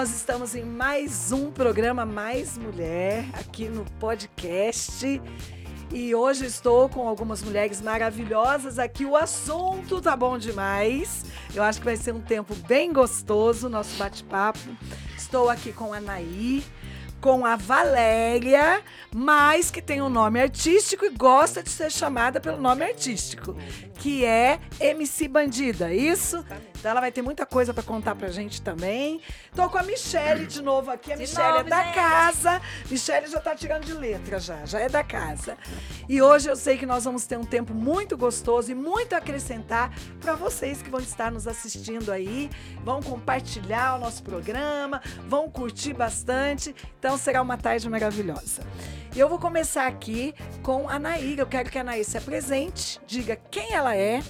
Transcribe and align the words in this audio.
nós 0.00 0.16
estamos 0.16 0.54
em 0.54 0.64
mais 0.64 1.30
um 1.30 1.50
programa 1.50 2.06
Mais 2.06 2.56
Mulher 2.56 3.22
aqui 3.34 3.68
no 3.68 3.84
podcast. 4.00 5.20
E 5.92 6.14
hoje 6.14 6.46
estou 6.46 6.88
com 6.88 7.06
algumas 7.06 7.42
mulheres 7.42 7.82
maravilhosas 7.82 8.78
aqui. 8.78 9.04
O 9.04 9.14
assunto 9.14 10.00
tá 10.00 10.16
bom 10.16 10.38
demais. 10.38 11.26
Eu 11.54 11.62
acho 11.62 11.80
que 11.80 11.84
vai 11.84 11.98
ser 11.98 12.14
um 12.14 12.20
tempo 12.22 12.54
bem 12.66 12.94
gostoso, 12.94 13.68
nosso 13.68 13.94
bate-papo. 13.98 14.58
Estou 15.14 15.50
aqui 15.50 15.70
com 15.70 15.92
a 15.92 16.00
Naí, 16.00 16.64
com 17.20 17.44
a 17.44 17.54
Valéria, 17.54 18.82
mas 19.14 19.70
que 19.70 19.82
tem 19.82 20.00
um 20.00 20.08
nome 20.08 20.40
artístico 20.40 21.04
e 21.04 21.10
gosta 21.10 21.62
de 21.62 21.68
ser 21.68 21.92
chamada 21.92 22.40
pelo 22.40 22.56
nome 22.56 22.86
artístico, 22.86 23.54
que 23.98 24.24
é 24.24 24.60
MC 24.80 25.28
Bandida, 25.28 25.92
isso? 25.92 26.42
Então 26.80 26.90
ela 26.90 27.00
vai 27.00 27.12
ter 27.12 27.20
muita 27.20 27.44
coisa 27.44 27.74
para 27.74 27.82
contar 27.82 28.14
pra 28.14 28.28
gente 28.30 28.62
também. 28.62 29.20
Tô 29.54 29.68
com 29.68 29.76
a 29.76 29.82
Michelle 29.82 30.46
de 30.46 30.62
novo 30.62 30.90
aqui. 30.90 31.12
A 31.12 31.14
De 31.14 31.20
Michelle 31.20 31.58
é 31.58 31.62
da 31.64 31.84
gente. 31.84 31.94
casa. 31.94 32.60
Michelle 32.90 33.26
já 33.26 33.38
tá 33.38 33.54
tirando 33.54 33.84
de 33.84 33.92
letra 33.92 34.40
já, 34.40 34.64
já 34.64 34.80
é 34.80 34.88
da 34.88 35.04
casa. 35.04 35.58
E 36.08 36.22
hoje 36.22 36.48
eu 36.48 36.56
sei 36.56 36.78
que 36.78 36.86
nós 36.86 37.04
vamos 37.04 37.26
ter 37.26 37.38
um 37.38 37.44
tempo 37.44 37.74
muito 37.74 38.16
gostoso 38.16 38.72
e 38.72 38.74
muito 38.74 39.12
a 39.12 39.18
acrescentar 39.18 39.92
para 40.20 40.34
vocês 40.34 40.80
que 40.80 40.88
vão 40.88 41.00
estar 41.00 41.30
nos 41.30 41.46
assistindo 41.46 42.10
aí, 42.10 42.50
vão 42.82 43.02
compartilhar 43.02 43.96
o 43.96 43.98
nosso 43.98 44.22
programa, 44.22 45.02
vão 45.28 45.50
curtir 45.50 45.92
bastante. 45.92 46.74
Então 46.98 47.18
será 47.18 47.42
uma 47.42 47.58
tarde 47.58 47.90
maravilhosa. 47.90 48.62
E 49.14 49.20
eu 49.20 49.28
vou 49.28 49.38
começar 49.38 49.86
aqui 49.86 50.34
com 50.62 50.88
a 50.88 50.98
Naíra. 50.98 51.42
Eu 51.42 51.46
quero 51.46 51.68
que 51.68 51.78
a 51.78 51.84
Naíra 51.84 52.04
se 52.08 52.16
apresente, 52.16 52.98
diga 53.06 53.36
quem 53.50 53.74
ela 53.74 53.94
é. 53.94 54.22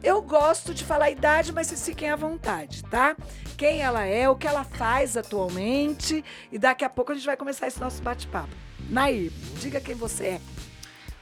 Eu 0.00 0.22
gosto 0.22 0.72
de 0.72 0.84
falar 0.84 1.06
a 1.06 1.10
idade, 1.10 1.52
mas 1.52 1.66
vocês 1.66 1.82
fiquem 1.88 2.10
à 2.10 2.16
vontade, 2.16 2.84
tá? 2.84 3.16
Quem 3.56 3.80
ela 3.80 4.04
é, 4.04 4.28
o 4.28 4.36
que 4.36 4.46
ela 4.46 4.62
faz 4.62 5.16
atualmente. 5.16 6.22
E 6.52 6.58
daqui 6.58 6.84
a 6.84 6.90
pouco 6.90 7.12
a 7.12 7.14
gente 7.14 7.24
vai 7.24 7.36
começar 7.36 7.66
esse 7.66 7.80
nosso 7.80 8.02
bate-papo. 8.02 8.54
Nair, 8.90 9.32
diga 9.58 9.80
quem 9.80 9.94
você 9.94 10.24
é. 10.24 10.40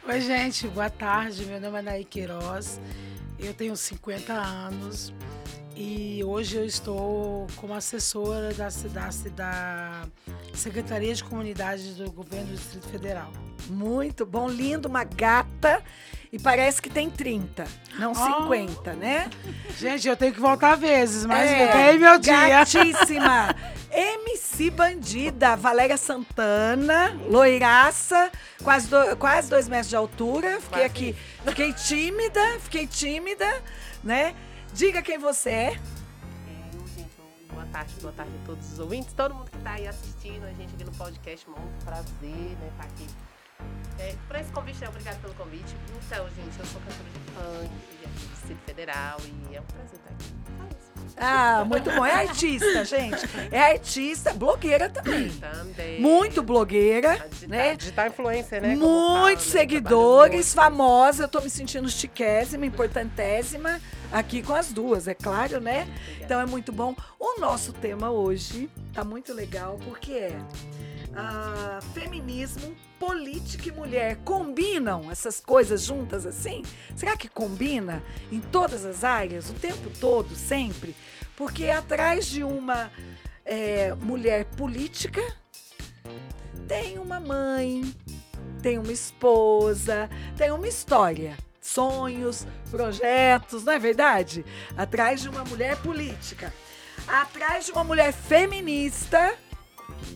Oi, 0.08 0.20
gente, 0.20 0.66
boa 0.66 0.90
tarde. 0.90 1.46
Meu 1.46 1.60
nome 1.60 1.78
é 1.78 1.82
Naí 1.82 2.04
Queiroz. 2.04 2.80
Eu 3.38 3.54
tenho 3.54 3.76
50 3.76 4.32
anos 4.32 5.14
e 5.76 6.22
hoje 6.24 6.56
eu 6.56 6.64
estou 6.64 7.46
como 7.56 7.74
assessora 7.74 8.52
da, 8.54 8.68
da, 8.92 9.10
da 9.34 10.02
Secretaria 10.54 11.14
de 11.14 11.22
Comunidade 11.22 11.94
do 11.94 12.10
Governo 12.10 12.46
do 12.46 12.56
Distrito 12.56 12.88
Federal. 12.88 13.30
Muito 13.68 14.24
bom, 14.24 14.48
lindo, 14.48 14.88
uma 14.88 15.04
gata. 15.04 15.82
E 16.32 16.38
parece 16.38 16.82
que 16.82 16.90
tem 16.90 17.08
30, 17.08 17.64
não 17.98 18.12
Ah. 18.12 18.14
50, 18.42 18.92
né? 18.94 19.30
Gente, 19.78 20.08
eu 20.08 20.16
tenho 20.16 20.32
que 20.34 20.40
voltar 20.40 20.76
vezes, 20.76 21.24
mas 21.24 21.48
É, 21.50 21.72
bem 21.72 21.98
meu 21.98 22.18
dia. 22.18 22.48
Gatíssima. 22.48 23.54
MC 23.90 24.70
Bandida, 24.70 25.56
Valéria 25.56 25.96
Santana, 25.96 27.16
loiraça, 27.28 28.30
quase, 28.62 28.88
do- 28.88 29.16
quase 29.16 29.48
dois 29.48 29.68
metros 29.68 29.88
de 29.88 29.96
altura. 29.96 30.60
Fiquei 30.60 30.84
aqui, 30.84 31.16
fiquei 31.46 31.72
tímida, 31.72 32.58
fiquei 32.60 32.86
tímida, 32.86 33.62
né? 34.02 34.34
Diga 34.76 35.00
quem 35.00 35.16
você 35.16 35.48
é. 35.48 35.68
É, 35.70 35.78
gente, 36.94 37.10
boa 37.50 37.64
tarde, 37.72 37.94
boa 38.02 38.12
tarde 38.12 38.32
a 38.42 38.46
todos 38.46 38.72
os 38.74 38.78
ouvintes, 38.78 39.14
todo 39.14 39.34
mundo 39.34 39.50
que 39.50 39.56
está 39.56 39.70
aí 39.70 39.88
assistindo 39.88 40.44
a 40.44 40.52
gente 40.52 40.74
aqui 40.74 40.84
no 40.84 40.92
podcast, 40.92 41.48
muito 41.48 41.82
prazer, 41.82 42.04
né, 42.20 42.70
estar 42.72 42.84
aqui. 42.84 43.06
É, 43.98 44.14
por 44.28 44.36
esse 44.36 44.52
convite, 44.52 44.78
né, 44.82 44.88
obrigada 44.90 45.16
pelo 45.20 45.32
convite. 45.32 45.74
Então, 46.04 46.28
gente, 46.28 46.58
eu 46.58 46.66
sou 46.66 46.78
cantora 46.82 47.08
de 47.08 47.18
funk, 47.30 47.70
aqui 48.04 48.26
do 48.26 48.34
Distrito 48.34 48.60
Federal 48.66 49.16
e 49.24 49.56
é 49.56 49.60
um 49.62 49.64
prazer 49.64 49.94
estar 49.94 50.10
aqui. 50.10 50.34
Isso. 50.76 51.16
Ah, 51.16 51.64
muito 51.64 51.90
bom. 51.90 52.04
É 52.04 52.12
artista, 52.12 52.84
gente. 52.84 53.26
É 53.50 53.72
artista, 53.72 54.34
blogueira 54.34 54.90
também. 54.90 55.30
Também. 55.30 56.02
Muito 56.02 56.42
blogueira, 56.42 57.26
digital, 57.30 57.48
né? 57.48 57.76
digital 57.76 58.06
influencer, 58.08 58.60
né? 58.60 58.68
né, 58.68 58.76
Muitos 58.76 58.90
trabalho 59.22 59.40
seguidores, 59.40 60.52
famosa. 60.52 61.24
Eu 61.24 61.28
tô 61.28 61.40
me 61.40 61.48
sentindo 61.48 61.88
chiquésima, 61.88 62.66
importantésima 62.66 63.80
aqui 64.12 64.42
com 64.42 64.54
as 64.54 64.72
duas, 64.72 65.08
é 65.08 65.14
claro, 65.14 65.60
né? 65.60 65.86
Então 66.20 66.40
é 66.40 66.46
muito 66.46 66.72
bom. 66.72 66.94
O 67.18 67.40
nosso 67.40 67.72
tema 67.72 68.10
hoje 68.10 68.70
tá 68.92 69.04
muito 69.04 69.32
legal 69.32 69.78
porque 69.84 70.12
é 70.12 70.40
ah, 71.14 71.80
feminismo, 71.94 72.74
política 72.98 73.68
e 73.68 73.72
mulher. 73.72 74.16
Combinam 74.24 75.10
essas 75.10 75.40
coisas 75.40 75.82
juntas 75.82 76.26
assim? 76.26 76.62
Será 76.94 77.16
que 77.16 77.28
combina 77.28 78.02
em 78.30 78.40
todas 78.40 78.84
as 78.84 79.02
áreas, 79.02 79.50
o 79.50 79.54
tempo 79.54 79.90
todo, 79.98 80.34
sempre? 80.34 80.94
Porque 81.36 81.70
atrás 81.70 82.26
de 82.26 82.44
uma 82.44 82.90
é, 83.44 83.94
mulher 83.94 84.44
política 84.44 85.22
tem 86.66 86.98
uma 86.98 87.20
mãe, 87.20 87.82
tem 88.62 88.78
uma 88.78 88.92
esposa, 88.92 90.10
tem 90.36 90.50
uma 90.50 90.66
história, 90.66 91.36
sonhos, 91.66 92.46
projetos, 92.70 93.64
não 93.64 93.72
é 93.72 93.78
verdade? 93.78 94.44
Atrás 94.76 95.20
de 95.20 95.28
uma 95.28 95.44
mulher 95.44 95.76
política. 95.78 96.52
Atrás 97.06 97.66
de 97.66 97.72
uma 97.72 97.84
mulher 97.84 98.12
feminista 98.12 99.34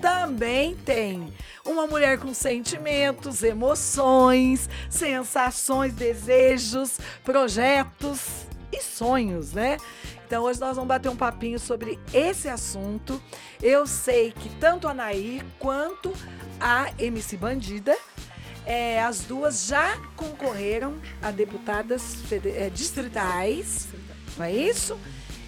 também 0.01 0.75
tem 0.77 1.33
uma 1.65 1.87
mulher 1.87 2.19
com 2.19 2.33
sentimentos, 2.33 3.43
emoções, 3.43 4.69
sensações, 4.89 5.93
desejos, 5.93 6.99
projetos 7.25 8.47
e 8.73 8.81
sonhos, 8.81 9.53
né? 9.53 9.77
Então 10.27 10.45
hoje 10.45 10.61
nós 10.61 10.77
vamos 10.77 10.89
bater 10.89 11.09
um 11.09 11.17
papinho 11.17 11.59
sobre 11.59 11.99
esse 12.15 12.49
assunto. 12.49 13.21
Eu 13.61 13.87
sei 13.87 14.33
que 14.33 14.49
tanto 14.61 14.87
a 14.87 14.95
Nair 14.95 15.45
quanto 15.59 16.13
a 16.61 16.93
MC 16.99 17.37
Bandida, 17.37 17.97
é, 18.71 19.01
as 19.01 19.23
duas 19.23 19.67
já 19.67 19.97
concorreram 20.15 20.97
a 21.21 21.33
deputadas 21.33 22.19
é, 22.31 22.71
distritais, 22.71 23.89
não 24.39 24.47
é 24.47 24.53
isso? 24.53 24.97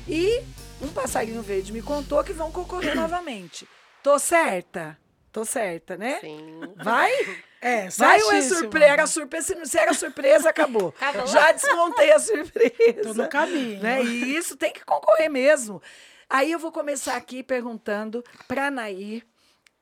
E 0.08 0.42
um 0.80 0.88
passarinho 0.88 1.40
verde 1.40 1.72
me 1.72 1.80
contou 1.80 2.24
que 2.24 2.32
vão 2.32 2.50
concorrer 2.50 2.96
novamente. 2.96 3.68
Tô 4.02 4.18
certa? 4.18 4.98
Tô 5.30 5.44
certa, 5.44 5.96
né? 5.96 6.18
Sim. 6.20 6.60
Vai? 6.82 7.12
É, 7.64 7.88
Vai 7.90 8.20
ou 8.20 8.32
é 8.32 8.42
surpresa? 8.42 8.86
Era 8.92 9.06
surpresa. 9.06 9.66
Se 9.66 9.78
era 9.78 9.94
surpresa, 9.94 10.50
acabou. 10.50 10.92
Acabou. 11.00 11.28
Já 11.28 11.52
desmontei 11.52 12.10
a 12.10 12.18
surpresa. 12.18 13.02
Tô 13.04 13.14
no 13.14 13.28
caminho. 13.28 13.80
Né? 13.80 14.02
E 14.02 14.36
isso 14.36 14.56
tem 14.56 14.72
que 14.72 14.84
concorrer 14.84 15.30
mesmo. 15.30 15.80
Aí 16.28 16.50
eu 16.50 16.58
vou 16.58 16.72
começar 16.72 17.14
aqui 17.14 17.40
perguntando 17.40 18.24
para 18.48 18.68
Nair. 18.68 19.24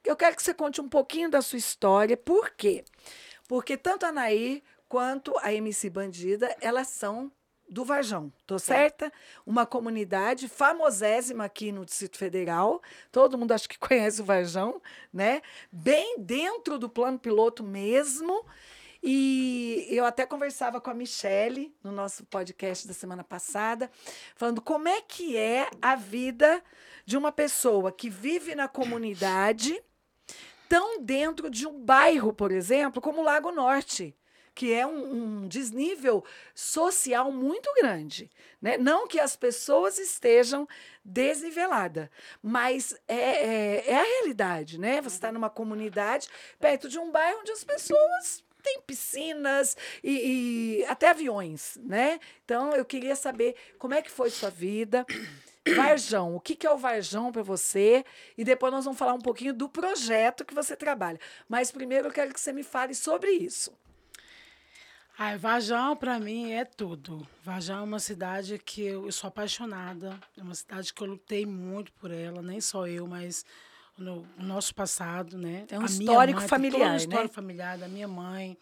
Eu 0.05 0.15
quero 0.15 0.37
que 0.37 0.43
você 0.43 0.53
conte 0.53 0.79
um 0.79 0.91
pouquinho 0.91 1.31
da 1.31 1.41
sua 1.41 1.57
história. 1.57 2.19
Por 2.19 2.51
quê? 2.51 2.85
Porque 2.85 3.30
tanto 3.77 4.07
a 4.07 4.13
Nair 4.13 4.63
quanto 4.89 5.33
a 5.39 5.53
MC 5.53 5.91
Bandida, 5.91 6.55
elas 6.61 6.87
são 6.87 7.33
do 7.69 7.85
Varjão, 7.85 8.33
tô 8.47 8.59
certa? 8.59 9.13
Uma 9.45 9.67
comunidade 9.67 10.49
famosésima 10.49 11.45
aqui 11.45 11.73
no 11.73 11.85
Distrito 11.85 12.17
Federal. 12.17 12.81
Todo 13.11 13.37
mundo 13.37 13.53
acho 13.53 13.69
que 13.69 13.79
conhece 13.79 14.21
o 14.21 14.25
Varjão, 14.25 14.81
né? 15.13 15.43
Bem 15.71 16.17
dentro 16.19 16.79
do 16.79 16.89
plano 16.89 17.19
piloto 17.19 17.65
mesmo. 17.65 18.45
E 19.03 19.87
eu 19.89 20.05
até 20.05 20.27
conversava 20.27 20.81
com 20.81 20.91
a 20.91 20.95
Michelle 20.95 21.75
no 21.83 21.91
nosso 21.91 22.25
podcast 22.27 22.87
da 22.87 22.95
semana 22.95 23.25
passada, 23.25 23.91
falando 24.37 24.61
como 24.61 24.89
é 24.89 25.01
que 25.01 25.37
é 25.37 25.69
a 25.81 25.97
vida 25.97 26.63
de 27.07 27.17
uma 27.17 27.33
pessoa 27.33 27.91
que 27.91 28.11
vive 28.11 28.55
na 28.55 28.69
comunidade, 28.69 29.83
tão 30.71 31.03
dentro 31.03 31.51
de 31.51 31.67
um 31.67 31.85
bairro, 31.85 32.33
por 32.33 32.53
exemplo, 32.53 33.03
como 33.03 33.21
o 33.21 33.25
Lago 33.25 33.51
Norte, 33.51 34.17
que 34.55 34.73
é 34.73 34.87
um, 34.87 35.43
um 35.43 35.49
desnível 35.49 36.25
social 36.55 37.33
muito 37.33 37.69
grande. 37.75 38.31
Né? 38.63 38.79
Não 38.79 39.09
que 39.09 39.19
as 39.19 39.35
pessoas 39.35 39.99
estejam 39.99 40.69
desniveladas, 41.05 42.09
mas 42.41 42.95
é, 43.09 43.17
é, 43.17 43.91
é 43.91 43.97
a 43.97 44.05
realidade. 44.05 44.79
Né? 44.79 45.03
Você 45.03 45.17
está 45.17 45.33
numa 45.33 45.51
comunidade 45.51 46.29
perto 46.61 46.89
de 46.89 47.01
um 47.01 47.11
bairro 47.11 47.41
onde 47.41 47.51
as 47.51 47.65
pessoas 47.65 48.45
têm 48.63 48.81
piscinas 48.83 49.77
e, 50.05 50.83
e 50.83 50.85
até 50.85 51.09
aviões. 51.09 51.77
Né? 51.83 52.21
Então, 52.45 52.77
eu 52.77 52.85
queria 52.85 53.17
saber 53.17 53.57
como 53.77 53.95
é 53.95 54.03
que 54.03 54.11
foi 54.11 54.31
sua 54.31 54.51
vida. 54.51 55.05
Varjão, 55.75 56.35
o 56.35 56.41
que 56.41 56.55
que 56.55 56.67
é 56.67 56.71
o 56.71 56.77
Varjão 56.77 57.33
para 57.33 57.43
você? 57.43 58.05
E 58.37 58.45
depois 58.45 58.73
nós 58.73 58.85
vamos 58.85 58.99
falar 58.99 59.15
um 59.15 59.21
pouquinho 59.21 59.53
do 59.55 59.69
projeto 59.69 60.45
que 60.45 60.55
você 60.55 60.77
trabalha. 60.77 61.19
Mas 61.49 61.71
primeiro 61.71 62.09
eu 62.09 62.13
quero 62.13 62.33
que 62.33 62.41
você 62.41 62.53
me 62.53 62.63
fale 62.63 62.95
sobre 62.95 63.31
isso. 63.31 63.73
Ai, 65.19 65.37
Vajão, 65.37 65.95
para 65.97 66.19
mim, 66.19 66.53
é 66.53 66.65
tudo. 66.65 67.27
Vajão 67.45 67.81
é 67.81 67.83
uma 67.83 67.99
cidade 67.99 68.59
que 68.59 68.81
eu, 68.83 69.05
eu 69.05 69.13
sou 69.13 69.29
apaixonada. 69.29 70.19
É 70.37 70.43
uma 70.43 70.55
cidade 70.55 70.95
que 70.95 71.03
eu 71.03 71.07
lutei 71.07 71.45
muito 71.45 71.93
por 71.93 72.11
ela, 72.11 72.41
nem 72.41 72.59
só 72.59 72.87
eu, 72.87 73.07
mas 73.07 73.45
no, 73.99 74.27
o 74.39 74.43
nosso 74.43 74.75
passado, 74.75 75.37
né? 75.37 75.67
É 75.71 75.79
um 75.79 75.83
A 75.83 75.87
histórico 75.87 76.39
mãe, 76.39 76.49
tem 76.49 76.49
familiar, 76.49 76.89
um 76.89 76.93
né? 76.93 76.97
histórico 76.97 77.35
familiar 77.35 77.77
da 77.77 77.87
minha 77.87 78.09
mãe, 78.09 78.57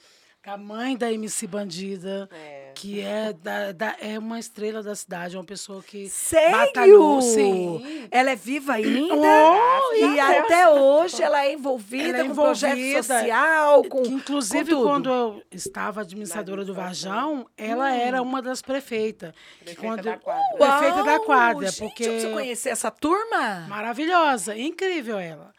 com 0.45 0.51
a 0.53 0.57
mãe 0.57 0.97
da 0.97 1.13
MC 1.13 1.47
Bandida, 1.47 2.29
É. 2.33 2.71
que 2.75 3.01
é, 3.01 3.33
da, 3.33 3.73
da- 3.73 3.97
é 4.01 4.19
uma 4.19 4.39
estrela 4.39 4.83
da 4.83 4.95
cidade, 4.95 5.37
uma 5.37 5.45
pessoa 5.45 5.83
que 5.83 6.09
Sério? 6.09 6.53
batalhou. 6.57 7.21
Sim. 7.21 8.07
Ela 8.11 8.31
é 8.31 8.37
viva 8.37 8.75
ainda? 8.75 9.15
Oh, 9.15 9.95
e 9.95 10.19
até 10.21 10.69
hoje 10.71 11.21
ela 11.23 11.45
é 11.45 11.53
envolvida 11.53 12.09
Ela 12.11 12.19
é 12.19 12.29
com 12.29 12.35
projeto 12.37 12.79
envolvida, 12.79 13.03
social, 13.03 13.85
com. 13.85 14.03
Que, 14.03 14.11
inclusive, 14.11 14.75
com 14.75 14.83
quando 14.83 15.11
eu 15.11 15.43
estava 15.51 16.03
administradora 16.03 16.65
do 16.65 16.73
Varjão, 16.73 17.47
ela 17.57 17.93
era 17.93 18.23
uma 18.23 18.41
das 18.41 18.63
prefeitas. 18.63 19.33
Que 19.59 19.65
Prefeita 19.75 19.83
quando, 19.87 20.03
da 20.05 20.17
quadra. 20.19 20.57
Prefeita 20.57 21.03
da 21.05 21.13
Uau, 21.17 21.25
quadra, 21.25 21.67
gente, 21.71 21.79
porque 21.81 22.05
preciso 22.05 22.33
conhecer 22.33 22.69
essa 22.71 22.91
turma. 22.93 23.67
maravilhosa, 23.69 24.57
incrível 24.57 25.19
ela. 25.19 25.53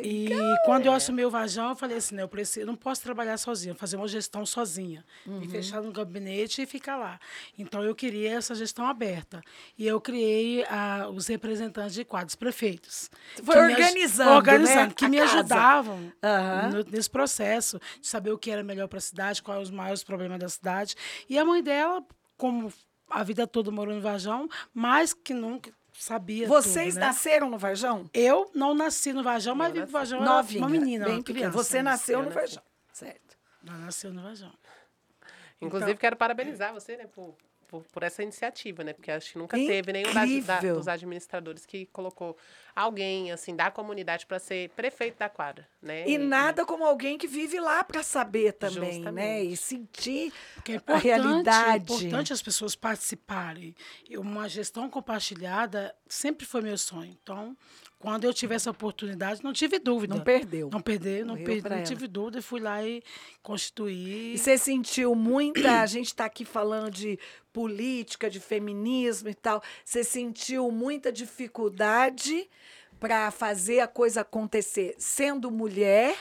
E 0.00 0.30
quando 0.64 0.86
eu 0.86 0.92
assumi 0.92 1.24
o 1.24 1.30
Vajão, 1.30 1.70
eu 1.70 1.76
falei 1.76 1.98
assim, 1.98 2.14
né, 2.14 2.22
eu 2.22 2.28
preciso, 2.28 2.64
não 2.66 2.74
posso 2.74 3.02
trabalhar 3.02 3.36
sozinha, 3.36 3.74
fazer 3.74 3.96
uma 3.96 4.08
gestão 4.08 4.46
sozinha, 4.46 5.04
Uhum. 5.26 5.40
me 5.40 5.48
fechar 5.48 5.82
no 5.82 5.92
gabinete 5.92 6.62
e 6.62 6.66
ficar 6.66 6.96
lá. 6.96 7.20
Então 7.58 7.82
eu 7.84 7.94
queria 7.94 8.32
essa 8.36 8.54
gestão 8.54 8.86
aberta 8.86 9.42
e 9.76 9.86
eu 9.86 10.00
criei 10.00 10.64
ah, 10.68 11.08
os 11.12 11.26
representantes 11.26 11.94
de 11.94 12.04
quadros 12.04 12.34
prefeitos. 12.34 13.10
Foi 13.42 13.54
que 13.54 13.60
me 13.62 13.72
organizando, 13.72 14.30
né, 14.30 14.36
organizando, 14.36 14.94
que 14.94 15.04
a 15.04 15.08
me 15.08 15.18
casa. 15.18 15.32
ajudavam 15.32 16.12
Aham. 16.22 16.70
no- 16.70 16.84
nesse 16.90 17.10
processo 17.10 17.78
de 18.00 18.06
saber 18.06 18.30
o 18.32 18.38
que 18.38 18.50
era 18.50 18.62
melhor 18.62 18.88
para 18.88 18.98
a 18.98 19.00
cidade, 19.02 19.42
quais 19.42 19.62
os 19.62 19.70
maiores 19.70 20.02
problemas 20.02 20.38
da 20.38 20.48
cidade. 20.48 20.94
E 21.28 21.38
a 21.38 21.44
mãe 21.44 21.62
dela, 21.62 22.02
como 22.36 22.72
a 23.10 23.22
vida 23.22 23.46
toda 23.46 23.70
morou 23.70 23.94
no 23.94 24.00
Vajão, 24.00 24.48
mais 24.72 25.12
que 25.12 25.34
nunca 25.34 25.70
sabia 26.02 26.46
Vocês 26.48 26.94
tudo, 26.94 27.00
né? 27.00 27.06
nasceram 27.06 27.48
no 27.50 27.58
Varjão? 27.58 28.08
Eu 28.12 28.50
não 28.54 28.74
nasci 28.74 29.12
no 29.12 29.22
Vajão, 29.22 29.54
mas 29.54 29.68
Eu 29.68 29.74
vim 29.74 29.80
pro 29.86 29.92
nasci. 29.92 30.10
Vajão 30.10 30.22
era 30.24 30.34
Novinha. 30.36 30.60
uma 30.60 30.68
menina. 30.68 31.04
bem 31.04 31.14
uma 31.14 31.22
pequena. 31.22 31.38
criança, 31.50 31.56
Você 31.64 31.76
né? 31.78 31.82
nasceu 31.82 32.18
Eu 32.18 32.24
no. 32.24 32.30
Varjão. 32.30 32.62
Certo. 32.92 33.36
Ela 33.66 33.76
nasceu 33.78 34.12
no 34.12 34.22
Vajão. 34.22 34.52
Inclusive, 35.60 35.92
Então- 35.92 36.00
quero 36.00 36.16
parabenizar 36.16 36.72
você, 36.74 36.96
né, 36.96 37.06
por, 37.06 37.36
por, 37.72 37.82
por 37.90 38.02
essa 38.02 38.22
iniciativa, 38.22 38.84
né? 38.84 38.92
Porque 38.92 39.10
acho 39.10 39.32
que 39.32 39.38
nunca 39.38 39.56
teve 39.56 39.90
nenhum 39.94 40.12
da- 40.12 40.20
da- 40.20 40.26
Incrível. 40.26 40.76
dos 40.76 40.86
administradores 40.88 41.64
que 41.64 41.86
colocou 41.86 42.36
alguém, 42.76 43.32
assim, 43.32 43.56
da 43.56 43.70
comunidade 43.70 44.26
para 44.26 44.38
ser 44.38 44.68
prefeito 44.70 45.18
da 45.18 45.28
quadra, 45.30 45.66
né? 45.80 46.06
E 46.06 46.18
nada 46.18 46.66
como 46.66 46.84
alguém 46.84 47.16
que 47.16 47.26
vive 47.26 47.58
lá 47.58 47.82
para 47.82 48.02
saber 48.02 48.52
também, 48.52 48.80
né? 48.80 48.92
Justamente. 48.92 49.52
E 49.52 49.56
sentir 49.56 50.32
Porque 50.54 50.72
é 50.72 50.74
a 50.74 50.76
importante, 50.76 51.06
é 51.08 51.14
realidade. 51.16 51.82
importante 51.94 52.32
as 52.32 52.42
pessoas 52.42 52.74
participarem. 52.74 53.74
E 54.08 54.18
Uma 54.18 54.48
gestão 54.50 54.90
compartilhada 54.90 55.94
sempre 56.06 56.44
foi 56.44 56.60
meu 56.60 56.76
sonho. 56.76 57.16
Então, 57.22 57.56
quando 58.02 58.24
eu 58.24 58.34
tive 58.34 58.52
essa 58.52 58.68
oportunidade, 58.68 59.44
não 59.44 59.52
tive 59.52 59.78
dúvida. 59.78 60.16
Não 60.16 60.24
perdeu. 60.24 60.68
Não 60.72 60.80
perder, 60.80 61.24
não, 61.24 61.36
perdi, 61.36 61.68
não 61.68 61.76
ela. 61.76 61.84
tive 61.84 62.08
dúvida 62.08 62.40
e 62.40 62.42
fui 62.42 62.58
lá 62.58 62.84
e 62.84 63.00
constituí. 63.40 64.34
E 64.34 64.38
você 64.38 64.58
sentiu 64.58 65.14
muita. 65.14 65.80
A 65.80 65.86
gente 65.86 66.08
está 66.08 66.24
aqui 66.24 66.44
falando 66.44 66.90
de 66.90 67.16
política, 67.52 68.28
de 68.28 68.40
feminismo 68.40 69.28
e 69.28 69.34
tal. 69.34 69.62
Você 69.84 70.02
sentiu 70.02 70.68
muita 70.72 71.12
dificuldade 71.12 72.50
para 72.98 73.30
fazer 73.30 73.78
a 73.78 73.86
coisa 73.86 74.22
acontecer 74.22 74.96
sendo 74.98 75.48
mulher, 75.48 76.16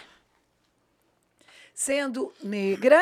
sendo 1.73 2.31
negra 2.43 3.01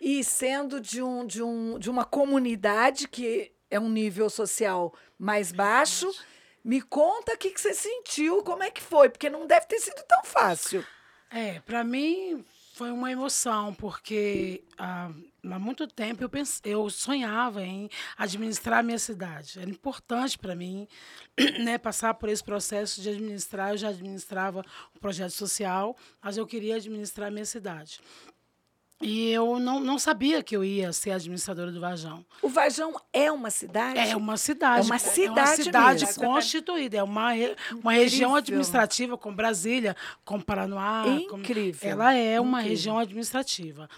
e 0.00 0.22
sendo 0.22 0.80
de, 0.80 1.02
um, 1.02 1.26
de, 1.26 1.42
um, 1.42 1.76
de 1.76 1.90
uma 1.90 2.04
comunidade 2.04 3.08
que 3.08 3.50
é 3.68 3.80
um 3.80 3.88
nível 3.88 4.30
social 4.30 4.94
mais 5.18 5.50
baixo. 5.50 6.08
Me 6.64 6.80
conta 6.80 7.34
o 7.34 7.38
que, 7.38 7.50
que 7.50 7.60
você 7.60 7.74
sentiu, 7.74 8.42
como 8.42 8.62
é 8.62 8.70
que 8.70 8.80
foi, 8.80 9.10
porque 9.10 9.28
não 9.28 9.46
deve 9.46 9.66
ter 9.66 9.78
sido 9.78 10.02
tão 10.08 10.24
fácil. 10.24 10.84
É, 11.30 11.60
para 11.60 11.84
mim 11.84 12.44
foi 12.74 12.90
uma 12.90 13.10
emoção, 13.10 13.72
porque 13.74 14.64
ah, 14.78 15.10
há 15.44 15.58
muito 15.58 15.86
tempo 15.86 16.24
eu, 16.24 16.28
pens... 16.28 16.60
eu 16.64 16.88
sonhava 16.90 17.62
em 17.62 17.88
administrar 18.16 18.80
a 18.80 18.82
minha 18.82 18.98
cidade. 18.98 19.60
Era 19.60 19.70
importante 19.70 20.38
para 20.38 20.56
mim 20.56 20.88
né, 21.62 21.78
passar 21.78 22.14
por 22.14 22.28
esse 22.28 22.42
processo 22.42 23.00
de 23.00 23.10
administrar. 23.10 23.70
Eu 23.70 23.76
já 23.76 23.88
administrava 23.90 24.64
um 24.94 24.98
projeto 24.98 25.30
social, 25.30 25.96
mas 26.22 26.36
eu 26.36 26.46
queria 26.46 26.76
administrar 26.76 27.28
a 27.28 27.30
minha 27.30 27.44
cidade. 27.44 28.00
E 29.06 29.30
eu 29.30 29.58
não, 29.60 29.80
não 29.80 29.98
sabia 29.98 30.42
que 30.42 30.56
eu 30.56 30.64
ia 30.64 30.90
ser 30.92 31.10
administradora 31.10 31.70
do 31.70 31.78
Vajão. 31.78 32.24
O 32.40 32.48
Varjão 32.48 32.94
é 33.12 33.30
uma 33.30 33.50
cidade? 33.50 33.98
É 33.98 34.16
uma 34.16 34.36
cidade. 34.38 34.80
É 34.80 34.82
uma 34.84 34.96
É 34.96 34.98
uma 34.98 34.98
cidade 34.98 35.62
cidade 35.64 36.06
mesmo. 36.06 36.24
constituída. 36.24 36.96
É 36.96 37.02
uma, 37.02 37.32
uma 37.82 37.92
região 37.92 38.34
administrativa 38.34 39.18
com 39.18 39.34
Brasília, 39.34 39.94
com 40.24 40.40
Paranoá. 40.40 41.04
com- 41.28 41.38
Incrível. 41.38 41.90
ela 41.90 42.14
é 42.14 42.40
uma 42.40 42.60
Incrível. 42.60 42.70
região 42.70 42.98
administrativa. 42.98 43.90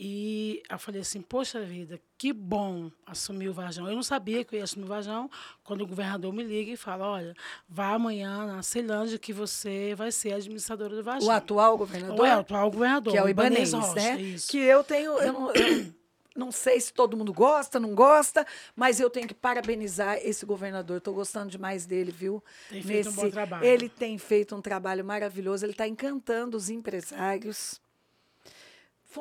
E 0.00 0.62
eu 0.70 0.78
falei 0.78 1.00
assim, 1.00 1.20
poxa 1.20 1.60
vida, 1.60 2.00
que 2.16 2.32
bom 2.32 2.88
assumir 3.04 3.48
o 3.48 3.52
Varjão. 3.52 3.88
Eu 3.88 3.96
não 3.96 4.02
sabia 4.02 4.44
que 4.44 4.54
eu 4.54 4.58
ia 4.58 4.64
assumir 4.64 4.84
o 4.84 4.88
Varjão 4.88 5.28
quando 5.64 5.80
o 5.80 5.86
governador 5.88 6.32
me 6.32 6.44
liga 6.44 6.70
e 6.70 6.76
fala, 6.76 7.04
olha, 7.08 7.34
vá 7.68 7.94
amanhã 7.94 8.46
na 8.46 8.62
Ceilândia 8.62 9.18
que 9.18 9.32
você 9.32 9.94
vai 9.96 10.12
ser 10.12 10.34
administradora 10.34 10.94
do 10.94 11.02
Varjão. 11.02 11.28
O 11.28 11.32
atual 11.32 11.76
governador? 11.76 12.20
Ou 12.20 12.24
é, 12.24 12.36
o 12.36 12.40
atual 12.40 12.70
governador. 12.70 13.12
que 13.12 13.18
é 13.18 13.24
o 13.24 13.28
Ibanez, 13.28 13.72
Rocha, 13.72 13.94
né? 13.94 14.20
Isso. 14.20 14.48
Que 14.48 14.58
eu 14.58 14.84
tenho. 14.84 15.18
Eu 15.18 15.32
não, 15.32 15.52
eu 15.52 15.92
não 16.36 16.52
sei 16.52 16.80
se 16.80 16.92
todo 16.92 17.16
mundo 17.16 17.32
gosta, 17.32 17.80
não 17.80 17.92
gosta, 17.92 18.46
mas 18.76 19.00
eu 19.00 19.10
tenho 19.10 19.26
que 19.26 19.34
parabenizar 19.34 20.18
esse 20.22 20.46
governador. 20.46 20.98
Estou 20.98 21.12
gostando 21.12 21.50
demais 21.50 21.84
dele, 21.84 22.12
viu? 22.12 22.42
Tem 22.70 22.80
feito 22.80 23.10
um 23.10 23.14
bom 23.14 23.28
trabalho. 23.30 23.64
Ele 23.64 23.88
tem 23.88 24.16
feito 24.16 24.54
um 24.54 24.62
trabalho 24.62 25.04
maravilhoso, 25.04 25.64
ele 25.64 25.72
está 25.72 25.88
encantando 25.88 26.56
os 26.56 26.70
empresários. 26.70 27.80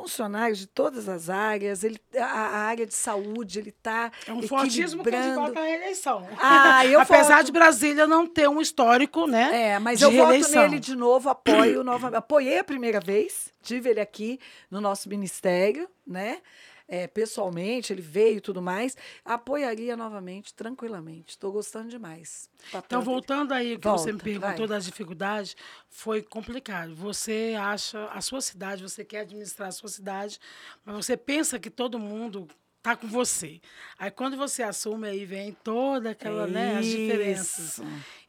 Funcionários 0.01 0.59
de 0.59 0.67
todas 0.67 1.09
as 1.09 1.29
áreas, 1.29 1.83
ele, 1.83 1.99
a, 2.17 2.23
a 2.23 2.57
área 2.59 2.85
de 2.85 2.93
saúde, 2.93 3.59
ele 3.59 3.69
está 3.69 4.11
É 4.25 4.31
um 4.31 4.41
fortíssimo 4.43 5.03
candidato 5.03 5.57
à 5.57 5.61
reeleição. 5.63 6.27
Ah, 6.39 6.85
eu 6.85 6.99
Apesar 7.01 7.37
voto. 7.37 7.45
de 7.45 7.51
Brasília 7.51 8.07
não 8.07 8.27
ter 8.27 8.47
um 8.47 8.61
histórico, 8.61 9.27
né? 9.27 9.73
É, 9.73 9.79
mas 9.79 10.01
eu 10.01 10.11
voto 10.11 10.29
reeleição. 10.29 10.61
nele 10.61 10.79
de 10.79 10.95
novo, 10.95 11.29
apoio 11.29 11.83
novamente. 11.83 12.17
Apoiei 12.17 12.59
a 12.59 12.63
primeira 12.63 12.99
vez, 12.99 13.51
tive 13.61 13.89
ele 13.89 13.99
aqui 13.99 14.39
no 14.69 14.79
nosso 14.79 15.09
ministério, 15.09 15.89
né? 16.05 16.39
É, 16.87 17.05
pessoalmente, 17.05 17.91
ele 17.91 18.01
veio 18.01 18.37
e 18.37 18.41
tudo 18.41 18.61
mais. 18.61 18.95
Apoiaria 19.25 19.97
novamente, 19.97 20.53
tranquilamente. 20.53 21.31
Estou 21.31 21.51
gostando 21.51 21.89
demais. 21.89 22.49
Então, 22.69 22.99
dele. 22.99 23.11
voltando 23.11 23.53
aí, 23.53 23.75
o 23.75 23.79
que 23.79 23.87
você 23.87 24.11
me 24.11 24.13
Volta, 24.13 24.23
perguntou 24.23 24.67
vai. 24.67 24.77
das 24.77 24.85
dificuldades, 24.85 25.55
foi 25.89 26.21
complicado. 26.21 26.95
Você 26.95 27.55
acha 27.59 28.05
a 28.05 28.21
sua 28.21 28.39
cidade, 28.41 28.81
você 28.83 29.03
quer 29.03 29.21
administrar 29.21 29.67
a 29.67 29.71
sua 29.71 29.89
cidade, 29.89 30.39
mas 30.85 30.95
você 31.05 31.17
pensa 31.17 31.59
que 31.59 31.69
todo 31.69 31.99
mundo 31.99 32.47
tá 32.81 32.95
com 32.95 33.07
você. 33.07 33.59
Aí, 33.99 34.09
quando 34.09 34.37
você 34.37 34.63
assume, 34.63 35.09
aí 35.09 35.25
vem 35.25 35.51
toda 35.51 36.11
aquela, 36.11 36.47
né, 36.47 36.77
as 36.77 36.85
diferenças. 36.85 37.81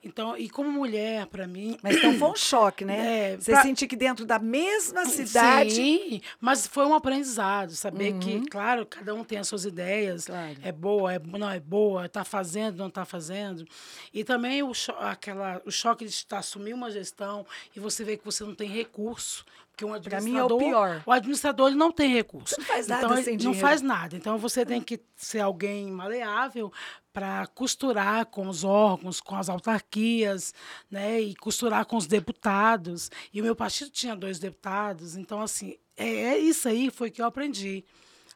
Então, 0.04 0.36
e 0.36 0.48
como 0.48 0.70
mulher, 0.70 1.26
para 1.26 1.44
mim... 1.46 1.76
Mas 1.82 1.96
então 1.96 2.14
foi 2.14 2.28
um 2.28 2.34
choque, 2.36 2.84
né? 2.84 3.32
É, 3.32 3.36
Você 3.36 3.50
pra- 3.50 3.62
sentir 3.62 3.88
que 3.88 3.96
dentro 3.96 4.24
da 4.24 4.38
mesma 4.38 5.04
cidade. 5.04 5.72
Sim, 5.72 6.20
mas 6.40 6.68
foi 6.68 6.86
um 6.86 6.94
aprendizado, 6.94 7.72
saber 7.72 8.16
que, 8.20 8.48
claro, 8.48 8.86
cada 8.86 9.12
um 9.12 9.24
tem 9.24 9.38
as 9.38 9.48
suas 9.48 9.64
ideias, 9.64 10.28
Uhum. 10.28 10.34
Claro. 10.34 10.56
é 10.62 10.70
boa, 10.72 11.14
é, 11.14 11.18
não 11.18 11.50
é 11.50 11.58
boa, 11.58 12.06
está 12.06 12.24
fazendo, 12.24 12.76
não 12.78 12.86
está 12.86 13.04
fazendo. 13.04 13.66
E 14.14 14.22
também 14.22 14.62
o, 14.62 14.72
cho 14.72 14.92
aquela, 15.00 15.60
o 15.66 15.70
choque 15.70 16.04
de 16.04 16.10
estar 16.12 16.38
assumir 16.38 16.72
uma 16.74 16.90
gestão 16.92 17.44
e 17.74 17.80
você 17.80 18.04
ver 18.04 18.18
que 18.18 18.24
você 18.24 18.44
não 18.44 18.54
tem 18.54 18.68
recurso. 18.68 19.44
Porque 19.72 19.84
um 19.84 20.00
Pra 20.00 20.20
mim 20.20 20.36
é 20.36 20.42
o 20.42 20.46
administrador, 20.46 20.58
pior. 20.58 21.02
O 21.06 21.12
administrador 21.12 21.68
ele 21.68 21.76
não 21.76 21.92
tem 21.92 22.12
recurso. 22.12 22.56
Não 22.58 22.64
faz 22.66 22.88
nada 22.88 23.04
então, 23.04 23.22
sem 23.22 23.32
Não 23.34 23.36
dinheiro. 23.38 23.60
faz 23.60 23.80
nada. 23.82 24.16
Então 24.16 24.36
você 24.38 24.66
tem 24.66 24.80
que 24.80 25.00
ser 25.16 25.38
alguém 25.40 25.88
maleável 25.90 26.72
para 27.18 27.48
costurar 27.48 28.26
com 28.26 28.46
os 28.46 28.62
órgãos, 28.62 29.20
com 29.20 29.34
as 29.34 29.48
autarquias, 29.48 30.54
né, 30.88 31.20
e 31.20 31.34
costurar 31.34 31.84
com 31.84 31.96
os 31.96 32.06
deputados. 32.06 33.10
E 33.34 33.40
o 33.40 33.44
meu 33.44 33.56
partido 33.56 33.90
tinha 33.90 34.14
dois 34.14 34.38
deputados, 34.38 35.16
então 35.16 35.40
assim, 35.40 35.76
é, 35.96 36.06
é 36.06 36.38
isso 36.38 36.68
aí 36.68 36.90
foi 36.92 37.10
que 37.10 37.20
eu 37.20 37.26
aprendi. 37.26 37.84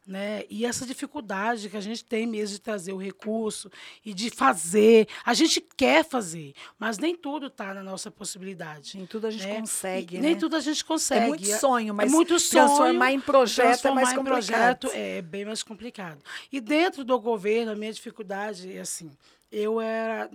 Né? 0.05 0.45
E 0.51 0.67
essa 0.67 0.85
dificuldade 0.85 1.71
que 1.71 1.77
a 1.77 1.81
gente 1.81 2.05
tem 2.05 2.27
mesmo 2.27 2.57
de 2.57 2.61
trazer 2.61 2.93
o 2.93 2.97
recurso 2.97 3.71
e 4.05 4.13
de 4.13 4.31
fazer. 4.31 5.07
A 5.25 5.33
gente 5.33 5.61
quer 5.77 6.05
fazer, 6.05 6.55
mas 6.77 6.99
nem 6.99 7.15
tudo 7.15 7.47
está 7.47 7.73
na 7.73 7.85
nossa 7.85 8.11
possibilidade. 8.11 8.97
Nem 8.97 9.07
tudo 9.07 9.29
a 9.29 9.31
gente 9.31 9.47
né? 9.47 9.61
consegue, 9.61 10.17
E 10.17 10.19
né? 10.19 10.29
Nem 10.29 10.37
tudo 10.37 10.57
a 10.57 10.61
gente 10.61 10.85
consegue. 10.85 11.25
É 11.25 11.29
muito 11.29 11.47
sonho, 11.47 11.95
mas 11.95 12.11
é 12.11 12.15
muito 12.15 12.41
sonho, 12.41 12.67
transformar 12.67 13.13
em 13.13 13.21
projeto 13.21 13.67
é 13.67 13.71
transformar 13.71 13.95
mais 13.95 14.13
em 14.13 14.17
complicado. 14.17 14.79
projeto 14.79 14.91
é 14.93 15.23
bem 15.23 15.45
mais 15.45 15.63
complicado. 15.63 16.21
E 16.51 16.61
dentro 16.61 17.05
do 17.05 17.21
governo, 17.21 17.71
a 17.71 17.77
minha 17.77 17.93
dificuldade 17.93 18.77
é 18.77 18.81
assim, 18.81 19.17
eu 19.53 19.81
era 19.81 20.29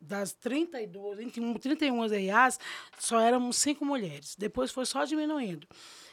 das 0.00 0.32
32, 0.32 1.18
21, 1.18 1.54
31 1.54 2.00
RAs, 2.30 2.58
só 2.98 3.18
éramos 3.18 3.56
cinco 3.56 3.84
mulheres. 3.84 4.36
Depois 4.36 4.70
foi 4.70 4.84
só 4.84 5.04
diminuindo. 5.04 5.66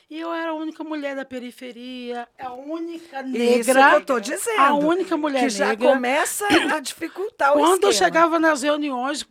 E 0.10 0.20
eu 0.20 0.32
era 0.34 0.52
a 0.52 0.54
única 0.54 0.84
mulher 0.84 1.16
da 1.16 1.26
periferia, 1.26 2.28
a 2.40 2.54
única 2.54 3.22
negra. 3.24 3.60
Isso 3.60 3.74
que 3.74 3.96
eu 3.96 4.06
tô 4.06 4.20
dizendo. 4.20 4.60
A 4.60 4.74
única 4.76 5.18
mulher 5.18 5.42
que 5.44 5.50
já 5.50 5.68
negra. 5.70 5.90
começa 5.94 6.46
a 6.74 6.80
dificultar 6.80 7.52
o 7.54 7.60
Quando 7.60 7.84
eu 7.86 7.90
esquema. 7.90 7.94
chegava 7.94 8.40
nas 8.40 8.62
reuniões, 8.62 9.26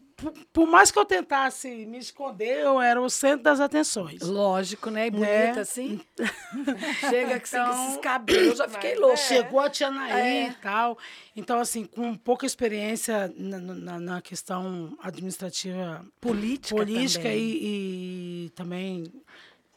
por, 0.53 0.67
mais 0.69 0.91
que 0.93 0.99
eu 0.99 1.05
tentasse 1.05 1.69
me 1.87 1.99
esconder, 1.99 2.61
eu 2.61 2.81
era 2.81 3.01
o 3.01 3.11
centro 3.11 3.43
das 3.43 3.59
atenções. 3.59 4.23
Lógico, 4.23 4.89
né? 4.89 5.09
E 5.09 5.11
bonita 5.11 5.33
Né? 5.55 5.61
assim. 5.61 6.01
Chega 7.11 7.41
que 7.41 7.49
Então- 7.49 7.87
esses 7.87 7.97
cabelos, 7.99 8.47
eu 8.51 8.57
já 8.57 8.69
fiquei 8.69 8.95
louca. 8.95 9.15
é. 9.15 9.17
Chegou 9.17 9.59
a 9.61 9.69
Tia 9.71 9.91
Naí 9.91 10.21
É. 10.47 10.49
e 10.49 10.53
tal. 10.55 10.97
Então, 11.35 11.59
assim, 11.59 11.85
com 11.87 12.15
pouca 12.15 12.47
experiência 12.47 13.33
na, 13.37 13.59
na- 13.59 13.99
na 14.01 14.23
questão 14.23 14.97
administrativa 15.03 16.05
Política, 16.21 16.77
política 16.77 17.23
também. 17.25 17.39
e, 17.41 18.45
e 18.47 18.51
também 18.51 19.13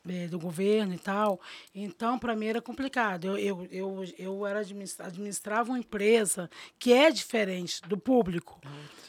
eh, 0.08 0.28
do 0.28 0.40
governo 0.40 0.94
e 0.94 1.00
tal. 1.00 1.40
Então, 1.74 2.18
para 2.18 2.36
mim 2.36 2.48
era 2.48 2.62
complicado. 2.62 3.26
Eu, 3.26 3.38
eu, 3.38 3.68
eu, 3.72 4.06
eu 4.18 4.46
era 4.46 4.60
administra, 4.60 5.08
administrava 5.08 5.72
uma 5.72 5.80
empresa 5.80 6.50
que 6.80 6.94
é 6.94 7.12
diferente 7.12 7.82
do 7.88 7.98
público. 7.98 8.60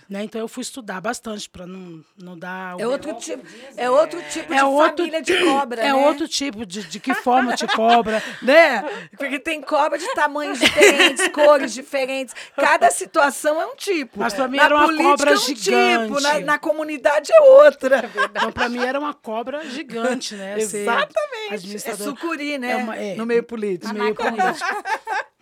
Né? 0.08 0.22
Então, 0.22 0.40
eu 0.40 0.46
fui 0.46 0.62
estudar 0.62 1.00
bastante 1.00 1.50
para 1.50 1.66
não, 1.66 2.00
não 2.16 2.38
dar... 2.38 2.76
o 2.76 2.80
É 2.80 2.86
outro 2.86 3.12
tipo, 3.14 3.44
é 3.76 3.90
outro 3.90 4.22
tipo 4.30 4.52
É 4.52 4.58
de 4.58 4.62
outro- 4.64 4.96
família 4.98 5.20
de 5.22 5.44
cobra, 5.44 5.80
É 5.82 5.84
né? 5.86 5.94
outro 5.94 6.28
tipo 6.28 6.64
de, 6.64 6.84
de 6.84 7.00
que 7.00 7.12
forma 7.14 7.54
te 7.56 7.66
cobra. 7.66 8.22
né? 8.40 8.84
Porque 9.16 9.38
tem 9.40 9.60
cobra 9.60 9.98
de 9.98 10.06
tamanhos 10.14 10.60
diferentes, 10.60 11.26
cores 11.34 11.75
diferentes. 11.75 12.34
Cada 12.54 12.88
situação 12.90 13.60
é 13.60 13.66
um 13.66 13.75
tipo. 13.75 14.20
Mas 14.20 14.32
pra 14.34 14.46
mim 14.46 14.58
Na 14.58 14.64
era 14.64 14.76
uma 14.76 14.84
política 14.86 15.08
cobra 15.10 15.30
é 15.30 15.34
um 15.34 15.38
gigante. 15.38 16.06
tipo, 16.08 16.20
na, 16.20 16.40
na 16.40 16.58
comunidade 16.58 17.32
é 17.32 17.40
outra. 17.40 18.08
Então, 18.30 18.52
para 18.52 18.68
mim, 18.68 18.84
era 18.84 18.98
uma 19.00 19.12
cobra 19.14 19.64
gigante, 19.68 20.34
né? 20.36 20.54
Exatamente. 20.60 21.76
É 21.88 21.96
sucuri, 21.96 22.58
né? 22.58 22.70
É 22.72 22.76
uma- 22.76 22.96
é. 22.96 23.14
no 23.16 23.26
meio 23.26 23.42
político. 23.42 23.92
meio 23.92 24.14
político. 24.14 24.66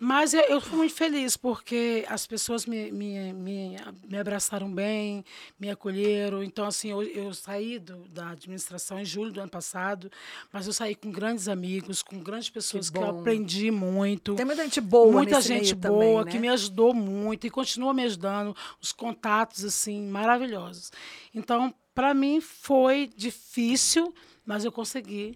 Mas 0.05 0.35
eu, 0.35 0.41
eu 0.41 0.61
fui 0.61 0.77
muito 0.77 0.93
feliz, 0.93 1.35
porque 1.35 2.05
as 2.07 2.27
pessoas 2.27 2.67
me, 2.67 2.91
me, 2.91 3.33
me, 3.33 3.75
me 4.07 4.17
abraçaram 4.19 4.71
bem, 4.71 5.25
me 5.59 5.67
acolheram. 5.67 6.43
Então, 6.43 6.67
assim, 6.67 6.91
eu, 6.91 7.01
eu 7.01 7.33
saí 7.33 7.79
do, 7.79 8.07
da 8.09 8.29
administração 8.29 8.99
em 8.99 9.03
julho 9.03 9.31
do 9.31 9.41
ano 9.41 9.49
passado, 9.49 10.11
mas 10.53 10.67
eu 10.67 10.73
saí 10.73 10.93
com 10.93 11.09
grandes 11.09 11.47
amigos, 11.47 12.03
com 12.03 12.19
grandes 12.19 12.51
pessoas 12.51 12.87
que, 12.87 12.99
eu 12.99 13.01
bom. 13.01 13.19
aprendi 13.21 13.71
muito. 13.71 14.35
Tem 14.35 14.45
muita 14.45 14.61
gente 14.61 14.79
boa 14.79 15.11
Muita 15.11 15.41
gente 15.41 15.73
boa 15.73 16.19
também, 16.19 16.25
que 16.25 16.35
né? 16.35 16.41
me 16.41 16.49
ajudou 16.49 16.93
muito 16.93 17.47
e 17.47 17.49
continua 17.49 17.91
me 17.91 18.03
ajudando, 18.03 18.55
os 18.79 18.91
contatos 18.91 19.65
assim 19.65 20.07
maravilhosos. 20.07 20.91
Então, 21.33 21.73
para 21.95 22.13
mim 22.13 22.39
foi 22.39 23.09
difícil, 23.17 24.13
mas 24.45 24.65
eu 24.65 24.71
consegui 24.71 25.35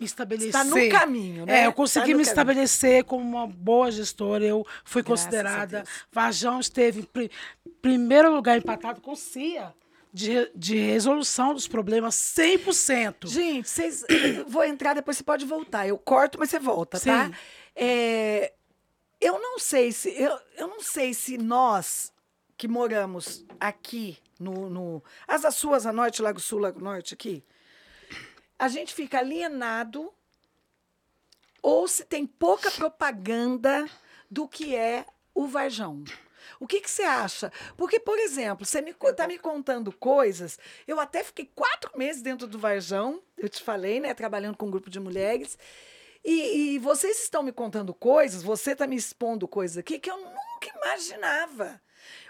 me 0.00 0.06
estabelecer. 0.06 0.48
Está 0.48 0.64
no 0.64 0.88
caminho, 0.90 1.46
né? 1.46 1.60
É, 1.60 1.66
eu 1.66 1.70
Tá 1.70 1.76
consegui 1.76 2.12
no 2.12 2.18
me 2.18 2.24
caminho. 2.24 2.30
estabelecer 2.30 3.04
como 3.04 3.22
uma 3.22 3.46
boa 3.46 3.90
gestora. 3.92 4.44
Eu 4.44 4.66
fui 4.84 5.02
Graças 5.02 5.24
considerada. 5.26 5.84
Vajão 6.10 6.58
esteve 6.58 7.00
em 7.00 7.04
pri- 7.04 7.30
primeiro 7.80 8.34
lugar 8.34 8.56
empatado 8.58 9.00
com 9.00 9.14
CIA. 9.14 9.72
De, 10.12 10.50
de 10.56 10.76
resolução 10.76 11.54
dos 11.54 11.68
problemas 11.68 12.16
100%. 12.16 13.28
Gente, 13.28 13.68
vocês. 13.68 14.04
Vou 14.48 14.64
entrar, 14.64 14.92
depois 14.94 15.16
você 15.16 15.22
pode 15.22 15.44
voltar. 15.46 15.86
Eu 15.86 15.96
corto, 15.96 16.36
mas 16.36 16.50
você 16.50 16.58
volta, 16.58 16.98
tá? 16.98 17.26
Sim. 17.26 17.34
É, 17.76 18.52
eu 19.20 19.38
não 19.40 19.56
sei 19.60 19.92
se. 19.92 20.10
Eu, 20.20 20.36
eu 20.56 20.66
não 20.66 20.80
sei 20.80 21.14
se 21.14 21.38
nós 21.38 22.12
que 22.56 22.66
moramos 22.66 23.44
aqui 23.60 24.18
no, 24.40 24.68
no. 24.68 25.04
As 25.28 25.44
Açuas, 25.44 25.86
a 25.86 25.92
Norte, 25.92 26.20
Lago 26.22 26.40
Sul, 26.40 26.58
Lago 26.58 26.80
Norte, 26.80 27.14
aqui. 27.14 27.44
A 28.60 28.68
gente 28.68 28.92
fica 28.92 29.18
alienado 29.18 30.12
ou 31.62 31.88
se 31.88 32.04
tem 32.04 32.26
pouca 32.26 32.70
propaganda 32.70 33.88
do 34.30 34.46
que 34.46 34.76
é 34.76 35.06
o 35.34 35.46
Varjão. 35.46 36.04
O 36.58 36.66
que, 36.66 36.82
que 36.82 36.90
você 36.90 37.02
acha? 37.02 37.50
Porque, 37.74 37.98
por 37.98 38.18
exemplo, 38.18 38.66
você 38.66 38.80
está 38.80 39.26
me 39.26 39.38
contando 39.38 39.90
coisas. 39.90 40.58
Eu 40.86 41.00
até 41.00 41.24
fiquei 41.24 41.50
quatro 41.54 41.96
meses 41.96 42.20
dentro 42.20 42.46
do 42.46 42.58
Varjão, 42.58 43.22
eu 43.38 43.48
te 43.48 43.62
falei, 43.62 43.98
né? 43.98 44.12
Trabalhando 44.12 44.58
com 44.58 44.66
um 44.66 44.70
grupo 44.70 44.90
de 44.90 45.00
mulheres. 45.00 45.58
E, 46.22 46.74
e 46.74 46.78
vocês 46.80 47.22
estão 47.22 47.42
me 47.42 47.52
contando 47.52 47.94
coisas, 47.94 48.42
você 48.42 48.72
está 48.72 48.86
me 48.86 48.94
expondo 48.94 49.48
coisas 49.48 49.78
aqui 49.78 49.98
que 49.98 50.10
eu 50.10 50.18
nunca 50.18 50.68
imaginava. 50.76 51.80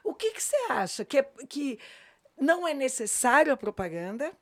O 0.05 0.15
que, 0.15 0.31
que 0.31 0.41
você 0.43 0.57
acha? 0.69 1.05
Que, 1.05 1.19
é- 1.19 1.33
que 1.49 1.77
não 2.39 2.69
é 2.69 2.73
necessário 2.73 3.53
a 3.53 3.57
propaganda? 3.57 4.33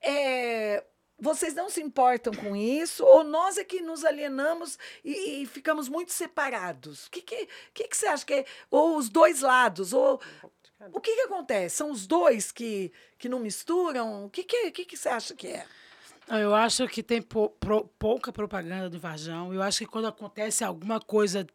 É, 0.00 0.82
vocês 1.24 1.54
não 1.54 1.68
se 1.70 1.82
importam 1.82 2.32
com 2.34 2.54
isso? 2.54 3.04
Ou 3.04 3.24
nós 3.24 3.56
é 3.58 3.64
que 3.64 3.80
nos 3.80 4.04
alienamos 4.04 4.78
e, 5.04 5.42
e 5.42 5.46
ficamos 5.46 5.88
muito 5.88 6.12
separados? 6.12 7.06
O 7.06 7.10
que, 7.10 7.22
que, 7.22 7.48
que, 7.72 7.88
que 7.88 7.96
você 7.96 8.06
acha 8.06 8.24
que 8.26 8.34
é? 8.34 8.44
Ou 8.70 8.96
os 8.96 9.08
dois 9.08 9.40
lados? 9.40 9.92
Ou, 9.92 10.20
o 10.92 11.00
que, 11.00 11.14
que 11.14 11.22
acontece? 11.22 11.76
São 11.76 11.90
os 11.90 12.06
dois 12.06 12.52
que, 12.52 12.92
que 13.18 13.28
não 13.28 13.40
misturam? 13.40 14.26
O 14.26 14.30
que, 14.30 14.44
que, 14.44 14.70
que, 14.70 14.84
que 14.84 14.96
você 14.96 15.08
acha 15.08 15.34
que 15.34 15.48
é? 15.48 15.66
Não, 16.28 16.38
Eu 16.38 16.54
acho 16.54 16.86
que 16.88 17.02
tem 17.02 17.20
pou- 17.20 17.56
pouca 17.98 18.32
propaganda 18.32 18.88
do 18.90 18.98
Varjão. 18.98 19.52
Eu 19.52 19.62
acho 19.62 19.78
que 19.78 19.86
quando 19.86 20.06
acontece 20.08 20.62
alguma 20.62 21.00
coisa 21.00 21.46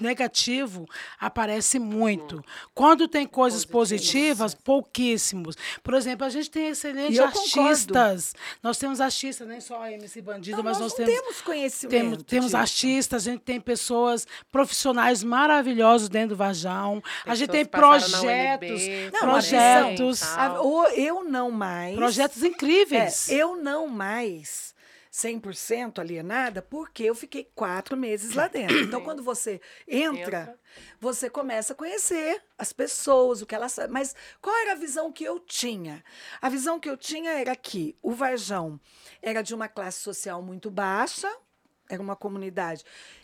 negativo, 0.00 0.86
aparece 1.18 1.78
muito. 1.78 2.44
Quando 2.74 3.08
tem 3.08 3.26
coisas 3.26 3.64
positivas, 3.64 4.54
pouquíssimos. 4.54 5.56
Por 5.82 5.94
exemplo, 5.94 6.26
a 6.26 6.30
gente 6.30 6.50
tem 6.50 6.68
excelentes 6.68 7.16
eu 7.18 7.30
concordo. 7.30 7.60
artistas. 7.68 8.34
Nós 8.62 8.78
temos 8.78 9.00
artistas, 9.00 9.46
nem 9.48 9.60
só 9.60 9.82
a 9.82 9.92
MC 9.92 10.20
Bandido, 10.20 10.58
Não, 10.58 10.64
mas 10.64 10.78
nós 10.78 10.92
nós 10.92 10.94
temos 10.94 11.12
temos 11.14 11.40
conhecimento. 11.40 11.90
temos, 11.90 12.22
temos 12.24 12.46
disso. 12.46 12.56
artistas, 12.56 13.26
a 13.26 13.30
gente 13.30 13.40
tem 13.42 13.60
pessoas 13.60 14.26
profissionais 14.52 15.22
maravilhosos 15.24 16.08
dentro 16.08 16.30
do 16.30 16.36
Varjão. 16.36 17.02
a 17.24 17.34
gente 17.34 17.50
tem 17.50 17.64
Pessoas 17.64 18.02
passaram 18.10 18.24
na 18.24 18.58
projetos, 18.58 19.12
Não, 19.12 19.20
projetos, 19.20 20.22
eu 20.96 21.24
não 21.24 21.50
mais. 21.50 21.96
projetos 21.96 22.42
incríveis. 22.42 23.28
É, 23.30 23.34
eu 23.34 23.56
não 23.56 23.86
mais 23.88 24.73
100% 25.14 26.00
alienada, 26.00 26.60
porque 26.60 27.04
eu 27.04 27.14
fiquei 27.14 27.48
quatro 27.54 27.96
meses 27.96 28.34
lá 28.34 28.48
dentro. 28.48 28.80
Então, 28.80 29.00
quando 29.00 29.22
você 29.22 29.60
entra, 29.86 30.20
Entra. 30.20 30.58
você 31.00 31.30
começa 31.30 31.72
a 31.72 31.76
conhecer 31.76 32.42
as 32.58 32.72
pessoas, 32.72 33.40
o 33.40 33.46
que 33.46 33.54
elas 33.54 33.70
sabem. 33.70 33.92
Mas 33.92 34.16
qual 34.42 34.56
era 34.56 34.72
a 34.72 34.74
visão 34.74 35.12
que 35.12 35.22
eu 35.22 35.38
tinha? 35.38 36.02
A 36.42 36.48
visão 36.48 36.80
que 36.80 36.90
eu 36.90 36.96
tinha 36.96 37.30
era 37.30 37.54
que 37.54 37.96
o 38.02 38.10
Varjão 38.10 38.80
era 39.22 39.40
de 39.40 39.54
uma 39.54 39.68
classe 39.68 40.00
social 40.00 40.42
muito 40.42 40.68
baixa, 40.68 41.32
era 41.88 42.02
uma 42.02 42.16
comunidade. 42.16 42.82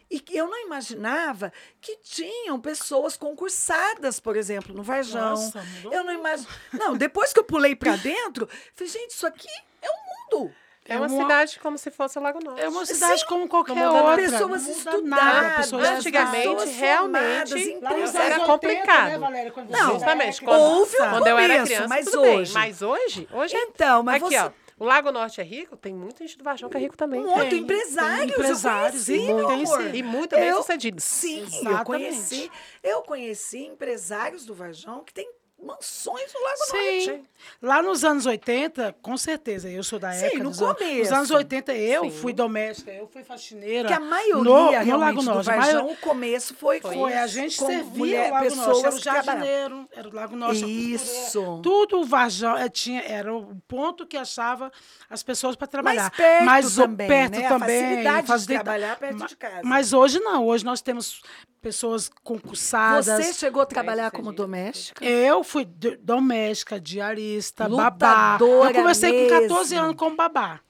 E 0.08 0.22
eu 0.30 0.48
não 0.48 0.64
imaginava 0.64 1.52
que 1.80 1.96
tinham 1.96 2.60
pessoas 2.60 3.16
concursadas, 3.16 4.20
por 4.20 4.36
exemplo, 4.36 4.72
no 4.72 4.84
Varjão. 4.84 5.30
Nossa, 5.30 5.66
eu 5.90 6.04
não 6.04 6.12
imagino. 6.12 6.48
Não, 6.72 6.96
depois 6.96 7.32
que 7.32 7.40
eu 7.40 7.44
pulei 7.44 7.74
para 7.74 7.96
dentro, 7.96 8.48
falei, 8.76 8.92
gente, 8.92 9.10
isso 9.10 9.26
aqui 9.26 9.48
é 9.82 9.88
um 9.90 10.38
mundo. 10.38 10.54
É 10.90 10.96
uma, 10.96 11.06
uma- 11.06 11.22
cidade 11.22 11.58
como 11.60 11.78
se 11.78 11.90
fosse 11.90 12.18
o 12.18 12.22
Lago 12.22 12.38
Norte. 12.42 12.60
É 12.60 12.68
uma 12.68 12.84
cidade 12.84 13.24
como 13.26 13.48
qualquer 13.48 13.88
outra. 13.88 14.16
Pessoas 14.16 14.66
estudadas. 14.68 15.56
Pessoas 15.56 15.88
Antigamente, 15.88 16.48
pessoas 16.48 16.70
realmente, 16.76 17.70
formadas, 17.72 18.14
era 18.14 18.34
anos 18.36 18.48
80, 18.48 18.52
complicado. 18.52 19.08
né, 19.10 19.18
Valéria? 19.18 19.50
Quando 19.52 19.70
Não, 19.70 19.92
Justamente. 19.92 20.42
Quando, 20.42 20.60
Houve 20.60 20.94
um 20.94 21.10
quando 21.10 21.26
eu 21.26 21.38
era 21.38 21.52
começo, 21.54 21.64
criança, 21.66 21.88
mas 21.88 22.04
tudo 22.06 22.22
bem. 22.22 22.38
hoje- 22.40 22.54
Mas 22.54 22.82
hoje, 22.82 23.28
hoje 23.32 23.56
é- 23.56 23.62
Então, 23.62 24.02
mas 24.02 24.22
Aqui, 24.22 24.34
você... 24.34 24.38
ó. 24.38 24.50
O 24.78 24.84
Lago 24.86 25.12
Norte 25.12 25.38
é 25.42 25.44
rico, 25.44 25.76
tem 25.76 25.92
muita 25.92 26.24
gente 26.26 26.38
do 26.38 26.42
Varjão 26.44 26.70
que 26.70 26.76
é 26.78 26.80
rico 26.80 26.96
também. 26.96 27.20
Um 27.20 27.26
monte, 27.26 27.50
Tem, 27.50 27.58
empresários, 27.60 28.18
tem 28.18 28.28
empresários 28.30 29.08
eu 29.10 29.44
conheci, 29.46 29.72
e 29.74 29.90
sim. 29.90 29.96
E 29.98 30.02
muito 30.02 30.34
bem 30.36 30.48
Eu- 30.48 30.56
sucedidos. 30.56 31.04
Sim, 31.04 31.40
eu 31.40 31.46
Exatamente. 31.46 31.84
conheci. 31.84 32.50
Eu 32.82 33.02
conheci 33.02 33.58
empresários 33.66 34.46
do 34.46 34.54
Varjão 34.54 35.04
que 35.04 35.12
têm 35.12 35.30
mansões 35.62 36.32
no 36.32 36.40
Lago 36.42 36.56
Sim. 36.70 37.06
Norte. 37.06 37.30
Lá 37.62 37.82
nos 37.82 38.04
anos 38.04 38.26
80, 38.26 38.94
com 39.00 39.16
certeza, 39.16 39.68
eu 39.68 39.82
sou 39.82 39.98
da 39.98 40.12
Sim, 40.12 40.26
época. 40.26 40.42
no 40.44 40.50
dos 40.50 40.62
anos- 40.62 40.76
começo. 40.78 40.98
Nos 41.00 41.12
anos 41.12 41.30
80, 41.30 41.74
eu 41.74 42.04
Sim. 42.04 42.10
fui 42.10 42.32
doméstica, 42.32 42.90
eu 42.92 43.06
fui 43.06 43.22
faxineira. 43.24 43.88
Que 43.88 43.94
a 43.94 44.00
maioria 44.00 44.84
no, 44.84 44.90
no 44.92 44.96
Lago 44.98 45.20
do 45.20 45.24
Norte. 45.24 45.50
a 45.50 45.56
Varjão, 45.56 45.82
maio- 45.84 45.92
o 45.94 45.96
começo 45.96 46.54
foi, 46.54 46.80
Foi 46.80 46.94
Foi, 46.94 47.12
a 47.14 47.26
gente 47.26 47.54
servia 47.56 47.96
mulher- 47.96 48.30
o 48.30 48.34
Lago 48.34 48.44
Norte, 48.56 48.60
era 48.60 48.70
o 48.70 48.82
pessoas 48.82 49.00
jardineiro, 49.02 49.88
era 49.92 50.08
o 50.08 50.14
Lago 50.14 50.36
Norte. 50.36 50.64
a 50.64 50.66
Isso. 50.66 51.60
Tudo 51.62 52.00
o 52.00 52.04
Varjão 52.04 52.56
é, 52.56 52.68
tinha, 52.68 53.02
era 53.02 53.34
o 53.34 53.56
ponto 53.66 54.06
que 54.06 54.16
achava 54.16 54.70
as 55.08 55.22
pessoas 55.22 55.56
para 55.56 55.66
trabalhar. 55.66 56.02
Mais 56.02 56.16
perto 56.16 56.44
Mas 56.44 56.74
também, 56.76 57.08
perto 57.08 57.38
né? 57.38 57.46
A 57.46 57.48
também. 57.48 57.80
facilidade 57.82 58.38
de 58.40 58.46
trabalhar 58.46 58.96
perto 58.98 59.26
de 59.26 59.36
casa. 59.36 59.60
Mas 59.64 59.92
hoje 59.92 60.18
não, 60.20 60.46
hoje 60.46 60.64
nós 60.64 60.80
temos 60.82 61.22
pessoas 61.60 62.08
concursadas. 62.22 63.06
Você 63.06 63.32
chegou 63.34 63.62
a 63.62 63.66
trabalhar 63.66 64.10
como 64.10 64.32
doméstica? 64.32 65.04
Eu 65.04 65.44
fui 65.44 65.64
doméstica, 65.64 66.80
diarista, 66.80 67.68
babá. 67.68 68.32
Lutadora 68.34 68.70
Eu 68.70 68.74
comecei 68.74 69.28
com 69.28 69.40
14 69.40 69.74
mesmo. 69.74 69.84
anos 69.84 69.96
como 69.96 70.16
babá. 70.16 70.60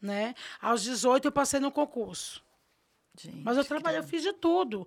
Né? 0.00 0.34
Aos 0.60 0.82
18 0.82 1.28
eu 1.28 1.32
passei 1.32 1.60
no 1.60 1.70
concurso. 1.70 2.42
Gente, 3.16 3.42
Mas 3.42 3.56
eu 3.56 3.64
trabalhei, 3.64 4.00
eu 4.00 4.04
fiz 4.04 4.22
de 4.22 4.32
tudo. 4.32 4.86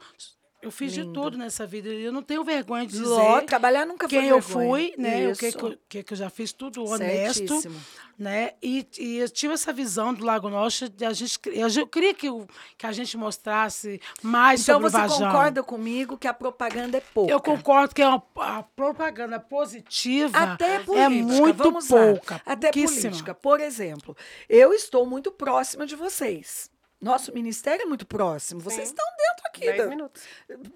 Eu 0.66 0.72
fiz 0.72 0.92
de 0.94 1.02
Lindo. 1.02 1.14
tudo 1.14 1.38
nessa 1.38 1.66
vida. 1.66 1.88
e 1.90 2.04
Eu 2.04 2.12
não 2.12 2.24
tenho 2.24 2.44
vergonha 2.44 2.86
de 2.86 2.94
dizer 2.94 3.06
Ló, 3.06 3.40
trabalhar 3.42 3.86
nunca 3.86 4.10
foi 4.10 4.20
quem 4.20 4.28
eu 4.30 4.40
vergonha. 4.40 4.68
fui, 4.70 4.94
né? 4.98 5.30
O 5.30 5.36
que, 5.36 5.48
Isso. 5.48 5.58
que, 5.58 5.64
eu- 5.66 5.78
que, 5.88 6.04
que 6.04 6.14
eu 6.14 6.18
já 6.18 6.30
fiz 6.30 6.52
tudo 6.52 6.84
honesto, 6.84 7.48
Certíssimo. 7.48 7.80
né? 8.18 8.54
E, 8.64 8.88
e 8.98 9.18
eu 9.20 9.30
tive 9.30 9.54
essa 9.54 9.72
visão 9.72 10.14
do 10.14 10.26
Lago 10.26 10.50
Norte 10.50 10.90
de 10.90 11.06
a 11.06 11.14
gente, 11.14 11.40
eu, 11.46 11.68
eu 11.70 11.86
queria 11.88 12.14
que, 12.14 12.30
o- 12.30 12.48
que 12.78 12.86
a 12.88 12.92
gente 12.92 13.16
mostrasse 13.16 14.02
mais 14.24 14.62
Então 14.62 14.76
sobre 14.82 14.90
você 14.90 14.98
o 14.98 15.02
Vajão. 15.02 15.28
concorda 15.28 15.62
comigo 15.64 16.18
que 16.18 16.28
a 16.28 16.34
propaganda 16.34 16.98
é 16.98 17.02
pouca? 17.14 17.32
Eu 17.32 17.40
concordo 17.40 17.94
que 17.94 18.02
é 18.02 18.08
uma, 18.08 18.24
a 18.38 18.64
propaganda 18.64 19.40
positiva 19.40 20.38
Até 20.38 20.76
é 20.76 20.80
política, 20.80 21.10
muito 21.20 21.54
vamos 21.64 21.90
lá. 21.90 22.00
pouca. 22.08 22.42
Até 22.46 22.72
pouquíssima. 22.72 23.10
política. 23.12 23.34
Por 23.36 23.60
exemplo, 23.60 24.18
eu 24.50 24.74
estou 24.74 25.06
muito 25.06 25.32
próxima 25.32 25.86
de 25.86 25.96
vocês. 25.96 26.74
Nosso 27.02 27.34
ministério 27.34 27.84
é 27.84 27.86
muito 27.86 28.06
próximo. 28.06 28.62
Vocês 28.62 28.88
Sim. 28.90 28.94
estão 28.96 29.06
dentro 29.18 29.48
aqui. 29.48 29.60
10 29.62 29.78
da- 29.78 29.88
minutos. 29.88 30.24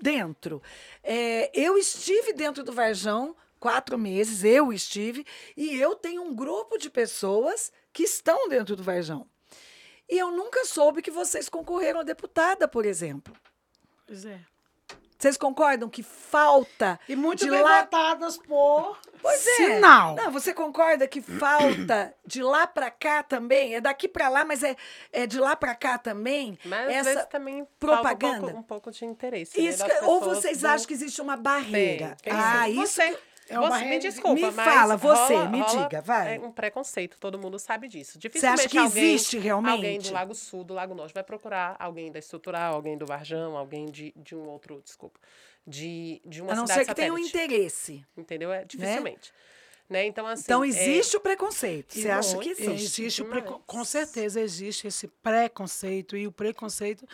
Dentro. 0.01 0.61
É, 1.03 1.49
eu 1.59 1.77
estive 1.77 2.33
dentro 2.33 2.63
do 2.63 2.71
Varjão 2.71 3.35
quatro 3.59 3.97
meses, 3.97 4.43
eu 4.43 4.71
estive, 4.71 5.25
e 5.57 5.75
eu 5.79 5.93
tenho 5.95 6.21
um 6.23 6.33
grupo 6.33 6.77
de 6.77 6.89
pessoas 6.89 7.71
que 7.91 8.03
estão 8.03 8.47
dentro 8.47 8.75
do 8.75 8.83
Varjão. 8.83 9.27
E 10.07 10.17
eu 10.17 10.31
nunca 10.31 10.63
soube 10.65 11.01
que 11.01 11.11
vocês 11.11 11.49
concorreram 11.49 11.99
a 11.99 12.03
deputada, 12.03 12.67
por 12.67 12.85
exemplo. 12.85 13.35
Pois 14.07 14.25
é. 14.25 14.39
Vocês 15.19 15.35
concordam 15.35 15.89
que 15.89 16.01
falta 16.01 16.97
E 17.09 17.13
muito 17.13 17.43
de 17.43 17.49
bem 17.51 17.61
lá 17.61 17.81
votadas 17.81 18.37
por 18.37 18.97
Pois 19.21 19.45
é. 19.45 19.51
sinal. 19.57 20.15
Não, 20.15 20.31
você 20.31 20.53
concorda 20.53 21.05
que 21.05 21.21
falta 21.21 22.13
de 22.25 22.41
lá 22.41 22.65
para 22.65 22.89
cá 22.89 23.21
também? 23.21 23.75
É 23.75 23.81
daqui 23.81 24.07
para 24.07 24.29
lá, 24.29 24.45
mas 24.45 24.63
é, 24.63 24.77
é 25.11 25.27
de 25.27 25.37
lá 25.37 25.57
para 25.57 25.75
cá 25.75 25.97
também? 25.97 26.57
Mas 26.63 26.87
às 26.87 26.93
Essa 26.95 27.03
vezes 27.09 27.25
também 27.25 27.67
propaganda. 27.77 28.17
falta 28.27 28.37
um 28.37 28.39
pouco, 28.39 28.59
um 28.59 28.63
pouco 28.63 28.91
de 28.91 29.03
interesse. 29.05 29.61
né, 29.61 29.67
Isso 29.69 29.83
que- 29.83 30.05
ou 30.05 30.21
vocês 30.21 30.61
do- 30.61 30.67
acham 30.67 30.87
que 30.87 30.93
existe 30.93 31.21
uma 31.21 31.35
barreira? 31.35 32.15
Tem, 32.23 32.31
tem 32.31 32.41
ah, 32.41 32.63
sim. 32.65 32.71
isso. 32.81 32.93
Você, 32.93 33.19
É 33.49 33.59
uma 33.59 33.69
você- 33.79 33.85
me 33.85 33.99
de- 33.99 34.07
desculpa, 34.09 34.33
Me 34.47 34.51
fala, 34.51 34.95
você, 34.97 35.33
rola- 35.35 35.49
me 35.49 35.59
rola- 35.59 35.83
diga, 35.83 36.01
vai. 36.01 36.35
É 36.35 36.39
um 36.39 36.51
preconceito, 36.51 37.17
todo 37.19 37.37
mundo 37.39 37.57
sabe 37.59 37.87
disso. 37.87 38.13
Você 38.13 38.19
Dificilmente 38.19 38.59
acha 38.61 38.69
que 38.69 38.77
alguém, 38.77 39.03
existe 39.13 39.37
realmente? 39.39 39.71
Alguém 39.75 39.99
do 39.99 40.11
Lago 40.11 40.35
Sul, 40.35 40.63
do 40.63 40.73
Lago 40.73 40.93
Norte, 40.93 41.13
vai 41.13 41.23
procurar 41.23 41.75
alguém 41.79 42.11
da 42.11 42.19
estrutural, 42.19 42.75
alguém 42.75 42.97
do 42.97 43.05
Varjão, 43.05 43.57
alguém 43.57 43.85
de, 43.87 44.13
de 44.15 44.35
um 44.35 44.47
outro, 44.47 44.81
desculpa, 44.83 45.19
de, 45.65 46.21
de 46.25 46.41
uma 46.41 46.53
a 46.53 46.55
não 46.55 46.65
cidade 46.67 46.85
ser 46.85 46.89
que 46.89 46.95
tenha 46.95 47.13
um 47.13 47.17
satélite. 47.17 47.37
interesse. 47.37 48.05
Entendeu? 48.17 48.51
É 48.51 48.63
dificilmente. 48.65 49.31
Né? 49.31 49.37
Então, 49.91 50.27
assim. 50.27 50.43
Então 50.45 50.63
é- 50.63 50.67
existe 50.67 51.17
o 51.17 51.19
preconceito. 51.19 51.93
Você 51.95 52.09
acha 52.09 52.37
que 52.37 52.49
existe? 52.49 53.01
Existe 53.01 53.23
preco- 53.23 53.61
com 53.65 53.83
certeza 53.83 54.39
existe 54.39 54.85
esse 54.87 55.07
preconceito 55.07 56.15
e 56.15 56.27
o 56.27 56.31
preconceito 56.31 57.07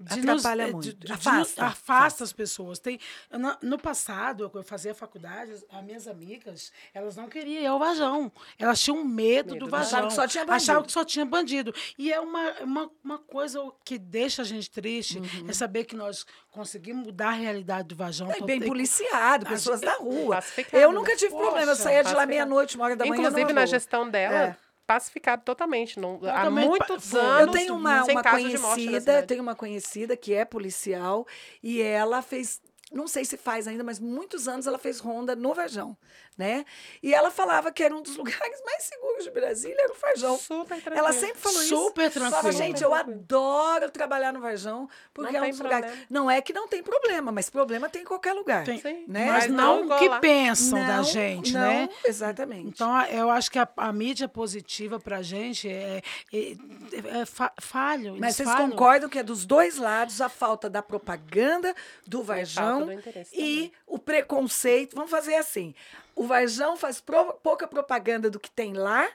de 0.00 0.18
Atrapalha 0.18 0.64
nos, 0.64 0.70
eh, 0.70 0.72
muito. 0.72 0.84
de- 0.84 0.94
de- 0.94 1.06
de 1.06 1.12
Afasta, 1.12 1.38
nos- 1.62 1.72
afasta 1.72 2.24
as 2.24 2.32
pessoas. 2.32 2.78
Tem, 2.78 2.98
na- 3.30 3.56
no 3.62 3.78
passado, 3.78 4.50
eu 4.52 4.62
fazia 4.62 4.94
faculdade, 4.94 5.52
as 5.70 5.84
minhas 5.84 6.08
amigas, 6.08 6.72
elas 6.92 7.14
não 7.16 7.28
queriam 7.28 7.62
ir 7.62 7.66
ao 7.66 7.78
Vajão. 7.78 8.32
Elas 8.58 8.80
tinham 8.80 9.04
medo, 9.04 9.52
Medo 9.52 9.66
do 9.66 9.70
Vajão. 9.70 10.06
Achavam 10.06 10.08
que 10.08 10.14
só 10.14 10.26
tinha 10.26 10.44
bandido. 10.44 10.62
Achavam 10.62 10.82
que 10.84 10.92
só 10.92 11.04
tinha 11.04 11.24
bandido. 11.24 11.74
E 11.98 12.12
é 12.12 12.18
uma, 12.18 12.50
uma, 12.62 12.90
uma 13.04 13.18
coisa 13.18 13.60
que 13.84 13.96
deixa 13.98 14.42
a 14.42 14.44
gente 14.44 14.70
triste, 14.70 15.18
Uhum. 15.18 15.48
é 15.48 15.52
saber 15.52 15.84
que 15.84 15.94
nós 15.94 16.24
conseguimos 16.50 17.06
mudar 17.06 17.28
a 17.28 17.32
realidade 17.32 17.88
do 17.88 17.94
Vajão. 17.94 18.28
É 18.30 18.34
Então, 18.36 18.46
bem 18.46 18.58
tem- 18.58 18.68
policiado, 18.68 19.46
pessoas 19.46 19.80
gente- 19.80 19.88
da 19.90 19.96
rua. 19.98 20.40
Eu 20.72 20.90
né? 20.90 20.98
nunca 20.98 21.14
tive 21.16 21.30
Poxa, 21.30 21.42
problema. 21.44 21.72
Eu 21.72 21.76
saía 21.76 22.02
de 22.02 22.12
lá 22.14 22.21
pacificado. 22.22 22.28
meia-noite, 22.30 22.76
uma 22.76 22.84
hora 22.86 22.96
da 22.96 23.04
manhã. 23.04 23.20
Inclusive, 23.20 23.42
numa 23.52 23.60
na 23.60 23.66
gestão 23.66 24.08
dela, 24.10 24.38
É. 24.38 24.56
pacificado 24.86 25.42
totalmente. 25.44 25.98
Não, 25.98 26.20
há 26.24 26.50
muitos 26.50 27.14
anos. 27.14 27.40
Eu 27.40 27.48
tenho 27.52 27.74
uma, 27.74 28.04
uma 28.04 28.22
conhecida, 28.22 29.22
tenho 29.22 29.42
uma 29.42 29.54
conhecida 29.54 30.16
que 30.16 30.34
é 30.34 30.44
policial 30.44 31.26
e 31.62 31.80
ela 31.80 32.20
fez, 32.22 32.60
não 32.92 33.06
sei 33.06 33.24
se 33.24 33.36
faz 33.36 33.66
ainda, 33.66 33.82
mas 33.84 33.98
muitos 33.98 34.48
anos 34.48 34.66
ela 34.66 34.78
fez 34.78 34.98
ronda 35.00 35.34
no 35.34 35.54
Varjão, 35.54 35.96
né? 36.36 36.64
E 37.02 37.14
ela 37.14 37.30
falava 37.30 37.70
que 37.72 37.82
era 37.82 37.94
um 37.94 38.02
dos 38.02 38.16
lugares 38.18 38.62
mais 38.64 38.82
seguros 38.84 39.24
de 39.24 39.30
Brasília, 39.30 39.76
era 39.80 39.92
o 39.92 39.96
Varjão. 39.96 40.36
Super 40.38 40.80
tranquilo. 40.80 40.98
Ela 40.98 41.12
sempre 41.12 41.38
falou 41.38 41.62
isso. 41.62 41.76
Super 41.76 42.10
Falava, 42.10 42.32
tranquilo. 42.40 42.56
gente, 42.64 42.82
eu 42.82 42.94
adoro 42.94 43.90
trabalhar 43.90 44.32
no 44.32 44.40
Varjão, 44.40 44.88
porque 45.14 45.32
Não 45.32 45.38
é 45.38 45.40
um 45.40 45.44
tem 45.44 45.50
dos 45.52 45.60
lugares. 45.60 45.86
problema. 45.86 46.06
Não 46.10 46.30
é 46.30 46.40
que 46.42 46.52
não 46.52 46.66
tem 46.68 46.82
problema, 46.82 47.32
mas 47.32 47.48
problema 47.50 47.88
tem 47.88 48.02
em 48.02 48.04
qualquer 48.04 48.32
lugar. 48.32 48.64
Tem- 48.64 48.82
né? 49.06 49.26
Mas 49.26 49.42
Mas 49.46 49.48
não 49.50 49.84
não 49.84 49.96
o 49.96 49.98
que 49.98 50.08
lá. 50.08 50.18
pensam 50.18 50.78
da 50.78 50.96
Não, 50.98 51.04
gente, 51.04 51.52
não, 51.52 51.60
né? 51.60 51.88
Exatamente. 52.04 52.68
Então, 52.68 53.00
eu 53.06 53.30
acho 53.30 53.50
que 53.50 53.58
a, 53.58 53.68
a 53.76 53.92
mídia 53.92 54.28
positiva 54.28 54.98
pra 54.98 55.22
gente 55.22 55.68
é, 55.68 56.02
é, 56.32 57.20
é 57.20 57.26
fa- 57.26 57.52
falho. 57.60 58.16
Mas 58.18 58.36
vocês 58.36 58.48
falham. 58.48 58.70
concordam 58.70 59.08
que 59.08 59.18
é 59.18 59.22
dos 59.22 59.44
dois 59.46 59.76
lados 59.76 60.20
a 60.20 60.28
falta 60.28 60.68
da 60.70 60.82
propaganda 60.82 61.74
do 62.06 62.22
Varjão 62.22 62.86
falta 62.86 62.94
do 62.96 63.00
e 63.32 63.54
também. 63.68 63.72
o 63.86 63.98
preconceito. 63.98 64.94
Vamos 64.94 65.10
fazer 65.10 65.34
assim: 65.36 65.74
o 66.14 66.24
Varjão 66.26 66.76
faz 66.76 67.00
pro- 67.00 67.34
pouca 67.34 67.66
propaganda 67.66 68.30
do 68.30 68.38
que 68.40 68.50
tem 68.50 68.72
lá 68.74 69.08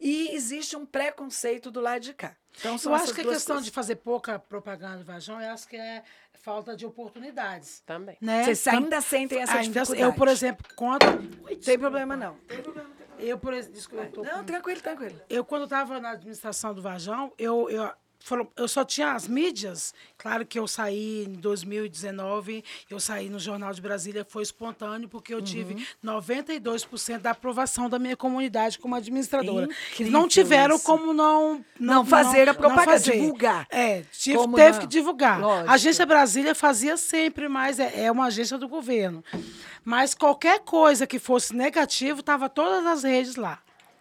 e 0.00 0.34
existe 0.34 0.76
um 0.76 0.84
preconceito 0.86 1.70
do 1.70 1.80
lado 1.80 2.00
de 2.02 2.14
cá. 2.14 2.36
Então, 2.58 2.76
são 2.78 2.92
Eu 2.92 2.96
acho 2.96 3.14
que 3.14 3.20
a 3.20 3.24
questão 3.24 3.56
coisas. 3.56 3.64
de 3.64 3.70
fazer 3.70 3.96
pouca 3.96 4.38
propaganda 4.38 4.98
do 4.98 5.04
Vajão, 5.04 5.40
eu 5.40 5.50
acho 5.52 5.68
que 5.68 5.76
é 5.76 6.02
falta 6.42 6.74
de 6.76 6.84
oportunidades. 6.86 7.80
Também. 7.86 8.16
Né? 8.20 8.44
Vocês 8.44 8.66
ainda 8.68 9.00
sentem 9.00 9.40
essa 9.42 9.54
Ainda- 9.58 9.80
dificuldade? 9.80 10.02
Eu, 10.02 10.12
por 10.14 10.28
exemplo, 10.28 10.66
quando. 10.74 11.06
Tem 11.64 11.78
problema 11.78 12.16
não. 12.16 12.36
Eu, 13.18 13.38
por 13.38 13.52
exemplo, 13.52 13.74
desculpa, 13.74 14.04
eu 14.04 14.12
tô 14.12 14.22
Não, 14.24 14.38
com- 14.38 14.44
tranquilo, 14.44 14.80
tranquilo. 14.80 15.20
Eu, 15.28 15.44
quando 15.44 15.64
estava 15.64 16.00
na 16.00 16.10
administração 16.12 16.72
do 16.74 16.80
Vajão, 16.80 17.32
eu, 17.38 17.68
eu, 17.68 17.92
foram, 18.22 18.46
eu 18.56 18.68
só 18.68 18.84
tinha 18.84 19.12
as 19.12 19.26
mídias. 19.26 19.94
Claro 20.18 20.44
que 20.46 20.58
eu 20.58 20.68
saí 20.68 21.24
em 21.24 21.32
2019, 21.32 22.62
eu 22.88 23.00
saí 23.00 23.28
no 23.28 23.38
Jornal 23.38 23.72
de 23.72 23.80
Brasília, 23.80 24.24
foi 24.28 24.42
espontâneo, 24.42 25.08
porque 25.08 25.32
eu 25.32 25.40
tive 25.42 25.74
Uhum. 25.74 26.20
92% 26.20 27.18
da 27.18 27.30
aprovação 27.30 27.88
da 27.88 27.98
minha 27.98 28.16
comunidade 28.16 28.78
como 28.78 28.94
administradora. 28.94 29.68
Não 30.00 30.28
tiveram 30.28 30.76
isso. 30.76 30.84
como 30.84 31.12
não... 31.12 31.64
Não 31.78 32.04
fazer 32.04 32.48
a 32.48 32.54
propaganda, 32.54 32.84
fazer. 32.92 33.12
divulgar. 33.12 33.66
É, 33.70 34.02
tive, 34.12 34.36
Como 34.36 34.56
teve 34.56 34.72
não? 34.72 34.78
que 34.80 34.86
divulgar. 34.86 35.40
Lógico. 35.40 35.70
A 35.70 35.74
Agência 35.74 36.06
Brasília 36.06 36.54
fazia 36.54 36.96
sempre, 36.96 37.48
mas 37.48 37.78
é, 37.80 38.04
é 38.04 38.12
uma 38.12 38.26
agência 38.26 38.58
do 38.58 38.68
governo. 38.68 39.24
Mas 39.84 40.14
qualquer 40.14 40.60
coisa 40.60 41.06
que 41.06 41.18
fosse 41.18 41.54
negativo, 41.54 42.20
estava 42.20 42.48
todas 42.48 42.86
as 42.86 43.02
redes 43.02 43.36
lá. 43.36 43.60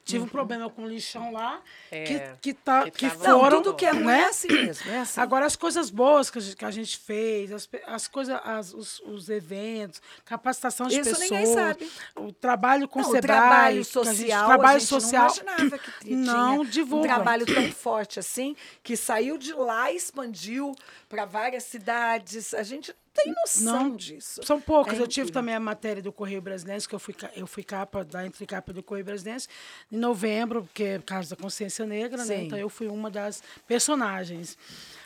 Tive 0.10 0.24
um 0.24 0.28
problema 0.28 0.70
com 0.70 0.84
o 0.84 0.88
lixão 0.88 1.32
lá, 1.32 1.62
É, 1.92 2.04
que, 2.04 2.20
que, 2.42 2.54
tá, 2.54 2.84
que 2.86 2.92
que 2.92 3.10
tava- 3.10 3.28
Não, 3.28 3.40
foram. 3.42 3.62
tudo 3.62 3.76
que 3.76 3.86
é 3.86 3.92
ruim 3.92 4.04
né? 4.06 4.22
é 4.22 4.26
assim 4.26 4.48
mesmo. 4.48 4.90
É 4.92 5.00
assim. 5.00 5.20
Agora, 5.22 5.46
as 5.46 5.56
coisas 5.56 5.90
boas 5.90 6.30
que 6.30 6.38
a 6.38 6.42
gente, 6.42 6.56
que 6.56 6.66
a 6.66 6.72
gente 6.72 6.98
fez, 6.98 7.52
as, 7.52 7.70
as 7.88 8.08
coisas, 8.08 8.40
as- 8.44 8.74
os, 8.74 9.00
os 9.02 9.30
eventos, 9.30 10.02
capacitação 10.26 10.88
de 10.88 10.96
Isso 11.00 11.10
pessoas, 11.10 11.30
ninguém 11.30 11.46
sabe. 11.54 11.92
o 12.16 12.32
trabalho 12.32 12.88
com 12.88 13.00
Não, 13.00 13.08
o 13.08 13.10
o 13.12 13.14
Sebrae, 13.16 13.38
trabalho 13.40 13.68
a 13.68 13.82
gente- 13.84 13.88
social, 13.92 14.46
trabalho 14.48 14.82
social, 14.82 15.28
não 15.28 15.46
imaginava 15.46 15.78
que 15.80 15.92
tinha 16.06 16.18
não 16.18 16.60
um 16.62 16.66
divulga. 16.66 17.08
trabalho 17.08 17.46
tão 17.46 17.72
forte 17.72 18.20
assim, 18.20 18.56
que 18.84 18.96
saiu 18.98 19.38
de 19.38 19.54
lá 19.54 19.92
e 19.92 19.96
expandiu 19.96 20.74
para 21.08 21.26
várias 21.26 21.64
cidades. 21.64 22.54
A 22.54 22.64
gente 22.64 22.94
tem 23.24 23.34
noção 23.34 23.84
Não, 23.90 23.96
disso. 23.96 24.42
São 24.44 24.60
poucas. 24.62 24.98
É 25.00 25.02
eu 25.02 25.08
tive 25.08 25.32
também 25.32 25.56
a 25.56 25.60
matéria 25.60 26.02
do 26.02 26.12
Correio 26.12 26.42
Brasileiro, 26.42 26.88
que 26.88 26.96
eu 26.96 27.00
fui, 27.00 27.16
eu 27.36 27.46
fui 27.48 27.64
capa 27.64 28.04
da 28.04 28.26
entrecapa 28.26 28.72
do 28.74 28.82
Correio 28.84 29.06
Brasileiro 29.06 29.42
em 29.92 29.98
novembro, 29.98 30.64
porque 30.64 30.84
é 30.84 30.98
por 31.00 31.06
causa 31.06 31.36
da 31.36 31.42
consciência 31.42 31.86
negra, 31.86 32.18
né? 32.26 32.38
Sim. 32.38 32.46
Então 32.46 32.58
eu 32.58 32.70
fui 32.70 32.88
uma 32.88 33.10
das 33.12 33.42
personagens. 33.68 34.58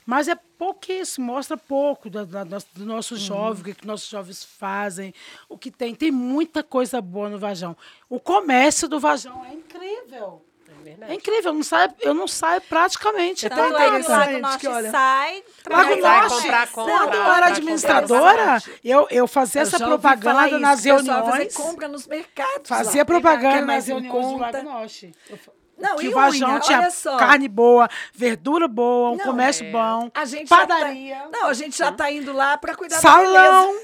Mas 0.06 0.28
é 0.28 0.36
pouquíssimo, 0.36 1.28
mostra 1.28 1.56
pouco 1.56 2.10
da, 2.10 2.23
da, 2.26 2.43
das- 2.43 2.65
do 2.73 2.86
nosso 2.86 3.13
Uhum. 3.13 3.19
jovem, 3.19 3.71
o 3.71 3.76
que 3.76 3.88
nossos 3.88 4.10
jovens 4.10 4.43
fazem, 4.43 5.13
o 5.47 5.58
que 5.58 5.71
tem. 5.71 5.95
Tem 5.95 6.12
muita 6.12 6.62
coisa 6.63 6.99
boa 7.02 7.30
no 7.30 7.39
Vajão. 7.39 7.76
O 8.10 8.19
comércio 8.19 8.88
do 8.89 8.99
Vajão 8.99 9.45
é 9.45 9.54
incrível. 9.54 10.43
É 10.84 10.89
verdade. 10.89 11.12
É 11.12 11.15
incrível, 11.15 11.52
eu 11.52 11.54
não 11.56 11.63
saio, 11.63 11.93
eu 12.02 12.13
não 12.13 12.28
saio 12.28 12.62
praticamente. 12.62 13.46
É 13.46 13.50
tão 13.50 13.72
Lago 13.72 13.76
interessante 13.98 14.41
Norte 14.41 14.60
que, 14.60 14.67
olha, 14.67 14.91
sai, 14.91 15.43
Lago 15.69 15.96
Norte, 15.96 16.36
comprar, 16.36 16.67
quando 16.67 16.89
eu 17.13 17.24
era 17.34 17.46
administradora, 17.48 18.63
eu, 18.84 19.08
eu 19.10 19.28
fazia 19.28 19.62
Eu 19.62 19.67
essa 19.67 19.80
propaganda 19.80 20.48
isso, 20.50 20.60
nas 20.60 20.84
reuniões. 20.84 21.26
fazer 21.30 21.54
compra 21.54 21.88
nos 21.88 22.06
mercados. 22.06 22.67
Fazia 22.67 23.02
lá. 23.02 23.06
propaganda 23.06 23.62
nas 23.62 23.88
reuniões 23.88 24.28
do. 24.28 24.38
Lago 24.38 24.63
Norte. 24.63 25.12
Não, 25.76 25.96
que 25.96 26.06
e 26.06 26.10
o 26.10 26.12
Vajão 26.13 26.50
unha, 26.52 26.60
tinha 26.60 26.88
carne 27.17 27.48
boa, 27.48 27.89
verdura 28.13 28.67
boa, 28.67 29.12
um 29.12 29.15
Não, 29.17 29.26
comércio 29.26 29.65
é. 29.65 29.72
bom, 29.72 30.10
A 30.13 30.24
gente 30.24 30.48
já 30.48 30.56
tá- 30.58 30.67
padaria, 30.67 31.28
Não, 31.32 31.48
a 31.48 31.54
gente 31.54 31.78
já 31.78 31.89
está 31.89 32.12
indo 32.12 32.32
lá 32.32 32.58
para 32.58 32.76
cuidar 32.76 33.02
da 33.02 33.17
beleza. 33.17 33.34
salão, 33.34 33.76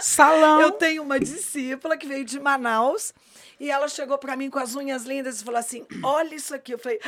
salão. 0.00 0.60
Eu 0.62 0.72
tenho 0.72 1.02
uma 1.04 1.20
discípula 1.20 1.96
que 1.96 2.06
veio 2.06 2.24
de 2.24 2.40
Manaus 2.40 3.14
e 3.58 3.70
ela 3.70 3.88
chegou 3.88 4.18
para 4.18 4.36
mim 4.36 4.50
com 4.50 4.58
as 4.58 4.74
unhas 4.74 5.04
lindas 5.04 5.40
e 5.40 5.44
falou 5.44 5.58
assim: 5.60 5.86
Olha 6.02 6.34
isso 6.34 6.54
aqui. 6.54 6.72
Eu 6.72 6.78
falei: 6.78 7.00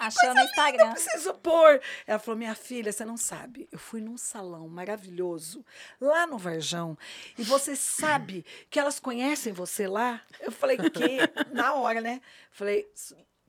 Achou 0.00 0.32
no 0.34 0.40
Eu 0.40 0.44
Instagram. 0.44 0.92
preciso 0.92 1.34
pôr. 1.34 1.80
Ela 2.06 2.18
falou: 2.18 2.38
Minha 2.38 2.54
filha, 2.54 2.92
você 2.92 3.04
não 3.04 3.16
sabe. 3.16 3.68
Eu 3.72 3.78
fui 3.78 4.00
num 4.00 4.16
salão 4.16 4.68
maravilhoso 4.68 5.64
lá 6.00 6.26
no 6.26 6.38
Varjão 6.38 6.96
e 7.36 7.42
você 7.42 7.74
sabe 7.74 8.44
que 8.70 8.78
elas 8.78 9.00
conhecem 9.00 9.52
você 9.52 9.86
lá? 9.86 10.20
Eu 10.40 10.52
falei: 10.52 10.76
Que? 10.76 11.18
Na 11.52 11.74
hora, 11.74 12.00
né? 12.00 12.20
Falei: 12.50 12.88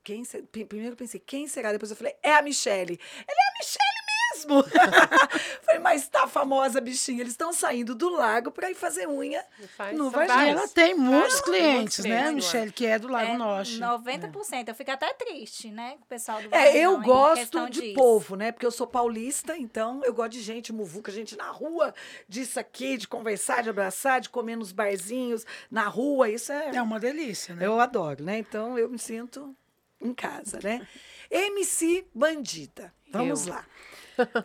quem 0.03 0.23
Primeiro 0.23 0.93
eu 0.93 0.97
pensei: 0.97 1.19
Quem 1.19 1.47
será? 1.47 1.71
Depois 1.71 1.91
eu 1.91 1.97
falei: 1.97 2.15
É 2.23 2.33
a 2.33 2.41
Michele. 2.41 2.99
Ela 3.27 3.37
é 3.37 3.49
a 3.49 3.59
Michele 3.59 3.98
mesmo? 4.45 4.63
Falei, 5.63 5.79
mas 5.81 6.07
tá 6.07 6.27
famosa, 6.27 6.79
bichinha. 6.81 7.21
Eles 7.21 7.33
estão 7.33 7.51
saindo 7.53 7.93
do 7.95 8.09
lago 8.09 8.51
pra 8.51 8.69
ir 8.69 8.75
fazer 8.75 9.07
unha 9.07 9.43
Faz- 9.75 9.97
no 9.97 10.09
Varginha. 10.09 10.51
Ela 10.51 10.67
tem 10.67 10.95
muitos 10.95 11.39
Ah, 11.39 11.43
clientes, 11.43 12.05
né, 12.05 12.21
clientes, 12.23 12.33
Michelle, 12.45 12.71
que 12.71 12.85
é 12.85 12.99
do 12.99 13.07
Lago 13.07 13.31
É, 13.31 13.37
Norte. 13.37 13.79
90%. 13.79 14.67
Eu 14.69 14.75
fico 14.75 14.91
até 14.91 15.13
triste, 15.13 15.69
né? 15.71 15.95
com 15.97 16.03
O 16.03 16.07
pessoal 16.07 16.41
do 16.41 16.47
É, 16.47 16.49
Varginha, 16.65 16.83
eu 16.83 16.97
em 16.97 17.01
gosto 17.01 17.69
de 17.69 17.81
disso. 17.81 17.93
povo, 17.95 18.35
né? 18.35 18.51
Porque 18.51 18.65
eu 18.65 18.71
sou 18.71 18.87
paulista, 18.87 19.57
então 19.57 20.01
eu 20.03 20.13
gosto 20.13 20.31
de 20.31 20.41
gente 20.41 20.71
muvuca, 20.73 21.11
gente 21.11 21.35
na 21.37 21.49
rua, 21.49 21.93
disso 22.27 22.59
aqui, 22.59 22.97
de 22.97 23.07
conversar, 23.07 23.63
de 23.63 23.69
abraçar, 23.69 24.21
de 24.21 24.29
comer 24.29 24.55
nos 24.55 24.71
barzinhos, 24.71 25.45
na 25.69 25.87
rua. 25.87 26.29
Isso 26.29 26.51
é. 26.51 26.75
É 26.75 26.81
uma 26.81 26.99
delícia, 26.99 27.55
né? 27.55 27.65
Eu 27.65 27.79
adoro, 27.79 28.23
né? 28.23 28.37
Então 28.39 28.77
eu 28.77 28.89
me 28.89 28.99
sinto 28.99 29.55
em 30.01 30.13
casa, 30.13 30.59
né? 30.63 30.85
MC 31.29 32.05
Bandida. 32.13 32.93
Vamos 33.11 33.45
Eu. 33.47 33.53
lá. 33.53 33.65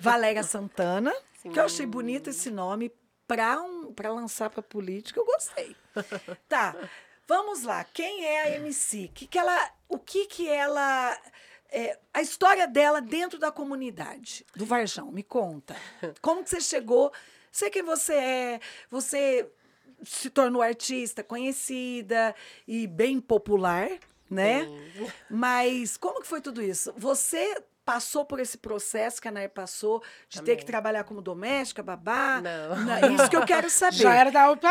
Valéria 0.01 0.43
Santana, 0.43 1.13
Sim. 1.39 1.51
que 1.51 1.59
eu 1.59 1.65
achei 1.65 1.87
bonito 1.87 2.31
esse 2.31 2.51
nome 2.51 2.93
para 3.27 3.61
um, 3.63 3.93
pra 3.93 4.13
lançar 4.13 4.51
para 4.51 4.63
política, 4.63 5.19
eu 5.19 5.25
gostei. 5.25 5.77
Tá. 6.49 6.77
Vamos 7.27 7.63
lá. 7.63 7.85
Quem 7.85 8.25
é 8.27 8.43
a 8.43 8.57
MC? 8.57 9.11
Que 9.15 9.27
que 9.27 9.39
ela, 9.39 9.71
o 9.89 9.99
que 9.99 10.27
que 10.27 10.47
ela 10.47 11.19
é, 11.75 11.99
a 12.13 12.23
história 12.23 12.69
dela 12.69 13.01
dentro 13.01 13.37
da 13.37 13.51
comunidade 13.51 14.47
do 14.55 14.65
Varjão, 14.65 15.11
me 15.11 15.25
conta. 15.25 15.75
Como 16.23 16.45
que 16.45 16.51
você 16.51 16.61
chegou? 16.61 17.13
Sei 17.51 17.69
quem 17.69 17.83
você 17.83 18.15
é, 18.15 18.61
você 18.89 19.51
se 20.05 20.31
tornou 20.31 20.63
artista 20.63 21.25
conhecida 21.25 22.35
e 22.69 22.87
bem 22.87 23.21
popular, 23.21 23.89
né? 24.31 24.65
Sim. 24.65 25.07
Mas 25.29 25.97
como 25.97 26.21
que 26.21 26.29
foi 26.29 26.41
tudo 26.41 26.63
isso? 26.63 26.93
Você 26.97 27.61
passou 27.85 28.25
por 28.25 28.41
esse 28.41 28.57
processo 28.57 29.21
que 29.21 29.29
a 29.29 29.31
Nair 29.31 29.51
passou 29.51 30.03
de 30.29 30.39
ter 30.43 30.53
que 30.57 30.63
Também. 30.63 30.67
trabalhar 30.67 31.05
como 31.05 31.21
doméstica, 31.21 31.83
babá? 31.83 32.41
Não. 32.41 32.77
Na- 32.85 33.01
Isso 33.13 33.29
que 33.29 33.37
eu 33.37 33.45
quero 33.45 33.69
saber. 33.71 33.97
Já 33.97 34.15
era 34.15 34.31
da 34.31 34.51
UPR. 34.51 34.69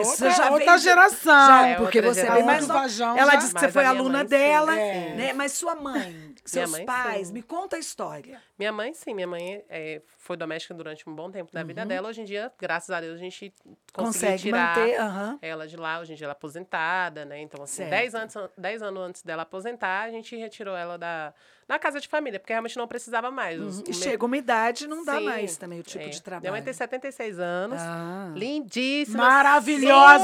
Isso, 0.00 0.10
outra, 0.24 0.30
já 0.30 0.50
outra 0.50 0.72
vem 0.72 0.78
geração. 0.78 1.46
Já, 1.46 1.66
é 1.68 1.74
porque 1.76 1.98
outra 1.98 2.14
você 2.14 2.26
é 2.26 2.30
bem 2.32 2.42
mais. 2.44 2.66
Vajão 2.66 3.16
Ela 3.16 3.32
já- 3.32 3.36
disse 3.38 3.48
que 3.50 3.54
Mas 3.54 3.62
você 3.62 3.72
foi 3.72 3.84
aluna 3.84 4.18
mãe, 4.18 4.26
dela, 4.26 4.78
É. 4.78 5.14
né? 5.14 5.32
Mas 5.32 5.52
sua 5.52 5.74
mãe, 5.76 6.34
seus 6.44 6.70
mãe, 6.70 6.84
pais, 6.84 7.28
sim. 7.28 7.32
me 7.34 7.42
conta 7.42 7.76
a 7.76 7.78
história. 7.78 8.42
Minha 8.58 8.72
mãe, 8.72 8.92
sim, 8.94 9.14
minha 9.14 9.26
mãe 9.26 9.64
é, 9.68 10.02
foi 10.18 10.36
doméstica 10.36 10.74
durante 10.74 11.08
um 11.08 11.14
bom 11.14 11.30
tempo 11.30 11.52
da 11.52 11.62
vida 11.62 11.84
dela. 11.86 12.08
Hoje 12.08 12.22
em 12.22 12.24
dia, 12.24 12.50
graças 12.58 12.90
a 12.90 13.00
Deus, 13.00 13.14
a 13.14 13.18
gente 13.18 13.52
conseguiu 13.92 13.98
Uhum. 13.98 14.04
Consegue 14.06 14.42
tirar 14.42 14.76
manter, 14.78 15.00
aham. 15.00 15.38
ela 15.42 15.66
de 15.68 15.76
lá. 15.76 16.00
Hoje 16.00 16.12
em 16.12 16.16
dia 16.16 16.24
ela 16.26 16.32
é 16.32 16.36
aposentada, 16.36 17.24
né? 17.24 17.40
Então, 17.40 17.62
assim, 17.62 17.76
Certo. 17.76 17.90
10 17.90 18.14
anos, 18.14 18.34
10 18.58 18.82
anos 18.82 19.02
antes 19.02 19.22
dela 19.22 19.42
aposentar, 19.42 20.02
a 20.04 20.10
gente 20.10 20.34
retirou 20.36 20.76
ela 20.76 20.96
da, 20.98 21.32
da 21.68 21.78
casa 21.78 22.00
de 22.00 22.06
família, 22.08 22.38
porque 22.38 22.52
realmente 22.52 22.76
não 22.76 22.86
precisava 22.86 23.30
mais. 23.30 23.60
Uhum. 23.78 23.84
E 23.88 23.92
chega 23.94 24.24
uma 24.24 24.36
idade 24.36 24.84
e 24.84 24.86
não 24.86 25.04
dá 25.04 25.18
Sim, 25.18 25.24
mais 25.24 25.56
também 25.56 25.80
o 25.80 25.82
tipo 25.82 26.04
é. 26.04 26.08
de 26.08 26.22
trabalho. 26.22 26.42
Minha 26.42 26.52
mãe 26.52 26.62
tem 26.62 26.72
76 26.72 27.38
anos. 27.40 27.78
Ah. 27.80 28.30
Lindíssima. 28.34 29.18
Maravilhosa! 29.18 30.18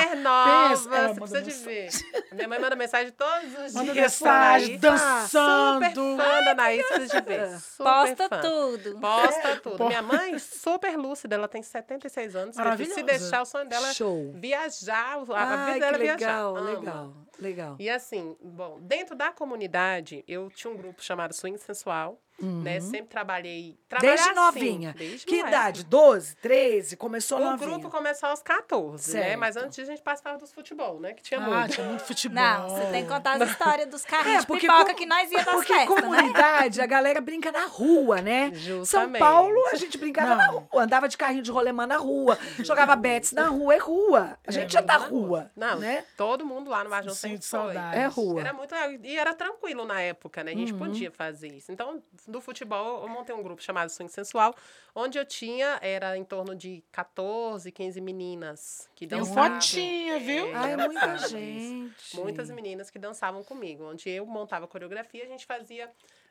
Super 0.00 0.16
nova. 0.16 0.68
Pensa, 0.68 0.88
ela 0.96 1.08
você 1.08 1.20
manda 1.20 1.42
precisa 1.42 1.42
de 1.42 1.64
ver. 1.64 1.88
Minha 2.32 2.48
mãe 2.48 2.58
manda 2.58 2.76
mensagem 2.76 3.12
todos 3.12 3.66
os 3.66 3.74
Manda 3.74 3.92
dias. 3.92 4.20
mensagem, 4.20 4.78
dançando. 4.78 5.84
Super 5.86 5.94
fã 5.94 6.44
da 6.44 6.50
Anaís, 6.52 6.86
precisa 6.86 7.20
de 7.20 7.26
ver. 7.28 7.58
Super 7.58 7.84
Posta 7.84 8.28
fã. 8.28 8.40
tudo. 8.40 8.98
Posta 9.00 9.56
tudo. 9.62 9.76
pô. 9.76 9.88
Minha 9.88 10.02
mãe, 10.02 10.38
super 10.38 10.96
lúcida, 10.96 11.34
ela 11.34 11.48
tem 11.48 11.62
76 11.62 12.34
anos. 12.36 12.54
Se 12.54 12.60
Maravilhosa. 12.62 13.02
deixar 13.02 13.42
o 13.42 13.44
sonho 13.44 13.68
dela, 13.68 13.88
é 13.88 13.94
Show. 13.94 14.32
viajar. 14.34 15.18
A, 15.30 15.64
Ai, 15.66 15.74
vida 15.74 15.86
dela 15.90 15.96
é 15.96 15.98
legal, 15.98 16.18
viajar. 16.18 16.38
Ama. 16.48 16.60
legal, 16.78 17.12
legal. 17.38 17.76
E 17.78 17.88
assim, 17.88 18.36
bom, 18.42 18.80
dentro 18.80 19.16
da 19.16 19.32
comunidade, 19.32 20.24
eu 20.26 20.50
tinha 20.50 20.72
um 20.72 20.76
grupo 20.76 21.02
chamado 21.02 21.32
Swing 21.32 21.58
Sensual, 21.58 22.20
né? 22.40 22.80
Sempre 22.80 23.08
trabalhei. 23.08 23.78
Uhum. 23.92 23.98
Desde 24.00 24.26
assim, 24.28 24.34
novinha. 24.34 24.94
desde 24.96 25.24
que 25.26 25.36
moleque. 25.36 25.48
idade? 25.48 25.84
12, 25.84 26.36
13? 26.36 26.96
Começou 26.96 27.38
O 27.38 27.44
novinha. 27.44 27.70
grupo 27.70 27.90
começou 27.90 28.28
aos 28.28 28.42
14, 28.42 29.14
né? 29.14 29.36
Mas 29.36 29.54
Certo. 29.54 29.66
antes 29.66 29.78
a 29.78 29.84
gente 29.84 30.02
participava 30.02 30.38
dos 30.38 30.52
futebol, 30.52 31.00
né? 31.00 31.14
Que 31.14 31.22
tinha 31.22 31.40
Ah, 31.40 31.48
muito. 31.60 31.72
tinha 31.74 31.86
muito 31.86 32.04
futebol. 32.04 32.34
Não, 32.42 32.68
você 32.68 32.86
tem 32.90 33.02
que 33.04 33.08
contar 33.08 33.42
as 33.42 33.50
histórias 33.50 33.88
dos 33.88 34.04
carrinhos 34.04 34.38
É, 34.38 34.40
de 34.40 34.46
porque 34.46 34.66
pipoca 34.66 34.90
com- 34.90 34.94
que 34.94 35.06
nós 35.06 35.30
ia 35.32 35.38
das 35.44 35.54
Porque 35.54 35.72
festas, 35.74 35.94
né? 35.96 36.00
comunidade, 36.02 36.80
a 36.80 36.86
galera 36.86 37.20
brinca 37.20 37.50
na 37.50 37.66
rua, 37.66 38.20
né? 38.20 38.50
São 38.50 38.58
Justamente. 38.60 39.18
Paulo, 39.20 39.58
a 39.72 39.74
gente 39.76 39.96
brincava 39.98 40.30
Não. 40.30 40.36
na 40.36 40.46
rua. 40.46 40.68
Andava 40.74 41.08
de 41.08 41.16
carrinho 41.16 41.42
de 41.42 41.50
rolemã 41.50 41.86
na 41.86 41.96
rua. 41.96 42.38
Jogava 42.58 42.94
bets 42.96 43.32
na 43.32 43.48
rua. 43.48 43.74
É 43.74 43.78
rua. 43.78 44.38
A 44.46 44.50
gente 44.52 44.76
é, 44.76 44.82
da 44.82 44.96
rua. 44.96 45.50
Não, 45.56 45.78
né? 45.78 46.04
todo 46.16 46.44
mundo 46.44 46.70
lá 46.70 46.84
no 46.84 46.90
Varjão 46.90 47.14
Sinto 47.14 47.42
sempre 47.44 47.46
foi. 47.46 47.74
saudade. 47.74 47.96
É 47.96 48.06
rua. 48.06 48.40
Era 48.40 48.52
muito. 48.52 48.74
E 49.02 49.16
era 49.16 49.34
tranquilo 49.34 49.84
na 49.86 50.00
época, 50.00 50.44
né? 50.44 50.52
A 50.52 50.56
gente 50.56 50.74
podia 50.74 51.10
fazer 51.10 51.48
isso. 51.48 51.72
Então, 51.72 52.02
do 52.28 52.40
futebol, 52.40 53.02
eu 53.02 53.08
montei 53.08 53.34
um 53.34 53.42
grupo 53.42 53.62
chamado 53.62 53.88
Swing 53.90 54.10
Sensual, 54.12 54.54
onde 54.94 55.18
eu 55.18 55.24
tinha, 55.24 55.78
era 55.82 56.16
em 56.16 56.24
torno 56.24 56.54
de 56.54 56.84
14, 56.92 57.72
15 57.72 58.00
meninas 58.00 58.88
que 58.94 59.06
Tem 59.06 59.18
dançavam. 59.18 59.54
fotinha, 59.54 60.18
viu? 60.20 60.54
Ah, 60.54 60.68
é 60.68 60.72
era 60.72 60.86
muita 60.86 61.14
isso. 61.14 61.28
gente. 61.28 62.16
Muitas 62.16 62.50
meninas 62.50 62.90
que 62.90 62.98
dançavam 62.98 63.42
comigo. 63.42 63.84
Onde 63.84 64.08
eu 64.10 64.26
montava 64.26 64.66
coreografia, 64.68 65.24
a 65.24 65.26
gente 65.26 65.46
fazia 65.46 65.90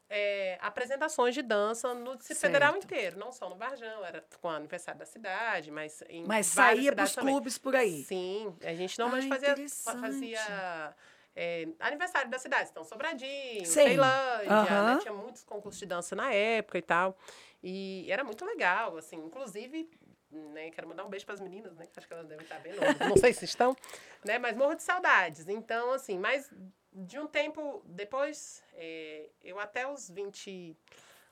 é, 0.09 0.57
apresentações 0.61 1.33
de 1.33 1.41
dança 1.41 1.93
no 1.93 2.15
Distrito 2.15 2.39
Federal 2.39 2.77
inteiro. 2.77 3.17
Não 3.19 3.31
só 3.31 3.49
no 3.49 3.55
Varjão, 3.55 4.05
era 4.05 4.23
com 4.41 4.47
o 4.47 4.51
aniversário 4.51 4.99
da 4.99 5.05
cidade, 5.05 5.69
mas 5.71 6.01
em 6.09 6.23
Mas 6.25 6.45
saía 6.47 6.93
pros 6.95 7.13
também. 7.13 7.33
clubes 7.33 7.57
por 7.57 7.75
aí. 7.75 8.03
Sim, 8.03 8.55
a 8.63 8.73
gente 8.73 8.97
normalmente 8.99 9.33
Ah, 9.33 9.39
fazia, 9.39 9.99
fazia 10.01 10.95
é, 11.39 11.67
aniversário 11.79 12.31
da 12.31 12.39
cidade, 12.39 12.71
então 12.71 12.83
Sobradinho, 12.83 13.63
Sim. 13.63 13.71
Ceilândia, 13.71 14.83
né? 14.83 14.97
tinha 14.99 15.13
muitos 15.13 15.43
concursos 15.43 15.79
de 15.79 15.85
dança 15.85 16.15
na 16.15 16.33
época 16.33 16.79
e 16.79 16.81
tal. 16.81 17.15
E 17.61 18.11
era 18.11 18.23
muito 18.23 18.43
legal, 18.43 18.97
assim, 18.97 19.17
inclusive, 19.17 19.87
né, 20.31 20.71
quero 20.71 20.87
mandar 20.87 21.05
um 21.05 21.09
beijo 21.09 21.25
para 21.25 21.35
as 21.35 21.39
meninas, 21.39 21.75
né, 21.75 21.87
acho 21.95 22.07
que 22.07 22.13
elas 22.13 22.25
devem 22.25 22.43
estar 22.43 22.57
bem 22.59 22.73
novas, 22.73 22.97
não 23.07 23.17
sei 23.17 23.33
se 23.33 23.45
estão, 23.45 23.77
né, 24.25 24.39
mas 24.39 24.57
morro 24.57 24.73
de 24.73 24.81
saudades. 24.81 25.47
Então, 25.47 25.91
assim, 25.91 26.17
mas 26.17 26.49
de 26.91 27.19
um 27.19 27.27
tempo 27.27 27.83
depois, 27.85 28.63
é, 28.73 29.29
eu 29.43 29.59
até 29.59 29.87
os 29.87 30.09
20, 30.09 30.75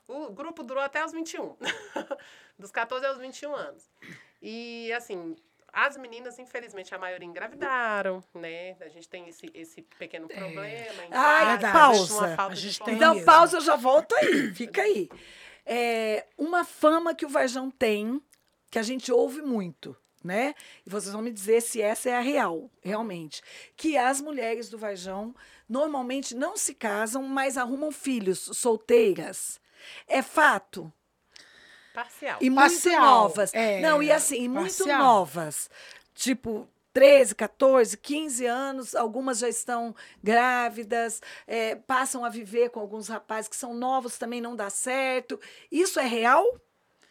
o 0.06 0.30
grupo 0.30 0.62
durou 0.62 0.84
até 0.84 1.04
os 1.04 1.10
21, 1.10 1.56
dos 2.56 2.70
14 2.70 3.04
aos 3.04 3.18
21 3.18 3.52
anos. 3.56 3.90
E, 4.40 4.92
assim, 4.92 5.34
as 5.78 5.98
meninas, 5.98 6.38
infelizmente, 6.38 6.94
a 6.94 6.98
maioria 6.98 7.26
engravidaram, 7.28 8.24
né? 8.34 8.76
A 8.80 8.88
gente 8.88 9.06
tem 9.06 9.28
esse, 9.28 9.50
esse 9.52 9.82
pequeno 9.82 10.26
problema. 10.26 10.66
em 10.66 11.10
Ai, 11.12 11.58
casa, 11.60 11.72
pausa. 11.72 12.36
A 12.38 12.54
gente 12.54 12.80
tem 12.82 12.94
Então, 12.94 13.12
mesmo. 13.12 13.26
pausa, 13.26 13.58
eu 13.58 13.60
já 13.60 13.76
volto 13.76 14.14
aí. 14.14 14.54
Fica 14.54 14.80
aí. 14.80 15.10
É, 15.66 16.24
uma 16.38 16.64
fama 16.64 17.14
que 17.14 17.26
o 17.26 17.28
Varjão 17.28 17.70
tem, 17.70 18.22
que 18.70 18.78
a 18.78 18.82
gente 18.82 19.12
ouve 19.12 19.42
muito, 19.42 19.94
né? 20.24 20.54
E 20.86 20.88
vocês 20.88 21.12
vão 21.12 21.20
me 21.20 21.30
dizer 21.30 21.60
se 21.60 21.82
essa 21.82 22.08
é 22.08 22.16
a 22.16 22.20
real, 22.20 22.70
realmente. 22.82 23.42
Que 23.76 23.98
as 23.98 24.18
mulheres 24.18 24.70
do 24.70 24.78
Varjão 24.78 25.34
normalmente 25.68 26.34
não 26.34 26.56
se 26.56 26.74
casam, 26.74 27.22
mas 27.22 27.58
arrumam 27.58 27.92
filhos 27.92 28.38
solteiras. 28.54 29.60
É 30.08 30.22
fato. 30.22 30.90
Parcial. 31.96 32.38
E 32.42 32.50
muito 32.50 32.60
Parcial, 32.70 33.00
novas. 33.22 33.54
é, 33.54 33.80
não, 33.80 34.02
e 34.02 34.12
assim, 34.12 34.42
e 34.42 34.48
muito 34.48 34.62
parcial. 34.84 35.02
novas. 35.02 35.70
Tipo, 36.14 36.68
13, 36.92 37.34
14, 37.34 37.96
15 37.96 38.44
anos, 38.46 38.94
algumas 38.94 39.38
já 39.38 39.48
estão 39.48 39.94
grávidas, 40.22 41.20
é, 41.46 41.74
passam 41.76 42.24
a 42.24 42.28
viver 42.28 42.70
com 42.70 42.80
alguns 42.80 43.08
rapazes 43.08 43.48
que 43.48 43.56
são 43.56 43.74
novos, 43.74 44.18
também 44.18 44.40
não 44.40 44.54
dá 44.54 44.68
certo. 44.70 45.40
Isso 45.72 45.98
é 45.98 46.06
real? 46.06 46.44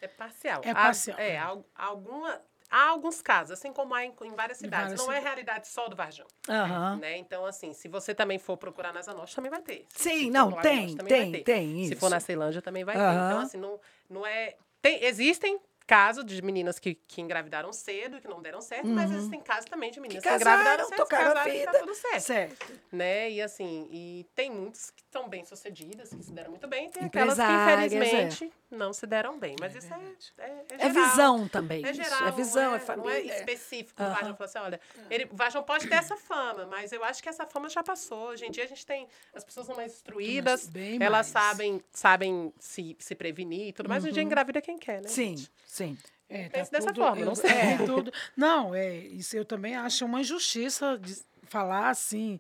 É 0.01 0.07
parcial. 0.07 0.61
É 0.63 0.71
Há- 0.71 0.75
parcial. 0.75 1.17
é, 1.19 1.37
al- 1.37 1.65
alguma, 1.75 2.39
há 2.69 2.89
alguns 2.89 3.21
casos, 3.21 3.51
assim 3.51 3.71
como 3.73 3.93
há 3.95 4.05
em, 4.05 4.13
em 4.23 4.35
várias 4.35 4.57
cidades. 4.59 4.85
várias 4.89 4.99
não 4.99 5.05
é 5.11 5.15
cidades. 5.17 5.23
realidade 5.23 5.67
só 5.67 5.87
do 5.87 5.95
Varjão. 5.95 6.27
Aham. 6.49 6.97
Né? 6.97 7.17
Então, 7.17 7.45
assim, 7.45 7.73
se 7.73 7.87
você 7.87 8.13
também 8.13 8.37
for 8.39 8.57
procurar 8.57 8.93
nas 8.93 9.07
Norte, 9.07 9.35
também 9.35 9.49
vai 9.51 9.61
ter. 9.61 9.85
Se 9.89 10.03
Sim, 10.09 10.25
for 10.27 10.31
não, 10.31 10.51
tem, 10.61 10.87
Norte, 10.95 11.05
tem, 11.05 11.31
ter. 11.31 11.43
tem 11.43 11.85
Se 11.85 11.91
isso. 11.93 11.99
for 11.99 12.09
na 12.09 12.19
Ceilândia, 12.19 12.61
também 12.61 12.83
vai 12.83 12.95
ter. 12.95 13.01
Aham. 13.01 13.27
Então, 13.27 13.39
assim, 13.39 13.57
não, 13.57 13.79
não 14.09 14.25
é... 14.25 14.55
Tem, 14.85 15.03
existem 15.03 15.59
casos 15.87 16.23
de 16.23 16.39
meninas 16.43 16.77
que, 16.77 16.93
que 16.93 17.19
engravidaram 17.19 17.73
cedo 17.73 18.17
e 18.17 18.21
que 18.21 18.27
não 18.27 18.39
deram 18.39 18.61
certo, 18.61 18.87
mas 18.87 19.11
existem 19.11 19.39
casos 19.41 19.65
também 19.65 19.89
de 19.89 19.99
Uhum. 19.99 20.03
Que 20.03 20.09
meninas 20.09 20.23
que, 20.23 20.29
casaram, 20.29 20.61
engravidaram 20.61 20.89
cedo, 20.89 20.97
tocaram 20.97 21.31
a 21.31 21.33
casaram 21.33 21.49
e 21.53 21.57
vida. 21.57 21.71
tá 21.71 21.79
tudo 21.79 21.95
certo. 21.95 22.21
Certo. 22.21 22.81
né? 22.91 23.31
E 23.31 23.41
assim, 23.41 23.87
e 23.91 24.25
tem 24.35 24.51
muitos 24.51 24.91
que 24.91 25.01
estão 25.01 25.27
bem 25.27 25.43
sucedidas, 25.43 26.09
que 26.09 26.21
se 26.23 26.31
deram 26.31 26.51
muito 26.51 26.67
bem, 26.67 26.85
e 26.85 26.89
tem 26.91 27.05
aquelas 27.05 27.35
que 27.35 27.41
Empresárias, 27.41 27.93
é. 27.93 28.49
Não 28.75 28.93
se 28.93 29.07
deram 29.07 29.39
bem. 29.39 29.55
Mas 29.59 29.75
isso 29.75 29.93
é, 29.93 30.43
é, 30.43 30.49
é 30.49 30.65
É 30.75 30.89
geral. 30.93 31.09
visão 31.09 31.47
também. 31.47 31.85
É 31.85 31.91
isso. 31.91 32.03
geral, 32.03 32.27
É 32.27 32.31
visão, 32.31 32.63
não 32.63 32.73
é, 32.73 32.75
é, 32.77 32.79
família. 32.79 33.23
Não 33.23 33.31
é 33.31 33.37
específico. 33.39 34.01
O. 34.03 34.05
Vajão 34.09 34.35
falou 34.35 34.45
assim, 34.45 34.59
olha, 34.59 34.79
ele, 35.09 35.25
o 35.31 35.35
Vajão 35.35 35.63
pode 35.63 35.87
ter 35.87 35.95
essa 35.95 36.15
fama, 36.17 36.65
mas 36.67 36.91
eu 36.91 37.03
acho 37.03 37.23
que 37.23 37.29
essa 37.29 37.45
fama 37.45 37.69
já 37.69 37.81
passou. 37.83 38.29
Hoje 38.29 38.45
em 38.45 38.51
dia 38.51 38.63
a 38.63 38.67
gente 38.67 38.85
tem, 38.85 39.07
as 39.33 39.43
pessoas 39.43 39.65
são 39.67 39.75
mais 39.75 39.93
instruídas, 39.93 40.67
bem 40.67 41.01
elas 41.01 41.31
mais. 41.31 41.47
sabem, 41.47 41.81
sabem 41.91 42.53
se, 42.59 42.95
se 42.99 43.15
prevenir 43.15 43.69
e 43.69 43.73
tudo 43.73 43.89
mais. 43.89 44.03
Hoje 44.03 44.11
em 44.11 44.13
dia 44.13 44.23
engravida 44.23 44.61
quem 44.61 44.77
quer, 44.77 45.01
né? 45.01 45.07
Uhum. 45.07 45.13
Sim, 45.15 45.37
gente? 45.37 45.51
sim. 45.65 45.97
É, 46.27 46.49
Pense 46.49 46.71
dessa 46.71 46.91
forma, 46.93 47.23
não 47.23 47.35
sei. 47.35 47.51
é, 47.51 47.77
tudo. 47.85 48.11
Não, 48.35 48.73
é, 48.73 48.95
isso 48.97 49.37
eu 49.37 49.45
também 49.45 49.75
acho 49.75 50.03
uma 50.05 50.21
injustiça 50.21 50.97
de 50.97 51.15
falar 51.43 51.89
assim, 51.89 52.39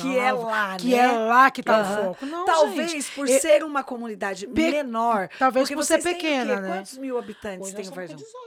Que 0.00 0.18
é 0.18 0.32
lá, 0.32 0.76
Que 0.76 0.88
né? 0.90 0.96
é 0.96 1.12
lá 1.12 1.50
que 1.50 1.62
tá 1.62 1.76
Aham. 1.78 2.00
o 2.00 2.04
foco. 2.14 2.26
Não, 2.26 2.44
Talvez 2.44 2.90
gente, 2.90 3.10
por 3.12 3.28
eu- 3.28 3.38
ser 3.40 3.62
uma 3.62 3.84
comunidade 3.84 4.46
menor. 4.48 5.28
talvez 5.38 5.64
porque 5.68 5.76
por 5.76 5.84
ser 5.84 6.02
pequena, 6.02 6.60
né? 6.60 6.68
Quantos 6.78 6.98
mil 6.98 7.16
habitantes 7.16 7.68
Hoje 7.68 7.76
tem 7.76 7.86
o 7.88 7.92
Varjão? 7.94 8.16
18. 8.16 8.42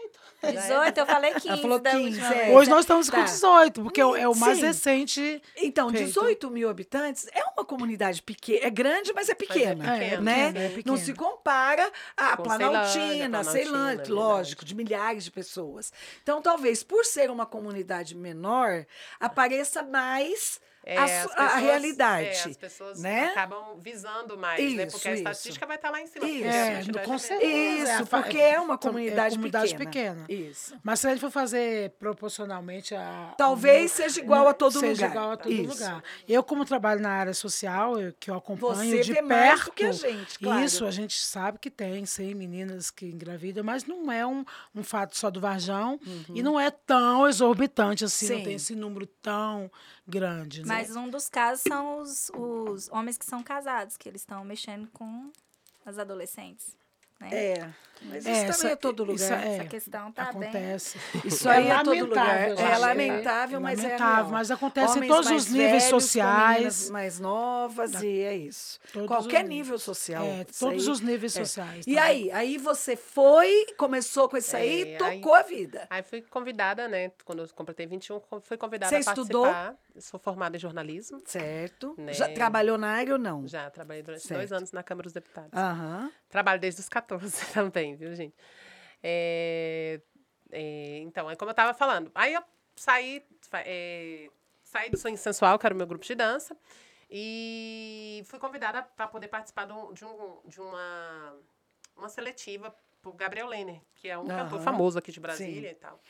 18, 0.45 0.97
eu 0.99 1.05
falei 1.07 1.33
15. 1.33 1.61
falou 1.61 1.79
da 1.79 1.91
15, 1.91 2.19
última 2.21 2.35
é. 2.35 2.51
Hoje 2.55 2.69
nós 2.69 2.81
estamos 2.81 3.09
com 3.09 3.15
Tá. 3.17 3.23
18, 3.23 3.81
porque 3.81 3.99
é 4.01 4.05
o- 4.05 4.15
é 4.15 4.25
mais 4.35 4.59
Sim. 4.59 4.65
recente. 4.65 5.41
Então, 5.57 5.89
Feito. 5.89 6.05
18 6.05 6.51
mil 6.51 6.69
habitantes 6.69 7.25
é 7.33 7.43
uma 7.55 7.65
comunidade 7.65 8.21
pequena. 8.21 8.59
É 8.67 8.69
grande, 8.69 9.11
mas 9.13 9.27
é 9.29 9.33
pequena. 9.33 9.95
É, 9.97 10.13
é 10.15 10.21
né? 10.21 10.51
pequena, 10.51 10.65
é 10.65 10.81
Não 10.85 10.97
se 10.97 11.13
compara 11.13 11.89
a 12.15 12.35
Com 12.37 12.43
Planaltina, 12.43 13.43
Ceilândia, 13.43 14.13
lógico, 14.13 14.63
de 14.65 14.75
milhares 14.75 15.23
de 15.23 15.31
pessoas. 15.31 15.91
Então, 16.21 16.41
talvez 16.41 16.83
por 16.83 17.05
ser 17.05 17.31
uma 17.31 17.45
comunidade 17.47 18.13
menor, 18.15 18.85
apareça 19.19 19.81
mais 19.81 20.59
É, 20.85 20.97
a, 20.97 21.03
as 21.03 21.11
su- 21.23 21.29
a 21.31 21.35
pessoas- 21.35 21.61
realidade. 21.63 22.27
é, 22.27 22.43
as 22.43 22.57
pessoas 22.57 22.99
né? 23.01 23.25
acabam 23.29 23.79
visando 23.79 24.37
mais, 24.37 24.59
né? 24.75 24.83
Isso, 24.85 24.91
Porque 24.97 25.07
a 25.07 25.11
isso. 25.13 25.19
estatística 25.23 25.65
vai 25.65 25.75
estar 25.77 25.89
lá 25.89 26.01
em 26.01 26.07
cima. 26.07 26.25
Isso. 26.27 26.43
porque 26.43 26.99
a 26.99 27.01
É, 27.01 27.05
com 27.05 27.13
é 27.13 27.17
certeza. 27.17 27.51
Isso, 27.51 27.91
É, 27.91 28.05
porque 28.21 28.37
é 28.37 28.59
uma 28.59 28.73
é 28.75 28.77
comunidade, 28.77 29.35
comunidade 29.35 29.75
pequena. 29.75 30.25
pequena. 30.27 30.49
Isso. 30.49 30.75
Mas 30.83 30.99
se 30.99 31.07
a 31.07 31.09
gente 31.11 31.19
for 31.21 31.31
fazer 31.31 31.91
proporcionalmente 31.99 32.93
a. 32.95 33.33
Talvez 33.37 33.91
seja 33.91 34.19
igual 34.19 34.47
a 34.47 34.53
todo 34.53 34.79
seja 34.79 35.07
lugar. 35.07 35.09
igual 35.11 35.31
a 35.31 35.37
todo 35.37 35.51
Isso. 35.51 35.73
lugar. 35.73 36.03
Eu, 36.27 36.43
como 36.43 36.65
trabalho 36.65 37.01
na 37.01 37.09
área 37.11 37.33
social, 37.33 37.99
eu, 37.99 38.13
que 38.19 38.29
eu 38.29 38.35
acompanho 38.35 38.75
Você 38.75 39.01
de 39.01 39.13
vê 39.13 39.23
perto. 39.23 39.27
mais 39.27 39.65
do 39.65 39.71
que 39.71 39.85
a 39.85 39.91
gente, 39.91 40.39
claro. 40.39 40.63
Isso, 40.63 40.85
a 40.85 40.91
gente 40.91 41.19
sabe 41.19 41.57
que 41.59 41.69
tem, 41.69 42.05
sim, 42.05 42.33
meninas 42.33 42.91
que 42.91 43.05
engravidam, 43.07 43.63
mas 43.63 43.85
não 43.85 44.11
é 44.11 44.25
um, 44.25 44.45
um 44.73 44.83
fato 44.83 45.17
só 45.17 45.29
do 45.29 45.39
Varjão 45.39 45.99
e 46.33 46.41
não 46.43 46.59
é 46.59 46.69
tão 46.71 47.27
exorbitante 47.27 48.03
assim, 48.05 48.27
Sim. 48.27 48.35
não 48.35 48.43
tem 48.43 48.53
esse 48.55 48.75
número 48.75 49.05
tão 49.07 49.71
grande. 50.07 50.61
Né? 50.61 50.74
Mas 50.77 50.95
um 50.95 51.09
dos 51.09 51.29
casos 51.29 51.63
são 51.67 51.99
os, 51.99 52.29
os 52.33 52.89
homens 52.89 53.17
que 53.17 53.25
são 53.25 53.41
casados, 53.41 53.97
que 53.97 54.09
eles 54.09 54.21
estão 54.21 54.43
mexendo 54.43 54.87
com 54.91 55.31
as 55.85 55.97
adolescentes. 55.97 56.75
Né? 57.19 57.29
É, 57.31 57.73
mas 58.03 58.19
isso 58.25 58.29
É, 58.29 58.33
também 58.33 58.49
essa- 58.49 58.67
é 58.69 58.75
todo 58.75 59.11
isso 59.13 59.23
lugar. 59.25 59.43
é- 59.45 59.55
Essa 59.55 59.65
questão 59.65 60.11
tá 60.11 60.23
bem. 60.33 60.49
Acontece. 60.49 60.97
Isso 61.23 61.49
aí 61.49 61.67
é, 61.67 61.83
todo 61.83 61.99
lugar. 61.99 62.25
lamentável, 62.27 62.53
É 62.65 62.69
gente. 62.69 62.79
lamentável, 62.79 63.57
É 63.57 63.61
mas 63.61 63.79
é 63.79 63.83
lamentável, 63.83 64.15
real. 64.23 64.31
mas 64.31 64.51
acontece 64.51 64.93
em 64.93 64.97
Homens 64.97 65.11
todos 65.11 65.29
mais 65.31 65.43
os 65.43 65.49
níveis 65.51 65.69
velhos 65.71 65.83
sociais. 65.85 66.89
mais 66.89 67.19
novas 67.19 67.93
e 68.03 68.21
é 68.21 68.35
isso. 68.35 68.79
Todos 68.93 69.07
Qualquer 69.07 69.43
os- 69.43 69.49
nível 69.49 69.79
social. 69.79 70.23
É, 70.23 70.45
isso 70.49 70.59
todos 70.59 70.85
aí. 70.85 70.91
os 70.91 70.99
níveis 71.01 71.35
é. 71.35 71.39
sociais. 71.43 71.85
E 71.87 71.95
tá? 71.95 72.03
aí? 72.03 72.31
Aí 72.31 72.57
você 72.57 72.95
foi, 72.95 73.65
começou 73.77 74.27
com 74.29 74.37
isso 74.37 74.55
aí, 74.55 74.93
É, 74.93 74.97
tocou 74.97 75.33
a 75.33 75.41
vida. 75.41 75.87
Aí 75.89 76.03
fui 76.03 76.21
convidada, 76.21 76.87
né? 76.87 77.11
Quando 77.23 77.39
eu 77.43 77.49
completei 77.49 77.85
21, 77.85 78.19
co- 78.19 78.41
fui 78.41 78.57
convidada 78.57 78.89
Você 78.89 78.95
a 78.95 78.99
estudou? 78.99 79.43
participar. 79.43 79.75
Sou 79.97 80.19
formada 80.19 80.57
em 80.57 80.59
jornalismo. 80.59 81.21
Certo. 81.25 81.95
Né. 81.97 82.11
Já 82.11 82.27
trabalhou 82.27 82.77
na 82.77 82.89
área 82.89 83.13
ou 83.13 83.19
não? 83.19 83.47
Já 83.47 83.69
trabalhei 83.69 84.03
durante 84.03 84.23
Certo. 84.27 84.39
dois 84.39 84.51
anos 84.51 84.71
na 84.73 84.83
Câmara 84.83 85.03
dos 85.05 85.13
Deputados. 85.13 85.51
Aham. 85.53 86.11
Trabalho 86.29 86.59
desde 86.59 86.81
os 86.81 86.89
14 86.89 87.33
também, 87.53 87.84
viu, 87.93 88.15
gente? 88.15 88.33
É, 89.03 90.01
é, 90.51 90.97
então, 90.99 91.29
é 91.29 91.35
como 91.35 91.51
eu 91.51 91.55
tava 91.55 91.73
falando. 91.73 92.09
Aí 92.15 92.33
eu 92.33 92.41
saí, 92.75 93.21
é, 93.65 94.29
saí 94.63 94.89
do 94.89 94.97
Sonho 94.97 95.17
Sensual, 95.17 95.59
que 95.59 95.65
era 95.67 95.75
o 95.75 95.77
meu 95.77 95.85
grupo 95.85 96.05
de 96.05 96.15
dança, 96.15 96.57
e 97.09 98.23
fui 98.25 98.39
convidada 98.39 98.81
para 98.81 99.07
poder 99.07 99.27
participar 99.27 99.65
de, 99.65 99.73
um- 99.73 99.93
de 99.93 100.05
um- 100.05 100.41
uma, 100.69 101.37
uma 101.95 102.09
seletiva 102.09 102.75
por 103.01 103.13
Gabriel 103.13 103.47
Lenner, 103.47 103.81
que 103.93 104.07
é 104.07 104.17
um 104.17 104.25
cantor 104.25 104.55
Aham. 104.55 104.63
famoso 104.63 104.97
aqui 104.97 105.11
de 105.11 105.19
Brasília 105.19 105.69
e 105.71 105.75
tal. 105.75 106.01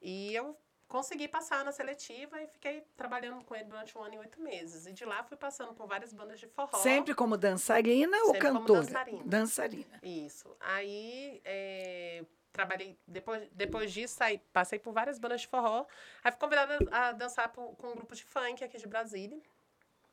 E 0.00 0.32
eu 0.34 0.56
consegui 0.88 1.28
passar 1.28 1.64
na 1.64 1.70
seletiva 1.70 2.40
e 2.42 2.46
fiquei 2.46 2.80
trabalhando 2.96 3.44
com 3.44 3.54
ele 3.54 3.64
durante 3.64 3.96
um 3.96 4.02
ano 4.02 4.14
e 4.14 4.18
oito 4.18 4.40
meses. 4.40 4.86
E 4.86 4.92
de 4.92 5.04
lá 5.04 5.22
fui 5.22 5.36
passando 5.36 5.74
por 5.74 5.86
várias 5.86 6.12
bandas 6.12 6.40
de 6.40 6.46
forró. 6.48 6.78
Sempre 6.78 7.14
como 7.14 7.36
dançarina 7.36 8.16
ou 8.22 8.26
Sempre 8.32 8.40
como 8.48 8.60
cantora? 8.60 8.80
dançarina. 8.82 9.22
Dançarina. 9.26 10.00
Isso. 10.02 10.56
Aí 10.60 11.40
é, 11.44 12.24
trabalhei, 12.52 12.98
depois, 13.06 13.48
depois 13.52 13.92
disso, 13.92 14.14
saí, 14.16 14.38
passei 14.52 14.78
por 14.78 14.92
várias 14.92 15.18
bandas 15.18 15.42
de 15.42 15.46
forró. 15.48 15.84
Aí 16.24 16.32
fui 16.32 16.40
convidada 16.40 16.78
a 16.90 17.12
dançar 17.12 17.50
por- 17.52 17.76
com 17.76 17.88
um 17.88 17.94
grupo 17.94 18.14
de 18.14 18.24
funk 18.24 18.64
aqui 18.64 18.78
de 18.78 18.86
Brasília. 18.86 19.38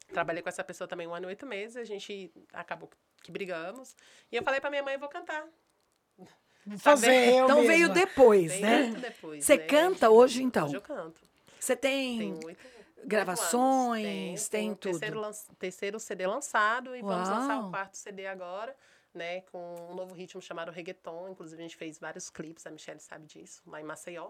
Trabalhei 0.09 0.43
com 0.43 0.49
essa 0.49 0.63
pessoa 0.63 0.87
também 0.87 1.07
um 1.07 1.15
ano 1.15 1.25
e 1.25 1.29
oito 1.29 1.45
meses. 1.47 1.77
A 1.77 1.83
gente 1.83 2.31
acabou 2.53 2.89
que 3.23 3.31
brigamos. 3.31 3.95
E 4.31 4.35
eu 4.35 4.43
falei 4.43 4.59
pra 4.61 4.69
minha 4.69 4.83
mãe, 4.83 4.97
vou 4.97 5.09
cantar. 5.09 5.47
Vou 6.65 6.77
fazer 6.79 7.33
eu 7.33 7.45
Então 7.45 7.61
veio 7.63 7.87
mesma. 7.89 7.93
depois, 7.93 8.51
Bem 8.51 8.61
né? 8.61 8.83
muito 8.83 9.01
depois, 9.01 9.45
Você 9.45 9.57
né? 9.57 9.63
canta 9.65 10.09
hoje, 10.09 10.41
então? 10.43 10.65
Hoje 10.65 10.75
eu 10.77 10.81
canto. 10.81 11.21
Você 11.59 11.75
tem 11.75 12.17
Tenho 12.17 12.33
oito, 12.35 12.47
oito 12.47 12.59
gravações, 13.05 14.49
tem 14.49 14.71
o 14.71 14.75
terceiro, 14.75 15.15
tudo. 15.15 15.21
lan- 15.21 15.55
terceiro 15.59 15.99
CD 15.99 16.25
lançado 16.27 16.95
e 16.95 17.01
vamos 17.01 17.29
lançar 17.29 17.57
Uau. 17.59 17.67
o 17.67 17.71
quarto 17.71 17.95
CD 17.97 18.25
agora, 18.27 18.75
né? 19.13 19.41
Com 19.51 19.75
um 19.91 19.95
novo 19.95 20.13
ritmo 20.13 20.41
chamado 20.41 20.71
reggaeton. 20.71 21.29
Inclusive, 21.29 21.61
a 21.61 21.63
gente 21.63 21.75
fez 21.77 21.99
vários 21.99 22.29
clipes, 22.29 22.65
a 22.65 22.71
Michelle 22.71 22.99
sabe 22.99 23.25
disso, 23.25 23.61
lá 23.67 23.79
em 23.79 23.83
Maceió. 23.83 24.29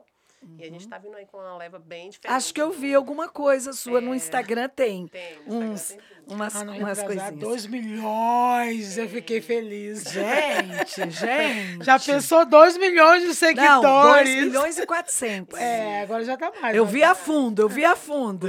E 0.57 0.63
a 0.63 0.69
gente 0.69 0.87
tá 0.87 0.97
vindo 0.97 1.15
aí 1.17 1.25
com 1.25 1.37
uma 1.37 1.57
leva 1.57 1.79
bem 1.79 2.09
diferente. 2.09 2.29
Uhum. 2.31 2.37
Acho 2.37 2.53
que 2.53 2.61
eu 2.61 2.71
vi 2.71 2.93
alguma 2.93 3.27
coisa 3.27 3.73
sua 3.73 3.99
no 3.99 4.13
É. 4.13 4.15
Instagram, 4.17 4.69
tem. 4.69 5.07
Tem, 5.07 5.39
no 5.47 5.55
Instagram 5.55 5.71
Uns, 5.73 5.87
tem 5.87 5.99
umas, 6.27 6.55
Ah, 6.55 6.61
umas 6.63 7.03
coisinhas. 7.03 7.33
2 7.39 7.65
milhões, 7.67 8.97
eu 8.97 9.09
fiquei 9.09 9.41
feliz. 9.41 10.03
Gente, 10.03 11.09
gente. 11.09 11.83
Já 11.83 11.99
pensou 11.99 12.45
2 12.45 12.77
milhões 12.77 13.21
de 13.21 13.27
Não, 13.29 13.33
seguidores? 13.33 14.29
2 14.35 14.45
milhões 14.45 14.77
e 14.77 14.85
400. 14.85 15.59
É, 15.59 16.01
agora 16.03 16.23
já 16.23 16.37
tá 16.37 16.51
mais. 16.61 16.75
Eu 16.75 16.85
vi 16.85 17.03
a 17.03 17.15
fundo, 17.15 17.61
eu 17.63 17.69
vi 17.69 17.83
a 17.83 17.95
fundo. 17.95 18.47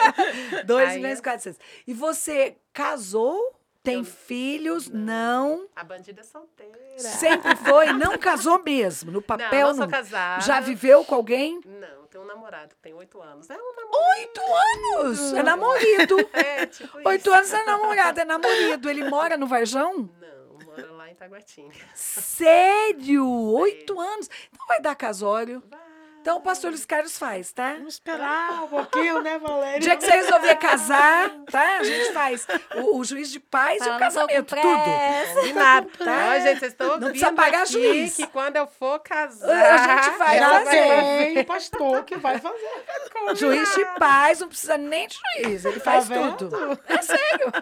2 0.64 0.88
Aí 0.88 0.96
milhões 0.96 1.18
e 1.18 1.20
eu- 1.20 1.22
400. 1.24 1.58
E 1.86 1.92
você 1.92 2.56
casou? 2.72 3.55
Tem 3.86 4.02
filhos? 4.02 4.88
Não. 4.88 5.68
A 5.76 5.84
bandida 5.84 6.20
é 6.20 6.24
solteira. 6.24 6.76
Sempre 6.98 7.54
foi? 7.54 7.92
Não 7.92 8.18
casou 8.18 8.60
mesmo? 8.62 9.12
No 9.12 9.22
papel 9.22 9.68
não, 9.68 9.74
não 9.74 9.76
sou 9.84 9.88
casada. 9.88 10.42
Já 10.42 10.58
viveu 10.58 11.04
com 11.04 11.14
alguém? 11.14 11.60
Não, 11.64 12.06
tenho 12.08 12.24
um 12.24 12.26
namorado 12.26 12.74
que 12.74 12.80
tem 12.82 12.92
oito 12.94 13.22
anos. 13.22 13.48
É 13.48 13.54
um 13.54 13.74
namorado. 13.76 13.96
Oito 14.18 14.40
anos! 14.40 15.32
É 15.32 15.42
namorido. 15.42 16.16
É, 16.36 16.66
tipo 16.66 17.08
Oito 17.08 17.32
anos 17.32 17.52
é 17.52 17.64
namorado, 17.64 18.20
é 18.20 18.24
namorido. 18.24 18.90
Ele 18.90 19.08
mora 19.08 19.36
no 19.36 19.46
Varjão? 19.46 20.10
Não, 20.20 20.66
mora 20.66 20.92
lá 20.92 21.10
em 21.10 21.14
Taguatinga. 21.14 21.74
Sério? 21.94 23.24
Oito 23.54 23.98
anos? 24.00 24.28
Então 24.52 24.66
vai 24.66 24.80
dar 24.80 24.94
casório. 24.96 25.62
Vai. 25.70 25.85
Então 26.26 26.38
o 26.38 26.40
pastor 26.40 26.70
Luiz 26.70 26.84
Carlos 26.84 27.16
faz, 27.16 27.52
tá? 27.52 27.74
Vamos 27.74 27.94
esperar 27.94 28.64
um 28.64 28.66
pouquinho, 28.66 29.22
né, 29.22 29.36
O 29.36 29.40
Valéria? 29.46 29.78
dia 29.78 29.96
que 29.96 30.04
você 30.04 30.10
resolver 30.10 30.56
casar, 30.56 31.30
tá? 31.52 31.76
A 31.78 31.84
gente 31.84 32.12
faz 32.12 32.44
o, 32.74 32.98
o 32.98 33.04
juiz 33.04 33.30
de 33.30 33.38
paz 33.38 33.80
e 33.86 33.88
o 33.88 33.96
casamento, 33.96 34.56
tudo. 34.56 35.34
Combinado. 35.36 35.88
Tá. 36.04 36.32
Ó, 36.34 36.40
gente, 36.40 36.58
vocês 36.58 36.72
estão 36.72 36.86
ouvindo 36.88 37.02
Não 37.04 37.10
precisa 37.10 37.32
pagar 37.32 37.62
aqui 37.62 37.72
juiz. 37.74 38.16
que 38.16 38.26
quando 38.26 38.56
eu 38.56 38.66
for 38.66 38.98
casar... 38.98 39.48
A 39.48 40.02
gente 40.04 40.18
vai 40.18 40.38
Já 40.40 40.50
fazer. 40.50 41.32
tem 41.34 41.44
pastor 41.44 42.02
que 42.04 42.16
vai 42.16 42.38
fazer. 42.40 43.36
Juiz 43.36 43.72
de 43.76 43.84
paz 43.96 44.40
não 44.40 44.48
precisa 44.48 44.76
nem 44.76 45.06
de 45.06 45.16
juiz, 45.36 45.64
ele 45.64 45.78
faz 45.78 46.08
vendo? 46.08 46.36
tudo. 46.38 46.80
É 46.88 47.02
sério. 47.02 47.52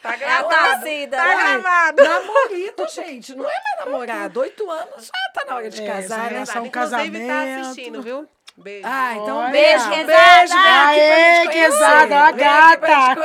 Tá 0.00 0.14
É 0.14 0.16
gravado. 0.16 0.80
torcida. 0.80 1.16
Tá 1.16 1.24
né? 1.24 1.34
gravado. 1.58 2.04
Namorado, 2.04 2.88
gente, 2.94 3.34
não 3.34 3.44
é 3.44 3.52
mais 3.52 3.84
namorado. 3.84 4.40
Oito 4.40 4.70
anos 4.70 5.06
já 5.06 5.32
tá 5.34 5.44
na 5.44 5.56
hora 5.56 5.68
de 5.68 5.82
É, 5.82 5.86
casar, 5.88 6.30
né? 6.30 6.38
já 6.44 6.46
só 6.46 6.60
um 6.60 6.66
Inclusive, 6.66 7.26
tá 7.26 7.34
casamento. 7.34 7.95
Assistindo, 7.98 8.02
viu? 8.02 8.28
Beijo. 8.58 8.86
Ah, 8.88 9.14
então 9.16 9.36
um 9.36 9.40
Olha. 9.40 9.50
beijo, 9.52 9.84
um 9.84 9.90
Beijo, 9.90 10.06
beijo, 10.06 10.54
aqui 10.54 10.62
pra 10.62 10.86
Aê, 10.88 11.48
quesada, 11.48 12.06
pra 12.06 12.30
gata. 12.32 13.20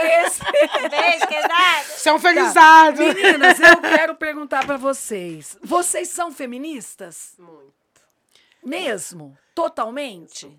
Beijo, 0.89 1.27
quebrada. 1.27 1.83
Você 1.85 2.09
é 2.09 2.13
um 2.13 2.19
felizado. 2.19 3.01
Meninas, 3.01 3.59
eu 3.61 3.77
quero 3.81 4.15
perguntar 4.15 4.65
pra 4.65 4.75
vocês. 4.75 5.57
Vocês 5.63 6.09
são 6.09 6.33
feministas? 6.33 7.33
Muito. 7.39 7.71
Mesmo? 8.63 9.37
Totalmente? 9.55 10.51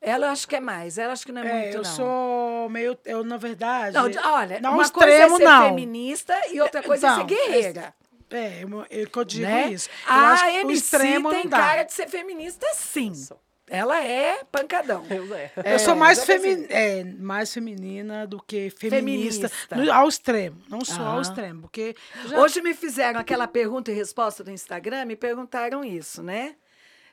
Ela 0.00 0.26
eu 0.26 0.30
acho 0.32 0.46
que 0.48 0.56
é 0.56 0.60
mais, 0.60 0.98
ela 0.98 1.12
acho 1.14 1.24
que 1.24 1.32
não 1.32 1.42
é, 1.42 1.48
É, 1.48 1.52
muito, 1.62 1.76
eu 1.78 1.82
não. 1.82 1.90
sou 1.90 2.68
meio. 2.68 2.98
Eu, 3.06 3.24
na 3.24 3.36
verdade. 3.38 3.94
Não, 3.96 4.10
olha, 4.34 4.60
não 4.60 4.72
uma 4.74 4.82
extremo, 4.82 5.06
coisa 5.08 5.34
é 5.34 5.36
ser 5.38 5.44
não. 5.44 5.64
feminista 5.68 6.40
e 6.50 6.60
outra 6.60 6.82
coisa 6.82 7.06
é 7.06 7.10
Então, 7.12 7.28
ser 7.28 7.34
guerreira. 7.34 7.94
É, 8.34 8.62
eu, 8.64 8.86
eu, 8.90 9.08
que 9.10 9.18
eu 9.18 9.24
digo 9.24 9.44
né? 9.46 9.68
isso. 9.72 9.88
Eu 10.06 10.12
A 10.12 10.32
acho 10.32 10.44
que 10.44 10.50
o 10.50 10.60
MC 10.60 10.72
extremo 10.74 11.30
tem 11.30 11.44
não 11.44 11.50
dá. 11.50 11.56
cara 11.58 11.82
de 11.84 11.92
ser 11.92 12.08
feminista, 12.08 12.66
sim. 12.74 13.14
Sou. 13.14 13.40
Ela 13.66 14.04
é 14.04 14.44
pancadão. 14.52 15.06
Eu 15.08 15.34
é. 15.34 15.50
Eu 15.64 15.78
sou 15.78 15.94
É, 15.94 15.96
mais, 15.96 16.22
femi 16.22 16.66
é, 16.68 17.02
mais 17.18 17.52
feminina 17.52 18.26
do 18.26 18.38
que 18.42 18.68
feminista. 18.68 19.48
Feminista. 19.48 19.76
no- 19.76 19.90
ao 19.92 20.06
extremo. 20.06 20.60
Não 20.68 20.84
só 20.84 21.00
ao 21.02 21.22
extremo. 21.22 21.62
Porque 21.62 21.96
já- 22.28 22.38
Hoje 22.38 22.60
me 22.60 22.74
fizeram 22.74 23.18
aquela 23.18 23.48
pergunta 23.48 23.90
e 23.90 23.94
resposta 23.94 24.44
do 24.44 24.50
Instagram, 24.50 25.06
me 25.06 25.16
perguntaram 25.16 25.82
isso, 25.82 26.22
né? 26.22 26.56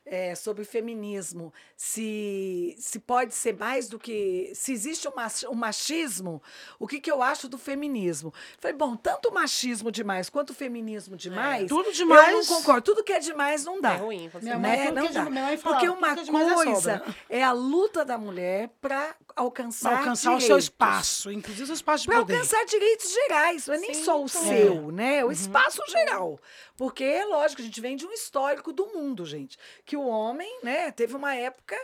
É, 0.03 0.33
sobre 0.33 0.63
feminismo. 0.65 1.53
Se, 1.77 2.75
se 2.79 2.99
pode 2.99 3.33
ser 3.35 3.55
mais 3.55 3.87
do 3.87 3.99
que. 3.99 4.51
Se 4.55 4.73
existe 4.73 5.07
um, 5.07 5.11
mach- 5.15 5.43
machismo, 5.53 6.41
o 6.79 6.87
que, 6.87 6.99
que 6.99 7.11
eu 7.11 7.21
acho 7.21 7.47
do 7.47 7.57
feminismo? 7.57 8.33
Falei, 8.59 8.75
bom, 8.75 8.95
tanto 8.95 9.29
o 9.29 9.33
machismo 9.33 9.91
demais 9.91 10.27
quanto 10.29 10.49
o 10.49 10.53
feminismo 10.55 11.15
demais. 11.15 11.67
Tudo 11.69 11.89
Eu 11.89 11.93
demais- 11.93 12.31
não 12.49 12.57
concordo. 12.57 12.81
Tudo 12.81 13.03
que 13.03 13.13
é 13.13 13.19
demais 13.19 13.63
não 13.63 13.79
dá. 13.79 13.93
É 13.93 13.97
ruim. 13.97 14.27
Você 14.29 14.39
Minha 14.43 14.55
não- 14.55 14.61
mãe 14.61 14.71
né? 14.77 14.85
tudo 14.87 14.95
Não 14.95 15.07
que 15.07 15.13
dá. 15.13 15.29
minha 15.29 15.45
mãe 15.45 15.57
falava, 15.57 15.79
Porque 15.79 15.87
tudo 15.87 15.97
uma 15.99 16.15
que 16.15 16.19
é 16.19 16.51
é 16.51 16.53
coisa 16.55 16.97
sobra. 16.97 17.15
é 17.29 17.43
a 17.43 17.51
luta 17.51 18.03
da 18.03 18.17
mulher 18.17 18.69
para 18.81 19.15
alcançar 19.35 19.89
Pra 19.89 19.99
alcançar 19.99 20.35
o 20.35 20.41
seu 20.41 20.57
espaço, 20.57 21.31
inclusive 21.31 21.63
o 21.63 21.67
seu 21.67 21.75
espaço 21.75 22.03
de 22.03 22.09
Para 22.09 22.19
poder. 22.19 22.33
alcançar 22.33 22.65
direitos 22.65 23.11
gerais, 23.13 23.67
não 23.67 23.75
é 23.75 23.77
nem 23.77 23.93
Sim, 23.93 24.03
só 24.03 24.19
o 24.21 24.25
então. 24.25 24.43
seu, 24.43 24.91
né? 24.91 25.23
O 25.23 25.31
espaço 25.31 25.81
geral. 25.89 26.39
Porque, 26.75 27.03
é 27.03 27.23
lógico, 27.25 27.61
a 27.61 27.65
gente 27.65 27.79
vem 27.79 27.95
de 27.95 28.05
um 28.07 28.11
histórico 28.11 28.73
do 28.73 28.87
mundo, 28.87 29.23
gente. 29.25 29.57
Que 29.91 29.97
o 29.97 30.07
homem, 30.07 30.49
né, 30.63 30.89
teve 30.89 31.17
uma 31.17 31.35
época 31.35 31.75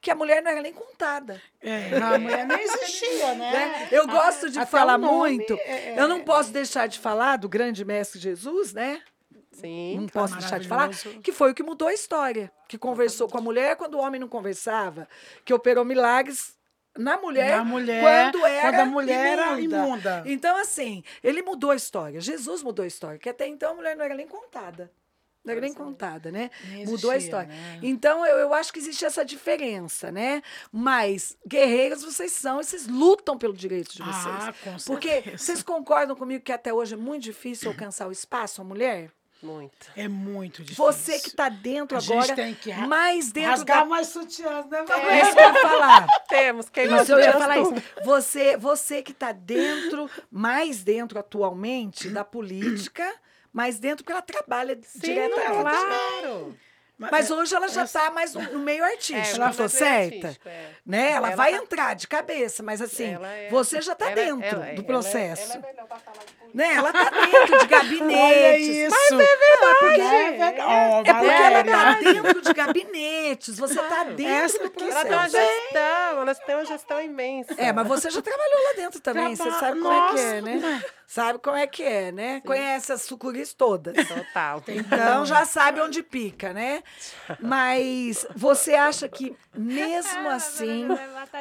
que 0.00 0.08
a 0.08 0.14
mulher 0.14 0.40
não 0.40 0.52
era 0.52 0.62
nem 0.62 0.72
contada. 0.72 1.42
É, 1.60 1.96
a 1.96 2.16
mulher 2.16 2.46
nem 2.46 2.62
existia, 2.62 3.34
né? 3.34 3.50
né? 3.50 3.88
Eu 3.90 4.06
gosto 4.06 4.48
de 4.48 4.60
até 4.60 4.70
falar 4.70 4.96
muito. 4.96 5.52
é, 5.64 5.94
é, 5.94 5.94
Eu 5.98 6.06
não 6.06 6.22
posso 6.22 6.52
deixar 6.52 6.86
de 6.86 6.96
falar 6.96 7.38
do 7.38 7.48
grande 7.48 7.84
mestre 7.84 8.20
Jesus, 8.20 8.72
né? 8.72 9.02
Sim. 9.50 9.98
Não 9.98 10.06
posso 10.06 10.36
deixar 10.36 10.60
de 10.60 10.68
falar, 10.68 10.90
que 11.20 11.32
foi 11.32 11.50
o 11.50 11.54
que 11.56 11.64
mudou 11.64 11.88
a 11.88 11.92
história. 11.92 12.52
Que 12.68 12.78
conversou 12.78 13.28
com 13.28 13.38
a 13.38 13.40
mulher 13.40 13.74
quando 13.74 13.94
o 13.94 13.98
homem 13.98 14.20
não 14.20 14.28
conversava, 14.28 15.08
que 15.44 15.52
operou 15.52 15.84
milagres 15.84 16.54
na 16.96 17.18
mulher, 17.18 17.56
Na 17.56 17.64
mulher, 17.64 18.00
quando 18.00 18.46
era 18.46 18.62
quando 18.62 18.80
a 18.80 18.84
mulher 18.84 19.26
era 19.26 19.60
imunda. 19.60 19.76
imunda. 19.76 20.22
Então, 20.24 20.56
assim, 20.56 21.02
ele 21.20 21.42
mudou 21.42 21.72
a 21.72 21.74
história. 21.74 22.20
Jesus 22.20 22.62
mudou 22.62 22.84
a 22.84 22.86
história, 22.86 23.18
que 23.18 23.28
até 23.28 23.44
então 23.48 23.72
a 23.72 23.74
mulher 23.74 23.96
não 23.96 24.04
era 24.04 24.14
nem 24.14 24.28
contada. 24.28 24.88
Não 25.46 25.52
era 25.52 25.60
nem 25.60 25.72
contada, 25.72 26.30
né? 26.32 26.50
Nem 26.70 26.84
Mudou 26.86 27.10
a 27.10 27.16
existia, 27.16 27.40
história. 27.40 27.48
né? 27.48 27.78
Então, 27.82 28.26
eu, 28.26 28.36
eu 28.38 28.52
acho 28.54 28.72
que 28.72 28.78
existe 28.78 29.04
essa 29.04 29.24
diferença, 29.24 30.10
né? 30.10 30.42
Mas 30.72 31.36
guerreiras 31.46 32.02
vocês 32.02 32.32
são 32.32 32.60
e 32.60 32.64
vocês 32.64 32.86
lutam 32.86 33.38
pelo 33.38 33.54
direito 33.54 33.92
de 33.94 34.02
vocês. 34.02 34.26
Ah, 34.26 34.54
com 34.64 34.76
Porque 34.86 35.08
certeza. 35.08 35.38
vocês 35.38 35.62
concordam 35.62 36.16
comigo 36.16 36.42
que 36.44 36.52
até 36.52 36.72
hoje 36.74 36.94
é 36.94 36.96
muito 36.96 37.22
difícil 37.22 37.70
alcançar 37.70 38.08
o 38.08 38.12
espaço, 38.12 38.60
a 38.60 38.64
mulher? 38.64 39.10
Muito. 39.42 39.86
É 39.94 40.08
muito 40.08 40.62
difícil. 40.62 40.82
Você 40.82 41.20
que 41.20 41.28
está 41.28 41.50
dentro 41.50 41.98
A 41.98 42.00
gente 42.00 42.14
agora, 42.14 42.34
tem 42.34 42.54
que 42.54 42.70
ra- 42.70 42.86
mais 42.86 43.30
dentro 43.30 43.50
Rasgar 43.50 43.78
da... 43.80 43.84
mais 43.84 44.06
sutiãs, 44.08 44.66
né? 44.66 44.78
É 44.88 45.22
isso 45.22 45.32
que 45.34 45.38
eu 45.38 45.44
ia 45.44 45.54
falar. 45.60 46.06
Temos, 46.26 46.68
quem 46.70 46.84
Isso, 46.96 47.12
eu 47.12 47.20
ia 47.20 47.32
falar 47.34 47.58
isso. 47.60 47.74
Você, 48.02 48.56
você 48.56 49.02
que 49.02 49.12
está 49.12 49.32
dentro, 49.32 50.10
mais 50.30 50.82
dentro 50.82 51.18
atualmente 51.18 52.08
da 52.08 52.24
política, 52.24 53.14
mais 53.56 53.78
dentro 53.78 54.04
porque 54.04 54.12
ela 54.12 54.20
trabalha 54.22 54.78
Sim, 54.82 54.98
diretamente. 55.00 55.60
claro. 55.62 56.56
Mas 56.98 57.30
hoje 57.30 57.54
ela 57.54 57.68
já 57.68 57.84
está 57.84 58.10
mais 58.10 58.32
no, 58.32 58.58
meio 58.58 58.82
artístico, 58.82 59.18
É, 59.18 59.30
ela 59.36 59.46
mas 59.48 59.56
tô 59.56 59.64
é 59.64 59.68
certa? 59.68 60.16
artístico, 60.28 60.48
é. 60.48 60.68
Né? 60.84 61.10
Ela, 61.12 61.26
Ela 61.28 61.36
vai 61.36 61.52
tá- 61.52 61.58
entrar 61.58 61.94
de 61.94 62.08
cabeça, 62.08 62.62
mas 62.62 62.80
assim, 62.80 63.12
Ela 63.14 63.28
é- 63.30 63.48
você 63.50 63.82
já 63.82 63.92
está 63.92 64.06
ela- 64.06 64.14
dentro 64.14 64.46
ela- 64.46 64.64
do 64.64 64.70
ela- 64.72 64.82
processo. 64.84 65.52
Ela 65.52 65.66
é 65.68 65.72
de 65.72 65.76
política. 65.76 66.46
né? 66.54 66.72
Ela 66.74 66.88
está 66.90 67.10
dentro 67.10 67.58
de 67.58 67.66
gabinetes. 67.68 68.16
Olha 68.16 68.58
isso. 68.58 68.96
Mas 68.96 69.10
é 69.12 69.36
verdade. 69.36 69.76
porque, 69.78 70.00
É. 70.00 70.64
Ó, 70.64 71.00
é 71.00 71.04
porque 71.04 71.26
ela 71.26 71.60
está 71.60 71.92
dentro 72.00 72.40
de 72.40 72.52
gabinetes. 72.54 73.58
Você 73.58 73.80
está 73.80 74.04
dentro 74.04 74.32
Essa 74.32 74.58
do 74.58 74.64
aqui- 74.66 74.88
Ela 74.90 75.02
tem 75.04 75.12
uma 75.12 75.20
processo. 75.20 75.46
gestão, 75.62 76.20
ela 76.22 76.34
tem 76.34 76.54
uma 76.54 76.64
gestão 76.64 77.00
imensa. 77.02 77.54
É, 77.58 77.72
mas 77.74 77.86
você 77.86 78.08
já 78.10 78.22
trabalhou 78.22 78.64
lá 78.68 78.72
dentro 78.74 79.00
também, 79.00 79.36
você 79.36 79.42
Traba- 79.42 79.58
sabe 79.60 79.80
como 79.80 79.92
é 79.92 80.12
que 80.14 80.18
é, 80.18 80.40
Nossa, 80.40 80.56
né? 80.70 80.84
Sabe 81.06 81.38
como 81.38 81.56
é 81.56 81.66
que 81.66 81.84
é, 81.84 82.10
né? 82.10 82.40
Conhece 82.40 82.92
as 82.92 83.02
sucuris 83.02 83.54
todas. 83.54 83.94
Total. 84.08 84.62
Então 84.68 85.24
já 85.24 85.44
sabe 85.44 85.80
onde 85.80 86.02
pica, 86.02 86.52
né? 86.52 86.82
Mas 87.40 88.26
você 88.34 88.74
acha 88.74 89.08
que 89.08 89.36
mesmo 89.54 90.28
assim, 90.28 90.88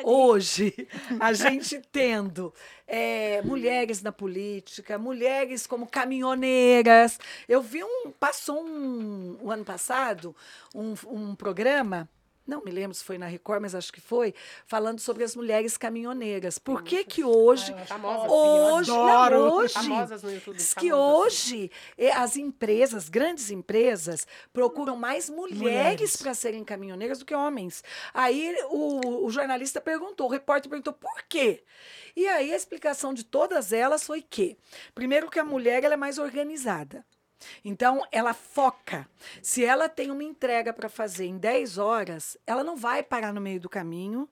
hoje, 0.04 0.88
a 1.20 1.34
gente 1.34 1.82
tendo 1.92 2.54
é, 2.88 3.42
mulheres 3.42 4.02
na 4.02 4.12
política, 4.12 4.98
mulheres 4.98 5.66
como 5.66 5.88
caminhoneiras. 5.88 7.20
Eu 7.48 7.62
vi 7.62 7.84
um. 7.84 8.12
Passou 8.12 8.64
um, 8.64 9.38
o 9.42 9.52
ano 9.52 9.66
passado 9.66 10.36
um, 10.74 10.94
um 11.08 11.36
programa. 11.36 12.08
Não 12.48 12.62
me 12.64 12.70
lembro 12.70 12.94
se 12.94 13.04
foi 13.04 13.18
na 13.18 13.26
Record, 13.26 13.62
mas 13.62 13.74
acho 13.74 13.92
que 13.92 14.00
foi, 14.00 14.34
falando 14.68 15.00
sobre 15.00 15.24
as 15.24 15.36
mulheres 15.36 15.78
caminhoneiras. 15.78 16.60
Por 16.60 16.84
que 16.84 17.04
que 17.04 17.24
hoje, 17.24 17.74
Famosas. 17.88 18.30
hoje, 18.32 18.90
não, 18.92 19.08
adoro. 19.08 19.54
hoje, 19.56 19.74
Famosas 19.74 20.22
no 20.24 20.32
YouTube. 20.32 20.56
Diz 20.58 20.74
que 20.74 20.90
famosas. 20.92 21.26
hoje 21.26 21.72
eh, 21.98 22.12
as 22.12 22.38
empresas, 22.38 23.10
grandes 23.10 23.50
empresas, 23.50 24.28
procuram 24.54 24.96
mais 24.96 25.30
mulheres 25.30 25.60
Mulheres. 25.60 26.18
para 26.18 26.34
serem 26.36 26.64
caminhoneiras 26.64 27.20
do 27.20 27.26
que 27.26 27.34
homens. 27.34 27.84
Aí 28.14 28.56
o, 28.70 29.26
o 29.26 29.30
jornalista 29.32 29.82
perguntou, 29.82 30.28
o 30.28 30.32
repórter 30.32 30.70
perguntou 30.70 30.94
por 30.94 31.24
quê? 31.28 31.64
E 32.16 32.28
aí 32.28 32.54
a 32.54 32.56
explicação 32.56 33.14
de 33.14 33.24
todas 33.24 33.74
elas 33.74 34.04
foi 34.06 34.22
que, 34.22 34.58
primeiro 34.94 35.30
que 35.30 35.40
a 35.40 35.44
mulher 35.44 35.84
ela 35.84 35.96
é 35.96 35.98
mais 35.98 36.18
organizada. 36.18 37.04
Então, 37.64 38.02
ela 38.12 38.34
foca. 38.34 39.08
Se 39.42 39.64
ela 39.64 39.88
tem 39.88 40.12
uma 40.12 40.24
entrega 40.24 40.74
para 40.74 40.90
fazer 40.90 41.26
em 41.26 41.38
10 41.38 41.78
horas, 41.78 42.38
ela 42.46 42.64
não 42.64 42.76
vai 42.76 43.04
parar 43.04 43.34
no 43.34 43.42
meio 43.42 43.60
do 43.60 43.70
caminho 43.70 44.30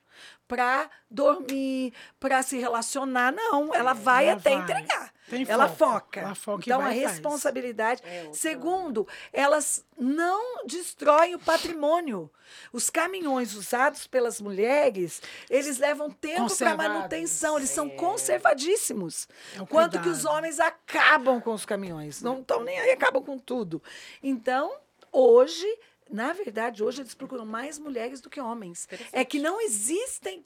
para 0.48 0.90
dormir, 1.10 1.94
para 2.20 2.42
se 2.44 2.58
relacionar. 2.58 3.32
Não, 3.32 3.74
ela 3.74 3.94
vai 3.94 4.28
ela 4.28 4.38
até 4.38 4.52
vai. 4.52 4.62
entregar. 4.64 5.13
Tem 5.30 5.46
ela 5.48 5.70
foca. 5.70 6.20
Ela 6.20 6.36
foca 6.36 6.64
e 6.64 6.66
então, 6.66 6.82
vai 6.82 6.94
a 6.94 6.96
e 6.96 7.00
responsabilidade. 7.00 8.02
É, 8.04 8.30
Segundo, 8.34 9.08
elas 9.32 9.86
não 9.98 10.66
destroem 10.66 11.36
o 11.36 11.40
patrimônio. 11.40 12.30
Os 12.72 12.90
caminhões 12.90 13.56
usados 13.56 14.06
pelas 14.06 14.42
mulheres, 14.42 15.22
eles 15.50 15.78
levam 15.78 16.12
tempo 16.12 16.56
para 16.56 16.76
manutenção, 16.76 17.58
eles 17.58 17.70
são 17.70 17.90
conservadíssimos. 17.90 19.28
É 19.56 19.66
Quanto 19.66 20.02
que 20.02 20.10
os 20.10 20.26
homens 20.26 20.60
acabam 20.60 21.40
com 21.42 21.54
os 21.54 21.66
caminhões, 21.66 22.22
não 22.22 22.42
estão 22.42 22.64
nem 22.64 22.80
aí, 22.80 22.92
acabam 22.92 23.24
com 23.24 23.40
tudo. 23.40 23.82
Então, 24.22 24.76
hoje, 25.12 25.66
na 26.10 26.34
verdade, 26.34 26.84
hoje 26.84 27.02
eles 27.02 27.16
procuram 27.16 27.46
mais 27.46 27.80
mulheres 27.80 28.22
do 28.22 28.30
que 28.30 28.40
homens. 28.40 28.88
É 29.12 29.24
que 29.24 29.40
não 29.40 29.62
existem 29.62 30.44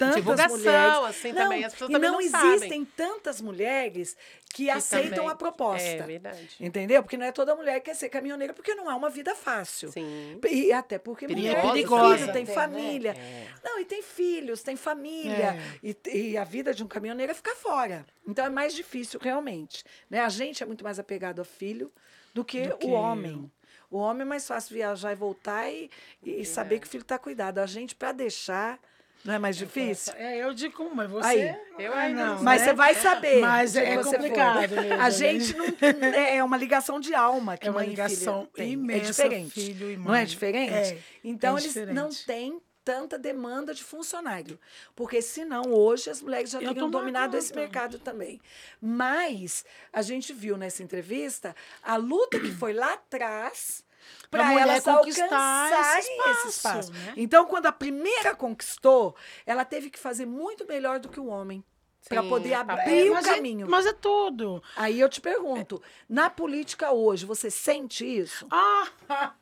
tantas 0.00 0.16
Divulgação, 0.16 0.56
mulheres. 0.56 1.04
assim, 1.04 1.32
não, 1.32 1.42
também. 1.42 1.64
As 1.64 1.72
pessoas 1.74 1.90
e 1.90 1.92
também 1.92 2.10
não, 2.10 2.20
não 2.20 2.28
sabem. 2.30 2.54
existem 2.54 2.84
tantas 2.84 3.40
mulheres 3.40 4.16
que, 4.52 4.70
aceitam 4.70 5.10
também- 5.18 5.30
a 5.30 5.34
proposta. 5.34 5.86
É 5.86 6.02
verdade. 6.02 6.56
Entendeu? 6.58 7.02
Porque 7.02 7.18
não 7.18 7.26
é 7.26 7.30
toda 7.32 7.54
mulher 7.54 7.74
que 7.80 7.90
quer 7.90 7.94
ser 7.94 8.08
caminhoneira, 8.08 8.54
porque 8.54 8.74
não 8.74 8.90
é 8.90 8.94
uma 8.94 9.10
vida 9.10 9.34
fácil. 9.34 9.92
Sim. 9.92 10.40
E 10.50 10.72
até 10.72 10.98
porque 10.98 11.28
mulher 11.28 11.60
tem 11.60 11.70
Perigosa 11.70 12.18
filho, 12.18 12.32
tem 12.32 12.44
né? 12.46 12.52
família. 12.54 13.14
Não, 13.62 13.78
e 13.78 13.84
tem 13.84 14.02
filhos, 14.02 14.62
tem 14.62 14.74
família. 14.74 15.56
E, 15.82 15.94
e 16.12 16.36
a 16.38 16.44
vida 16.44 16.72
de 16.72 16.82
um 16.82 16.88
caminhoneiro 16.88 17.30
é 17.30 17.34
ficar 17.34 17.54
fora. 17.56 18.06
Então 18.26 18.44
é 18.44 18.50
mais 18.50 18.74
difícil, 18.74 19.20
realmente. 19.22 19.84
Né? 20.08 20.20
A 20.20 20.28
gente 20.30 20.62
é 20.62 20.66
muito 20.66 20.82
mais 20.82 20.98
apegado 20.98 21.40
ao 21.40 21.44
filho 21.44 21.92
do 22.32 22.42
que, 22.44 22.62
Do 22.68 22.78
que 22.78 22.86
o 22.86 22.90
homem. 22.90 23.50
O 23.90 23.98
homem 23.98 24.22
é 24.22 24.24
mais 24.24 24.46
fácil 24.46 24.74
viajar 24.74 25.12
e 25.12 25.16
voltar 25.16 25.68
e, 25.70 25.90
e 26.24 26.44
saber 26.44 26.78
que 26.78 26.86
o 26.86 26.88
filho 26.88 27.02
está 27.02 27.18
cuidado. 27.18 27.58
A 27.58 27.66
gente, 27.66 27.94
para 27.94 28.12
deixar, 28.12 28.78
não 29.24 29.34
é 29.34 29.38
mais 29.38 29.56
difícil? 29.56 30.12
É, 30.16 30.38
eu 30.38 30.52
digo, 30.54 30.90
mas 30.94 31.10
você. 31.10 31.26
Aí. 31.28 31.56
Eu 31.78 31.92
Ah, 31.92 31.98
ainda 32.00 32.26
não. 32.26 32.42
Mas 32.42 32.60
né? 32.62 32.66
você 32.68 32.72
vai 32.74 32.94
saber. 32.94 33.40
Mas 33.40 33.76
é 33.76 33.96
complicado 34.02 34.70
mesmo, 34.74 34.92
A 34.94 34.96
né? 34.96 35.10
gente 35.10 35.56
não. 35.56 35.66
É 36.14 36.36
é 36.36 36.44
uma 36.44 36.56
ligação 36.56 36.98
de 37.00 37.14
alma 37.14 37.56
que 37.56 37.66
É 37.66 37.70
uma 37.70 37.80
mãe 37.80 37.86
e 37.86 37.90
ligação 37.90 38.48
imensa, 38.56 39.02
É 39.06 39.10
diferente. 39.28 39.52
filho 39.52 39.90
e 39.90 39.96
Não 39.96 40.14
é 40.14 40.18
mãe. 40.18 40.26
diferente? 40.26 40.72
É, 40.74 40.98
então, 41.22 41.56
é 41.56 41.60
eles 41.60 41.72
diferente. 41.72 41.94
não 41.94 42.08
têm 42.10 42.60
tanta 42.82 43.18
demanda 43.18 43.74
de 43.74 43.84
funcionário. 43.84 44.58
Porque 44.96 45.20
senão, 45.20 45.64
hoje, 45.70 46.08
as 46.10 46.20
mulheres 46.22 46.50
já 46.50 46.60
Eu 46.60 46.68
teriam 46.68 46.90
dominado 46.90 47.36
esse 47.36 47.54
mercado 47.54 47.98
também. 47.98 48.40
Mas 48.80 49.64
a 49.92 50.02
gente 50.02 50.32
viu 50.32 50.56
nessa 50.56 50.82
entrevista 50.82 51.54
a 51.82 51.96
luta 51.96 52.40
que 52.40 52.50
foi 52.50 52.72
lá 52.72 52.94
atrás 52.94 53.84
para 54.30 54.60
elas 54.60 54.84
conquistar 54.84 55.98
esse 55.98 56.10
esse 56.10 56.48
espaço, 56.48 56.48
espaço. 56.48 56.92
né? 56.92 57.14
Então, 57.16 57.46
quando 57.46 57.66
a 57.66 57.72
primeira 57.72 58.34
conquistou, 58.34 59.14
ela 59.44 59.64
teve 59.64 59.90
que 59.90 59.98
fazer 59.98 60.26
muito 60.26 60.66
melhor 60.66 60.98
do 61.00 61.08
que 61.08 61.18
o 61.20 61.26
homem. 61.26 61.64
Para 62.08 62.22
poder 62.22 62.52
tá 62.52 62.60
abrir 62.60 62.84
bem. 62.86 63.10
o 63.10 63.12
mas, 63.12 63.26
é, 63.26 63.34
caminho. 63.34 63.66
mas 63.68 63.84
é 63.84 63.92
tudo. 63.92 64.62
Aí 64.74 64.98
eu 64.98 65.06
te 65.06 65.20
pergunto, 65.20 65.82
na 66.08 66.30
política 66.30 66.90
hoje, 66.92 67.26
você 67.26 67.50
sente 67.50 68.06
isso? 68.06 68.46
Ah, 68.50 68.88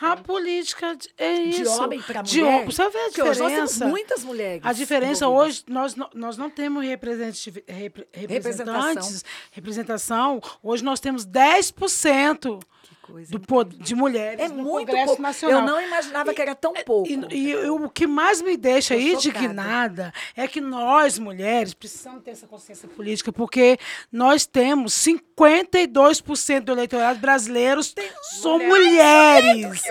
a, 0.00 0.16
política 0.16 0.96
de- 0.96 1.08
é 1.16 1.34
De 1.44 1.62
isso. 1.62 1.80
homem 1.80 2.02
para 2.02 2.22
De 2.22 2.40
mulher? 2.40 2.54
homem. 2.54 2.66
Você 2.66 2.88
vê 2.90 2.98
a 2.98 3.02
Porque 3.04 3.22
hoje 3.22 3.40
nós 3.40 3.52
temos 3.52 3.70
diferença? 3.70 3.86
muitas 3.86 4.24
mulheres. 4.24 4.62
A 4.66 4.72
diferença 4.72 5.28
hoje, 5.28 5.62
nós, 5.68 5.94
não- 5.94 6.10
nós 6.12 6.36
não 6.36 6.50
temos 6.50 6.84
representativi- 6.84 7.64
repre- 7.68 8.08
Representação. 8.12 8.74
representantes, 8.82 9.24
representação. 9.52 10.40
Hoje 10.60 10.82
nós 10.82 10.98
temos 10.98 11.24
10% 11.24 12.58
Que 13.01 13.01
coisa. 13.02 13.30
do, 13.30 13.40
pod- 13.40 13.76
de 13.76 13.94
mulheres 13.94 14.40
É 14.40 14.48
no 14.48 14.62
muito 14.62 14.86
Congresso 14.86 15.06
pouco. 15.06 15.22
Nacional. 15.22 15.60
Eu 15.60 15.66
não 15.66 15.80
imaginava 15.80 16.32
que 16.32 16.40
era 16.42 16.54
tão 16.54 16.72
pouco. 16.72 17.08
E, 17.08 17.50
e 17.50 17.56
o 17.70 17.88
que 17.90 18.06
mais 18.06 18.40
me 18.40 18.56
deixa 18.56 18.94
indignada 18.96 20.12
é 20.36 20.46
que 20.48 20.60
nós, 20.60 21.18
mulheres, 21.18 21.74
precisamos 21.74 22.22
ter 22.22 22.30
essa 22.32 22.46
consciência 22.46 22.88
política, 22.88 23.32
porque 23.32 23.78
nós 24.10 24.46
temos 24.46 24.92
52% 24.94 26.60
do 26.60 26.72
eleitorado 26.72 27.18
brasileiro 27.18 27.80
são 27.82 28.58
mulheres. 28.58 29.82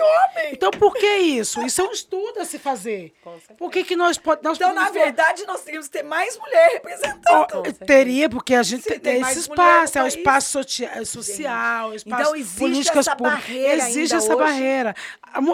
Então, 0.52 0.70
por 0.70 0.94
que 0.94 1.06
isso? 1.16 1.62
Isso 1.62 1.80
é 1.80 1.84
um 1.84 1.92
estudo 1.92 2.40
a 2.40 2.44
se 2.44 2.58
fazer. 2.58 3.14
Por 3.58 3.70
que, 3.70 3.84
que 3.84 3.96
nós, 3.96 4.18
pod- 4.18 4.40
nós 4.42 4.56
Então, 4.56 4.72
na 4.74 4.90
verdade, 4.90 5.44
nós 5.46 5.62
teríamos 5.62 5.88
que 5.88 5.92
ter 5.98 6.02
mais 6.02 6.38
mulher 6.38 6.70
representando. 6.72 7.62
Teria, 7.86 8.28
porque 8.28 8.54
a 8.54 8.62
gente 8.62 8.82
Se 8.82 8.88
tem, 8.90 9.00
tem 9.00 9.20
esse 9.22 9.40
espaço, 9.40 9.98
é 9.98 10.02
o 10.02 10.06
espaço 10.06 10.50
socia- 10.52 11.04
social, 11.04 11.90
o 11.90 11.94
espaço 11.94 12.36
Então, 12.36 12.46
políticas 12.58 13.08
essa 13.12 13.22
barreira 13.22 13.74
Existe 13.88 14.14
ainda 14.14 14.16
essa 14.16 14.34
hoje? 14.34 14.44
barreira. 14.44 14.94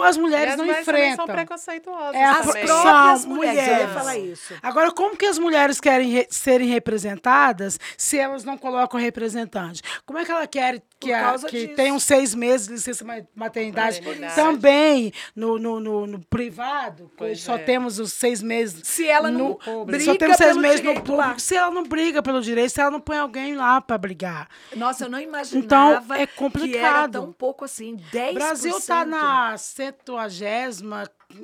As 0.03 0.17
E 0.17 0.19
mulheres 0.19 0.51
as 0.51 0.57
não 0.57 0.65
mulheres 0.65 0.87
enfrentam. 0.87 1.25
são 1.25 1.35
preconceituosas 1.35 2.13
É 2.15 2.25
a 2.25 2.31
As 2.31 2.45
também. 2.47 2.65
próprias 2.65 3.21
São 3.21 3.29
mulheres, 3.31 3.57
eu 3.59 3.63
ia 3.65 3.73
mulheres. 3.75 3.93
falar 3.93 4.17
isso. 4.17 4.53
Agora, 4.61 4.91
como 4.91 5.15
que 5.15 5.25
as 5.25 5.39
mulheres 5.39 5.79
querem 5.79 6.09
re- 6.09 6.27
serem 6.29 6.67
representadas 6.67 7.79
se 7.97 8.17
elas 8.17 8.43
não 8.43 8.57
colocam 8.57 8.99
representante? 8.99 9.81
Como 10.05 10.19
é 10.19 10.25
que 10.25 10.31
ela 10.31 10.45
quer 10.47 10.81
que, 10.99 11.13
a, 11.13 11.33
que 11.47 11.69
tenham 11.69 11.97
seis 11.97 12.35
meses 12.35 12.67
de 12.67 12.73
licença 12.73 13.05
ma- 13.05 13.21
maternidade, 13.33 14.01
Maternidade. 14.01 14.35
também 14.35 15.13
no, 15.33 15.57
no, 15.57 15.79
no- 15.79 16.05
no 16.07 16.19
privado? 16.25 17.05
que 17.11 17.15
Pois 17.17 17.41
só 17.41 17.55
é. 17.55 17.59
temos 17.59 17.99
os 17.99 18.11
seis 18.11 18.41
meses 18.41 18.81
Se 18.85 19.07
ela 19.07 19.31
não 19.31 19.49
no 19.49 19.55
público. 19.55 19.85
briga 19.85 20.03
só 20.11 20.15
temos 20.17 20.35
seis 20.37 20.49
pelo 20.49 20.61
meses 20.61 20.81
no 20.81 20.87
direito 20.89 21.15
lá. 21.15 21.23
público. 21.23 21.39
Se 21.41 21.55
ela 21.55 21.71
não 21.71 21.83
briga 21.83 22.21
pelo 22.21 22.41
direito, 22.41 22.69
se 22.71 22.81
ela 22.81 22.91
não 22.91 22.99
põe 22.99 23.17
alguém 23.17 23.55
lá 23.55 23.79
para 23.79 23.97
brigar. 23.97 24.49
Nossa, 24.75 25.05
eu 25.05 25.09
não 25.09 25.19
imaginava 25.21 25.65
Então, 25.65 25.93
é 26.15 26.17
que 26.17 26.21
era 26.23 26.27
complicado. 26.35 27.11
tão 27.13 27.31
pouco 27.39 27.63
assim, 27.63 27.95
10%. 28.11 28.31
O 28.31 28.33
Brasil 28.33 28.77
está 28.77 29.05
na 29.05 29.57
70 29.57 30.11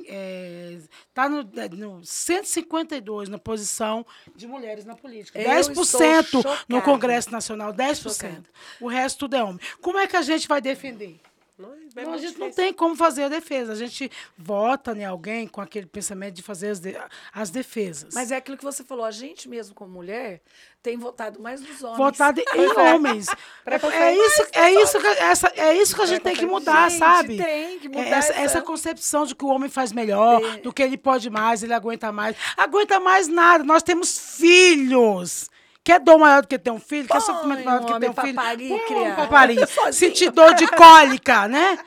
é, 0.06 0.78
tá 1.14 1.28
no, 1.28 1.42
no 1.72 2.04
152 2.04 3.30
na 3.30 3.38
posição 3.38 4.04
de 4.34 4.46
mulheres 4.46 4.84
na 4.84 4.94
política. 4.94 5.40
Eu 5.40 5.48
10% 5.48 6.22
estou 6.22 6.44
no. 6.68 6.82
Congresso 6.82 7.32
Nacional, 7.32 7.72
10%. 7.72 8.12
Chocada. 8.12 8.44
O 8.80 8.88
resto 8.88 9.20
tudo 9.20 9.36
é 9.36 9.42
homem. 9.42 9.60
Como 9.80 9.98
é 9.98 10.06
que 10.06 10.16
a 10.16 10.22
gente 10.22 10.46
vai 10.46 10.60
defender? 10.60 11.18
Não, 11.58 11.72
é 11.96 12.04
Não, 12.04 12.12
a 12.12 12.18
gente 12.18 12.38
não 12.38 12.50
tem 12.50 12.70
como 12.72 12.94
fazer 12.94 13.24
a 13.24 13.28
defesa. 13.30 13.72
A 13.72 13.76
gente 13.76 14.10
vota 14.36 14.92
em 14.92 15.04
alguém 15.06 15.48
com 15.48 15.62
aquele 15.62 15.86
pensamento 15.86 16.34
de 16.34 16.42
fazer 16.42 16.68
as, 16.68 16.80
de- 16.80 16.96
as 17.32 17.48
defesas. 17.48 18.14
Mas 18.14 18.30
é 18.30 18.36
aquilo 18.36 18.58
que 18.58 18.64
você 18.64 18.84
falou, 18.84 19.04
a 19.06 19.10
gente 19.10 19.48
mesmo 19.48 19.74
como 19.74 19.90
mulher 19.90 20.42
tem 20.82 20.98
votado 20.98 21.40
mais 21.40 21.62
nos 21.62 21.82
homens. 21.82 21.96
Votado 21.96 22.40
em 22.40 22.78
homens. 22.78 23.26
É 23.66 24.14
isso, 24.14 24.46
é 24.52 24.72
isso, 24.72 25.00
que, 25.00 25.06
essa, 25.06 25.52
é 25.56 25.74
isso 25.76 25.96
que 25.96 26.02
a 26.02 26.06
gente 26.06 26.22
tem 26.22 26.36
que 26.36 26.46
mudar, 26.46 26.88
Gente, 26.90 26.98
sabe? 26.98 27.36
tem 27.36 27.78
que 27.80 27.88
mudar 27.88 28.00
É 28.04 28.08
essa, 28.10 28.32
essa- 28.32 28.40
essa 28.42 28.62
concepção 28.62 29.24
de 29.26 29.34
que 29.34 29.44
o 29.44 29.48
homem 29.48 29.68
faz 29.68 29.92
melhor, 29.92 30.40
É. 30.44 30.58
do 30.58 30.72
que 30.72 30.82
ele 30.82 30.96
pode 30.98 31.28
mais, 31.30 31.62
ele 31.62 31.72
aguenta 31.72 32.12
mais. 32.12 32.36
Aguenta 32.56 33.00
mais 33.00 33.26
nada. 33.28 33.64
Nós 33.64 33.82
temos 33.82 34.36
filhos. 34.36 35.50
Quer 35.86 36.00
dor 36.00 36.18
maior 36.18 36.42
do 36.42 36.48
que 36.48 36.58
ter 36.58 36.72
um 36.72 36.80
filho? 36.80 37.06
Quer 37.06 37.20
sofrimento 37.20 37.64
maior 37.64 37.78
do 37.80 37.86
que 37.86 38.00
ter 38.00 38.10
um 38.10 38.12
filho? 38.12 38.34
parir, 38.34 38.68
Põe 38.70 38.96
um 38.96 39.00
homem 39.02 39.14
pra 39.14 39.26
parir. 39.28 39.68
Sentir 39.92 40.32
dor 40.32 40.52
de 40.54 40.66
cólica, 40.66 41.46
né? 41.46 41.78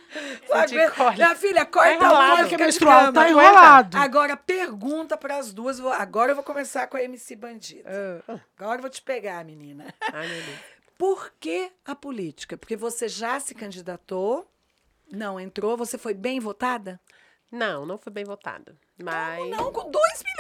Aguenta- 0.50 0.92
cólica. 0.92 1.16
Minha 1.18 1.36
filha, 1.36 1.66
corta 1.66 1.98
Tá 2.00 2.08
a 2.08 2.38
Cólica 2.38 2.58
menstrual, 2.58 3.12
tá 3.12 3.30
enrolado. 3.30 3.98
Agora, 3.98 4.38
pergunta 4.38 5.18
para 5.18 5.36
as 5.36 5.52
duas. 5.52 5.82
Agora 5.82 6.32
eu 6.32 6.36
vou 6.36 6.46
começar 6.46 6.88
com 6.88 6.96
a 6.96 7.04
MC 7.04 7.36
Bandida. 7.36 8.24
Ah, 8.26 8.40
Agora 8.58 8.78
eu 8.78 8.82
vou 8.84 8.90
te 8.90 9.02
pegar, 9.02 9.44
menina. 9.44 9.94
Ai, 10.14 10.28
meu 10.30 10.44
Deus. 10.44 10.60
Por 10.98 11.34
que 11.38 11.70
a 11.86 11.94
política? 11.94 12.56
Porque 12.56 12.78
você 12.78 13.10
já 13.10 13.38
se 13.38 13.54
candidatou, 13.54 14.50
não 15.12 15.38
entrou, 15.38 15.76
você 15.76 15.98
foi 15.98 16.14
bem 16.14 16.40
votada? 16.40 17.02
Não, 17.52 17.86
não 17.86 17.98
fui 17.98 18.14
bem 18.14 18.24
votada. 18.24 18.78
Mas. 19.02 19.50
Não, 19.50 19.74
com 19.74 19.92
2 19.92 19.94
milhões 19.94 20.20
400 20.20 20.24
mil 20.24 20.39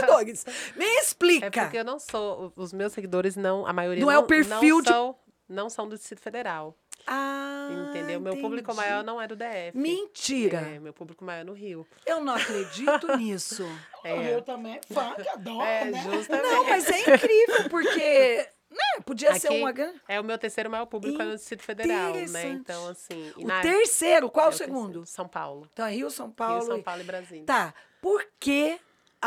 seguidores. 0.00 0.44
Me 0.76 0.84
É 0.84 1.00
explica. 1.00 1.50
porque 1.62 1.78
eu 1.78 1.84
não 1.84 1.98
sou. 1.98 2.52
Os 2.56 2.72
meus 2.72 2.92
seguidores 2.92 3.36
não. 3.36 3.66
A 3.66 3.72
maioria 3.72 4.00
Não 4.04 4.12
não, 4.12 4.18
é 4.18 4.18
o 4.22 4.26
perfil 4.26 4.76
não 4.76 4.82
de- 4.82 4.88
são, 4.88 5.16
não 5.48 5.70
são 5.70 5.88
do 5.88 5.96
Distrito 5.96 6.20
Federal. 6.20 6.76
Ah, 7.06 7.68
entendeu? 7.90 8.18
Meu 8.18 8.36
público 8.38 8.74
maior 8.74 9.04
não 9.04 9.20
é 9.20 9.26
do 9.28 9.36
DF. 9.36 9.76
Mentira. 9.76 10.58
É, 10.60 10.78
meu 10.78 10.92
público 10.92 11.22
maior 11.22 11.40
é 11.40 11.44
no 11.44 11.52
Rio. 11.52 11.86
Eu 12.06 12.24
não 12.24 12.34
acredito 12.34 13.06
nisso. 13.18 13.62
É. 14.02 14.34
Eu 14.34 14.40
também, 14.40 14.80
fã, 14.90 15.12
que 15.14 15.28
adoro, 15.28 15.62
É, 15.66 15.84
né? 15.84 16.02
justamente. 16.02 16.42
Não, 16.50 16.64
mas 16.64 16.88
é 16.88 17.00
incrível, 17.00 17.68
porque 17.68 18.48
né, 18.70 19.02
podia 19.04 19.34
ser 19.38 19.48
Aqui 19.48 19.60
uma 19.60 19.70
grande. 19.72 20.00
É 20.08 20.18
o 20.18 20.24
meu 20.24 20.38
terceiro 20.38 20.70
maior 20.70 20.86
público 20.86 21.20
é 21.20 21.24
no 21.26 21.34
Distrito 21.36 21.62
Federal, 21.62 22.14
né? 22.14 22.48
Então, 22.48 22.88
assim. 22.88 23.32
e 23.36 23.44
O 23.44 23.46
na- 23.48 23.60
terceiro, 23.60 24.30
qual 24.30 24.46
é 24.46 24.48
o 24.48 24.50
terceiro, 24.52 24.72
segundo? 24.72 25.04
São 25.06 25.28
Paulo. 25.28 25.68
Então, 25.74 25.84
é 25.86 25.90
Rio, 25.92 26.10
São 26.10 26.30
Paulo. 26.30 26.58
Rio, 26.60 26.66
São 26.68 26.78
e- 26.78 26.82
Paulo 26.82 27.00
e 27.02 27.04
Brasília. 27.04 27.44
Tá. 27.44 27.74
Por 28.00 28.24
que 28.40 28.78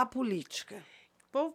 a 0.01 0.05
política? 0.05 0.77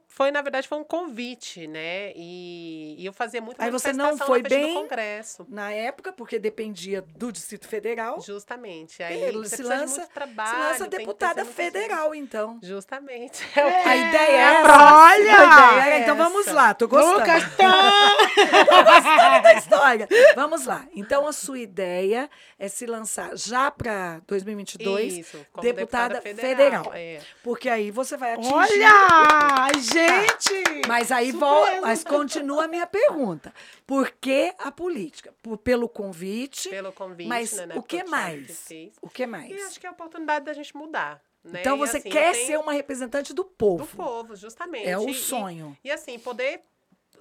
Foi, 0.06 0.30
na 0.30 0.40
verdade, 0.42 0.68
foi 0.68 0.78
um 0.78 0.84
convite, 0.84 1.66
né? 1.66 2.12
E, 2.14 2.94
e 2.98 3.04
eu 3.06 3.12
fazia 3.12 3.40
muita 3.40 3.64
Aí 3.64 3.70
você 3.70 3.92
não 3.92 4.16
foi 4.16 4.40
bem? 4.40 4.74
do 4.74 4.80
Congresso. 4.82 5.44
Na 5.48 5.72
época, 5.72 6.12
porque 6.12 6.38
dependia 6.38 7.02
do 7.16 7.32
Distrito 7.32 7.66
Federal, 7.66 8.20
Justamente. 8.20 9.02
Aí 9.02 9.20
ele 9.20 9.38
você 9.38 9.56
se 9.56 9.62
lança, 9.62 9.86
muito 9.96 10.06
se 10.06 10.12
trabalho. 10.14 10.58
lança 10.58 10.78
tem 10.86 10.90
que 10.90 10.96
deputada 10.98 11.44
federal, 11.44 12.14
então. 12.14 12.50
coisas. 12.52 12.68
Justamente. 12.68 13.42
A 13.58 13.96
ideia 13.96 14.30
é 14.30 14.34
É, 14.34 14.40
essa. 14.60 14.72
olha! 14.72 15.36
A 15.38 15.78
ideia 15.78 15.94
é- 15.94 16.00
então 16.02 16.16
vamos 16.16 16.46
lá, 16.46 16.74
tô 16.74 16.86
gostando. 16.86 17.18
Lucas, 17.18 17.42
tá. 17.56 18.16
Tô 18.68 18.84
gostando 18.84 19.42
da 19.42 19.54
história. 19.54 20.08
Vamos 20.36 20.64
lá. 20.66 20.86
Então, 20.94 21.26
a 21.26 21.32
sua 21.32 21.58
ideia 21.58 22.30
é 22.58 22.68
se 22.68 22.86
lançar 22.86 23.36
já 23.36 23.70
para 23.70 24.20
2022 24.28 25.18
Isso, 25.18 25.46
como 25.52 25.62
deputada, 25.66 26.20
deputada 26.20 26.20
federal. 26.20 26.84
federal, 26.84 26.92
é. 26.94 27.20
Porque 27.42 27.68
aí 27.68 27.90
você 27.90 28.16
vai 28.16 28.34
atingir... 28.34 28.52
Olha! 28.52 29.61
Gente! 29.70 30.86
Mas 30.88 31.12
aí 31.12 31.30
vou, 31.32 31.80
mas 31.82 32.02
continua 32.02 32.64
a 32.64 32.68
minha 32.68 32.86
pergunta. 32.86 33.52
Por 33.86 34.10
que 34.10 34.52
a 34.58 34.70
política? 34.72 35.34
Por- 35.42 35.58
pelo 35.58 35.88
convite, 35.88 36.68
Pelo 36.68 36.92
convite, 36.92 37.28
mas 37.28 37.52
né, 37.52 37.66
né, 37.66 37.74
o 37.76 37.82
que 37.82 38.02
mais? 38.04 38.66
O 39.00 39.08
que 39.08 39.26
mais? 39.26 39.50
E 39.50 39.54
acho 39.62 39.78
que 39.80 39.86
é 39.86 39.88
a 39.88 39.92
oportunidade 39.92 40.44
da 40.44 40.52
gente 40.52 40.76
mudar. 40.76 41.20
Né? 41.44 41.60
Então 41.60 41.76
E, 41.76 41.78
você 41.80 41.96
assim, 41.98 42.08
quer 42.10 42.34
ser 42.34 42.58
uma 42.58 42.72
representante 42.72 43.32
do 43.34 43.44
povo. 43.44 43.84
do 43.84 43.96
povo, 43.96 44.36
justamente. 44.36 44.86
É 44.88 44.96
o 44.96 45.08
E- 45.08 45.14
sonho. 45.14 45.76
E, 45.82 45.90
assim, 45.90 46.18
poder 46.18 46.62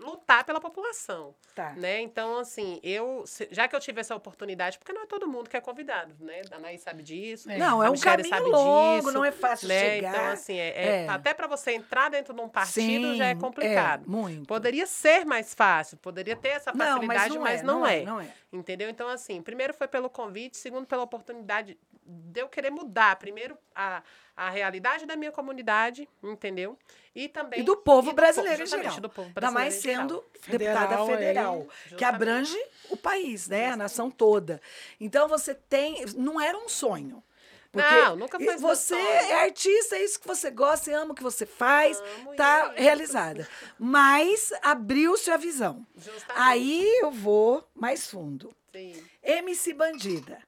lutar 0.01 0.43
pela 0.43 0.59
população. 0.59 1.33
Tá. 1.55 1.71
Né? 1.73 2.01
Então, 2.01 2.39
assim, 2.39 2.79
eu, 2.83 3.23
se- 3.25 3.47
já 3.51 3.67
que 3.67 3.75
eu 3.75 3.79
tive 3.79 4.01
essa 4.01 4.15
oportunidade, 4.15 4.77
porque 4.77 4.91
não 4.91 5.03
é 5.03 5.05
todo 5.05 5.27
mundo 5.27 5.49
que 5.49 5.55
é 5.55 5.61
convidado, 5.61 6.15
né? 6.19 6.41
A 6.51 6.55
Anaís 6.55 6.81
sabe 6.81 7.03
disso. 7.03 7.47
Não, 7.49 7.83
é 7.83 7.87
um 7.89 7.93
Michele 7.93 8.17
caminho 8.23 8.29
sabe 8.29 8.49
longo, 8.49 8.97
disso, 9.01 9.11
não 9.11 9.23
é 9.25 9.31
fácil 9.31 9.67
né? 9.67 9.79
chegar. 9.79 10.09
Então, 10.09 10.25
assim, 10.31 10.57
é, 10.57 10.67
é- 10.69 11.05
É. 11.05 11.07
até 11.09 11.33
para 11.33 11.47
você 11.47 11.71
entrar 11.73 12.09
dentro 12.09 12.33
de 12.33 12.41
um 12.41 12.49
partido 12.49 13.15
já 13.15 13.27
é 13.27 13.33
Sim, 13.33 13.39
complicado. 13.39 14.03
é, 14.05 14.09
muito. 14.09 14.47
Poderia 14.47 14.85
ser 14.87 15.25
mais 15.25 15.53
fácil, 15.53 15.97
poderia 15.97 16.35
ter 16.35 16.49
essa 16.49 16.71
Não, 16.73 16.85
facilidade, 17.01 17.37
mas 17.39 17.61
não 17.63 17.85
é, 17.85 17.85
não 17.85 17.85
é, 17.85 18.01
não 18.03 18.21
é. 18.21 18.27
Entendeu? 18.51 18.89
Então, 18.89 19.07
assim, 19.07 19.41
primeiro 19.41 19.73
foi 19.73 19.87
pelo 19.87 20.09
convite, 20.09 20.57
segundo 20.57 20.85
pela 20.85 21.03
oportunidade 21.03 21.77
de 22.03 22.41
eu 22.41 22.49
querer 22.49 22.71
mudar, 22.71 23.15
primeiro, 23.17 23.57
a, 23.75 24.01
a 24.35 24.49
realidade 24.49 25.05
da 25.05 25.15
minha 25.15 25.31
comunidade, 25.31 26.07
entendeu? 26.23 26.77
E 27.13 27.27
também... 27.27 27.59
E 27.59 27.63
do 27.63 27.75
povo 27.77 28.09
e 28.09 28.11
do 28.13 28.15
brasileiro 28.15 28.61
em 28.61 28.65
justamente, 28.65 28.85
geral. 28.85 29.01
do 29.01 29.09
povo 29.09 29.27
Ainda 29.35 29.51
mais 29.51 29.73
brasileiro 29.73 30.03
em 30.03 30.07
geral. 30.07 30.23
sendo 30.23 30.41
Federal, 30.41 30.87
deputada 30.87 31.05
federal, 31.05 31.61
que 31.61 31.89
justamente. 31.89 32.03
abrange 32.03 32.65
o 32.89 32.97
país, 32.97 33.47
né? 33.47 33.71
A 33.71 33.77
nação 33.77 34.09
toda. 34.09 34.61
Então 34.99 35.27
você 35.27 35.53
tem. 35.53 36.05
Não 36.15 36.39
era 36.39 36.57
um 36.57 36.69
sonho. 36.69 37.23
Não, 37.73 38.15
nunca 38.17 38.37
foi 38.37 38.53
e 38.53 38.57
Você 38.57 38.95
é 38.95 39.43
artista, 39.43 39.95
é 39.95 40.03
isso 40.03 40.19
que 40.19 40.27
você 40.27 40.51
gosta, 40.51 40.85
você 40.85 40.93
ama 40.93 41.13
o 41.13 41.15
que 41.15 41.23
você 41.23 41.45
faz, 41.45 42.01
Amo 42.19 42.35
tá 42.35 42.67
isso. 42.67 42.81
realizada. 42.83 43.47
Mas 43.79 44.51
abriu-se 44.61 45.31
a 45.31 45.37
visão. 45.37 45.85
Justamente. 45.95 46.33
Aí 46.35 46.85
eu 47.01 47.11
vou 47.11 47.65
mais 47.73 48.09
fundo. 48.09 48.53
Sim. 48.73 49.01
MC 49.23 49.73
Bandida. 49.73 50.39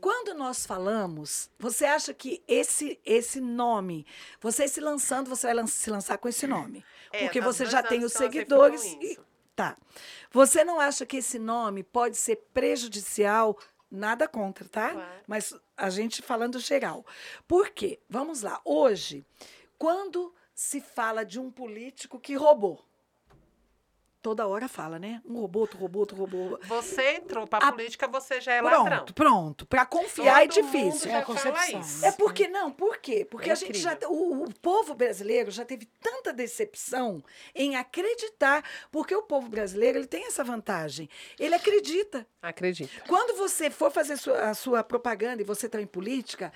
Quando 0.00 0.34
nós 0.34 0.64
falamos, 0.66 1.50
você 1.58 1.84
acha 1.84 2.12
que 2.14 2.42
esse 2.46 2.98
esse 3.04 3.40
nome, 3.40 4.06
você 4.40 4.66
se 4.68 4.80
lançando, 4.80 5.28
você 5.28 5.46
vai 5.48 5.54
lan- 5.54 5.66
se 5.66 5.90
lançar 5.90 6.18
com 6.18 6.28
esse 6.28 6.46
nome? 6.46 6.84
É, 7.12 7.24
Porque 7.24 7.40
você 7.40 7.64
já 7.66 7.82
tem 7.82 8.04
os 8.04 8.12
seguidores. 8.12 8.82
e- 8.84 9.18
tá. 9.56 9.76
Você 10.30 10.62
não 10.64 10.78
acha 10.78 11.04
que 11.06 11.16
esse 11.18 11.38
nome 11.38 11.82
pode 11.82 12.16
ser 12.16 12.36
prejudicial? 12.54 13.58
Nada 13.90 14.28
contra, 14.28 14.68
tá? 14.68 14.90
Claro. 14.92 15.22
Mas 15.26 15.54
a 15.76 15.88
gente 15.90 16.20
falando 16.22 16.58
geral. 16.58 17.04
Por 17.46 17.70
quê? 17.70 17.98
Vamos 18.08 18.42
lá. 18.42 18.60
Hoje, 18.64 19.24
quando 19.78 20.34
se 20.54 20.80
fala 20.80 21.24
de 21.24 21.40
um 21.40 21.50
político 21.50 22.18
que 22.20 22.34
roubou, 22.34 22.84
toda 24.20 24.46
hora 24.46 24.68
fala, 24.68 24.98
né? 24.98 25.22
Um 25.24 25.34
roubou, 25.40 25.62
outro 25.62 25.78
roubou, 25.78 26.00
outro 26.00 26.16
roubou. 26.16 26.58
Você 26.64 27.16
entrou 27.16 27.46
pra 27.46 27.58
A- 27.58 27.72
política, 27.72 28.06
você 28.08 28.40
já 28.40 28.52
é 28.54 28.60
ladrão. 28.60 28.84
Pronto, 28.84 29.14
pronto. 29.14 29.66
Para 29.66 29.86
confiar 29.86 30.44
é 30.44 30.48
Todo 30.48 30.64
mundo 30.64 30.72
difícil. 30.72 31.10
É 31.10 31.16
a 31.16 31.22
concepção. 31.24 31.80
isso. 31.80 32.04
É 32.04 32.12
porque 32.12 32.48
não, 32.48 32.70
por 32.70 32.98
quê? 32.98 33.24
Porque 33.28 33.48
É 33.50 33.52
a 33.52 33.56
gente 33.56 33.78
já 33.78 33.96
o, 34.08 34.44
o 34.44 34.54
povo 34.60 34.94
brasileiro 34.94 35.50
já 35.50 35.64
teve 35.64 35.86
tanta 36.00 36.32
decepção 36.32 37.22
em 37.54 37.76
acreditar, 37.76 38.64
porque 38.90 39.14
o 39.14 39.22
povo 39.22 39.48
brasileiro 39.48 39.98
ele 39.98 40.06
tem 40.06 40.26
essa 40.26 40.42
vantagem. 40.44 41.08
Ele 41.38 41.54
acredita. 41.54 42.26
Acredito. 42.42 42.90
Quando 43.08 43.36
você 43.36 43.70
for 43.70 43.90
fazer 43.90 44.16
sua- 44.16 44.50
a 44.50 44.54
sua 44.54 44.82
propaganda 44.84 45.42
e 45.42 45.44
você 45.44 45.66
está 45.66 45.80
em 45.80 45.86
política, 45.86 46.52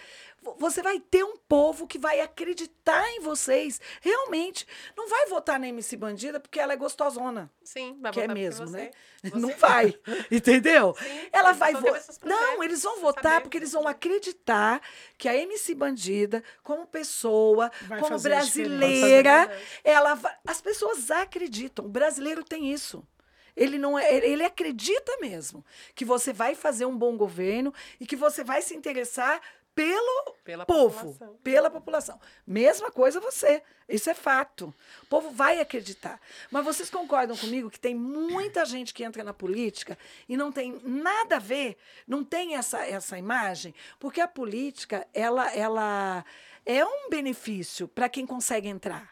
você 0.58 0.82
vai 0.82 0.98
ter 1.00 1.24
um 1.24 1.36
povo 1.36 1.86
que 1.86 1.98
vai 1.98 2.20
acreditar 2.20 3.08
em 3.12 3.20
vocês. 3.20 3.80
Realmente. 4.00 4.66
Não 4.96 5.08
vai 5.08 5.26
votar 5.26 5.58
na 5.60 5.68
MC 5.68 5.96
Bandida 5.96 6.40
porque 6.40 6.58
ela 6.58 6.72
é 6.72 6.76
gostosona. 6.76 7.50
Sim, 7.62 7.96
vai 8.00 8.12
Que 8.12 8.20
é 8.20 8.22
votar 8.22 8.34
porque 8.36 8.42
mesmo, 8.48 8.66
você- 8.66 8.76
né? 8.76 8.90
você- 9.22 9.36
Não 9.38 9.50
vai. 9.56 9.94
Entendeu? 10.30 10.96
Ela 11.32 11.50
eles 11.50 11.58
vai 11.58 11.72
votar. 11.74 12.02
Não, 12.24 12.62
eles 12.62 12.82
vão 12.82 13.00
votar 13.00 13.22
saber. 13.34 13.40
porque 13.42 13.56
eles 13.56 13.72
vão 13.72 13.86
acreditar 13.86 14.80
que 15.16 15.28
a 15.28 15.36
MC 15.36 15.74
Bandida, 15.74 16.42
como 16.62 16.86
pessoa, 16.86 17.70
Vai 17.82 18.00
como 18.00 18.18
brasileira, 18.18 19.50
ela 19.84 20.14
vai... 20.14 20.34
as 20.46 20.60
pessoas 20.60 21.10
acreditam. 21.10 21.84
O 21.84 21.88
brasileiro 21.88 22.42
tem 22.44 22.72
isso. 22.72 23.06
Ele 23.54 23.76
não 23.76 23.98
é, 23.98 24.10
ele 24.26 24.42
acredita 24.44 25.14
mesmo 25.20 25.62
que 25.94 26.06
você 26.06 26.32
vai 26.32 26.54
fazer 26.54 26.86
um 26.86 26.96
bom 26.96 27.16
governo 27.18 27.72
e 28.00 28.06
que 28.06 28.16
você 28.16 28.42
vai 28.42 28.62
se 28.62 28.74
interessar 28.74 29.40
pelo 29.74 30.34
Pela 30.44 30.66
povo, 30.66 31.12
população. 31.12 31.36
pela 31.42 31.70
população. 31.70 32.20
Mesma 32.46 32.90
coisa 32.90 33.20
você. 33.20 33.62
Isso 33.88 34.10
é 34.10 34.14
fato. 34.14 34.74
O 35.02 35.06
povo 35.06 35.30
vai 35.30 35.60
acreditar. 35.60 36.20
Mas 36.50 36.64
vocês 36.64 36.90
concordam 36.90 37.36
comigo 37.36 37.70
que 37.70 37.78
tem 37.80 37.94
muita 37.94 38.64
gente 38.64 38.92
que 38.94 39.04
entra 39.04 39.22
na 39.24 39.32
política 39.32 39.98
e 40.28 40.36
não 40.36 40.50
tem 40.52 40.80
nada 40.84 41.36
a 41.36 41.38
ver, 41.38 41.76
não 42.06 42.24
tem 42.24 42.56
essa, 42.56 42.84
essa 42.86 43.18
imagem, 43.18 43.74
porque 43.98 44.20
a 44.20 44.28
política, 44.28 45.06
ela, 45.14 45.52
ela 45.54 46.24
é 46.64 46.84
um 46.84 47.08
benefício 47.10 47.86
para 47.88 48.08
quem 48.08 48.26
consegue 48.26 48.68
entrar. 48.68 49.11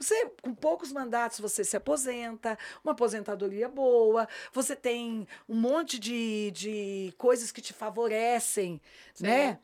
Você, 0.00 0.30
com 0.40 0.54
poucos 0.54 0.92
mandatos, 0.92 1.40
você 1.40 1.62
se 1.62 1.76
aposenta, 1.76 2.58
uma 2.82 2.92
aposentadoria 2.92 3.68
boa, 3.68 4.26
você 4.50 4.74
tem 4.74 5.28
um 5.46 5.56
monte 5.56 5.98
de, 5.98 6.50
de 6.52 7.14
coisas 7.18 7.52
que 7.52 7.60
te 7.60 7.74
favorecem, 7.74 8.80
Sim, 9.12 9.24
né? 9.24 9.58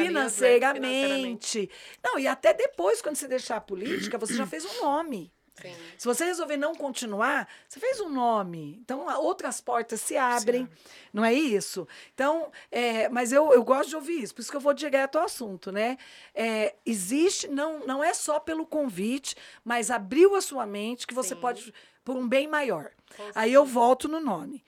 né? 0.00 0.04
Financeiramente. 0.06 1.70
Não, 2.02 2.18
e 2.18 2.26
até 2.26 2.54
depois, 2.54 3.02
quando 3.02 3.16
você 3.16 3.28
deixar 3.28 3.56
a 3.56 3.60
política, 3.60 4.16
você 4.16 4.34
já 4.34 4.46
fez 4.46 4.64
um 4.64 4.80
nome. 4.80 5.33
Sim. 5.54 5.74
Se 5.96 6.04
você 6.04 6.24
resolver 6.24 6.56
não 6.56 6.74
continuar, 6.74 7.48
você 7.68 7.78
fez 7.78 8.00
um 8.00 8.08
nome. 8.08 8.78
Então, 8.82 9.06
outras 9.18 9.60
portas 9.60 10.00
se 10.00 10.16
abrem. 10.16 10.68
Não 11.12 11.24
é 11.24 11.32
isso? 11.32 11.86
Então, 12.12 12.50
é, 12.70 13.08
mas 13.08 13.32
eu, 13.32 13.52
eu 13.52 13.62
gosto 13.62 13.88
de 13.90 13.96
ouvir 13.96 14.22
isso, 14.22 14.34
por 14.34 14.40
isso 14.40 14.50
que 14.50 14.56
eu 14.56 14.60
vou 14.60 14.74
direto 14.74 15.16
ao 15.16 15.24
assunto, 15.24 15.70
né? 15.70 15.96
É, 16.34 16.74
existe, 16.84 17.46
não, 17.48 17.86
não 17.86 18.02
é 18.02 18.12
só 18.12 18.40
pelo 18.40 18.66
convite, 18.66 19.36
mas 19.64 19.90
abriu 19.90 20.34
a 20.34 20.40
sua 20.40 20.66
mente 20.66 21.06
que 21.06 21.14
você 21.14 21.34
Sim. 21.34 21.40
pode, 21.40 21.74
por 22.04 22.16
um 22.16 22.28
bem 22.28 22.48
maior. 22.48 22.90
Aí 23.34 23.52
eu 23.52 23.64
volto 23.64 24.08
no 24.08 24.20
nome. 24.20 24.64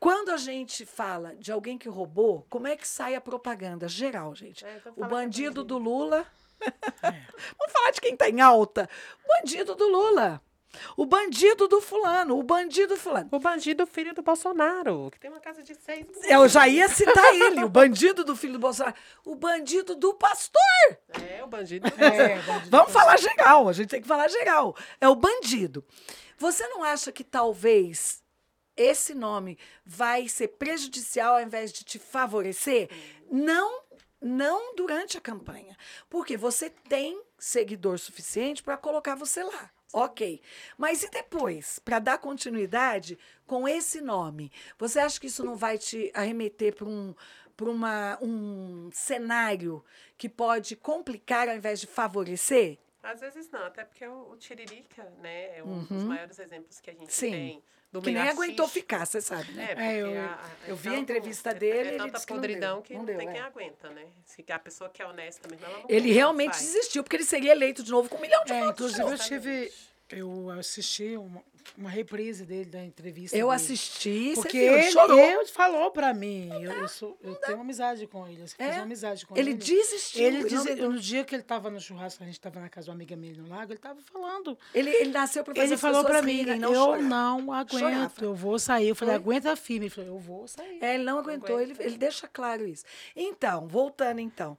Quando 0.00 0.30
a 0.30 0.36
gente 0.36 0.84
fala 0.84 1.36
de 1.36 1.52
alguém 1.52 1.78
que 1.78 1.88
roubou, 1.88 2.44
como 2.50 2.66
é 2.66 2.76
que 2.76 2.88
sai 2.88 3.14
a 3.14 3.20
propaganda 3.20 3.86
geral, 3.86 4.34
gente? 4.34 4.64
É, 4.64 4.78
então 4.78 4.92
o 4.96 5.06
bandido. 5.06 5.62
do 5.62 5.78
Lula. 5.78 6.26
Vamos 7.02 7.72
falar 7.72 7.90
de 7.90 8.00
quem 8.00 8.16
tá 8.16 8.28
em 8.28 8.40
alta. 8.40 8.88
O 9.24 9.28
bandido 9.40 9.74
do 9.74 9.88
Lula. 9.88 10.40
O 10.96 11.04
bandido 11.04 11.68
do 11.68 11.80
fulano. 11.80 12.38
O 12.38 12.42
bandido 12.42 12.94
do 12.94 12.96
fulano. 12.96 13.28
O 13.30 13.38
bandido 13.38 13.86
filho 13.86 14.14
do 14.14 14.22
Bolsonaro, 14.22 15.10
que 15.10 15.20
tem 15.20 15.30
uma 15.30 15.40
casa 15.40 15.62
de 15.62 15.74
seis. 15.74 16.06
Eu 16.28 16.48
já 16.48 16.66
ia 16.66 16.88
citar 16.88 17.34
ele, 17.34 17.64
o 17.64 17.68
bandido 17.70 18.24
do 18.24 18.34
filho 18.34 18.54
do 18.54 18.58
Bolsonaro. 18.58 18.96
O 19.24 19.34
bandido 19.34 19.94
do 19.94 20.14
pastor. 20.14 20.60
É, 21.28 21.42
o 21.44 21.46
bandido. 21.46 21.86
É, 21.88 22.40
bandido 22.40 22.70
Vamos 22.70 22.92
falar 22.92 23.18
geral, 23.18 23.68
a 23.68 23.72
gente 23.72 23.90
tem 23.90 24.00
que 24.00 24.08
falar 24.08 24.28
geral. 24.28 24.74
É 25.00 25.08
o 25.08 25.14
bandido. 25.14 25.84
Você 26.38 26.66
não 26.68 26.82
acha 26.82 27.12
que 27.12 27.22
talvez 27.22 28.22
esse 28.76 29.14
nome 29.14 29.58
vai 29.84 30.28
ser 30.28 30.48
prejudicial 30.48 31.34
ao 31.34 31.42
invés 31.42 31.72
de 31.72 31.84
te 31.84 31.98
favorecer? 31.98 32.88
Não, 33.30 33.82
não 34.22 34.74
durante 34.74 35.18
a 35.18 35.20
campanha. 35.20 35.76
Porque 36.08 36.36
você 36.36 36.70
tem 36.70 37.20
seguidor 37.38 37.98
suficiente 37.98 38.62
para 38.62 38.76
colocar 38.76 39.14
você 39.14 39.42
lá. 39.42 39.70
Ok. 39.92 40.40
Mas 40.78 41.02
e 41.02 41.10
depois, 41.10 41.78
para 41.78 41.98
dar 41.98 42.18
continuidade 42.18 43.18
com 43.46 43.68
esse 43.68 44.00
nome? 44.00 44.50
Você 44.78 44.98
acha 44.98 45.20
que 45.20 45.26
isso 45.26 45.44
não 45.44 45.54
vai 45.56 45.76
te 45.76 46.10
arremeter 46.14 46.74
para 46.74 46.86
um, 46.88 47.14
pra 47.56 47.68
uma, 47.70 48.18
um 48.22 48.88
cenário 48.92 49.84
que 50.16 50.28
pode 50.28 50.76
complicar 50.76 51.48
ao 51.48 51.56
invés 51.56 51.78
de 51.80 51.86
favorecer? 51.86 52.78
Às 53.02 53.20
vezes 53.20 53.50
não, 53.50 53.64
até 53.66 53.84
porque 53.84 54.06
o, 54.06 54.30
o 54.30 54.36
Tiririca, 54.36 55.04
né, 55.20 55.58
é 55.58 55.62
um 55.64 55.82
dos 55.84 56.04
maiores 56.04 56.38
exemplos 56.38 56.80
que 56.80 56.88
a 56.88 56.94
gente 56.94 57.02
Uhum. 57.02 57.08
Sim. 57.10 57.30
tem 57.30 57.64
do 57.92 58.00
Que 58.00 58.10
nem 58.10 58.22
aguentou 58.22 58.66
ficar, 58.66 59.04
você 59.04 59.20
sabe, 59.20 59.52
né? 59.52 59.64
É, 59.64 59.74
porque 59.74 59.82
eu- 60.16 60.20
a- 60.20 60.24
a- 60.24 60.50
eu 60.66 60.74
é 60.74 60.78
vi 60.78 60.88
a 60.88 60.92
tanto- 60.92 61.02
entrevista 61.02 61.50
é- 61.50 61.54
dele, 61.54 61.88
É, 61.90 61.96
tanta 61.98 62.10
disse 62.12 62.26
que 62.26 62.32
não 62.32 62.40
podridão 62.40 62.74
deu, 62.76 62.82
que 62.82 62.92
não 62.94 63.00
não, 63.00 63.06
deu, 63.06 63.18
tem 63.18 63.28
é. 63.28 63.32
quem 63.32 63.40
aguenta, 63.42 63.90
né? 63.90 64.06
Se 64.24 64.44
a 64.50 64.58
pessoa 64.58 64.88
que 64.88 65.02
é 65.02 65.06
honesta 65.06 65.46
mesmo, 65.48 65.66
ela 65.66 65.78
não 65.80 65.86
Ele 65.90 66.10
realmente 66.10 66.52
desistiu, 66.58 67.02
porque 67.04 67.16
ele 67.16 67.24
seria 67.24 67.52
eleito 67.52 67.82
de 67.82 67.90
novo 67.90 68.08
com 68.08 68.16
um 68.16 68.20
milhão 68.20 68.42
de 68.44 68.52
É, 68.52 68.60
votos. 68.64 68.92
inclusive 68.98 69.12
eu 69.12 69.18
tive. 69.18 69.72
Eu 70.12 70.50
assisti 70.50 71.16
uma, 71.16 71.42
uma 71.76 71.88
reprise 71.88 72.44
dele 72.44 72.66
da 72.66 72.84
entrevista. 72.84 73.36
Eu 73.36 73.46
dele. 73.48 73.56
assisti, 73.56 74.32
Porque 74.34 74.50
você 74.58 74.68
viu, 74.68 74.78
ele 74.78 74.90
chorou. 74.92 75.18
ele 75.18 75.46
falou 75.46 75.90
pra 75.90 76.12
mim. 76.12 76.50
Eu, 76.62 76.70
eu, 76.72 76.88
sou, 76.88 77.16
eu 77.22 77.34
tenho 77.36 77.56
uma 77.56 77.64
amizade 77.64 78.06
com 78.06 78.26
ele. 78.26 78.42
Eu 78.42 78.46
fiz 78.46 78.56
É? 78.58 78.72
uma 78.72 78.82
amizade 78.82 79.24
com 79.26 79.36
Ele 79.36 79.50
ele. 79.52 79.58
desistiu. 79.58 80.22
Ele 80.24 80.36
ele, 80.38 80.74
não 80.82 80.92
no 80.92 81.00
dia 81.00 81.24
que 81.24 81.34
ele 81.34 81.42
estava 81.42 81.70
no 81.70 81.80
churrasco, 81.80 82.22
a 82.22 82.26
gente 82.26 82.34
estava 82.34 82.60
na 82.60 82.68
casa 82.68 82.84
de 82.84 82.90
uma 82.90 82.94
amiga 82.96 83.16
minha 83.16 83.34
no 83.34 83.48
lago, 83.48 83.72
ele 83.72 83.78
estava 83.78 84.00
falando. 84.02 84.58
ele, 84.74 84.90
ele 84.90 85.10
nasceu 85.10 85.42
para 85.42 85.54
fazer 85.54 85.66
Ele 85.66 85.74
as 85.74 85.80
falou 85.80 86.04
pra 86.04 86.20
mim, 86.20 86.32
rirem, 86.36 86.58
não 86.58 86.74
eu 86.74 86.84
chorar. 86.84 87.02
não 87.02 87.52
aguento, 87.52 87.78
Chorava. 87.80 88.14
eu 88.20 88.34
vou 88.34 88.58
sair. 88.58 88.88
Eu 88.88 88.94
falei, 88.94 89.14
Foi? 89.14 89.22
aguenta 89.22 89.56
firme. 89.56 89.86
Ele 89.86 89.94
falou, 89.94 90.10
eu 90.10 90.18
vou 90.18 90.46
sair. 90.46 90.78
É, 90.82 90.94
ele 90.96 91.04
não 91.04 91.18
aguentou, 91.18 91.60
ele, 91.60 91.74
ele 91.78 91.96
deixa 91.96 92.28
claro 92.28 92.66
isso. 92.66 92.84
Então, 93.16 93.66
voltando 93.66 94.20
então. 94.20 94.58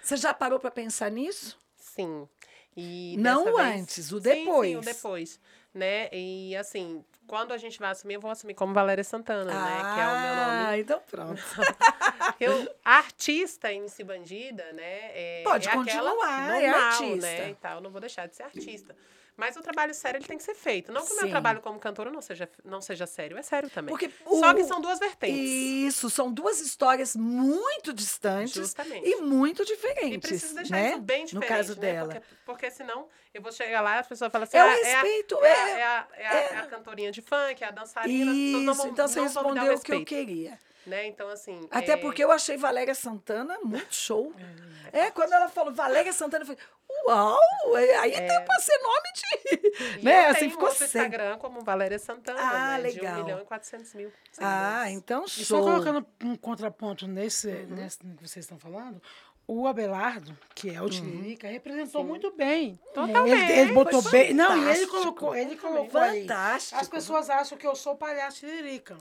Você 0.00 0.16
já 0.16 0.32
parou 0.32 0.60
para 0.60 0.70
pensar 0.70 1.10
nisso? 1.10 1.58
Sim. 1.76 2.28
E 2.76 3.16
Não 3.18 3.42
o 3.52 3.56
vez- 3.56 3.80
antes, 3.80 4.12
o 4.12 4.20
Sim, 4.20 4.30
Sim, 4.30 4.44
depois. 4.44 4.76
o 4.76 4.80
depois. 4.80 5.40
Né? 5.72 6.08
E 6.12 6.56
assim, 6.56 7.04
quando 7.26 7.52
a 7.52 7.58
gente 7.58 7.78
vai 7.78 7.90
assumir, 7.90 8.14
eu 8.14 8.20
vou 8.20 8.30
assumir 8.30 8.54
como 8.54 8.72
Valéria 8.72 9.04
Santana, 9.04 9.44
né? 9.52 9.94
Que 9.94 10.00
é 10.00 10.06
o 10.06 10.20
meu 10.20 10.36
nome. 10.36 10.66
Ah, 10.66 10.78
então 10.78 11.00
pronto. 11.10 11.42
Eu, 12.40 12.74
artista 12.84 13.72
em 13.72 13.88
si 13.88 14.04
bandida, 14.04 14.64
né? 14.72 14.82
É, 15.12 15.42
Pode 15.44 15.68
é 15.68 15.72
continuar, 15.72 16.60
é 16.60 16.70
normal, 16.70 16.92
artista. 16.92 17.26
Né, 17.26 17.50
e 17.50 17.54
tal, 17.54 17.80
não 17.80 17.90
vou 17.90 18.00
deixar 18.00 18.26
de 18.26 18.36
ser 18.36 18.42
artista. 18.42 18.94
Mas 19.36 19.54
o 19.54 19.60
trabalho 19.60 19.92
sério 19.92 20.16
ele 20.16 20.24
tem 20.26 20.38
que 20.38 20.42
ser 20.44 20.54
feito. 20.54 20.90
Não 20.90 21.04
que 21.04 21.12
o 21.12 21.16
meu 21.16 21.28
trabalho 21.28 21.60
como 21.60 21.78
cantora 21.78 22.10
não 22.10 22.22
seja, 22.22 22.48
não 22.64 22.80
seja 22.80 23.06
sério, 23.06 23.36
é 23.36 23.42
sério 23.42 23.68
também. 23.68 23.90
Porque 23.94 24.10
Só 24.24 24.50
o- 24.50 24.54
que 24.54 24.64
são 24.64 24.80
duas 24.80 24.98
vertentes. 24.98 25.36
Isso, 25.38 26.08
são 26.08 26.32
duas 26.32 26.58
histórias 26.60 27.14
muito 27.14 27.92
distantes 27.92 28.54
Justamente. 28.54 29.06
e 29.06 29.16
muito 29.16 29.62
E 29.62 29.66
diferentes. 29.66 30.20
preciso 30.30 30.54
deixar 30.54 30.76
né? 30.76 30.90
isso 30.92 31.00
bem 31.00 31.24
diferente, 31.26 31.34
No 31.34 31.42
caso 31.56 31.74
né? 31.74 31.80
dela. 31.80 32.14
Porque, 32.14 32.26
porque 32.46 32.70
senão 32.70 33.08
eu 33.34 33.42
vou 33.42 33.52
chegar 33.52 33.82
lá 33.82 33.96
e 33.96 33.98
as 33.98 34.06
pessoas 34.06 34.32
falam 34.32 34.44
assim, 34.44 34.56
É 34.56 34.64
o 34.64 34.66
ah, 34.66 34.70
é 34.70 34.94
a- 34.94 35.02
respeito, 35.02 35.44
é, 35.44 35.48
é- 35.48 35.52
a, 35.52 35.58
é, 35.58 35.82
a, 35.84 36.06
é, 36.16 36.26
a, 36.26 36.34
é 36.54 36.58
a 36.60 36.66
cantorinha 36.66 37.12
de 37.12 37.20
funk, 37.20 37.62
é 37.62 37.66
a 37.66 37.70
dançarina, 37.70 38.32
não 38.32 38.72
Isso, 38.72 38.74
vão, 38.82 38.88
então 38.88 39.06
você 39.06 39.16
não 39.18 39.24
respondeu 39.26 39.74
o 39.74 39.80
que 39.80 39.92
eu 39.92 40.04
queria. 40.04 40.58
Né? 40.86 41.06
Então, 41.06 41.28
assim... 41.28 41.66
Até 41.70 41.92
é, 41.92 41.96
porque 41.96 42.22
eu 42.22 42.30
achei 42.30 42.56
Valéria 42.56 42.94
Santana 42.94 43.58
muito 43.62 43.94
show. 43.94 44.32
É, 44.92 45.10
quando 45.10 45.32
ela 45.32 45.48
falou 45.48 45.74
Valéria 45.74 46.12
Santana, 46.12 46.42
eu 46.44 46.46
falei, 46.46 46.62
uau! 47.08 47.74
Aí 48.00 48.14
até 48.14 48.40
pra 48.40 48.54
ser 48.60 48.78
nome 48.78 49.12
de. 49.14 49.98
e 50.00 50.02
né? 50.04 50.26
eu 50.26 50.30
Assim 50.30 50.38
tenho 50.38 50.50
ficou 50.52 50.68
outro 50.68 50.86
sem. 50.86 51.02
Instagram 51.02 51.38
como 51.38 51.60
Valéria 51.62 51.98
Santana, 51.98 52.38
Ah, 52.40 52.78
né? 52.78 52.88
De 52.90 52.96
legal. 53.00 53.20
1 53.20 53.24
milhão 53.24 53.40
e 53.40 53.44
400 53.44 53.94
mil 53.94 54.12
Ah, 54.38 54.88
então 54.90 55.24
E 55.24 55.28
só 55.28 55.44
show. 55.56 55.62
colocando 55.64 56.06
um 56.22 56.36
contraponto 56.36 57.06
nesse, 57.08 57.48
Uhum. 57.48 57.66
nesse 57.74 57.98
que 57.98 58.06
vocês 58.22 58.44
estão 58.44 58.58
falando, 58.58 59.02
o 59.48 59.66
Abelardo, 59.68 60.36
que 60.54 60.68
Uhum. 60.70 60.74
é 60.76 60.82
o 60.82 60.88
Tiririca, 60.88 61.46
representou 61.48 62.02
muito 62.02 62.32
bem. 62.32 62.78
Totalmente, 62.92 63.42
Ele, 63.52 63.60
ele 63.60 63.72
botou 63.72 64.02
foi 64.02 64.10
bem. 64.10 64.34
Não, 64.34 64.56
e 64.66 64.70
ele 64.76 64.86
colocou, 64.88 65.36
ele 65.36 65.56
colocou 65.56 66.00
aí. 66.00 66.22
Fantástico. 66.22 66.80
As 66.80 66.88
pessoas 66.88 67.30
acham 67.30 67.56
que 67.56 67.66
eu 67.66 67.76
sou 67.76 67.92
o 67.92 67.96
palhaço 67.96 68.40
Tiririca. 68.40 68.96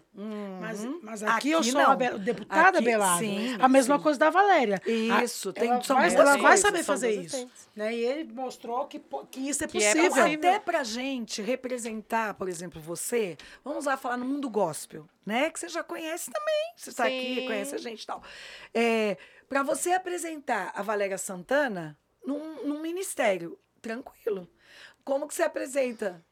Mas, 0.61 0.85
mas 1.01 1.23
aqui, 1.23 1.33
Aqui 1.37 1.51
eu 1.51 1.63
sou 1.63 1.81
não. 1.81 1.91
a 1.91 1.95
deputada 1.95 2.69
Aqui, 2.69 2.77
Abelardo. 2.77 3.19
sim, 3.25 3.55
a 3.59 3.67
mesma 3.67 3.97
sim. 3.97 4.03
coisa 4.03 4.19
da 4.19 4.29
Valéria. 4.29 4.81
Isso, 5.23 5.49
A- 5.49 5.53
tem- 5.53 5.69
ela 5.71 5.81
são 5.83 5.95
vai, 5.95 6.13
ela 6.13 6.23
vai 6.33 6.39
coisas, 6.39 6.59
saber 6.59 6.77
são 6.83 6.93
fazer 6.93 7.11
isso. 7.21 7.49
Né? 7.75 7.95
E 7.95 8.05
ele 8.05 8.31
mostrou 8.31 8.85
que, 8.87 9.01
que 9.31 9.39
isso 9.49 9.63
é 9.63 9.67
Que 9.67 9.77
é 9.83 9.93
possível. 9.93 10.09
possível. 10.23 10.49
Até 10.49 10.59
pra 10.59 10.83
gente 10.83 11.41
representar, 11.41 12.33
por 12.35 12.47
exemplo, 12.47 12.79
você, 12.79 13.35
vamos 13.63 13.85
lá 13.85 13.97
falar 13.97 14.17
no 14.17 14.25
mundo 14.25 14.49
gospel, 14.49 15.05
né? 15.25 15.49
Que 15.49 15.59
você 15.59 15.67
já 15.69 15.83
conhece 15.83 16.31
também. 16.31 16.73
Você 16.77 16.89
está 16.91 17.05
aqui, 17.05 17.35
Sim. 17.41 17.45
conhece 17.47 17.75
a 17.75 17.77
gente 17.79 18.03
e 18.03 18.05
tal. 18.05 18.21
É, 18.73 19.17
para 19.47 19.63
você 19.63 19.91
apresentar 19.93 20.71
a 20.75 20.81
Valéria 20.81 21.17
Santana 21.17 21.97
num, 22.25 22.65
num 22.65 22.81
ministério, 22.81 23.57
tranquilo. 23.81 24.49
Como 25.03 25.27
que 25.27 25.33
você 25.33 25.43
apresenta? 25.43 26.23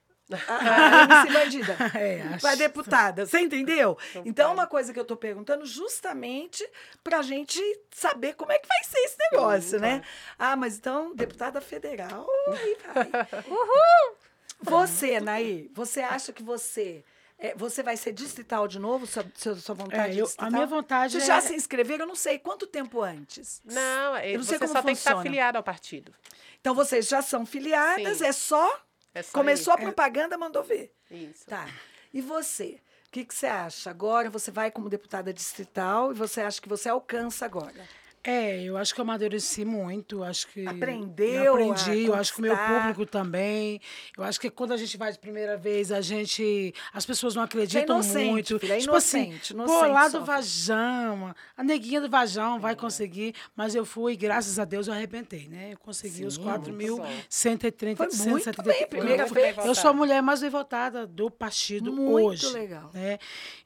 A, 0.48 1.22
a 1.22 1.26
Bandida. 1.28 1.76
É, 1.96 2.38
Para 2.42 2.56
deputada, 2.56 3.26
você 3.26 3.40
entendeu? 3.40 3.98
Então, 4.26 4.50
é 4.50 4.54
uma 4.54 4.66
coisa 4.66 4.94
que 4.94 5.00
eu 5.00 5.06
tô 5.06 5.16
perguntando 5.16 5.66
justamente 5.66 6.68
pra 7.04 7.22
gente 7.22 7.60
saber 7.92 8.34
como 8.34 8.52
é 8.52 8.58
que 8.58 8.68
vai 8.68 8.84
ser 8.84 9.00
esse 9.00 9.18
negócio, 9.32 9.80
né? 9.80 10.02
Ah, 10.40 10.56
mas 10.56 10.78
então, 10.78 11.14
deputada 11.14 11.62
federal, 11.62 12.26
aí 12.48 12.78
vai. 12.86 13.12
Você, 14.62 15.20
Naí, 15.20 15.70
você 15.74 16.00
acha 16.00 16.32
que 16.32 16.42
você. 16.42 17.04
É, 17.46 17.54
você 17.56 17.84
vai 17.84 17.98
ser 17.98 18.12
distrital 18.14 18.68
de 18.68 18.80
novo? 18.80 19.06
Sua, 19.06 19.26
sua, 19.36 19.56
sua 19.56 19.76
vontade 19.76 20.18
É, 20.18 20.22
eu- 20.22 20.32
a 20.38 20.50
minha 20.50 20.66
vontade 20.66 21.12
Vocês 21.14 21.24
é... 21.24 21.28
já 21.28 21.42
se 21.42 21.54
inscreveram? 21.54 22.04
Eu 22.06 22.08
não 22.08 22.16
sei. 22.16 22.40
Quanto 22.40 22.66
tempo 22.66 23.02
antes? 23.02 23.62
Não, 23.66 24.16
é- 24.16 24.32
Eu 24.32 24.38
não 24.40 24.46
sei 24.46 24.58
você 24.58 24.60
como 24.60 24.74
só 24.74 24.82
tem 24.82 24.94
que 24.94 25.00
estar 25.00 25.12
funciona. 25.12 25.20
afiliado 25.30 25.58
ao 25.58 25.64
partido. 25.64 26.14
Então, 26.62 26.74
vocês 26.74 27.08
já 27.08 27.22
são 27.22 27.46
filiadas, 27.46 28.20
Sim. 28.20 28.26
é 28.26 28.32
só. 28.32 28.82
É 29.14 29.22
só 29.22 29.32
Começou 29.34 29.74
a 29.74 29.78
ir. 29.78 29.82
propaganda, 29.84 30.38
mandou 30.38 30.64
ver. 30.64 30.92
Isso. 31.12 31.46
Tá. 31.46 31.68
E 32.14 32.22
você? 32.22 32.80
O 33.08 33.12
que, 33.12 33.26
que 33.26 33.36
você 33.36 33.46
acha? 33.46 33.90
Agora 33.92 34.30
você 34.30 34.50
vai 34.50 34.72
como 34.72 34.90
deputada 34.90 35.32
distrital 35.34 36.12
e 36.12 36.16
você 36.16 36.42
acha 36.42 36.60
que 36.60 36.68
você 36.70 36.90
alcança 36.90 37.46
agora? 37.46 37.88
É, 38.26 38.64
eu 38.64 38.78
acho 38.78 38.94
que 38.96 39.02
eu 39.02 39.04
amadureci 39.04 39.66
muito, 39.66 40.24
acho 40.24 40.48
que 40.48 40.66
Aprendeu 40.66 41.54
aprendi, 41.54 42.06
eu 42.06 42.16
acho 42.16 42.34
que 42.34 42.40
o 42.40 42.42
meu 42.42 42.56
público 42.56 43.06
também. 43.06 43.82
Eu 44.18 44.24
acho 44.24 44.40
que 44.40 44.50
quando 44.50 44.72
a 44.72 44.78
gente 44.78 44.96
vai 44.96 45.12
de 45.12 45.20
primeira 45.20 45.58
vez, 45.58 45.92
a 45.92 46.00
gente, 46.00 46.74
as 46.94 47.06
pessoas 47.06 47.36
não 47.36 47.44
acreditam 47.44 47.96
inocente, 47.98 48.30
muito. 48.32 48.60
filha, 48.60 48.76
é 48.76 48.80
tipo 48.80 48.96
assim, 48.96 49.24
inocente, 49.26 49.54
pô, 49.54 49.64
inocente 49.64 49.92
lá 49.92 50.08
do. 50.08 50.24
Vajão, 50.24 51.36
a 51.58 51.64
neguinha 51.64 52.00
do 52.00 52.10
Vajão 52.10 52.60
vai 52.62 52.76
conseguir, 52.78 53.36
mas 53.56 53.76
eu 53.76 53.86
fui, 53.86 54.16
graças 54.16 54.58
a 54.58 54.64
Deus, 54.64 54.88
eu 54.88 54.94
arrebentei, 54.94 55.50
né? 55.50 55.74
Eu 55.74 55.78
consegui 55.78 56.26
os 56.26 56.36
Sim, 56.36 56.44
4.130, 56.44 57.96
Foi 57.98 58.06
muito 58.08 58.16
170 58.16 58.64
bem, 58.64 58.88
primeira 58.88 59.24
Muito 59.24 59.34
bem 59.34 59.54
vez. 59.54 59.66
eu 59.68 59.76
sou 59.76 59.90
a 59.90 59.94
mulher 59.94 60.22
mais 60.22 60.40
bem 60.42 60.50
votada 60.50 61.06
do 61.06 61.30
partido 61.30 61.92
Muito 61.92 62.26
hoje. 62.26 62.48
legal. 62.54 62.90
Né? 62.94 63.18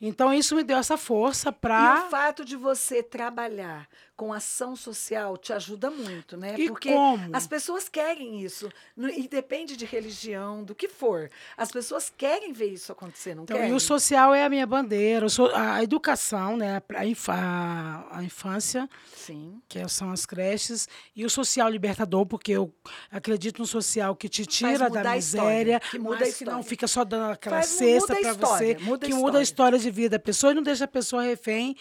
Então, 0.02 0.34
isso 0.34 0.56
me 0.56 0.64
deu 0.64 0.78
essa 0.78 0.98
força 0.98 1.50
E 1.50 1.52
para. 1.52 2.06
o 2.08 2.10
fato 2.10 2.44
de 2.44 2.56
você 2.56 3.04
trabalhar 3.04 3.88
com 4.18 4.34
ação 4.34 4.76
social 4.76 5.38
te 5.38 5.54
ajuda 5.54 5.92
muito, 5.92 6.36
né? 6.36 6.56
E 6.58 6.68
Porque 6.68 6.92
como? 6.92 7.30
as 7.36 7.46
pessoas 7.46 7.88
querem 7.88 8.42
isso. 8.42 8.68
E 9.16 9.28
depende 9.28 9.78
de 9.78 9.86
religião, 9.86 10.64
do 10.64 10.74
que 10.74 10.88
for. 10.90 11.30
As 11.56 11.72
pessoas 11.72 12.12
querem 12.18 12.52
ver 12.52 12.66
isso 12.74 12.92
acontecer, 12.92 13.36
não 13.36 13.44
Então, 13.44 13.56
querem? 13.56 13.72
e 13.72 13.76
o 13.76 13.80
social 13.80 14.34
é 14.34 14.44
a 14.44 14.50
minha 14.50 14.66
bandeira, 14.66 15.28
a 15.54 15.84
educação, 15.84 16.58
né, 16.58 16.82
a, 16.96 17.06
infa- 17.06 18.08
a- 18.10 18.24
infância, 18.24 18.90
Sim. 19.16 19.62
que 19.70 19.88
são 19.88 20.12
as 20.12 20.26
creches, 20.26 20.90
e 21.16 21.24
o 21.24 21.30
social 21.30 21.70
libertador, 21.70 22.26
porque 22.26 22.52
eu 22.54 22.74
acredito 23.12 23.60
no 23.60 23.68
social 23.68 24.16
que 24.16 24.28
te 24.28 24.48
tira 24.48 24.90
da 24.90 25.14
miséria, 25.14 25.80
que 25.80 26.00
muda 26.00 26.18
mas 26.22 26.36
que 26.38 26.44
não 26.44 26.64
fica 26.64 26.88
só 26.88 27.04
dando 27.06 27.34
aquela 27.34 27.58
Faz- 27.58 27.68
cesta 27.68 28.16
para 28.16 28.34
você, 28.34 28.78
muda 28.82 29.06
que 29.06 29.14
muda 29.14 29.38
a 29.38 29.42
história. 29.44 29.78
de 29.78 29.92
vida 29.92 30.18
da 30.18 30.20
pessoa 30.20 30.52
e 30.54 30.56
não 30.56 30.64
deixa 30.64 30.86
a 30.86 30.88
pessoa 30.88 31.22
refém 31.22 31.76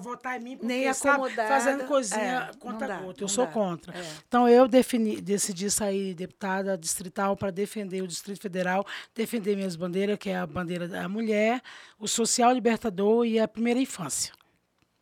votar 0.00 0.38
em 0.38 0.44
mim, 0.44 0.56
porque, 0.58 0.66
Nem 0.66 0.92
sabe, 0.92 1.23
fazendo 1.30 1.84
coisinha 1.84 2.50
É, 2.50 2.56
contra 2.58 2.86
dá, 2.88 3.00
gota. 3.00 3.22
Eu 3.22 3.28
sou 3.28 3.46
dá. 3.46 3.52
contra. 3.52 3.96
É. 3.98 4.12
Então, 4.26 4.48
eu 4.48 4.66
defini, 4.68 5.20
decidi 5.20 5.70
sair 5.70 6.14
deputada 6.14 6.76
distrital 6.76 7.36
para 7.36 7.50
defender 7.50 8.02
o 8.02 8.06
Distrito 8.06 8.40
Federal, 8.40 8.86
defender 9.14 9.56
minhas 9.56 9.76
bandeiras, 9.76 10.18
que 10.18 10.30
é 10.30 10.36
a 10.36 10.46
bandeira 10.46 10.88
da 10.88 11.08
mulher, 11.08 11.60
o 11.98 12.06
social 12.08 12.52
libertador 12.52 13.26
e 13.26 13.38
a 13.38 13.46
primeira 13.48 13.80
infância. 13.80 14.32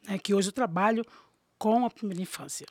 Né, 0.06 0.18
que 0.18 0.34
hoje 0.34 0.48
eu 0.48 0.52
trabalho 0.52 1.04
com 1.58 1.86
a 1.86 1.90
primeira 1.90 2.20
infância. 2.20 2.66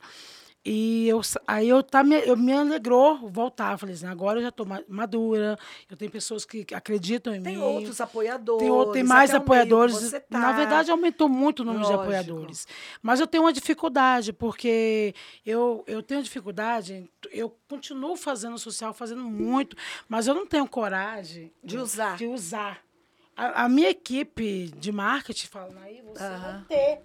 E 0.64 1.08
eu, 1.08 1.20
aí 1.46 1.68
eu, 1.68 1.82
tá, 1.82 2.04
me, 2.04 2.16
eu 2.24 2.36
me 2.36 2.52
alegrou 2.52 3.28
voltar. 3.28 3.76
Falei 3.76 3.96
assim, 3.96 4.06
agora 4.06 4.38
eu 4.38 4.42
já 4.44 4.48
estou 4.50 4.64
madura, 4.88 5.58
eu 5.90 5.96
tenho 5.96 6.10
pessoas 6.10 6.44
que 6.44 6.64
acreditam 6.72 7.34
em 7.34 7.42
Tem 7.42 7.56
mim. 7.56 7.62
outros 7.62 8.00
apoiadores. 8.00 8.60
Tem, 8.84 8.92
tem 8.92 9.02
mais 9.02 9.30
que 9.30 9.36
apoiadores. 9.36 10.10
tá. 10.30 10.38
Na 10.38 10.52
verdade, 10.52 10.90
aumentou 10.90 11.28
muito 11.28 11.60
o 11.60 11.64
número 11.64 11.84
de 11.84 11.90
Lógico. 11.90 12.02
apoiadores. 12.04 12.68
Mas 13.02 13.18
eu 13.18 13.26
tenho 13.26 13.42
uma 13.42 13.52
dificuldade, 13.52 14.32
porque 14.32 15.12
eu, 15.44 15.82
eu 15.86 16.00
tenho 16.00 16.22
dificuldade, 16.22 17.10
eu 17.32 17.52
continuo 17.68 18.14
fazendo 18.16 18.56
social, 18.56 18.94
fazendo 18.94 19.22
muito, 19.22 19.76
mas 20.08 20.28
eu 20.28 20.34
não 20.34 20.46
tenho 20.46 20.68
coragem 20.68 21.52
De 21.62 21.76
usar. 21.76 22.16
De 22.16 22.26
usar. 22.26 22.80
A, 23.36 23.64
a 23.64 23.68
minha 23.68 23.90
equipe 23.90 24.70
de 24.76 24.92
marketing 24.92 25.46
fala, 25.48 25.74
aí 25.82 26.02
você 26.02 26.22
Aham. 26.22 26.40
vai 26.40 26.64
ter 26.68 27.00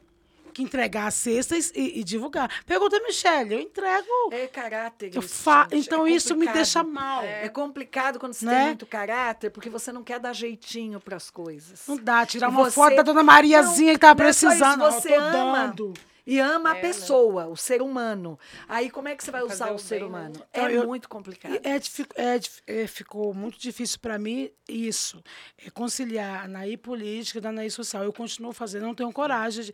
que 0.57 0.63
entregar 0.63 1.05
as 1.07 1.13
cestas 1.13 1.71
e, 1.75 1.99
e 1.99 2.03
divulgar. 2.03 2.49
Pergunta 2.65 2.97
a 2.97 3.01
Michelle, 3.01 3.53
eu 3.53 3.59
entrego. 3.59 4.07
É 4.31 4.47
caráter. 4.47 5.09
Isso, 5.15 5.21
fa- 5.21 5.67
gente, 5.71 5.85
então 5.85 6.05
é 6.07 6.11
isso 6.11 6.35
me 6.35 6.47
deixa 6.47 6.83
mal. 6.83 7.23
É 7.23 7.47
complicado 7.47 8.19
quando 8.19 8.33
você 8.33 8.45
Né? 8.45 8.55
tem 8.57 8.65
muito 8.67 8.85
caráter, 8.87 9.51
porque 9.51 9.69
você 9.69 9.91
não 9.91 10.03
quer 10.03 10.19
dar 10.19 10.33
jeitinho 10.33 10.99
para 10.99 11.15
as 11.15 11.29
coisas. 11.29 11.83
Não 11.87 11.95
dá, 11.97 12.25
tirar 12.25 12.49
uma 12.49 12.63
você- 12.65 12.71
foto 12.71 12.95
da 12.95 13.03
dona 13.03 13.21
Mariazinha 13.23 13.93
que 13.93 13.99
tava 13.99 14.23
não 14.23 14.29
é 14.29 14.33
só 14.33 14.47
isso, 14.49 14.57
precisando. 14.57 14.83
eu 14.83 14.91
você 14.91 15.13
ama. 15.13 15.31
dando. 15.67 15.93
E 16.29 16.39
ama 16.41 16.71
a 16.71 16.73
É, 16.73 16.75
né? 16.75 16.81
pessoa, 16.81 17.47
o 17.47 17.55
ser 17.55 17.81
humano. 17.81 18.37
Aí 18.67 18.89
como 18.89 19.07
é 19.07 19.15
que 19.15 19.23
você 19.23 19.31
vai 19.31 19.39
Fazer 19.43 19.53
usar 19.53 19.71
o 19.71 19.75
o 19.75 19.79
ser 19.79 19.99
bem, 20.01 20.03
né? 20.03 20.07
humano? 20.09 20.33
Então, 20.51 20.67
é 20.67 20.73
eu- 20.73 20.85
muito 20.85 21.07
complicado. 21.07 21.53
É, 21.63 21.77
é 21.77 22.81
é, 22.83 22.85
ficou 22.87 23.33
muito 23.33 23.57
difícil 23.57 23.97
para 24.01 24.19
mim 24.19 24.49
isso, 24.67 25.23
é 25.65 25.69
conciliar 25.69 26.43
a 26.43 26.47
Naí 26.49 26.75
política 26.75 27.39
da 27.39 27.49
Naí 27.49 27.71
social. 27.71 28.03
Eu 28.03 28.11
continuo 28.11 28.51
fazendo, 28.51 28.87
não 28.87 28.93
tenho 28.93 29.13
coragem. 29.13 29.63
De, 29.63 29.73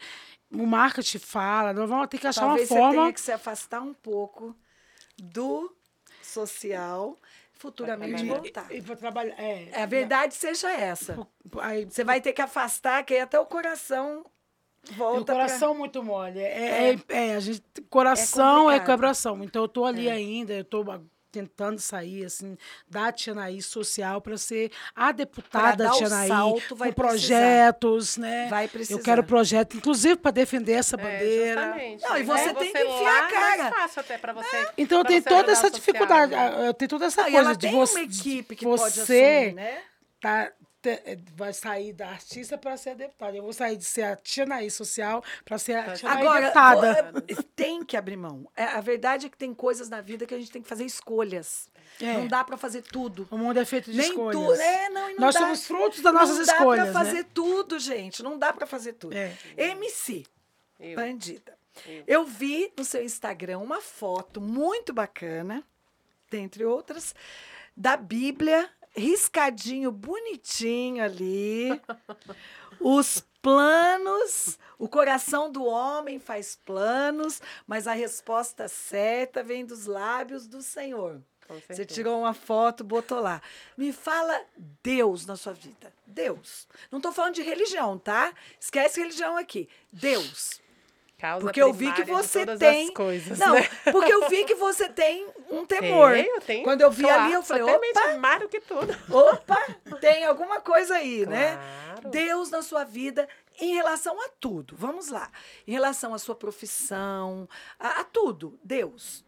o 0.54 0.66
marketing 0.66 1.20
fala, 1.20 1.74
nós 1.74 1.90
vamos 1.90 2.08
ter 2.08 2.18
que 2.18 2.28
achar 2.28 2.42
Talvez 2.42 2.70
uma 2.70 2.76
você 2.78 2.82
forma. 2.82 3.02
tenha 3.02 3.14
que 3.14 3.22
se 3.22 3.32
afastar 3.32 3.82
um 3.82 3.94
pouco 3.94 4.56
do 5.22 5.76
social, 6.22 7.20
futuramente 7.54 8.26
voltar. 8.26 8.72
E, 8.74 8.82
para 8.82 8.96
trabalhar. 8.96 9.36
É, 9.40 9.70
É, 9.72 9.84
a 9.84 9.86
verdade 9.86 10.34
seja 10.36 10.72
essa. 10.72 11.28
Aí, 11.60 11.86
Você 11.86 12.04
vai 12.04 12.20
ter 12.22 12.34
que 12.34 12.42
afastar, 12.42 13.04
que 13.04 13.14
aí 13.14 13.22
até 13.22 13.40
o 13.40 13.46
coração 13.46 14.26
o 14.90 14.94
volta 14.96 15.26
pra- 15.34 15.36
coração 15.46 15.74
muito 15.76 16.04
mole. 16.04 16.40
É, 16.40 16.92
é, 16.94 16.98
é, 17.10 17.36
a 17.36 17.40
gente, 17.40 17.64
coração 17.90 18.70
é, 18.70 18.74
complicado. 18.80 18.86
quebração. 18.86 19.44
Então 19.44 19.62
eu 19.64 19.68
tô 19.68 19.86
ali 19.86 20.10
ainda, 20.10 20.54
eu 20.54 20.66
tô 20.66 20.84
tentando 21.34 21.80
sair, 21.80 22.24
assim, 22.24 22.56
da 22.88 23.12
Tia 23.12 23.34
Naí 23.34 23.60
social 23.60 24.22
para 24.22 24.38
ser 24.38 24.72
a 24.96 25.12
deputada 25.12 25.76
Pra 25.76 25.86
dar 25.86 25.94
o 25.94 25.98
Tia 25.98 26.10
Naí, 26.10 26.28
salto, 26.28 26.76
vai 26.76 26.94
com 26.94 27.02
precisar. 27.02 27.28
projetos, 27.38 28.18
né? 28.18 28.48
Vai 28.50 28.68
precisar. 28.68 29.00
Eu 29.00 29.04
quero 29.04 29.24
projeto, 29.24 29.76
inclusive 29.76 30.16
para 30.16 30.30
defender 30.32 30.74
essa 30.74 30.96
É, 30.96 31.00
bandeira. 31.00 31.62
justamente. 31.62 32.04
Não, 32.04 32.18
e 32.18 32.22
É, 32.22 32.24
você 32.24 32.54
tem 32.54 32.72
que 32.72 32.84
lá 32.84 32.96
enfiar 32.96 33.24
a 33.24 33.28
é 33.28 33.32
cara. 33.32 33.64
mais 33.64 33.76
fácil 33.76 34.00
até 34.02 34.18
para 34.20 34.34
você. 34.34 34.68
Então 34.78 35.00
eu 35.00 35.06
tenho 35.06 35.24
você 35.24 35.30
toda 35.30 35.52
essa 35.52 35.72
dificuldade, 35.72 36.32
né? 36.32 36.68
eu 36.68 36.74
tenho 36.76 36.90
toda 36.90 37.06
essa 37.06 37.22
e 37.22 37.24
coisa 37.32 37.38
ela 37.40 37.54
de 37.54 37.68
tem 37.68 37.72
você, 37.72 37.94
uma 38.00 38.04
equipe 38.06 38.56
que 38.56 38.66
você 38.66 38.84
pode 38.84 39.02
assumir, 39.02 39.54
né? 39.56 39.78
tá, 40.22 40.52
vai 41.36 41.54
sair 41.54 41.94
da 41.94 42.10
artista 42.10 42.58
para 42.58 42.76
ser 42.78 42.96
deputada. 42.96 43.36
Eu 43.38 43.44
vou 43.44 43.54
sair 43.54 43.78
de 43.78 43.86
ser 43.86 44.04
a 44.04 44.16
tia 44.16 44.46
Naí 44.46 44.70
social 44.72 45.24
para 45.46 45.58
ser 45.58 45.74
a 45.74 45.94
tia 45.94 46.10
Agora, 46.10 46.42
deputada. 46.48 47.12
vo- 47.12 47.44
tem 47.56 47.84
que 47.84 47.96
abrir 47.96 48.18
mão. 48.18 48.50
É, 48.56 48.64
A 48.64 48.82
verdade 48.82 49.28
é 49.28 49.30
que 49.30 49.38
tem 49.38 49.54
coisas 49.54 49.90
na 49.90 50.02
vida 50.02 50.26
que 50.26 50.34
a 50.34 50.38
gente 50.40 50.52
tem 50.52 50.62
que 50.62 50.68
fazer 50.68 50.86
escolhas. 50.86 51.70
É. 52.02 52.14
Não 52.14 52.28
dá 52.28 52.44
para 52.44 52.58
fazer 52.58 52.82
tudo. 52.82 53.28
O 53.30 53.38
mundo 53.38 53.60
é 53.60 53.66
feito 53.66 53.92
de 53.92 53.98
Nem 53.98 54.10
escolhas. 54.10 54.42
tudo. 54.42 54.62
É, 54.62 54.90
não, 54.90 55.10
e 55.10 55.14
não 55.14 55.20
Nós 55.22 55.34
dá. 55.36 55.42
somos 55.42 55.66
frutos 55.68 56.02
das 56.02 56.14
nossas 56.14 56.38
não 56.40 56.46
dá 56.46 56.54
escolhas, 56.54 56.84
pra 56.92 56.94
fazer 56.94 57.24
né? 57.24 57.30
tudo, 57.34 57.80
gente. 57.80 58.24
Não 58.24 58.38
dá 58.38 58.52
para 58.52 58.66
fazer 58.66 58.94
tudo. 58.94 59.16
É. 59.16 59.36
MC, 59.58 60.26
Eu. 60.80 60.96
bandida. 60.96 61.58
Eu. 61.88 62.04
Eu 62.08 62.26
vi 62.26 62.72
no 62.78 62.84
seu 62.84 63.04
Instagram 63.04 63.60
uma 63.60 63.80
foto 63.82 64.40
muito 64.42 64.92
bacana, 64.94 65.64
dentre 66.30 66.64
outras, 66.66 67.14
da 67.76 67.96
Bíblia, 67.98 68.70
riscadinho, 68.96 69.92
bonitinho 69.92 71.04
ali. 71.04 71.70
Os 72.80 73.24
planos, 73.42 74.58
o 74.80 74.88
coração 74.88 75.52
do 75.52 75.66
homem 75.66 76.20
faz 76.20 76.56
planos, 76.56 77.42
mas 77.68 77.88
a 77.88 77.94
resposta 77.94 78.68
certa 78.68 79.44
vem 79.44 79.66
dos 79.66 79.86
lábios 79.86 80.48
do 80.48 80.62
Senhor. 80.62 81.22
Você 81.70 81.86
tirou 81.86 82.20
uma 82.20 82.34
foto, 82.34 82.84
botou 82.84 83.20
lá. 83.20 83.42
Me 83.78 83.92
fala 83.92 84.42
Deus 84.82 85.26
na 85.26 85.36
sua 85.36 85.54
vida. 85.54 85.94
Deus. 86.08 86.68
Não 86.90 87.00
estou 87.00 87.12
falando 87.12 87.36
de 87.36 87.42
religião, 87.42 87.98
tá? 87.98 88.34
Esquece 88.60 89.02
religião 89.02 89.38
aqui. 89.38 89.68
Deus. 89.92 90.62
Causa 91.24 91.46
Porque 91.46 91.62
eu 91.62 91.72
vi 91.72 91.90
que 91.94 92.04
você 92.04 92.46
tem. 92.58 92.90
as 92.90 92.94
coisas, 92.94 93.40
não, 93.40 93.54
né? 93.54 93.66
porque 93.94 94.14
eu 94.14 94.28
vi 94.28 94.44
que 94.44 94.56
você 94.56 94.90
tem 94.90 95.26
um 95.50 95.64
temor. 95.66 96.12
Tenho, 96.12 96.42
tenho. 96.42 96.64
Quando 96.66 96.82
eu 96.82 96.92
vi 96.92 97.04
Claro, 97.04 97.24
ali, 97.24 97.32
eu 97.32 97.42
falei, 97.42 97.64
opa, 97.64 98.18
mais 98.18 98.46
que 98.48 98.60
tudo. 98.60 98.94
opa, 99.10 99.58
tem 100.02 100.26
alguma 100.26 100.60
coisa 100.60 100.96
aí, 100.96 101.26
né? 101.26 101.56
Claro. 101.56 102.10
Deus 102.10 102.50
na 102.50 102.62
sua 102.62 102.84
vida 102.84 103.26
em 103.58 103.74
relação 103.74 104.20
a 104.20 104.28
tudo. 104.38 104.76
Vamos 104.78 105.08
lá. 105.08 105.32
Em 105.66 105.72
relação 105.72 106.14
à 106.14 106.20
sua 106.20 106.36
profissão, 106.36 107.48
a, 107.80 108.02
a 108.02 108.04
tudo. 108.04 108.60
Deus. 108.62 109.24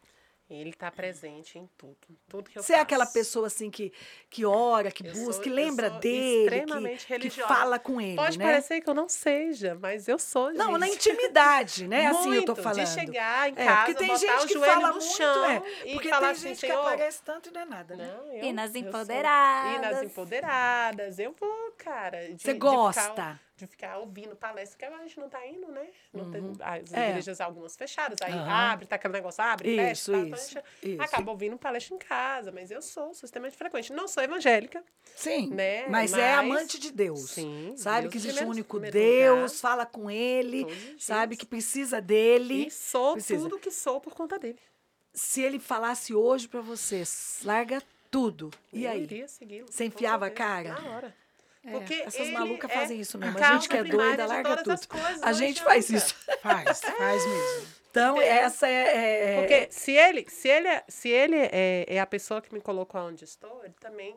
Ele 0.48 0.70
está 0.70 0.91
presente 0.91 1.58
em 1.58 1.68
tudo. 1.76 1.98
Tudo 2.30 2.52
que 2.52 2.60
eu 2.60 2.62
Você 2.62 2.74
é 2.74 2.80
aquela 2.80 3.06
faço. 3.06 3.18
pessoa 3.18 3.48
assim 3.48 3.72
que, 3.72 3.91
que 4.30 4.46
ora, 4.46 4.91
que 4.91 5.04
Eu 5.08 5.12
busca, 5.12 5.34
sou- 5.34 5.41
que 5.41 5.50
lembra 5.50 5.89
dele, 5.89 6.43
extremamente 6.56 7.08
que, 7.08 7.18
que 7.18 7.30
fala 7.32 7.80
com 7.80 8.00
ele, 8.00 8.16
Pode 8.16 8.38
né? 8.38 8.46
parecer 8.46 8.80
que 8.80 8.88
eu 8.88 8.93
não 8.93 9.10
seja, 9.10 9.76
mas 9.82 10.08
eu 10.08 10.20
sou, 10.20 10.54
Não, 10.54 10.68
gente. 10.74 10.80
na 10.80 10.88
intimidade, 10.88 11.88
né? 11.88 12.06
assim 12.08 12.32
eu 12.36 12.46
tô 12.46 12.54
Muito, 12.54 12.62
falando. 12.62 12.86
De 12.86 12.93
chegar 12.93 13.50
em 13.50 13.54
É, 13.54 13.66
casa, 13.66 13.76
porque 13.86 13.93
tem 13.96 14.08
botar 14.08 14.20
gente 14.20 14.43
o 14.43 14.48
que 14.48 14.54
joelho 14.54 14.72
fala 14.72 14.88
no 14.89 14.93
muito, 15.00 15.18
chão 15.18 15.46
é, 15.46 15.64
e 15.86 15.93
porque 15.93 16.10
falar 16.10 16.22
tem 16.22 16.30
assim, 16.30 16.48
gente 16.50 16.60
que 16.60 16.68
Senhor, 16.68 16.80
aparece 16.82 17.22
tanto 17.24 17.50
e 17.50 17.52
não 17.52 17.62
é 17.62 17.66
nada, 17.66 17.96
né? 17.96 18.16
Não, 18.16 18.34
eu, 18.34 18.43
E 18.43 18.54
nas 18.54 18.76
eu 18.76 18.82
sou- 18.82 18.89
empoderadas. 18.89 19.76
E 19.76 19.80
nas 19.80 20.04
empoderadas. 20.04 21.20
Eu 21.20 21.36
vou, 21.39 21.72
cara. 21.78 22.28
de- 22.34 22.41
Você 22.41 22.54
de 22.54 22.60
gosta? 22.60 23.02
ficar- 23.02 23.39
De 23.58 23.66
ficar, 23.68 23.99
ouvindo 23.99 24.36
palestra, 24.36 24.78
que 24.78 24.84
a 24.84 24.97
gente 25.03 25.18
não 25.18 25.30
tá 25.30 25.47
indo, 25.47 25.68
né? 25.72 25.88
Não 26.14 26.30
tem, 26.30 26.41
as 26.60 26.91
É. 26.91 27.10
igrejas 27.12 27.39
algumas 27.39 27.78
fechadas. 27.78 28.18
Aí 28.22 28.34
Aham. 28.34 28.49
abre, 28.51 28.86
tá 28.86 28.97
aquele 28.97 29.14
negócio, 29.14 29.41
abre, 29.41 29.78
fecha. 29.78 29.91
Isso, 29.93 30.12
tá, 30.12 30.18
então 30.18 30.38
isso, 30.38 30.58
a 30.58 30.62
gente 30.62 30.93
isso. 30.93 31.01
Acaba 31.01 31.32
ouvindo 31.32 31.58
palestra 31.58 31.95
em 31.95 31.97
casa, 31.97 32.51
mas 32.51 32.70
eu 32.70 32.82
sou 32.82 33.14
sistemamente 33.14 33.56
frequente. 33.56 33.93
Não 33.93 34.10
sou 34.10 34.22
evangélica, 34.22 34.84
Sim, 35.16 35.47
né? 35.53 35.88
mas, 35.88 36.12
é 36.12 36.36
Mas- 36.36 36.39
amante 36.45 36.78
de 36.78 36.91
Deus. 36.91 37.30
Sim, 37.30 37.74
Sabe 37.78 38.01
Deus 38.01 38.12
que 38.12 38.18
em 38.18 38.22
existe 38.30 38.43
um 38.43 38.49
único 38.49 38.78
Deus, 38.78 39.36
lugar. 39.53 39.58
fala 39.62 39.86
com 39.86 40.12
ele, 40.12 40.66
sabe 40.99 41.38
que 41.38 41.45
precisa 41.45 42.01
dele. 42.01 42.68
E 42.68 42.72
sou 42.72 43.14
Precisa. 43.14 43.41
tudo 43.41 43.58
que 43.58 43.72
sou 43.72 44.01
por 44.01 44.14
conta 44.14 44.38
dele. 44.38 44.60
Se 45.14 45.41
ele 45.41 45.60
falasse 45.60 46.14
hoje 46.14 46.45
pra 46.49 46.60
você, 46.60 47.03
larga 47.45 47.82
tudo. 48.12 48.51
E 48.74 48.84
eu 48.84 48.91
aí? 48.91 49.08
Você 49.66 49.86
enfiava 49.86 50.26
a 50.26 50.30
cara? 50.30 50.74
Na 50.74 50.89
hora. 50.89 51.16
Porque 51.72 51.93
Essas 52.05 52.30
malucas 52.30 52.70
é 52.70 52.74
fazem 52.74 52.99
isso 52.99 53.18
mesmo. 53.18 53.38
A 53.38 53.53
gente 53.53 53.70
que 53.70 53.78
é 53.78 53.84
doida, 53.84 54.26
larga 54.26 54.57
tudo. 54.57 54.80
A 55.22 55.34
gente 55.34 55.61
faz 55.63 55.89
isso. 55.89 56.16
Faz, 56.41 56.80
faz 56.82 57.26
mesmo. 57.26 57.68
Então, 57.89 58.18
Entendeu? 58.18 58.34
essa 58.34 58.68
é. 58.68 58.72
é- 58.72 59.34
é- 59.36 59.39
Porque 59.39 59.68
se 59.72 59.93
ele, 59.93 60.26
se 60.30 60.47
ele, 60.49 60.68
é- 60.68 60.84
se 60.88 61.09
ele 61.09 61.36
é, 61.38 61.86
é 61.88 61.99
a 61.99 62.05
pessoa 62.05 62.41
que 62.41 62.53
me 62.53 62.59
colocou 62.61 62.99
onde 63.01 63.24
estou, 63.24 63.63
ele 63.63 63.74
também 63.80 64.16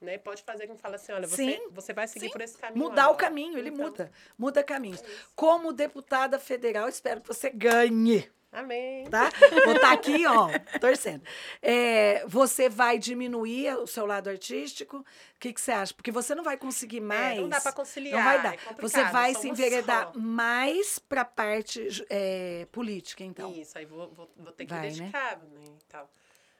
né, 0.00 0.16
pode 0.16 0.42
fazer 0.44 0.66
que 0.66 0.72
me 0.72 0.78
fale 0.78 0.94
assim, 0.94 1.12
olha, 1.12 1.26
você, 1.26 1.36
Sim, 1.36 1.60
você 1.72 1.92
vai 1.92 2.06
seguir 2.08 2.26
sim. 2.26 2.32
por 2.32 2.40
esse 2.40 2.56
caminho. 2.56 2.84
mudar 2.88 3.02
o 3.08 3.10
agora. 3.10 3.16
caminho, 3.16 3.58
ele 3.58 3.68
Então, 3.70 3.84
muda. 3.86 4.10
Muda 4.38 4.62
caminhos. 4.62 5.02
Como 5.34 5.72
deputada 5.72 6.38
federal, 6.38 6.88
espero 6.88 7.20
que 7.20 7.28
você 7.28 7.50
ganhe. 7.50 8.30
Amém. 8.50 9.04
tá? 9.10 9.30
Vou 9.64 9.74
estar 9.74 9.92
aqui, 9.92 10.26
ó, 10.26 10.48
torcendo. 10.80 11.22
É, 11.60 12.24
você 12.26 12.68
vai 12.68 12.98
diminuir 12.98 13.76
o 13.78 13.86
seu 13.86 14.06
lado 14.06 14.28
artístico? 14.30 14.98
O 14.98 15.04
que, 15.38 15.52
que 15.52 15.60
você 15.60 15.70
acha? 15.70 15.92
Porque 15.94 16.10
você 16.10 16.34
não 16.34 16.42
vai 16.42 16.56
conseguir 16.56 17.00
mais. 17.00 17.38
É, 17.38 17.40
não 17.40 17.48
dá 17.48 17.60
pra 17.60 17.72
conciliar. 17.72 18.16
Não 18.16 18.24
vai 18.24 18.42
dar. 18.42 18.54
é 18.54 18.80
você 18.80 19.04
vai 19.04 19.34
se 19.34 19.48
enveredar 19.48 20.12
só. 20.12 20.18
mais 20.18 20.98
para 20.98 21.20
a 21.20 21.26
parte 21.26 22.06
é, 22.08 22.66
política, 22.72 23.22
então. 23.22 23.52
Isso, 23.52 23.76
aí 23.76 23.84
vou, 23.84 24.10
vou, 24.12 24.30
vou 24.36 24.52
ter 24.52 24.64
que 24.64 24.72
Vai, 24.72 24.82
me 24.82 24.86
né? 24.88 24.98
dedicar, 24.98 25.36
né? 25.38 25.64
e 25.64 25.84
tal. 25.84 26.10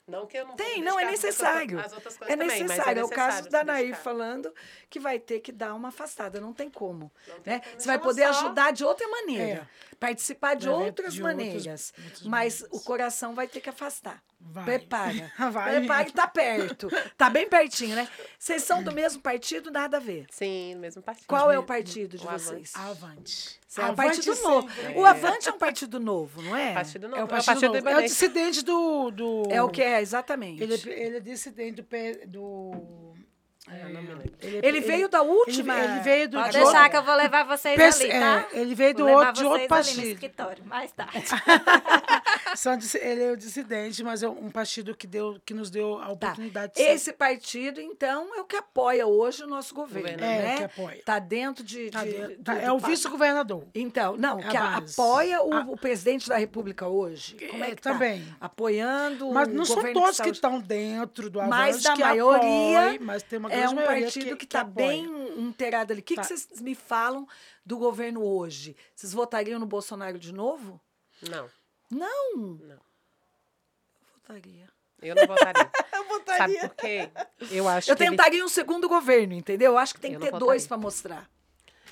Não 0.09 0.27
que 0.27 0.39
eu 0.39 0.47
não 0.47 0.57
Tem, 0.57 0.83
não, 0.83 0.99
é 0.99 1.05
necessário. 1.05 1.79
às 1.79 1.93
outras 1.93 2.17
coisas 2.17 2.35
É 2.35 2.37
também, 2.37 2.49
mas 2.49 2.63
necessário. 2.71 3.01
É, 3.01 3.05
o 3.05 3.09
caso 3.11 3.37
necessário 3.43 3.51
da 3.53 3.65
Nair 3.73 3.95
falando 3.95 4.53
que 4.89 4.99
vai 4.99 5.19
ter 5.19 5.41
que 5.41 5.53
dar 5.53 5.75
uma 5.75 5.89
afastada. 5.89 6.41
Não 6.41 6.55
tem 6.55 6.71
como. 6.71 7.13
Não 7.29 7.41
tem 7.41 7.55
Né? 7.55 7.61
como, 7.61 7.81
Você 7.81 7.87
vai 7.87 7.99
poder 7.99 8.23
só- 8.33 8.41
ajudar 8.47 8.73
de 8.73 8.85
outra 8.85 9.07
maneira. 9.07 9.69
É. 9.93 9.97
Participar 10.01 10.55
de 10.55 10.67
evento- 10.67 10.81
outras 10.83 11.13
de 11.15 11.23
maneiras. 11.23 11.93
outras 11.97 12.23
mas 12.23 12.61
maneiras. 12.61 12.81
o 12.81 12.85
coração 12.85 13.35
vai 13.35 13.47
ter 13.47 13.61
que 13.61 13.69
afastar. 13.69 14.23
Vai. 14.51 14.65
Prepara. 14.65 15.33
Vai. 15.53 15.77
Prepara 15.79 16.05
que 16.05 16.13
tá 16.13 16.27
perto. 16.27 16.89
Tá 17.17 17.29
bem 17.29 17.49
pertinho, 17.49 17.95
né? 17.95 18.09
Vocês 18.39 18.63
são 18.63 18.83
do 18.83 18.93
mesmo 18.93 19.21
partido, 19.21 19.71
nada 19.71 19.99
a 19.99 20.01
ver. 20.01 20.27
Sim, 20.31 20.75
no 20.75 20.81
mesmo 20.81 21.03
partido. 21.03 21.27
Qual 21.27 21.51
é 21.53 21.59
o 21.59 21.63
partido 21.63 22.17
de 22.17 22.25
O 22.25 22.29
Avante. 22.29 22.45
vocês? 22.45 22.73
Avante. 22.75 23.61
Cê 23.69 23.81
é 23.81 23.85
um 23.85 23.89
Avante 23.89 24.07
partido 24.17 24.35
sempre. 24.35 24.49
novo. 24.51 24.69
O 24.97 25.05
Avante 25.05 25.49
é 25.49 25.53
um 25.53 25.59
partido 25.59 26.01
novo, 26.01 26.41
não 26.43 26.57
é? 26.57 26.73
Partido 26.73 27.09
não, 27.09 27.19
É 27.19 27.25
o 27.25 27.29
partido, 27.29 27.61
novo. 27.75 27.89
É 27.89 27.97
o 27.99 28.03
dissidente 28.03 28.65
do, 28.65 29.11
do... 29.11 29.43
É 29.51 29.63
o 29.63 29.69
que 29.69 29.83
é, 29.83 30.01
exatamente. 30.01 30.63
Ele, 30.63 30.75
ele 30.87 31.17
é 31.19 31.21
dissidente 31.21 31.83
do... 31.83 31.87
Do 32.27 33.15
É, 33.71 33.83
eu 33.83 33.89
não 33.91 34.01
me 34.03 34.09
lembro. 34.09 34.33
Ele 34.41 34.81
veio 34.81 35.09
da 35.11 35.21
última. 35.21 35.79
Ele, 35.79 35.93
ele 35.93 36.01
veio 36.01 36.29
do... 36.31 36.39
Pode 36.39 36.53
de 36.53 36.59
deixar 36.59 36.73
outro- 36.77 36.91
que 36.91 36.97
eu 36.97 37.03
vou 37.05 37.15
levar 37.17 37.45
vocês 37.45 37.77
Pense- 37.77 38.03
ali, 38.05 38.13
tá? 38.19 38.47
é, 38.55 38.59
ele 38.61 38.75
veio 38.75 38.95
do 38.95 39.07
outro, 39.07 39.33
de 39.35 39.45
outro 39.45 39.45
vocês 39.45 39.53
ali 39.53 39.63
no 39.63 39.69
partido. 39.69 40.05
escritório, 40.15 40.65
mais 40.65 40.91
tarde. 40.93 41.25
São 42.57 42.77
dis- 42.77 42.95
ele 42.95 43.23
é 43.23 43.33
o 43.33 43.37
dissidente, 43.37 44.03
mas 44.03 44.23
é 44.23 44.29
um 44.29 44.51
partido 44.51 44.95
que, 44.97 45.07
deu, 45.07 45.41
que 45.45 45.53
nos 45.55 45.71
deu 45.71 45.99
a 45.99 46.07
Tá. 46.07 46.11
oportunidade 46.13 46.73
de 46.75 46.79
ser. 46.83 46.91
Esse 46.91 47.13
partido, 47.13 47.81
então, 47.81 48.35
é 48.37 48.41
o 48.41 48.45
que 48.45 48.57
apoia 48.57 49.07
hoje 49.07 49.43
o 49.45 49.47
nosso 49.47 49.75
governo, 49.75 50.11
Governo. 50.11 50.25
É, 50.25 50.43
né? 50.43 50.57
que 50.59 50.65
apoia. 50.65 51.03
Tá 51.05 51.19
dentro 51.19 51.63
de... 51.65 51.91
Tá 51.91 52.05
de- 52.05 52.11
dentro- 52.13 52.37
do- 52.39 52.45
tá- 52.45 52.55
do 52.55 52.61
é 52.61 52.73
o 52.73 52.79
vice-governador. 52.79 53.67
Então, 53.75 54.17
não, 54.17 54.39
É 54.39 54.43
que 54.49 54.57
a- 54.57 54.77
apoia 54.79 55.43
o, 55.43 55.53
A- 55.55 55.67
o 55.69 55.77
presidente 55.77 56.29
da 56.29 56.37
República 56.37 56.87
hoje. 56.89 57.37
Como 57.51 57.63
é 57.65 57.71
É, 57.71 57.75
que 57.75 57.83
tá? 57.83 57.93
também. 57.93 58.27
Apoiando 58.41 59.31
Mas 59.33 59.49
o 59.49 59.53
não 59.53 59.65
são 59.65 59.93
todos 59.93 60.11
está 60.11 60.25
que 60.25 60.31
estão 60.31 60.61
dentro 60.61 61.31
do 61.31 61.41
Avante, 61.41 61.51
Mas 61.57 61.83
da 61.83 61.95
que 61.95 62.01
maioria 62.03 62.81
apoia, 62.81 63.01
mas 63.01 63.23
tem 63.23 63.39
uma 63.39 63.53
É 63.53 63.69
um 63.69 63.77
partido 63.77 64.37
que 64.37 64.45
está 64.45 64.65
bem 64.65 65.05
inteirado 65.39 65.93
ali. 65.93 66.01
O 66.01 66.05
que, 66.05 66.15
que 66.15 66.21
Tá. 66.21 66.25
vocês 66.27 66.49
me 66.61 66.75
falam 66.75 67.27
do 67.65 67.77
governo 67.79 68.23
hoje? 68.25 68.77
Vocês 68.95 69.13
votariam 69.13 69.59
no 69.59 69.67
Bolsonaro 69.67 70.19
de 70.19 70.33
novo? 70.33 70.81
Não, 71.29 71.49
Não. 71.91 72.34
não. 72.36 72.78
Votaria. 74.14 74.68
Eu 75.01 75.14
não 75.14 75.26
votaria. 75.26 75.70
Eu 75.99 76.05
Sabe 76.36 76.55
votaria. 76.55 76.68
por 76.68 76.76
quê? 76.76 77.11
Eu 77.51 77.68
acho 77.68 77.91
Eu 77.91 77.97
que 77.97 78.03
ele- 78.03 78.11
tentaria 78.11 78.45
um 78.45 78.49
segundo 78.49 78.89
governo, 78.89 79.34
entendeu? 79.34 79.72
Eu 79.72 79.78
acho 79.78 79.95
que 79.95 80.01
tem 80.01 80.12
Eu 80.12 80.20
que 80.20 80.30
não 80.30 80.39
ter 80.39 80.45
dois 80.45 80.66
para 80.66 80.76
mostrar 80.76 81.28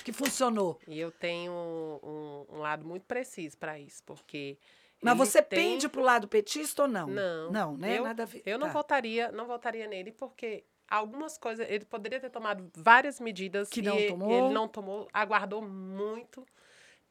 que 0.03 0.11
funcionou. 0.13 0.79
E 0.87 0.97
eu 0.99 1.11
tenho 1.11 1.51
um, 1.51 2.45
um 2.49 2.57
lado 2.59 2.85
muito 2.85 3.03
preciso 3.03 3.57
para 3.57 3.77
isso, 3.79 4.01
porque. 4.05 4.57
Mas 5.01 5.11
ele 5.13 5.25
você 5.25 5.41
tem- 5.41 5.71
pende 5.73 5.89
pro 5.89 6.01
lado 6.01 6.27
petista 6.27 6.83
ou 6.83 6.87
não? 6.87 7.07
Não. 7.07 7.51
Não, 7.51 7.77
né? 7.77 7.97
Eu, 7.99 8.03
Nada 8.03 8.23
a 8.23 8.25
ver. 8.25 8.41
Eu 8.45 8.57
não 8.57 8.67
Tá. 8.67 8.73
votaria, 8.73 9.31
não 9.31 9.45
votaria 9.47 9.87
nele, 9.87 10.11
porque 10.11 10.63
algumas 10.89 11.37
coisas. 11.37 11.67
Ele 11.69 11.85
poderia 11.85 12.19
ter 12.19 12.29
tomado 12.29 12.69
várias 12.75 13.19
medidas 13.19 13.69
Que 13.69 13.81
não 13.81 13.97
e- 13.99 14.07
tomou. 14.07 14.31
ele 14.31 14.53
não 14.53 14.67
tomou, 14.67 15.07
aguardou 15.13 15.61
muito. 15.61 16.45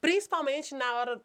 Principalmente 0.01 0.75
na 0.75 0.95
hora 0.95 1.21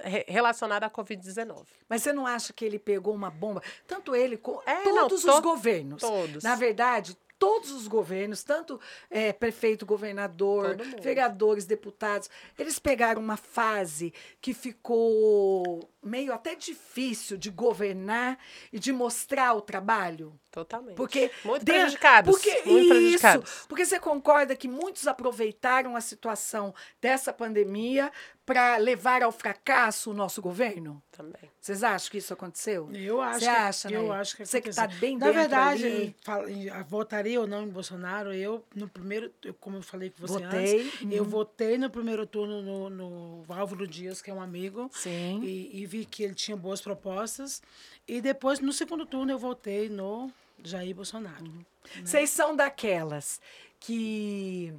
re- 0.00 0.24
relacionada 0.28 0.86
à 0.86 0.90
Covid-19. 0.90 1.64
Mas 1.88 2.02
você 2.02 2.12
não 2.12 2.26
acha 2.26 2.52
que 2.52 2.64
ele 2.64 2.78
pegou 2.78 3.14
uma 3.14 3.30
bomba? 3.30 3.62
Tanto 3.86 4.14
ele 4.14 4.36
como 4.36 4.62
É, 4.66 4.84
não, 4.84 5.08
todos 5.08 5.24
os 5.24 5.34
to- 5.34 5.42
governos. 5.42 6.00
Todos. 6.00 6.44
Na 6.44 6.54
verdade, 6.54 7.16
todos 7.38 7.70
os 7.70 7.88
governos, 7.88 8.44
tanto 8.44 8.78
eh, 9.10 9.32
prefeito, 9.32 9.86
governador, 9.86 10.76
vereadores, 11.00 11.64
deputados, 11.64 12.28
eles 12.58 12.78
pegaram 12.78 13.20
uma 13.22 13.38
fase 13.38 14.12
que 14.42 14.52
ficou 14.52 15.88
meio 16.02 16.32
até 16.32 16.54
difícil 16.54 17.36
de 17.36 17.50
governar 17.50 18.38
e 18.72 18.78
de 18.78 18.92
mostrar 18.92 19.54
o 19.54 19.60
trabalho. 19.60 20.38
Totalmente. 20.50 20.96
Porque 20.96 21.30
Muito 21.44 21.64
de- 21.64 21.72
prejudicados. 21.72 22.30
Porque 22.34 22.50
muito 22.68 22.78
isso, 22.80 22.88
prejudicados. 22.88 23.66
porque 23.68 23.84
você 23.86 24.00
concorda 24.00 24.56
que 24.56 24.66
muitos 24.66 25.06
aproveitaram 25.06 25.94
a 25.94 26.00
situação 26.00 26.74
dessa 27.00 27.32
pandemia 27.32 28.10
para 28.44 28.76
levar 28.78 29.22
ao 29.22 29.30
fracasso 29.30 30.10
o 30.10 30.14
nosso 30.14 30.42
governo? 30.42 31.00
Também. 31.12 31.48
Vocês 31.60 31.84
acham 31.84 32.10
que 32.10 32.18
isso 32.18 32.32
aconteceu? 32.32 32.90
Eu 32.92 33.20
acho 33.20 33.40
Você 33.40 33.44
que, 33.44 33.50
acha, 33.50 33.90
eu 33.92 34.08
né? 34.08 34.14
acho 34.16 34.36
que 34.36 34.46
Você 34.46 34.60
que 34.60 34.70
tá 34.74 34.82
aconteceu. 34.84 35.00
bem 35.00 35.18
Na 35.18 35.26
dentro 35.26 35.40
verdade, 35.40 35.86
ali. 35.86 36.16
fala- 36.24 36.50
em- 36.50 36.68
a- 36.68 36.82
votaria 36.82 37.40
ou 37.40 37.46
não 37.46 37.62
em 37.62 37.68
Bolsonaro, 37.68 38.32
eu, 38.32 38.64
no 38.74 38.88
primeiro, 38.88 39.30
eu- 39.44 39.54
como 39.54 39.76
eu 39.76 39.82
falei 39.82 40.10
com 40.10 40.26
você 40.26 40.42
Votei, 40.42 40.80
antes, 40.80 41.00
eu 41.12 41.22
uhum. 41.22 41.28
votei 41.28 41.78
no 41.78 41.90
primeiro 41.90 42.26
turno 42.26 42.60
no, 42.60 42.90
no 42.90 43.44
Álvaro 43.50 43.86
Dias, 43.86 44.20
que 44.20 44.30
é 44.30 44.34
um 44.34 44.40
amigo, 44.42 44.90
Sim. 44.92 45.40
e, 45.44 45.82
e 45.82 45.86
vi 45.90 46.04
que 46.04 46.22
ele 46.22 46.34
tinha 46.34 46.56
boas 46.56 46.80
propostas. 46.80 47.60
E 48.06 48.20
depois, 48.20 48.60
no 48.60 48.72
segundo 48.72 49.04
turno, 49.04 49.32
eu 49.32 49.38
votei 49.38 49.88
no 49.88 50.30
Jair 50.62 50.94
Bolsonaro. 50.94 51.44
Uhum. 51.44 51.64
Vocês 52.04 52.30
são 52.30 52.54
daquelas 52.54 53.40
que 53.80 54.72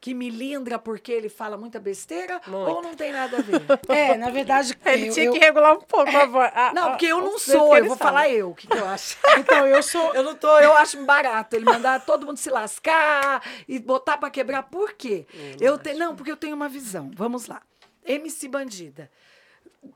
que 0.00 0.14
milindra 0.14 0.78
porque 0.78 1.10
ele 1.10 1.28
fala 1.28 1.56
muita 1.56 1.80
besteira 1.80 2.40
Muito. 2.46 2.70
ou 2.70 2.80
não 2.80 2.94
tem 2.94 3.10
nada 3.10 3.38
a 3.38 3.42
ver? 3.42 3.60
É, 3.88 4.16
na 4.16 4.30
verdade, 4.30 4.78
Ele 4.86 5.08
eu- 5.08 5.12
tinha 5.12 5.26
eu- 5.26 5.32
que 5.32 5.40
regular 5.40 5.72
um 5.76 5.80
pouco 5.80 6.16
a 6.16 6.24
voz. 6.24 6.52
Não, 6.72 6.90
porque 6.90 7.06
eu 7.06 7.20
não 7.20 7.36
sou, 7.36 7.76
eu 7.76 7.84
vou 7.86 7.96
falar 7.96 8.28
eu, 8.30 8.50
o 8.50 8.54
que, 8.54 8.68
que 8.68 8.76
eu 8.78 8.86
acho? 8.86 9.18
então, 9.36 9.66
eu 9.66 9.82
sou... 9.82 10.14
Eu 10.14 10.22
não 10.22 10.36
tô, 10.36 10.56
eu 10.60 10.72
acho 10.74 11.04
barato 11.04 11.56
ele 11.56 11.64
mandar 11.64 12.04
todo 12.06 12.24
mundo 12.24 12.36
se 12.36 12.48
lascar 12.48 13.42
e 13.66 13.80
botar 13.80 14.18
pra 14.18 14.30
quebrar. 14.30 14.62
Por 14.62 14.92
quê? 14.92 15.26
Eu 15.60 15.76
te, 15.76 15.92
não, 15.94 16.14
porque 16.14 16.30
eu 16.30 16.36
tenho 16.36 16.54
uma 16.54 16.68
visão. 16.68 17.10
Vamos 17.16 17.48
lá. 17.48 17.60
MC 18.06 18.46
Bandida, 18.46 19.10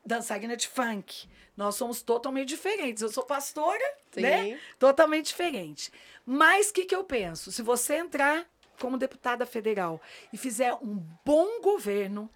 dançarina 0.05 0.57
de 0.57 0.69
funk. 0.69 1.29
Nós 1.57 1.75
somos 1.75 2.03
totalmente 2.03 2.49
diferentes. 2.49 3.03
Eu 3.03 3.09
sou 3.11 3.25
pastora, 3.25 3.85
né? 4.17 4.45
Sim. 4.45 4.59
Totalmente 4.79 5.27
diferente. 5.27 5.93
Mas 6.25 6.71
o 6.71 6.73
que, 6.73 6.85
que 6.85 6.95
eu 6.95 7.05
penso? 7.05 7.53
Se 7.53 7.63
você 7.63 7.97
entrar 7.97 8.47
como 8.79 8.99
deputada 8.99 9.47
federal 9.47 10.01
e 10.33 10.37
fizer 10.37 10.75
um 10.75 10.97
bom 11.25 11.61
governo 11.61 12.31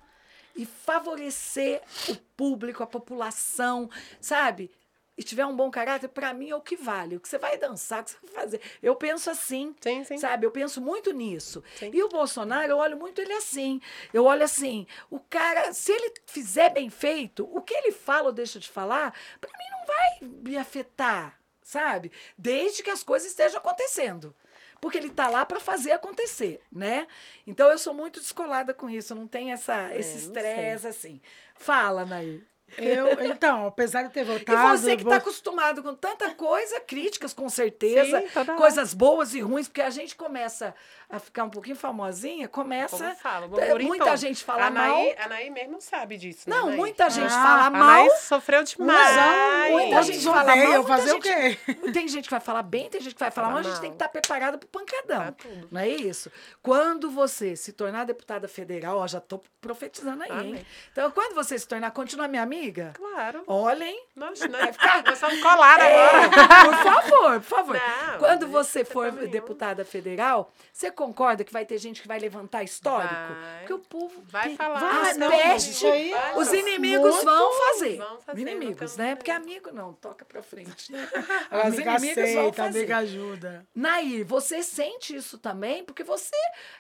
e 0.55 0.65
favorecer 0.65 1.83
o 2.09 2.17
público, 2.37 2.83
a 2.83 2.87
população, 2.87 3.91
sabe? 4.21 4.71
E 5.19 5.23
tiver 5.23 5.47
um 5.47 5.57
bom 5.57 5.71
caráter, 5.71 6.09
para 6.09 6.35
mim 6.35 6.51
é 6.51 6.57
o 6.57 6.61
que 6.61 6.77
vale. 6.77 7.17
O 7.17 7.21
que 7.21 7.29
você 7.29 7.39
vai 7.39 7.57
dançar, 7.57 8.03
o 8.03 8.05
que 8.05 8.11
você 8.11 8.19
vai 8.23 8.35
fazer. 8.45 8.61
Eu 8.83 8.95
penso 8.95 9.31
assim, 9.31 9.75
Sim, 9.81 10.05
sim. 10.05 10.19
sabe? 10.19 10.47
Eu 10.47 10.51
penso 10.51 10.81
muito 10.81 11.11
nisso. 11.13 11.65
Sim. 11.77 11.91
E 11.95 12.03
o 12.03 12.09
Bolsonaro, 12.09 12.71
eu 12.71 12.77
olho 12.77 12.99
muito 12.99 13.21
ele 13.21 13.33
assim. 13.33 13.81
Eu 14.13 14.25
olho 14.27 14.45
assim, 14.45 14.87
o 15.11 15.19
cara, 15.19 15.73
se 15.73 15.91
ele 15.91 16.13
fizer 16.27 16.69
bem 16.71 16.91
feito, 16.91 17.49
o 17.51 17.63
que 17.63 17.73
ele 17.75 17.93
fala 17.93 18.27
ou 18.27 18.33
deixa 18.33 18.59
de 18.59 18.69
falar, 18.69 19.15
para 19.41 19.51
mim 19.51 19.65
não 19.71 19.87
vai 19.87 20.43
me 20.43 20.57
afetar, 20.59 21.41
sabe? 21.63 22.13
Desde 22.37 22.83
que 22.83 22.91
as 22.91 23.03
coisas 23.03 23.31
estejam 23.31 23.59
acontecendo. 23.59 24.35
Porque 24.79 24.99
ele 24.99 25.09
tá 25.09 25.29
lá 25.29 25.47
para 25.47 25.59
fazer 25.59 25.93
acontecer, 25.93 26.61
né? 26.71 27.07
Então 27.47 27.71
eu 27.71 27.79
sou 27.79 27.95
muito 27.95 28.21
descolada 28.21 28.75
com 28.75 28.91
isso, 28.91 29.15
não 29.15 29.27
tenho 29.27 29.55
essa, 29.55 29.95
esse 29.97 30.11
É, 30.11 30.13
não 30.13 30.19
estresse 30.21 30.87
assim. 30.87 31.21
Fala, 31.55 32.05
Nair. 32.05 32.47
Eu, 32.77 33.25
então, 33.25 33.67
apesar 33.69 34.03
de 34.03 34.11
ter 34.11 34.21
E 34.21 34.25
votado... 34.25 34.77
você 34.79 34.97
que 34.97 35.03
está 35.03 35.11
vou- 35.11 35.13
acostumado 35.19 35.83
com 35.83 35.95
tanta 35.95 36.31
coisa, 36.35 36.81
críticas 36.81 37.33
com 37.33 37.49
certeza, 37.49 38.21
Sim, 38.21 38.57
coisas 38.57 38.93
boas 38.93 39.35
e 39.35 39.41
ruins, 39.41 39.69
porque 39.69 39.81
a 39.83 39.91
gente 39.91 40.17
começa 40.17 40.75
a 41.09 41.19
ficar 41.19 41.45
um 41.45 41.51
pouquinho 41.51 41.77
famosinha, 41.77 42.49
começa. 42.49 42.97
Como 42.99 43.15
fala, 43.17 43.47
o 43.47 43.61
é, 43.61 43.75
muita 43.79 44.05
todo. 44.07 44.17
gente 44.17 44.45
fala 44.45 44.65
a 44.65 44.67
Anaí, 44.67 44.89
mal. 44.91 45.15
A 45.19 45.25
Anaí 45.27 45.51
mesmo 45.51 45.81
sabe 45.81 46.17
disso, 46.17 46.49
né, 46.51 46.57
Não, 46.57 46.65
Anaí? 46.67 46.77
muita 46.77 47.09
gente 47.11 47.33
Ah, 47.33 47.43
fala 47.43 47.67
A 47.67 47.71
mal. 47.71 47.83
Anaí 47.83 48.11
sofreu 48.19 48.63
demais. 48.65 49.71
muita 49.71 50.03
gente 50.03 50.25
fala 50.25 50.45
mal, 50.57 50.67
muita 50.67 50.83
fazer 50.89 51.13
o 51.13 51.23
gente- 51.23 51.57
quê? 51.57 51.75
Tem 51.93 52.09
gente 52.09 52.25
que 52.25 52.31
vai 52.31 52.41
falar 52.41 52.63
bem, 52.63 52.91
tem 52.91 53.01
gente 53.01 53.15
que 53.15 53.21
vai 53.21 53.31
falar 53.31 53.49
Fala 53.49 53.61
mal, 53.61 53.61
a 53.61 53.63
gente 53.63 53.73
mal. 53.73 53.81
tem 53.83 53.91
que 53.91 53.95
estar 53.97 54.09
preparado 54.09 54.59
para 54.59 54.69
pancadão. 54.69 55.23
Pra 55.23 55.33
tudo. 55.33 55.69
Não 55.71 55.81
é 55.81 55.89
isso? 55.89 56.31
Quando 56.63 57.11
você 57.11 57.55
se 57.57 57.73
tornar 57.73 58.05
deputada 58.05 58.49
federal, 58.49 58.99
ó, 58.99 59.07
já 59.07 59.19
estou 59.19 59.43
profetizando 59.61 60.23
aí, 60.25 60.31
hein? 60.31 60.39
Amém. 60.39 60.67
Então, 60.93 61.11
quando 61.13 61.35
você 61.35 61.59
se 61.59 61.67
tornar, 61.67 61.91
continua 61.93 62.27
minha 62.29 62.43
amiga? 62.43 62.93
Claro. 62.97 63.43
Olhem. 63.47 63.97
Nós, 64.15 64.41
nós, 64.41 64.77
nós 65.05 65.19
somos 65.19 65.41
colados 65.41 65.85
É, 65.85 66.15
agora. 66.25 66.29
por 66.65 66.75
favor, 66.83 67.33
por 67.41 67.43
favor. 67.43 67.77
Não, 67.77 68.19
Quando 68.19 68.49
você 68.49 68.85
for 68.85 69.13
tá 69.13 69.25
deputada 69.27 69.85
federal, 69.85 70.53
você 70.73 70.91
concorda 70.97 71.45
que 71.45 71.53
vai 71.53 71.65
ter 71.65 71.79
gente 71.79 72.03
que 72.03 72.09
vai 72.09 72.19
levantar 72.19 72.65
histórico? 72.65 73.15
Vai. 73.15 73.59
Porque 73.61 73.73
o 73.75 73.79
povo 73.79 74.21
Vai 74.27 74.49
tem- 74.49 74.57
falar. 74.57 74.81
Vai, 74.81 75.11
as 75.13 75.17
não, 75.17 75.31
pestes, 75.31 75.77
isso 75.77 75.87
aí 75.87 76.13
é 76.13 76.31
os 76.37 76.49
muito- 76.49 76.57
inimigos 76.57 77.23
vão 77.23 77.53
fazer. 77.53 77.97
Vão 77.99 78.21
fazer, 78.21 78.41
inimigos, 78.41 78.97
não 78.97 79.05
né? 79.05 79.15
Porque 79.15 79.31
amigo 79.31 79.71
não, 79.73 79.93
toca 79.93 80.25
pra 80.25 80.43
frente. 80.43 80.91
Né? 80.91 81.09
Os 81.53 81.75
Amiga 81.75 81.91
inimigos 81.93 82.15
vão 82.33 82.41
aceita, 82.49 82.63
fazer. 82.65 82.79
amiga 82.79 82.97
ajuda. 82.99 83.67
Nair, 83.75 84.25
você 84.25 84.63
sente 84.63 85.15
isso 85.15 85.39
também? 85.39 85.85
Porque 85.85 86.03
você 86.03 86.35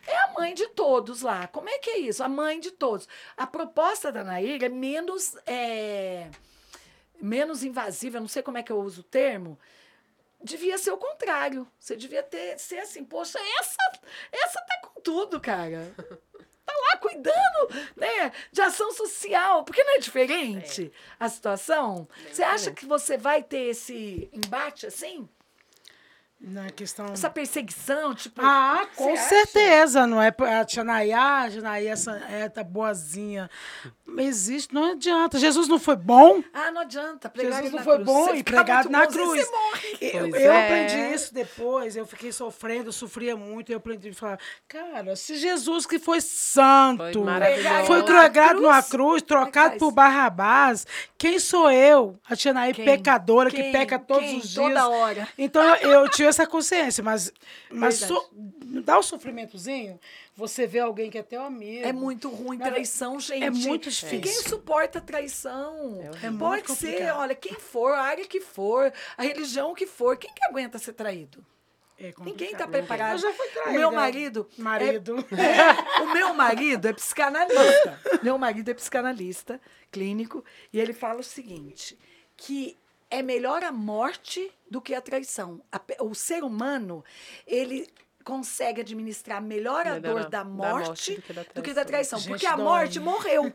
é 0.06 0.16
a 0.24 0.32
mãe 0.32 0.54
de 0.54 0.66
todos 0.68 1.22
lá. 1.22 1.46
Como 1.46 1.68
é 1.68 1.78
que 1.78 1.90
é 1.90 1.98
isso? 1.98 2.24
A 2.24 2.28
mãe 2.28 2.58
de 2.58 2.70
todos. 2.70 3.06
A 3.36 3.46
proposta 3.46 4.10
da 4.10 4.24
Nair 4.24 4.64
é 4.64 4.68
menos, 4.68 5.36
é, 5.46 6.28
menos 7.20 7.62
invasiva, 7.62 8.16
eu 8.18 8.20
não 8.22 8.28
sei 8.28 8.42
como 8.42 8.58
é 8.58 8.62
que 8.62 8.72
eu 8.72 8.78
uso 8.80 9.00
o 9.00 9.04
termo. 9.04 9.58
Devia 10.47 10.78
ser 10.78 10.92
o 10.92 10.97
contrário. 10.97 11.66
Você 11.76 11.97
devia 11.97 12.22
ter, 12.22 12.57
ser 12.57 12.78
assim, 12.78 13.05
poxa, 13.05 13.36
essa, 13.59 13.76
essa 14.30 14.61
tá 14.61 14.78
com 14.80 15.01
tudo, 15.01 15.40
cara. 15.40 15.92
Tá 16.64 16.72
lá 16.92 16.97
cuidando, 16.99 17.68
né, 17.97 18.32
de 18.53 18.61
ação 18.61 18.92
social. 18.92 19.64
Porque 19.64 19.82
não 19.82 19.97
é 19.97 19.99
diferente 19.99 20.92
a 21.18 21.28
situação? 21.28 22.09
Você 22.30 22.44
acha 22.44 22.70
que 22.70 22.86
você 22.86 23.16
vai 23.16 23.42
ter 23.42 23.70
esse 23.70 24.28
embate 24.32 24.86
assim? 24.86 25.28
Na 26.39 26.70
questão. 26.70 27.07
Essa 27.07 27.30
perseguição, 27.30 28.14
tipo. 28.14 28.43
Ah, 28.45 28.87
com 28.95 29.14
acha? 29.14 29.22
certeza, 29.22 30.07
não 30.07 30.20
é? 30.20 30.28
A 30.61 30.64
tia 30.66 30.84
Nayá, 30.84 31.45
a 31.45 31.51
tia 31.51 31.62
Nayá 31.62 31.93
essa, 31.93 32.12
é, 32.28 32.49
tá 32.49 32.62
boazinha. 32.62 33.51
Existe, 34.18 34.72
não 34.72 34.93
adianta. 34.93 35.39
Jesus 35.39 35.66
não 35.66 35.78
foi 35.78 35.97
bom? 35.97 36.43
Ah, 36.53 36.70
não 36.70 36.82
adianta. 36.82 37.28
Pregar 37.28 37.62
Jesus 37.62 37.72
não 37.72 37.82
foi 37.82 37.95
cruz. 37.95 38.07
bom 38.07 38.34
e 38.34 38.43
pregado 38.43 38.89
na 38.89 39.07
cruz. 39.07 39.47
Eu, 40.01 40.28
eu 40.28 40.53
é. 40.53 40.64
aprendi 40.64 41.14
isso 41.14 41.34
depois, 41.34 41.97
eu 41.97 42.07
fiquei 42.07 42.30
sofrendo, 42.30 42.89
eu 42.89 42.93
sofria 42.93 43.37
muito, 43.37 43.72
eu 43.72 43.78
aprendi 43.78 44.11
a 44.11 44.14
falar, 44.14 44.39
cara, 44.68 45.16
se 45.16 45.37
Jesus 45.37 45.87
que 45.87 45.99
foi 45.99 46.20
santo, 46.20 47.24
Foi 47.84 47.87
foi 47.87 48.03
Na 48.62 48.82
cruz, 48.82 49.22
é 49.22 49.26
trocado 49.26 49.72
que 49.72 49.78
por? 49.80 49.91
Barrabás, 49.91 50.87
quem 51.18 51.39
sou 51.39 51.70
eu, 51.70 52.18
a 52.28 52.37
tia 52.37 52.55
Quem? 52.72 52.84
pecadora, 52.84 53.51
que 53.51 53.57
Quem? 53.57 53.72
peca 53.72 53.99
todos 53.99 54.24
Quem? 54.24 54.39
os 54.39 54.49
dias. 54.49 54.66
Toda 54.66 54.89
hora. 54.89 55.28
Então 55.37 55.62
eu, 55.76 56.09
eu 56.18 56.25
essa 56.26 56.46
consciência, 56.46 57.02
mas, 57.02 57.32
mas 57.70 57.96
so- 57.96 58.28
dá 58.84 58.98
o 58.98 59.02
sofrimentozinho, 59.02 59.98
você 60.34 60.66
vê 60.66 60.78
alguém 60.80 61.10
que 61.10 61.18
é 61.18 61.22
teu 61.22 61.42
amigo. 61.42 61.86
É 61.86 61.92
muito 61.92 62.28
ruim 62.28 62.58
Não, 62.58 62.66
traição, 62.66 63.18
gente. 63.20 63.42
é 63.44 63.50
muito 63.50 63.88
difícil. 63.90 64.10
Ninguém 64.16 64.34
suporta 64.42 65.00
traição. 65.00 66.00
É 66.02 66.10
horrível. 66.10 66.38
Pode 66.38 66.66
muito 66.68 66.74
ser, 66.74 66.86
complicado. 66.92 67.18
olha, 67.18 67.34
quem 67.34 67.54
for, 67.54 67.92
a 67.94 68.02
área 68.02 68.24
que 68.26 68.40
for, 68.40 68.92
a 69.16 69.22
religião 69.22 69.74
que 69.74 69.86
for, 69.86 70.16
quem 70.16 70.32
que 70.32 70.44
aguenta 70.44 70.78
ser 70.78 70.92
traído? 70.92 71.44
É 71.98 72.12
Ninguém 72.20 72.52
está 72.52 72.68
preparado. 72.68 73.12
Eu 73.12 73.18
já 73.18 73.32
fui 73.32 73.46
O 73.68 73.72
meu 73.72 73.90
marido. 73.90 74.46
é- 74.58 74.62
Marido. 74.62 75.16
É, 75.32 76.02
o 76.02 76.12
meu 76.12 76.34
marido 76.34 76.86
é 76.88 76.92
psicanalista. 76.92 77.98
meu 78.22 78.36
marido 78.36 78.70
é 78.70 78.74
psicanalista 78.74 79.58
clínico 79.90 80.44
e 80.72 80.78
ele 80.78 80.92
fala 80.92 81.20
o 81.20 81.24
seguinte, 81.24 81.98
que 82.36 82.76
é 83.11 83.22
melhor 83.22 83.62
a 83.62 83.72
morte 83.72 84.52
do 84.70 84.80
que 84.80 84.94
a 84.94 85.00
traição. 85.00 85.61
A 85.70 85.80
o 86.00 86.14
ser 86.14 86.42
humano, 86.44 87.04
ele 87.46 87.88
consegue 88.24 88.80
administrar 88.80 89.40
melhor 89.40 89.86
a 89.86 89.94
Melhor 89.94 90.00
dor 90.14 90.22
da 90.24 90.38
da 90.38 90.44
morte, 90.44 90.86
morte 90.88 91.14
do 91.14 91.22
que 91.22 91.32
da 91.32 91.42
do 91.54 91.62
que 91.62 91.72
da 91.74 91.84
traição. 91.84 92.18
Gente, 92.18 92.28
porque 92.30 92.46
a 92.46 92.57
dói. 92.57 92.64
morte 92.64 93.00
morreu. 93.00 93.52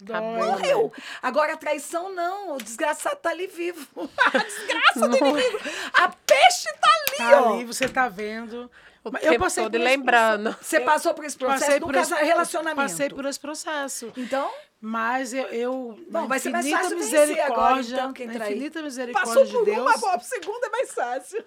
Dói, 0.00 0.20
Morreu. 0.20 0.92
Agora 1.22 1.52
a 1.54 1.56
traição 1.56 2.12
não. 2.12 2.56
O 2.56 2.58
desgraçado 2.62 3.16
tá 3.16 3.30
ali 3.30 3.46
vivo. 3.46 3.86
A 4.34 4.38
desgraça 4.38 5.08
do 5.08 5.16
inimigo. 5.16 5.58
A 5.94 6.08
peixe 6.08 6.68
tá 6.80 6.88
ali, 7.08 7.16
Tá 7.16 7.42
ó. 7.42 7.54
ali, 7.54 7.64
você 7.64 7.88
tá 7.88 8.08
vendo. 8.08 8.68
O 9.04 9.10
Mas 9.12 9.22
tempo 9.22 9.54
todo 9.54 9.78
lembrando. 9.78 10.56
Você 10.60 10.80
passou 10.80 11.14
por 11.14 11.24
esse 11.24 11.36
processo 11.38 11.64
Passei 11.64 11.78
do 11.80 11.86
por 11.86 11.94
esse- 11.94 12.14
relacionamento. 12.14 12.76
Passei 12.90 13.08
por 13.10 13.24
esse 13.24 13.38
processo. 13.38 14.12
Então, 14.16 14.50
Mas 14.86 15.32
eu, 15.32 15.44
eu 15.46 15.98
Bom, 16.10 16.26
vai 16.28 16.38
ser 16.38 16.50
mais 16.50 16.66
infinita 16.66 16.82
fácil 16.82 16.98
vencer 16.98 17.40
agora, 17.40 17.76
misericórdia, 17.76 17.94
então, 17.94 18.12
quem 18.12 18.28
trair. 18.28 18.50
infinita 18.52 18.82
misericórdia 18.82 19.28
passou 19.32 19.44
de 19.46 19.52
por 19.52 19.64
Deus, 19.64 19.78
uma, 20.02 20.18
pro 20.18 20.26
segundo 20.26 20.62
é 20.62 20.68
mais 20.68 20.92
fácil. 20.92 21.44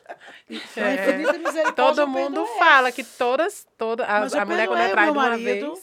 misericórdia 1.39 1.73
Todo 1.73 2.01
eu 2.01 2.07
mundo 2.07 2.33
perdoei. 2.41 2.57
fala 2.57 2.91
que 2.91 3.03
todas, 3.03 3.67
toda, 3.77 4.05
a, 4.05 4.23
a 4.23 4.45
mulher 4.45 4.67
quando 4.67 4.79
é 4.81 4.89
traída 4.89 5.11
uma 5.11 5.29
marido. 5.29 5.43
vez... 5.45 5.63
Deus. 5.63 5.79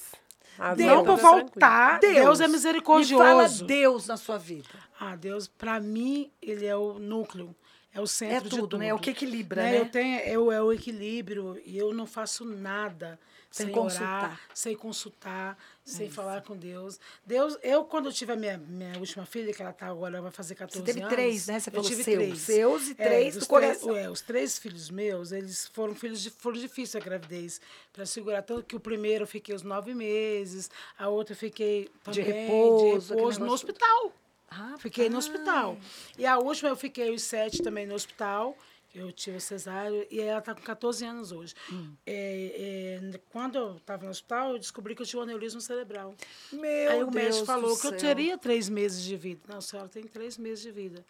Não 0.59 1.05
por 1.05 1.13
é 1.13 1.17
tranquilo. 1.17 1.17
voltar, 1.17 1.99
Deus, 2.01 2.41
é 2.41 2.47
Me 2.47 2.53
misericordioso. 2.53 3.25
fala 3.25 3.49
Deus 3.49 4.07
na 4.07 4.17
sua 4.17 4.39
vida. 4.39 4.69
Ah, 4.99 5.17
Deus, 5.17 5.49
pra 5.49 5.81
mim, 5.81 6.31
ele 6.43 6.65
é 6.67 6.77
o 6.77 6.95
núcleo, 6.99 7.55
é 7.93 8.01
o 8.01 8.07
centro 8.07 8.37
É 8.37 8.41
de 8.41 8.51
tudo, 8.51 8.61
tudo. 8.63 8.79
né? 8.79 8.89
É 8.89 8.95
o 8.95 8.99
que 8.99 9.11
equilibra, 9.11 9.63
né? 9.63 9.73
né? 9.73 9.79
Eu 9.81 9.87
tenho, 9.89 10.21
eu, 10.21 10.53
é 10.53 10.63
o 10.63 10.73
equilíbrio 10.73 11.61
e 11.65 11.77
eu 11.79 11.93
não 11.93 12.07
faço 12.07 12.45
nada 12.45 13.19
Sem 13.51 13.67
sem, 13.67 13.75
consultar. 13.75 14.23
orar, 14.25 14.41
sem 14.55 14.77
consultar, 14.77 15.59
sem 15.85 16.09
falar 16.09 16.43
com 16.43 16.57
Deus. 16.57 16.99
Deus, 17.27 17.59
eu 17.63 17.85
quando 17.85 18.07
eu 18.07 18.13
tive 18.13 18.33
a 18.33 18.37
minha, 18.37 18.57
minha 18.57 18.99
última 18.99 19.27
filha, 19.27 19.53
que 19.53 19.61
ela 19.61 19.73
tá 19.73 19.87
agora, 19.87 20.23
vai 20.23 20.31
fazer 20.31 20.55
14 20.55 20.79
Você 20.81 20.85
teve 20.85 21.01
anos. 21.01 21.13
três, 21.15 21.47
né? 21.47 21.61
Você 21.61 21.71
falou 21.71 21.87
tive 21.87 22.03
seus. 22.03 22.17
três. 22.17 22.39
Seus 22.41 22.89
e 22.89 22.93
É, 22.93 22.95
três 22.95 23.37
do 23.37 23.47
coração. 23.47 23.89
Três, 23.93 24.07
é, 24.07 24.11
os 24.11 24.21
três 24.23 24.59
filhos 24.59 24.89
meus, 24.91 25.31
eles 25.31 25.67
foram 25.69 25.95
filhos 25.95 26.23
de, 26.23 26.31
foram 26.31 26.57
difíceis 26.59 26.97
a 27.03 27.05
gravidez 27.05 27.61
para 27.93 28.07
segurar 28.07 28.43
tanto 28.43 28.63
que 28.65 28.75
o 28.77 28.81
primeiro 28.81 29.25
eu 29.25 29.29
fiquei 29.29 29.55
os 29.55 29.63
nove 29.63 29.95
meses, 29.95 30.71
a 30.99 31.09
outra 31.09 31.35
eu 31.35 31.39
fiquei 31.39 31.91
De 32.11 32.23
também 32.23 32.25
repouso, 32.47 33.09
de 33.09 33.15
repouso 33.15 33.41
no 33.41 33.53
hospital. 33.53 34.13
Ah, 34.51 34.77
Fiquei 34.79 35.09
no 35.11 35.19
hospital. 35.19 35.77
E 36.17 36.25
a 36.25 36.39
última 36.39 36.69
eu 36.69 36.77
fiquei 36.77 37.11
os 37.13 37.23
sete 37.23 37.61
também 37.61 37.87
no 37.87 37.95
hospital. 37.95 38.57
Eu 38.95 39.11
tive 39.11 39.41
cesárea 39.41 40.07
e 40.09 40.21
ela 40.21 40.39
está 40.39 40.55
com 40.55 40.63
14 40.63 41.05
anos 41.05 41.33
hoje. 41.33 41.55
Hum. 41.73 41.95
É, 42.07 43.01
é, 43.13 43.21
quando 43.31 43.57
eu 43.57 43.77
estava 43.77 44.05
no 44.05 44.11
hospital, 44.11 44.53
eu 44.53 44.59
descobri 44.59 44.95
que 44.95 45.03
eu 45.03 45.07
tinha 45.07 45.19
um 45.19 45.25
aneurisma 45.25 45.61
cerebral. 45.61 46.15
Meu 46.53 46.91
Aí 46.91 47.03
o 47.03 47.11
Deus 47.11 47.15
médico 47.15 47.47
falou 47.47 47.77
que 47.77 47.87
eu 47.87 47.91
céu. 47.91 47.99
teria 47.99 48.39
três 48.39 48.69
meses 48.69 49.03
de 49.03 49.17
vida. 49.17 49.41
Não, 49.49 49.59
a 49.59 49.61
senhora 49.61 49.89
tem 49.89 50.05
três 50.05 50.39
meses 50.39 50.63
de 50.63 50.71
vida. 50.71 51.05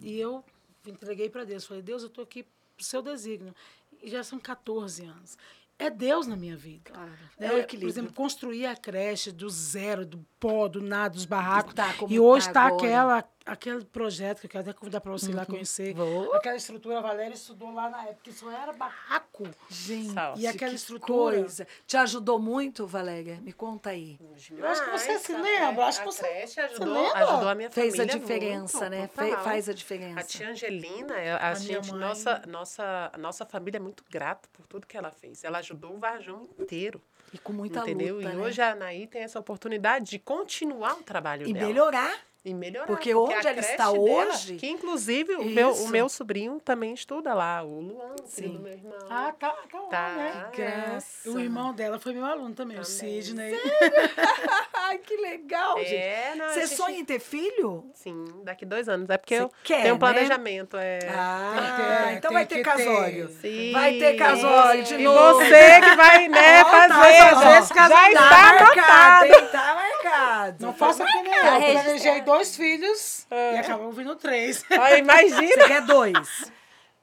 E 0.00 0.18
eu 0.18 0.42
entreguei 0.86 1.28
para 1.28 1.44
Deus. 1.44 1.66
Falei, 1.66 1.82
Deus, 1.82 2.02
eu 2.02 2.08
estou 2.08 2.24
aqui 2.24 2.44
pro 2.76 2.84
seu 2.84 3.02
desígnio. 3.02 3.54
E 4.02 4.08
já 4.08 4.24
são 4.24 4.38
14 4.38 5.04
anos. 5.04 5.36
É 5.78 5.88
Deus 5.88 6.26
na 6.26 6.36
minha 6.36 6.56
vida. 6.56 6.90
Claro. 6.92 7.10
Né? 7.38 7.46
É 7.46 7.48
o 7.48 7.50
Por 7.52 7.60
equilíbrio. 7.60 7.90
exemplo, 7.90 8.12
construir 8.12 8.66
a 8.66 8.76
creche 8.76 9.32
do 9.32 9.48
zero, 9.48 10.04
do 10.04 10.24
pó, 10.38 10.68
do 10.68 10.82
nada, 10.82 11.14
dos 11.14 11.24
barracos. 11.24 11.72
Tá, 11.72 11.94
e 12.08 12.20
hoje 12.20 12.46
tá 12.46 12.50
está 12.50 12.62
agora. 12.66 12.86
aquela, 12.86 13.24
aquele 13.52 13.84
projeto 13.84 14.40
que 14.40 14.46
eu 14.46 14.50
quero 14.50 14.62
até 14.62 14.72
convidar 14.78 15.00
para 15.00 15.10
você 15.12 15.30
ir 15.30 15.34
lá 15.34 15.44
conhecer. 15.44 15.94
Vou. 15.94 16.32
Aquela 16.34 16.56
estrutura, 16.56 16.98
a 16.98 17.02
Valéria 17.02 17.34
estudou 17.34 17.72
lá 17.72 17.88
na 17.90 18.02
época, 18.04 18.30
isso 18.30 18.48
era 18.50 18.72
barraco. 18.72 19.48
Gente. 19.68 20.14
E 20.36 20.46
aquela 20.46 20.70
que 20.70 20.76
estrutura. 20.76 21.36
coisa. 21.38 21.66
Te 21.86 21.96
ajudou 21.96 22.38
muito, 22.38 22.86
Valéria? 22.86 23.38
Me 23.42 23.52
conta 23.52 23.90
aí. 23.90 24.18
Eu 24.56 24.66
acho 24.66 24.84
que 24.84 24.90
você 24.90 25.12
Mas 25.12 25.22
se 25.22 25.32
a 25.34 25.38
lembra, 25.40 25.86
acho 25.86 26.02
que 26.02 26.08
a 26.08 26.12
você- 26.12 26.22
creche 26.28 26.60
ajudou, 26.60 26.92
lembra? 27.02 27.24
ajudou 27.28 27.48
a 27.48 27.54
minha 27.54 27.70
Fez 27.70 27.94
a 27.94 27.96
família 27.98 28.18
diferença, 28.20 28.78
muito, 28.78 28.90
né? 28.90 29.08
Faz 29.42 29.68
a 29.68 29.72
A 29.72 29.74
diferença. 29.74 30.22
tia 30.24 30.50
Angelina, 30.50 31.14
a, 31.14 31.36
a 31.36 31.50
A 31.50 31.54
gente, 31.54 31.92
nossa, 31.92 32.42
nossa, 32.46 33.10
a 33.12 33.18
nossa 33.18 33.44
família 33.46 33.78
é 33.78 33.80
muito 33.80 34.04
grata 34.10 34.48
por 34.52 34.66
tudo 34.66 34.86
que 34.86 34.96
ela 34.96 35.10
fez. 35.10 35.42
Ela 35.44 35.58
ajudou 35.58 35.94
o 35.94 35.98
Varjão 35.98 36.48
inteiro. 36.58 37.00
E 37.32 37.38
com 37.38 37.52
muita 37.52 37.80
entendeu? 37.80 38.16
luta, 38.16 38.28
e 38.28 38.34
né? 38.34 38.42
hoje 38.42 38.60
a 38.60 38.72
Anaí 38.72 39.06
tem 39.06 39.22
essa 39.22 39.38
oportunidade 39.38 40.06
de 40.10 40.18
continuar 40.18 40.94
o 40.98 41.02
trabalho 41.02 41.46
E 41.48 41.52
dela. 41.52 41.66
melhorar. 41.66 42.12
E 42.42 42.54
melhorar. 42.54 42.86
Porque 42.86 43.10
a 43.10 43.18
onde 43.18 43.34
ela 43.46 43.60
está 43.60 43.92
dela, 43.92 43.98
hoje- 43.98 44.54
Que 44.56 44.66
inclusive 44.66 45.34
o 45.34 45.44
meu, 45.44 45.72
o 45.74 45.88
meu 45.88 46.08
sobrinho 46.08 46.58
também 46.58 46.94
estuda 46.94 47.34
lá, 47.34 47.62
o 47.62 47.80
Luan, 47.80 48.14
filho 48.26 48.48
Sim. 48.48 48.52
do 48.56 48.60
meu 48.60 48.72
irmão. 48.72 48.94
Ah, 49.10 49.30
tá, 49.38 49.50
tá 49.70 49.78
lá, 49.78 49.88
Tá, 49.90 50.08
né? 50.16 50.46
é. 50.50 50.56
Graça. 50.56 51.30
O 51.30 51.38
irmão 51.38 51.74
dela 51.74 51.98
foi 51.98 52.14
meu 52.14 52.24
aluno 52.24 52.54
também, 52.54 52.78
o 52.78 52.82
Também. 52.82 53.20
Sidney. 53.22 53.54
Ai, 54.72 54.98
que 54.98 55.16
legal, 55.18 55.76
gente. 55.80 55.94
É, 55.96 56.32
não, 56.34 56.46
a 56.46 56.48
Você 56.48 56.60
gente- 56.66 56.76
sonha 56.76 56.98
em 56.98 57.04
ter 57.04 57.20
filho? 57.20 57.84
Sim, 57.92 58.24
daqui 58.42 58.64
dois 58.64 58.88
anos. 58.88 59.10
É 59.10 59.18
porque 59.18 59.36
Você 59.36 59.42
eu 59.42 59.52
quer, 59.62 59.82
tenho 59.82 59.94
um 59.94 59.98
né? 59.98 60.00
planejamento. 60.00 60.76
É... 60.78 60.98
Ah, 61.10 61.52
que 61.76 61.82
ter, 62.08 62.14
então 62.16 62.32
vai 62.32 62.46
ter 62.46 62.54
que 62.56 62.62
casório. 62.62 63.28
ter. 63.28 63.34
Sim. 63.50 63.72
Vai 63.72 63.92
ter 63.98 64.14
casório 64.16 64.82
de 64.82 64.94
E 64.94 65.02
novo. 65.04 65.34
você 65.44 65.80
que 65.80 65.94
vai, 65.94 66.28
né, 66.28 66.64
tá, 66.64 66.70
fazer. 66.70 67.34
ó, 67.36 67.42
já- 67.42 67.60
está 67.60 67.88
Tá 67.88 67.90
marcado, 67.90 68.64
anotado. 68.64 69.24
hein? 69.26 69.48
Tá 69.52 69.74
marcado. 69.74 70.64
Não 70.66 70.72
faça 70.74 71.04
que 71.04 71.22
nem 71.22 71.34
eu. 71.34 71.40
Tá 71.42 71.50
Planejei. 71.60 72.20
Dois 72.34 72.56
filhos 72.56 73.26
É. 73.30 73.54
e 73.54 73.58
acabou 73.58 73.90
vindo 73.92 74.14
três. 74.16 74.64
Olha, 74.70 74.98
imagina. 74.98 75.46
Você 75.46 75.66
quer 75.66 75.82
dois? 75.82 76.52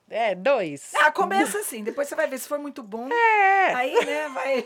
É, 0.09 0.33
dois. 0.33 0.93
Ah, 0.95 1.11
começa 1.11 1.59
assim. 1.59 1.83
Depois 1.83 2.07
você 2.07 2.15
vai 2.15 2.27
ver 2.27 2.37
se 2.39 2.47
for 2.47 2.57
muito 2.57 2.81
bom. 2.81 3.09
É. 3.11 3.73
Aí, 3.73 3.93
né, 4.05 4.29
vai... 4.29 4.65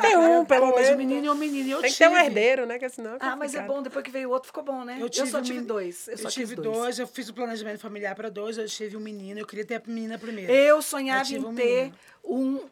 Tem 0.00 0.16
um, 0.16 0.44
pelo 0.44 0.72
menos. 0.72 0.96
menino 0.96 1.26
e 1.26 1.30
um 1.30 1.34
menino. 1.34 1.70
Eu 1.72 1.80
Tem 1.80 1.90
que 1.90 1.96
tive. 1.96 2.08
ter 2.10 2.14
um 2.14 2.16
herdeiro, 2.16 2.64
né? 2.64 2.78
Que 2.78 2.88
senão 2.88 3.14
é 3.14 3.18
Ah, 3.18 3.34
mas 3.34 3.56
é 3.56 3.62
bom. 3.62 3.82
Depois 3.82 4.04
que 4.04 4.10
veio 4.12 4.28
o 4.28 4.32
outro, 4.32 4.46
ficou 4.46 4.62
bom, 4.62 4.84
né? 4.84 4.98
Eu, 5.00 5.08
tive 5.08 5.28
só 5.28 5.38
um 5.38 5.42
tive 5.42 5.62
dois. 5.62 6.06
Eu, 6.06 6.12
Eu, 6.12 6.18
só 6.18 6.28
tive 6.28 6.54
quis 6.54 6.64
dois. 6.64 6.98
eu 7.00 7.08
fiz 7.08 7.28
o 7.28 7.34
planejamento 7.34 7.80
familiar 7.80 8.14
para 8.14 8.30
dois, 8.30 8.56
eu 8.56 8.66
tive 8.68 8.96
um 8.96 9.00
menino, 9.00 9.40
eu 9.40 9.46
queria 9.46 9.64
ter 9.66 9.74
a 9.74 9.82
menina 9.84 10.16
primeiro. 10.16 10.52
Eu 10.52 10.80
sonhava 10.80 11.28
Eu 11.32 11.40
em 11.40 11.44
um 11.44 11.54
ter 11.56 11.64
menino. 11.74 11.98
um 12.24 12.68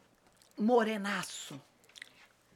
morenaço. 0.56 1.60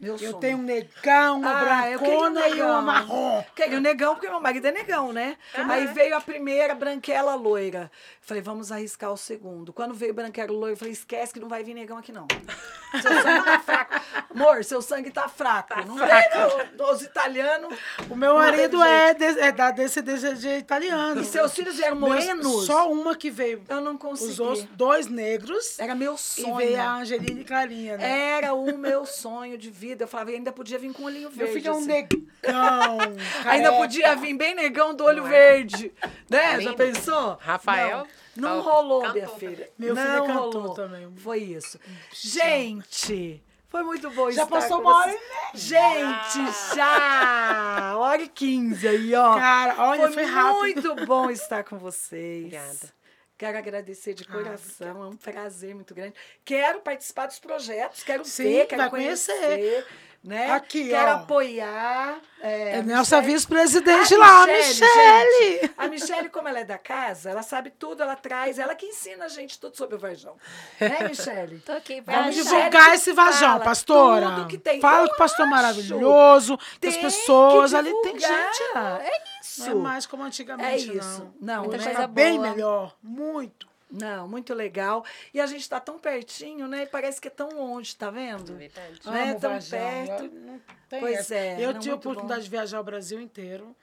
Meu 0.01 0.15
Eu 0.15 0.19
sonho. 0.19 0.35
tenho 0.39 0.57
um 0.59 0.63
negão, 0.63 1.39
uma 1.41 1.51
Ah, 1.51 1.83
queria 1.83 1.99
um 1.99 2.01
brancona 2.01 2.49
e 2.49 2.63
uma 2.63 2.81
marrom. 2.81 3.45
Queria 3.55 3.77
um 3.77 3.81
negão, 3.83 4.15
porque 4.15 4.31
meu 4.31 4.41
marido 4.41 4.67
é 4.67 4.73
negão, 4.73 5.13
né? 5.13 5.37
Aí 5.69 5.87
veio 5.89 6.17
a 6.17 6.21
primeira, 6.23 6.75
branquela 6.75 7.35
loira. 7.35 7.91
Falei, 8.23 8.43
vamos 8.43 8.73
arriscar 8.73 9.13
o 9.13 9.17
segundo. 9.17 9.73
Quando 9.75 9.93
veio 9.93 10.15
branquela 10.15 10.51
loira, 10.53 10.73
eu 10.73 10.77
falei, 10.79 10.93
esquece 10.95 11.35
que 11.35 11.41
não 11.41 11.49
vai 11.49 11.63
vir 11.63 11.75
negão 11.75 11.99
aqui, 11.99 12.13
não. 12.13 12.27
Seu 13.03 13.13
sangue 13.23 13.45
tá 13.45 13.61
fraco. 13.61 14.01
Amor, 14.35 14.65
seu 14.65 14.83
sangue 14.83 15.11
tá 15.11 15.29
fraco. 15.29 15.75
não 15.87 15.95
vem 15.97 16.77
no- 16.77 16.87
nos 16.89 17.03
italianos. 17.03 17.77
O 18.09 18.17
meu 18.17 18.35
marido 18.35 18.79
tem 18.81 18.89
é, 18.89 19.15
de- 19.15 19.39
é 19.41 19.53
da 19.53 19.71
descendência 19.71 20.35
de 20.35 20.49
italiano. 20.59 21.21
E 21.21 21.25
seus 21.25 21.55
filhos 21.55 21.79
eram 21.79 21.97
morenos? 21.97 22.67
Só 22.67 22.91
uma 22.91 23.15
que 23.15 23.31
veio. 23.31 23.63
Eu 23.69 23.81
não 23.81 23.93
Os 23.95 23.99
consegui. 24.01 24.43
outros, 24.43 24.65
dois 24.73 25.07
negros. 25.07 25.79
Era 25.79 25.95
meu 25.95 26.15
E 26.15 26.19
sonho. 26.19 26.57
veio 26.57 26.81
a 26.81 26.95
Angelina 26.97 27.41
e 27.41 27.45
Clarinha, 27.45 27.97
né? 27.97 28.31
Era 28.39 28.55
o 28.55 28.77
meu 28.77 29.05
sonho 29.07 29.57
de 29.59 29.71
vida. 29.71 29.90
Eu 29.99 30.09
falava, 30.09 30.31
e 30.31 30.35
ainda 30.35 30.53
podia 30.53 30.79
vir 30.79 30.93
com 30.93 31.05
olhinho 31.05 31.29
Meu 31.31 31.47
verde. 31.47 31.53
filho 31.55 31.69
é 31.69 31.73
um 31.73 31.79
assim. 31.79 31.87
negão. 31.87 32.99
Ainda 33.47 33.73
podia 33.73 34.17
vir 34.17 34.35
bem 34.35 34.55
negão 34.55 34.95
do 34.95 35.05
olho 35.05 35.23
Não 35.23 35.27
é? 35.29 35.31
verde. 35.31 35.93
Né? 36.29 36.53
Já 36.53 36.57
Lindo. 36.59 36.75
pensou? 36.75 37.39
Rafael, 37.41 38.07
Não, 38.37 38.49
não 38.49 38.59
ó, 38.59 38.63
rolou, 38.63 39.13
minha 39.13 39.29
filha. 39.29 39.71
Meu 39.79 39.95
filho 39.95 40.09
não 40.09 40.25
é 40.25 40.27
cantor 40.27 40.53
rolou. 40.55 40.75
também. 40.75 41.13
Foi 41.17 41.39
isso. 41.39 41.79
Gente, 42.13 43.43
foi 43.69 43.83
muito 43.83 44.11
bom 44.11 44.31
Já 44.31 44.45
estar 44.45 44.47
passou 44.47 44.81
com 44.81 44.89
uma 44.89 44.99
hora 45.01 45.13
e 45.55 45.59
Gente, 45.59 46.75
já! 46.75 47.95
Hora 47.97 48.23
e 48.23 48.29
15 48.29 48.89
aí, 48.89 49.15
ó. 49.15 49.35
Cara, 49.37 49.75
olha, 49.79 50.03
foi, 50.03 50.13
foi 50.13 50.25
rápido. 50.25 50.59
muito 50.59 51.07
bom 51.07 51.31
estar 51.31 51.63
com 51.65 51.79
vocês. 51.79 52.45
Obrigada. 52.47 53.00
Quero 53.41 53.57
agradecer 53.57 54.13
de 54.13 54.23
Ah, 54.29 54.33
coração, 54.33 55.03
é 55.03 55.07
um 55.07 55.17
prazer 55.17 55.75
muito 55.75 55.95
grande. 55.95 56.15
Quero 56.45 56.83
participar 56.83 57.25
dos 57.25 57.39
projetos, 57.39 58.03
quero 58.03 58.23
Sim, 58.23 58.43
ver, 58.43 58.67
quero 58.67 58.91
conhecer, 58.91 59.33
conhecer. 59.33 59.87
Né? 60.23 60.51
Aqui, 60.53 60.89
quero 60.89 61.11
ó. 61.11 61.15
apoiar. 61.17 62.19
É, 62.43 62.77
É 62.77 62.79
a 62.79 62.83
nossa 62.83 63.17
Michele- 63.19 63.35
vice-presidente 63.35 64.15
A 64.15 64.19
lá, 64.19 64.47
Michele, 64.47 64.67
Michele. 64.69 65.59
gente, 65.61 65.75
a 65.77 65.89
Michelle, 65.89 66.29
como 66.31 66.49
ela 66.49 66.61
é 66.61 66.65
da 66.65 66.79
casa, 66.79 67.31
ela 67.31 67.43
sabe 67.43 67.71
tudo, 67.71 68.03
ela 68.03 68.17
traz, 68.17 68.59
ela 68.59 68.75
que 68.75 68.87
ensina 68.87 69.27
a 69.27 69.29
gente 69.29 69.59
tudo 69.61 69.77
sobre 69.77 69.97
o 69.97 69.99
Varjão. 69.99 70.37
Né, 70.81 70.99
Michele? 71.09 71.61
Tô 71.61 71.73
aqui 71.73 72.01
pra 72.03 72.15
Vamos 72.21 72.37
Michele 72.37 72.57
divulgar 72.57 72.95
esse 72.95 73.13
vajão, 73.13 73.49
fala 73.53 73.61
pastora. 73.65 74.31
tudo 74.31 74.47
que 74.49 74.59
tem. 74.59 74.81
Fala 74.81 75.07
que 75.09 75.15
o 75.15 75.19
pastor 75.19 75.43
acho. 75.47 75.51
maravilhoso, 75.55 76.59
que 76.81 76.87
as 76.89 76.95
Tem 76.95 77.03
pessoas 77.03 77.71
que 77.73 77.77
ali 77.77 77.93
tem 78.03 78.19
gente. 78.19 78.63
ó. 78.75 78.97
É 78.97 79.11
isso. 79.43 79.61
Não 79.65 79.71
é 79.73 79.75
mais 79.75 80.07
como 80.07 80.23
antigamente, 80.23 80.91
É 80.91 80.95
isso. 80.95 81.31
não. 81.41 81.55
Não, 81.57 81.61
Muita 81.65 81.77
né? 81.79 81.85
coisa 81.85 82.01
Tá 82.01 82.07
bem 82.07 82.37
boa. 82.39 82.51
melhor, 82.51 82.97
muito. 83.03 83.69
Não, 83.91 84.29
muito 84.29 84.55
legal. 84.55 85.05
E 85.35 85.41
a 85.41 85.47
gente 85.47 85.69
tá 85.69 85.81
tão 85.81 85.99
pertinho, 85.99 86.69
né? 86.69 86.83
E 86.85 86.87
parece 86.87 87.21
que 87.21 87.29
é 87.29 87.31
tão 87.31 87.49
longe, 87.51 87.95
tá 87.97 88.11
vendo? 88.11 88.55
Verdade. 88.57 89.01
Né? 89.05 89.23
Amo 89.31 89.41
Tão 89.41 89.51
Varjão, 89.51 89.79
perto. 89.79 90.25
eu- 90.25 90.31
não 90.41 90.61
tem 90.89 91.01
Pois 91.01 91.19
essa. 91.19 91.35
é, 91.35 91.65
Eu 91.65 91.73
não, 91.73 91.81
tive 91.81 91.93
a 91.93 91.97
oportunidade 91.97 92.41
bom. 92.41 92.45
de 92.45 92.51
viajar 92.51 92.81
o 92.81 92.85
Brasil 92.85 93.21
inteiro. 93.21 93.75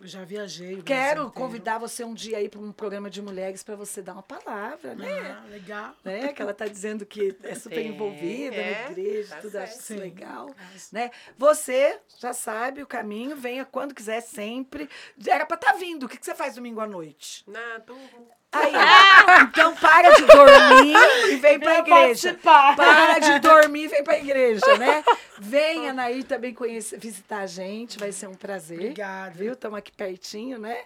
Eu 0.00 0.06
já 0.08 0.24
viajei. 0.24 0.82
Quero 0.82 1.30
convidar 1.30 1.78
você 1.78 2.02
um 2.02 2.12
dia 2.14 2.38
aí 2.38 2.48
para 2.48 2.58
um 2.60 2.72
programa 2.72 3.08
de 3.08 3.22
mulheres 3.22 3.62
para 3.62 3.76
você 3.76 4.02
dar 4.02 4.14
uma 4.14 4.22
palavra, 4.22 4.94
né? 4.94 5.06
Ah, 5.30 5.44
legal. 5.48 5.94
né? 6.04 6.32
Que 6.32 6.42
ela 6.42 6.52
tá 6.54 6.66
dizendo 6.66 7.06
que 7.06 7.36
é 7.42 7.54
super 7.54 7.76
Sim, 7.82 7.88
envolvida 7.94 8.56
é, 8.56 8.84
na 8.84 8.90
igreja, 8.90 9.34
tá 9.36 9.40
tudo, 9.40 9.56
acho 9.58 9.66
certo. 9.66 9.78
isso 9.80 9.82
Sim. 9.94 9.96
legal. 9.96 10.50
Mas- 10.72 10.90
Né? 10.92 11.10
Você 11.38 12.00
já 12.18 12.32
sabe 12.32 12.82
o 12.82 12.86
caminho, 12.86 13.36
venha 13.36 13.64
quando 13.64 13.94
quiser, 13.94 14.20
sempre. 14.22 14.88
Era 15.26 15.46
para 15.46 15.56
estar 15.56 15.72
vindo. 15.74 16.04
O 16.06 16.08
que 16.08 16.16
que 16.18 16.24
você 16.24 16.34
faz 16.34 16.54
domingo 16.56 16.80
à 16.80 16.86
noite? 16.86 17.44
Na 17.48 17.78
turma. 17.80 18.02
Aí, 18.52 18.72
então 19.48 19.74
para 19.76 20.10
de 20.12 20.26
dormir 20.26 20.96
e 21.30 21.36
vem 21.36 21.58
para 21.58 21.78
a 21.78 21.82
Venha 21.82 21.98
igreja. 22.04 22.28
participar. 22.28 22.76
Para 22.76 23.18
de 23.18 23.38
dormir 23.40 23.84
e 23.84 23.88
vem 23.88 24.04
para 24.04 24.14
a 24.14 24.18
igreja, 24.18 24.76
né? 24.78 25.02
Venha, 25.38 25.92
Nair, 25.92 26.24
também 26.24 26.52
conhecer, 26.52 26.98
visitar 26.98 27.38
a 27.40 27.46
gente, 27.46 27.98
vai 27.98 28.12
ser 28.12 28.26
um 28.28 28.34
prazer. 28.34 28.78
Obrigada. 28.78 29.30
Viu? 29.34 29.54
Estamos 29.54 29.78
aqui 29.78 29.90
pertinho, 29.92 30.58
né? 30.58 30.76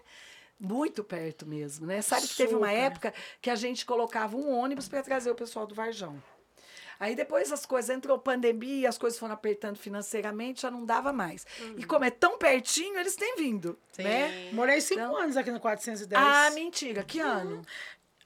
Muito 0.59 1.05
perto 1.05 1.45
mesmo, 1.45 1.87
né? 1.87 2.01
Sabe 2.01 2.27
que 2.27 2.37
teve 2.37 2.55
uma 2.55 2.69
Super. 2.69 2.81
época 2.81 3.15
que 3.43 3.51
a 3.51 3.57
gente 3.57 3.85
colocava 3.85 4.37
um 4.37 4.49
ônibus 4.57 4.89
para 4.89 5.03
trazer 5.03 5.31
o 5.31 5.35
pessoal 5.35 5.67
do 5.67 5.75
Varjão. 5.75 6.23
Aí 6.99 7.15
depois 7.15 7.53
as 7.53 7.67
coisas, 7.67 7.91
entrou 7.95 8.19
pandemia, 8.19 8.89
as 8.89 8.97
coisas 8.99 9.19
foram 9.19 9.35
apertando 9.35 9.77
financeiramente, 9.77 10.63
já 10.63 10.71
não 10.71 10.85
dava 10.85 11.13
mais. 11.13 11.47
E 11.77 11.85
como 11.85 12.05
é 12.05 12.11
tão 12.11 12.39
pertinho, 12.39 12.99
eles 12.99 13.15
têm 13.17 13.37
vindo, 13.37 13.79
Sim. 13.93 14.03
né? 14.05 14.51
Morei 14.53 14.81
cinco 14.81 15.01
Então- 15.01 15.17
anos 15.17 15.37
aqui 15.37 15.51
no 15.51 15.61
410. 15.61 16.21
Ah, 16.23 16.51
mentira, 16.53 17.03
que 17.03 17.21
ano? 17.21 17.63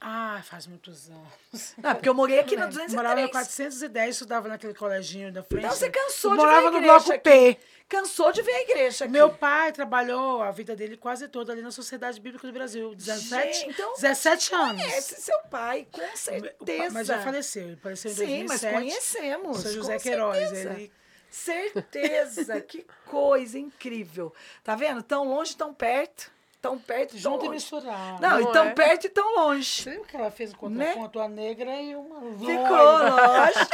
Ah, 0.01 0.41
faz 0.45 0.66
muitos 0.66 1.11
anos. 1.11 1.75
Não, 1.77 1.93
porque 1.95 2.09
eu 2.09 2.14
morei 2.14 2.39
aqui 2.39 2.57
no 2.57 2.62
Eu 2.62 2.68
Morava 2.95 3.21
no 3.21 3.29
203. 3.29 3.31
410, 3.31 4.11
estudava 4.16 4.49
naquele 4.49 4.73
coleginho 4.73 5.31
da 5.31 5.43
frente. 5.43 5.64
Então 5.66 5.77
você 5.77 5.91
cansou 5.91 6.31
Eu 6.31 6.37
de 6.39 6.43
morava 6.43 6.71
no 6.71 6.81
bloco 6.81 7.12
aqui. 7.12 7.21
P. 7.21 7.59
Cansou 7.91 8.32
de 8.32 8.41
ver 8.41 8.53
a 8.53 8.61
igreja 8.62 9.05
aqui. 9.05 9.12
Meu 9.12 9.28
pai 9.28 9.72
trabalhou 9.72 10.41
a 10.43 10.51
vida 10.53 10.74
dele 10.76 10.97
quase 10.97 11.26
toda 11.28 11.53
ali 11.53 11.61
na 11.61 11.72
Sociedade 11.72 12.20
Bíblica 12.20 12.47
do 12.47 12.53
Brasil. 12.53 12.95
17, 12.95 13.53
Gente, 13.59 13.70
então 13.70 13.95
17 13.95 14.55
anos. 14.55 14.82
Conhece 14.82 15.20
seu 15.20 15.38
pai, 15.51 15.86
com 15.91 15.99
O 15.99 16.01
pai- 16.05 16.16
certeza. 16.16 16.91
Mas 16.95 17.07
já 17.09 17.20
faleceu. 17.20 17.64
Ele 17.64 17.76
faleceu 17.76 18.12
em 18.12 18.14
Sim, 18.14 18.45
mas 18.49 18.61
2007. 18.62 18.72
conhecemos. 18.74 19.59
Seu 19.61 19.70
com 19.72 19.76
José 19.76 19.99
Queiroz. 19.99 20.38
certeza. 20.38 20.72
Ele 20.72 20.93
Certeza, 21.32 22.61
que 22.61 22.84
coisa 23.07 23.59
incrível. 23.59 24.32
Tá 24.64 24.74
vendo? 24.74 25.03
Tão 25.03 25.24
longe, 25.28 25.57
tão 25.57 25.72
perto. 25.74 26.30
Tão 26.61 26.79
perto, 26.79 27.13
tão 27.13 27.19
junto 27.19 27.45
e 27.45 27.49
longe. 27.49 27.51
misturado. 27.51 28.21
Não, 28.21 28.31
Não 28.31 28.41
e 28.41 28.53
tão 28.53 28.65
é? 28.67 28.71
perto 28.73 29.07
e 29.07 29.09
tão 29.09 29.35
longe. 29.37 29.83
Você 29.83 29.91
lembra 29.91 30.07
que 30.07 30.17
ela 30.17 30.31
fez 30.31 30.53
contra 30.53 30.77
Né? 30.85 30.93
com 30.95 31.21
a 31.21 31.29
negra 31.29 31.75
e 31.81 31.97
uma 31.97 32.21
Ficou, 32.39 32.77
loira? 32.77 33.11
lógico. 33.11 33.71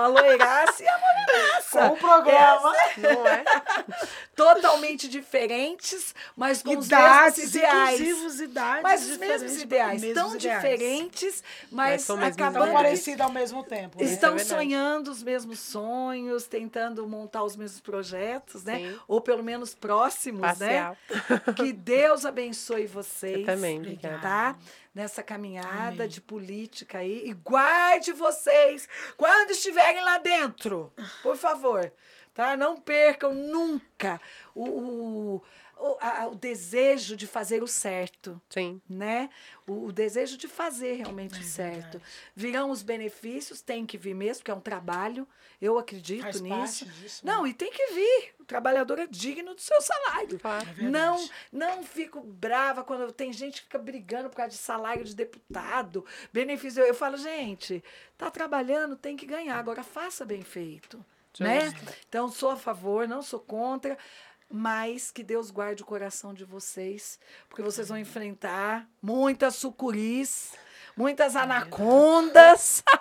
A 0.00 0.06
loiraça 0.06 0.82
e 0.84 0.86
a 0.88 0.98
morena. 0.98 1.62
Com 1.72 1.86
o 1.88 1.96
programa. 1.96 2.72
Não 2.98 3.26
é? 3.26 3.44
Totalmente 4.36 5.08
diferentes, 5.08 6.14
mas 6.36 6.62
com 6.62 6.72
Idades, 6.72 7.38
os 7.44 7.52
mesmos 7.54 7.54
ideais. 7.54 8.40
idades 8.40 8.82
Mas 8.82 9.08
os 9.10 9.16
mesmos 9.16 9.62
ideais, 9.62 10.00
mesmos 10.00 10.22
tão 10.22 10.36
ideais. 10.36 10.62
diferentes, 10.62 11.42
Mas 11.70 11.92
mas 11.92 12.06
Tão 12.06 12.22
acabando 12.22 12.66
que 12.68 12.72
parecidos 12.72 13.20
ao 13.20 13.32
mesmo 13.32 13.62
tempo. 13.64 13.98
né? 13.98 14.04
estão 14.04 14.34
é 14.36 14.38
sonhando 14.38 15.10
os 15.10 15.22
mesmos 15.22 15.58
sonhos, 15.60 16.46
tentando 16.46 17.06
montar 17.08 17.42
os 17.42 17.56
mesmos 17.56 17.80
projetos, 17.80 18.64
né? 18.64 18.76
Sim. 18.78 18.98
Ou 19.08 19.20
pelo 19.20 19.42
menos 19.42 19.74
próximos, 19.74 20.40
Parcial. 20.40 20.96
né? 21.10 21.40
Que 21.56 21.72
Deus 21.72 22.11
abençoe 22.24 22.86
vocês. 22.86 23.38
Eu 23.38 23.44
também, 23.46 23.78
obrigada. 23.78 24.20
Tá? 24.20 24.56
Nessa 24.94 25.22
caminhada 25.22 26.02
Amém. 26.04 26.08
de 26.08 26.20
política 26.20 26.98
aí. 26.98 27.22
E 27.28 27.32
guarde 27.32 28.12
vocês 28.12 28.88
quando 29.16 29.50
estiverem 29.50 30.02
lá 30.02 30.18
dentro. 30.18 30.92
Por 31.22 31.36
favor. 31.36 31.92
Tá? 32.34 32.56
Não 32.56 32.80
percam 32.80 33.34
nunca 33.34 34.20
o, 34.54 34.64
o, 34.64 35.42
o, 35.90 35.98
a- 36.00 36.28
o 36.28 36.34
desejo 36.34 37.16
de 37.16 37.26
fazer 37.26 37.62
o 37.62 37.66
certo 37.66 38.40
Sim. 38.48 38.80
né? 38.88 39.28
O, 39.66 39.86
o 39.86 39.92
desejo 39.92 40.36
de 40.36 40.46
fazer 40.48 40.94
realmente 40.94 41.38
o 41.38 41.42
certo. 41.42 42.00
Virão 42.34 42.70
os 42.70 42.82
benefícios, 42.82 43.60
tem 43.60 43.84
que 43.86 43.98
vir 43.98 44.14
mesmo, 44.14 44.40
porque 44.40 44.50
é 44.50 44.54
um 44.54 44.60
trabalho. 44.60 45.26
Eu 45.60 45.78
acredito 45.78 46.22
Faz 46.22 46.40
nisso. 46.40 46.84
parte 46.84 47.00
disso. 47.00 47.24
né? 47.26 47.32
Não, 47.32 47.46
e 47.46 47.54
tem 47.54 47.70
que 47.70 47.86
vir. 47.92 48.34
O 48.40 48.44
trabalhador 48.44 48.98
é 48.98 49.06
digno 49.06 49.54
do 49.54 49.60
seu 49.60 49.80
salário. 49.80 50.40
É 50.42 50.64
verdade. 50.64 50.82
Não, 50.90 51.28
não 51.52 51.82
fico 51.84 52.20
brava 52.20 52.82
quando 52.82 53.12
tem 53.12 53.32
gente 53.32 53.58
que 53.60 53.64
fica 53.64 53.78
brigando 53.78 54.28
por 54.28 54.36
causa 54.36 54.50
de 54.50 54.58
salário 54.58 55.04
de 55.04 55.14
deputado, 55.14 56.04
benefício. 56.32 56.80
Eu, 56.82 56.86
eu 56.88 56.94
falo, 56.94 57.16
gente, 57.16 57.82
tá 58.18 58.30
trabalhando, 58.30 58.96
tem 58.96 59.16
que 59.16 59.24
ganhar. 59.26 59.56
Agora 59.58 59.82
faça 59.84 60.24
bem 60.24 60.42
feito, 60.42 61.04
né? 61.38 61.72
Então 62.08 62.28
sou 62.28 62.50
a 62.50 62.56
favor, 62.56 63.06
não 63.06 63.22
sou 63.22 63.38
contra, 63.40 63.96
mas 64.52 65.10
que 65.10 65.24
Deus 65.24 65.50
guarde 65.50 65.82
o 65.82 65.86
coração 65.86 66.34
de 66.34 66.44
vocês, 66.44 67.18
porque 67.48 67.62
vocês 67.62 67.88
vão 67.88 67.96
enfrentar 67.98 68.86
muitas 69.00 69.56
sucuris, 69.56 70.52
muitas 70.96 71.34
anacondas. 71.34 72.82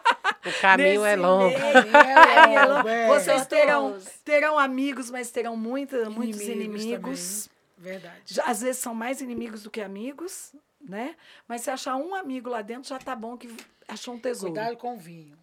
O 0.44 0.60
caminho 0.60 1.06
é 1.06 1.16
longo. 1.18 1.56
É 1.56 2.56
É 2.56 2.66
longo, 2.66 2.74
longo. 2.78 2.90
é. 2.90 3.08
Vocês 3.10 3.46
terão, 3.46 3.96
terão 4.26 4.58
amigos, 4.58 5.12
mas 5.12 5.30
terão 5.30 5.56
muita, 5.56 6.10
muitos 6.10 6.42
Inimigos. 6.42 7.48
Verdade. 7.78 8.22
Já, 8.26 8.46
às 8.46 8.62
vezes 8.62 8.82
são 8.82 8.96
mais 8.96 9.22
inimigos 9.22 9.62
do 9.62 9.70
que 9.70 9.82
amigos, 9.82 10.52
né? 10.80 11.16
Mas 11.48 11.62
se 11.62 11.70
achar 11.70 11.96
um 11.96 12.16
amigo 12.16 12.50
lá 12.50 12.64
dentro, 12.64 12.90
já 12.90 12.98
tá 12.98 13.16
bom 13.16 13.38
que 13.38 13.56
achou 13.88 14.16
um 14.16 14.20
tesouro. 14.20 14.56
Cuidado 14.56 14.78
com 14.78 14.96
o 14.96 14.98
vinho. 14.98 15.38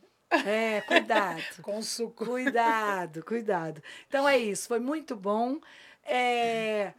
É, 0.44 0.80
cuidado. 0.80 1.42
Com 1.62 1.78
o 1.78 1.82
suco. 1.82 2.26
cuidado, 2.26 3.24
cuidado. 3.24 3.80
Então 4.08 4.28
é 4.28 4.36
isso, 4.36 4.66
foi 4.66 4.80
muito 4.80 5.14
bom. 5.14 5.60
É, 6.08 6.92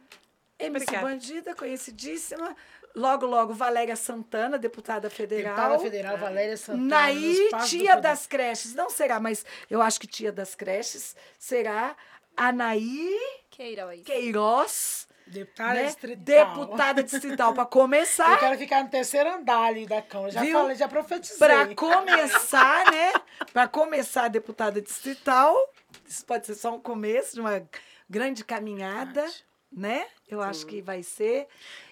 MC 0.58 0.84
Obrigada. 0.84 1.06
Bandida, 1.06 1.54
conhecidíssima. 1.54 2.56
Logo, 2.94 3.24
logo, 3.24 3.54
Valéria 3.54 3.94
Santana, 3.94 4.58
deputada 4.58 5.08
federal. 5.08 5.54
Deputada 5.54 5.78
Federal 5.78 6.18
Valéria 6.18 6.56
Santana. 6.56 6.88
Naí, 6.88 7.48
tia 7.68 7.96
das 7.96 8.26
creches. 8.26 8.74
Não 8.74 8.90
será, 8.90 9.20
mas 9.20 9.44
eu 9.70 9.80
acho 9.80 10.00
que 10.00 10.06
tia 10.08 10.32
das 10.32 10.54
creches 10.54 11.14
será 11.38 11.96
Anaí 12.36 13.16
Queiroz. 13.50 14.02
Queiroz, 14.02 15.08
Deputada 15.30 15.74
né? 15.74 15.86
distrital. 15.86 16.54
Deputada 16.54 17.02
distrital, 17.04 17.54
para 17.54 17.66
começar. 17.66 18.32
Eu 18.34 18.38
quero 18.38 18.58
ficar 18.58 18.82
no 18.82 18.90
terceiro 18.90 19.30
andar 19.30 19.62
ali 19.62 19.86
da 19.86 20.02
Câmara. 20.02 20.32
Já 20.32 20.40
Viu? 20.40 20.58
falei, 20.58 20.76
já 20.76 20.88
profetizei. 20.88 21.38
Para 21.38 21.74
começar, 21.74 22.90
né? 22.90 23.12
Para 23.52 23.68
começar 23.68 24.24
a 24.24 24.28
deputada 24.28 24.80
distrital, 24.82 25.56
isso 26.04 26.26
pode 26.26 26.46
ser 26.46 26.56
só 26.56 26.74
um 26.74 26.80
começo 26.80 27.34
de 27.34 27.40
uma 27.40 27.62
grande 28.10 28.44
caminhada, 28.44 29.24
né? 29.72 30.04
Eu 30.28 30.42
acho 30.42 30.66
que 30.66 30.82
vai 30.82 31.00
ser. 31.00 31.46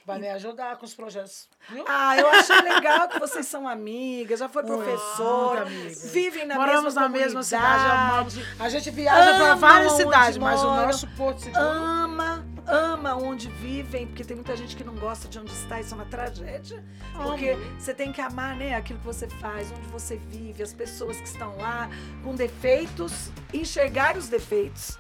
Vai 0.05 0.19
me 0.19 0.29
ajudar 0.31 0.77
com 0.77 0.85
os 0.85 0.95
projetos. 0.95 1.49
Viu? 1.71 1.85
Ah, 1.87 2.17
eu 2.17 2.29
achei 2.29 2.61
legal 2.61 3.09
que 3.09 3.21
vocês 3.21 3.47
são 3.47 3.69
amigas, 3.69 4.41
já 4.41 4.49
foi 4.49 4.65
professora, 4.65 5.65
vivem 6.13 6.45
na 6.45 6.57
Moramos 6.57 6.85
mesma 6.85 7.01
na 7.03 7.09
mesma 7.09 7.43
cidade, 7.43 7.85
amamos. 7.85 8.35
A 8.59 8.69
gente 8.69 8.91
viaja 8.91 9.35
para 9.37 9.55
várias 9.55 9.93
cidades, 9.93 10.39
mas 10.39 10.61
o 10.61 10.67
nosso 10.67 11.07
Porto 11.17 11.43
Seguro. 11.43 11.63
ama, 11.63 12.45
ama 12.67 13.15
onde 13.17 13.49
vivem, 13.49 14.07
porque 14.09 14.25
tem 14.25 14.35
muita 14.35 14.57
gente 14.57 14.75
que 14.75 14.83
não 14.83 14.95
gosta 14.95 15.29
de 15.29 15.39
onde 15.39 15.53
está, 15.53 15.81
isso 15.81 15.95
é 15.95 15.97
uma 15.97 16.07
tragédia. 16.07 16.85
Porque 17.23 17.57
você 17.79 17.95
tem 17.95 18.11
que 18.13 18.21
amar, 18.21 18.57
né, 18.57 18.75
aquilo 18.75 18.99
que 18.99 19.07
você 19.07 19.29
faz, 19.29 19.71
onde 19.71 19.87
você 19.89 20.17
vive, 20.17 20.63
as 20.63 20.73
pessoas 20.73 21.19
que 21.19 21.29
estão 21.29 21.57
lá 21.59 21.89
com 22.25 22.35
defeitos, 22.35 23.31
enxergar 23.53 24.17
os 24.17 24.29
defeitos. 24.29 24.99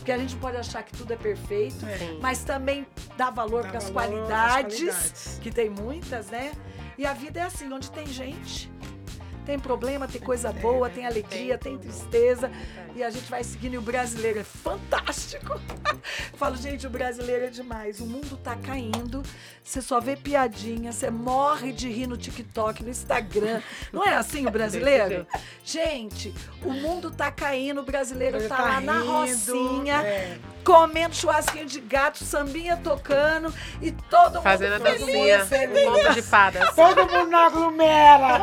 Porque 0.00 0.12
a 0.12 0.18
gente 0.18 0.34
pode 0.36 0.56
achar 0.56 0.82
que 0.82 0.92
tudo 0.96 1.12
é 1.12 1.16
perfeito, 1.16 1.84
É. 1.84 2.18
mas 2.22 2.42
também 2.42 2.86
dá 3.18 3.30
valor 3.30 3.66
para 3.66 3.76
as 3.78 3.90
qualidades, 3.90 4.78
qualidades. 4.78 5.38
que 5.42 5.50
tem 5.50 5.68
muitas, 5.68 6.28
né? 6.30 6.52
E 6.96 7.04
a 7.04 7.12
vida 7.12 7.38
é 7.40 7.42
assim, 7.42 7.70
onde 7.70 7.90
tem 7.90 8.06
gente, 8.06 8.72
tem 9.44 9.58
problema, 9.58 10.08
tem 10.08 10.20
coisa 10.20 10.52
boa, 10.52 10.88
tem 10.88 11.06
alegria, 11.06 11.58
tem 11.58 11.76
tristeza. 11.78 12.50
E 12.94 13.02
a 13.02 13.10
gente 13.10 13.30
vai 13.30 13.44
seguindo 13.44 13.74
e 13.74 13.78
o 13.78 13.82
brasileiro 13.82 14.40
é 14.40 14.44
fantástico. 14.44 15.60
Falo, 16.34 16.56
gente, 16.56 16.86
o 16.86 16.90
brasileiro 16.90 17.44
é 17.46 17.48
demais. 17.48 18.00
O 18.00 18.06
mundo 18.06 18.36
tá 18.36 18.56
caindo. 18.56 19.22
Você 19.62 19.80
só 19.80 20.00
vê 20.00 20.16
piadinha, 20.16 20.90
você 20.90 21.10
morre 21.10 21.72
de 21.72 21.88
rir 21.88 22.06
no 22.06 22.16
TikTok, 22.16 22.82
no 22.82 22.90
Instagram. 22.90 23.60
Não 23.92 24.04
é 24.04 24.14
assim 24.16 24.46
o 24.46 24.50
brasileiro? 24.50 25.26
Gente, 25.64 26.34
o 26.64 26.70
mundo 26.72 27.10
tá 27.10 27.30
caindo, 27.30 27.80
o 27.80 27.84
brasileiro 27.84 28.48
tá, 28.48 28.56
tá 28.56 28.62
lá 28.62 28.80
na 28.80 28.98
rindo, 28.98 29.12
rocinha, 29.12 30.02
é. 30.02 30.38
comendo 30.64 31.14
churrasquinho 31.14 31.66
de 31.66 31.80
gato, 31.80 32.24
sambinha 32.24 32.76
tocando 32.76 33.54
e 33.80 33.92
todo 33.92 34.34
mundo 34.36 34.42
Fazendo 34.42 34.74
a 34.74 34.78
dancinha, 34.78 35.46
conto 35.84 36.14
de 36.14 36.22
fadas. 36.22 36.74
Todo 36.74 37.06
mundo 37.06 37.30
não 37.30 37.38
aglomera. 37.38 38.38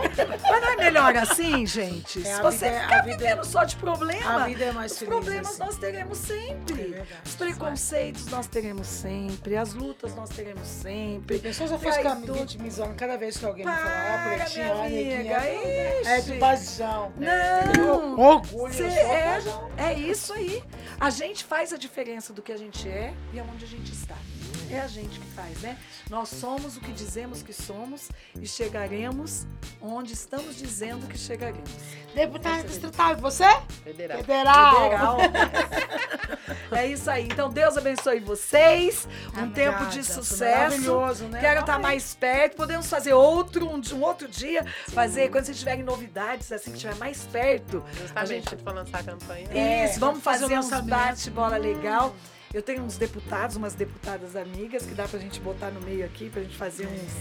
Mas 0.50 0.62
não 0.62 0.70
é 0.70 0.76
melhor 0.78 1.18
assim, 1.18 1.66
gente? 1.66 2.26
É, 2.26 2.36
Se 2.36 2.41
você 2.41 2.66
vida 2.66 2.78
é- 2.78 2.82
ficar 2.82 2.98
é- 2.98 3.02
vivendo 3.02 3.43
só 3.43 3.64
de 3.66 3.76
problema, 3.76 4.36
A 4.43 4.47
vida 4.47 4.65
é 4.65 4.71
mais 4.71 4.91
os 4.91 4.97
feliz. 4.99 5.13
problemas 5.13 5.47
assim. 5.49 5.59
nós 5.59 5.77
teremos 5.77 6.17
sempre. 6.17 6.81
É 6.81 6.85
verdade. 6.88 7.21
Os 7.25 7.35
preconceitos 7.35 8.25
nós 8.27 8.47
teremos 8.47 8.88
sempre. 8.88 9.57
As 9.57 9.73
lutas 9.73 10.15
nós 10.15 10.29
teremos 10.29 10.67
sempre. 10.67 11.39
Pessoas 11.39 11.69
já 11.69 11.75
E 11.75 11.79
faz 11.79 12.19
me 12.19 12.25
tudo- 12.27 12.39
vitimizando 12.39 12.93
cada 12.95 13.17
vez 13.17 13.38
que 13.38 13.45
alguém 13.45 13.65
fala, 13.65 13.77
ó, 13.79 14.75
ó, 14.75 14.83
neguinha. 14.83 15.38
É 15.38 16.19
ixi. 16.19 16.31
de 16.33 16.39
paixão. 16.39 17.11
Não! 17.17 18.19
Orgulho. 18.19 18.73
Cê 18.73 18.83
é, 18.83 19.39
é 19.77 19.93
isso 19.93 20.33
aí. 20.33 20.63
A 20.99 21.09
gente 21.09 21.43
faz 21.43 21.73
a 21.73 21.77
diferença 21.77 22.33
do 22.33 22.41
que 22.41 22.51
a 22.51 22.57
gente 22.57 22.88
é 22.88 23.13
e 23.33 23.39
aonde 23.39 23.65
a 23.65 23.67
gente 23.67 23.91
está. 23.91 24.15
É 24.70 24.82
a 24.82 24.88
gente 24.88 25.20
que 25.20 25.26
faz, 25.28 25.61
né? 25.61 25.78
Nós 26.09 26.30
somos 26.30 26.76
o 26.76 26.82
que 26.82 26.91
dizemos 26.91 27.41
que 27.41 27.53
somos 27.53 28.09
e 28.41 28.45
chegaremos 28.47 29.45
onde 29.82 30.13
estamos 30.13 30.55
dizendo 30.57 31.07
que 31.07 31.18
chegaremos. 31.18 31.70
Deputada 32.13 32.63
distrital, 32.63 33.13
e 33.13 33.15
você? 33.15 33.45
Federal. 33.84 34.18
Federal. 34.18 34.82
Legal. 34.82 35.18
é 36.72 36.88
isso 36.88 37.09
aí. 37.09 37.26
Então, 37.26 37.49
Deus 37.49 37.78
abençoe 37.78 38.20
vocês. 38.20 39.07
Um 39.38 39.49
tempo 39.51 39.86
de 39.86 40.03
sucesso. 40.03 40.59
maravilhoso, 40.59 41.26
né? 41.26 41.39
Quero 41.39 41.61
estar 41.61 41.80
mais 41.80 42.15
perto. 42.15 42.55
Podemos 42.57 42.88
fazer 42.88 43.13
outro, 43.13 43.68
um, 43.70 43.82
um 43.95 44.01
outro 44.01 44.28
dia. 44.28 44.65
Fazer 44.89 45.30
quando 45.30 45.45
vocês 45.45 45.59
tiverem 45.59 45.84
novidades, 45.84 46.51
assim, 46.51 46.72
que 46.72 46.78
estiver 46.78 46.95
mais 46.95 47.24
perto. 47.26 47.84
A 47.88 47.93
Justamente 48.01 48.49
gente- 48.49 48.63
para 48.63 48.74
lançar 48.74 48.99
a 48.99 49.03
campanha. 49.03 49.47
É, 49.51 49.86
Isso, 49.86 49.99
vamos 49.99 50.22
vamos 50.22 50.24
fazer 50.24 50.43
fazer 50.43 50.55
lançamento. 50.55 50.89
bate-bola 50.89 51.57
legal. 51.57 52.13
Eu 52.54 52.62
tenho 52.62 52.84
uns 52.84 52.98
deputados, 52.98 53.56
umas 53.56 53.74
deputadas 53.74 54.36
amigas 54.36 54.86
que 54.86 54.93
dá 54.93 55.08
pra 55.08 55.20
gente 55.20 55.39
botar 55.39 55.70
no 55.70 55.82
meio 55.82 56.06
aqui, 56.06 56.30
pra 56.30 56.41
gente 56.41 56.56
fazer 56.56 56.88
uns. 56.88 57.14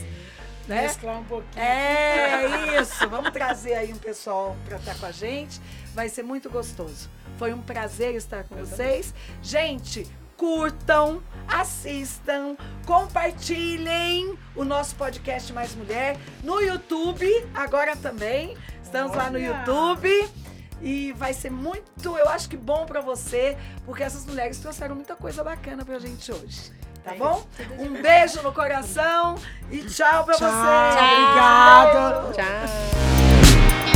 Né? 0.68 0.82
Mesclar 0.82 1.20
um 1.20 1.24
pouquinho. 1.24 1.62
É 1.62 2.80
isso, 2.80 3.08
vamos 3.08 3.30
trazer 3.30 3.74
aí 3.74 3.92
um 3.92 3.98
pessoal 3.98 4.56
para 4.64 4.76
estar 4.78 4.98
com 4.98 5.06
a 5.06 5.12
gente. 5.12 5.60
Vai 5.94 6.08
ser 6.08 6.22
muito 6.22 6.50
gostoso. 6.50 7.08
Foi 7.38 7.52
um 7.52 7.62
prazer 7.62 8.14
estar 8.14 8.44
com 8.44 8.56
vocês. 8.56 9.14
Gente, 9.42 10.06
curtam, 10.36 11.22
assistam, 11.48 12.56
compartilhem 12.84 14.36
o 14.54 14.64
nosso 14.64 14.94
podcast 14.96 15.52
Mais 15.52 15.74
Mulher 15.74 16.16
no 16.42 16.60
YouTube, 16.60 17.26
agora 17.54 17.96
também. 17.96 18.56
Estamos 18.82 19.16
lá 19.16 19.30
no 19.30 19.38
Olha! 19.38 19.46
YouTube. 19.46 20.45
E 20.80 21.12
vai 21.12 21.32
ser 21.32 21.50
muito, 21.50 22.16
eu 22.18 22.28
acho 22.28 22.48
que 22.48 22.56
bom 22.56 22.84
para 22.86 23.00
você, 23.00 23.56
porque 23.84 24.02
essas 24.02 24.26
mulheres 24.26 24.58
trouxeram 24.58 24.94
muita 24.94 25.16
coisa 25.16 25.42
bacana 25.42 25.84
pra 25.84 25.98
gente 25.98 26.30
hoje. 26.30 26.70
Tá 27.02 27.14
É 27.14 27.18
bom? 27.18 27.46
Um 27.78 28.02
beijo 28.02 28.42
no 28.42 28.52
coração 28.52 29.36
e 29.70 29.78
tchau 29.82 30.24
pra 30.24 30.34
Tchau, 30.34 30.50
vocês. 30.50 30.92
obrigada. 30.92 32.32
Tchau. 32.34 33.95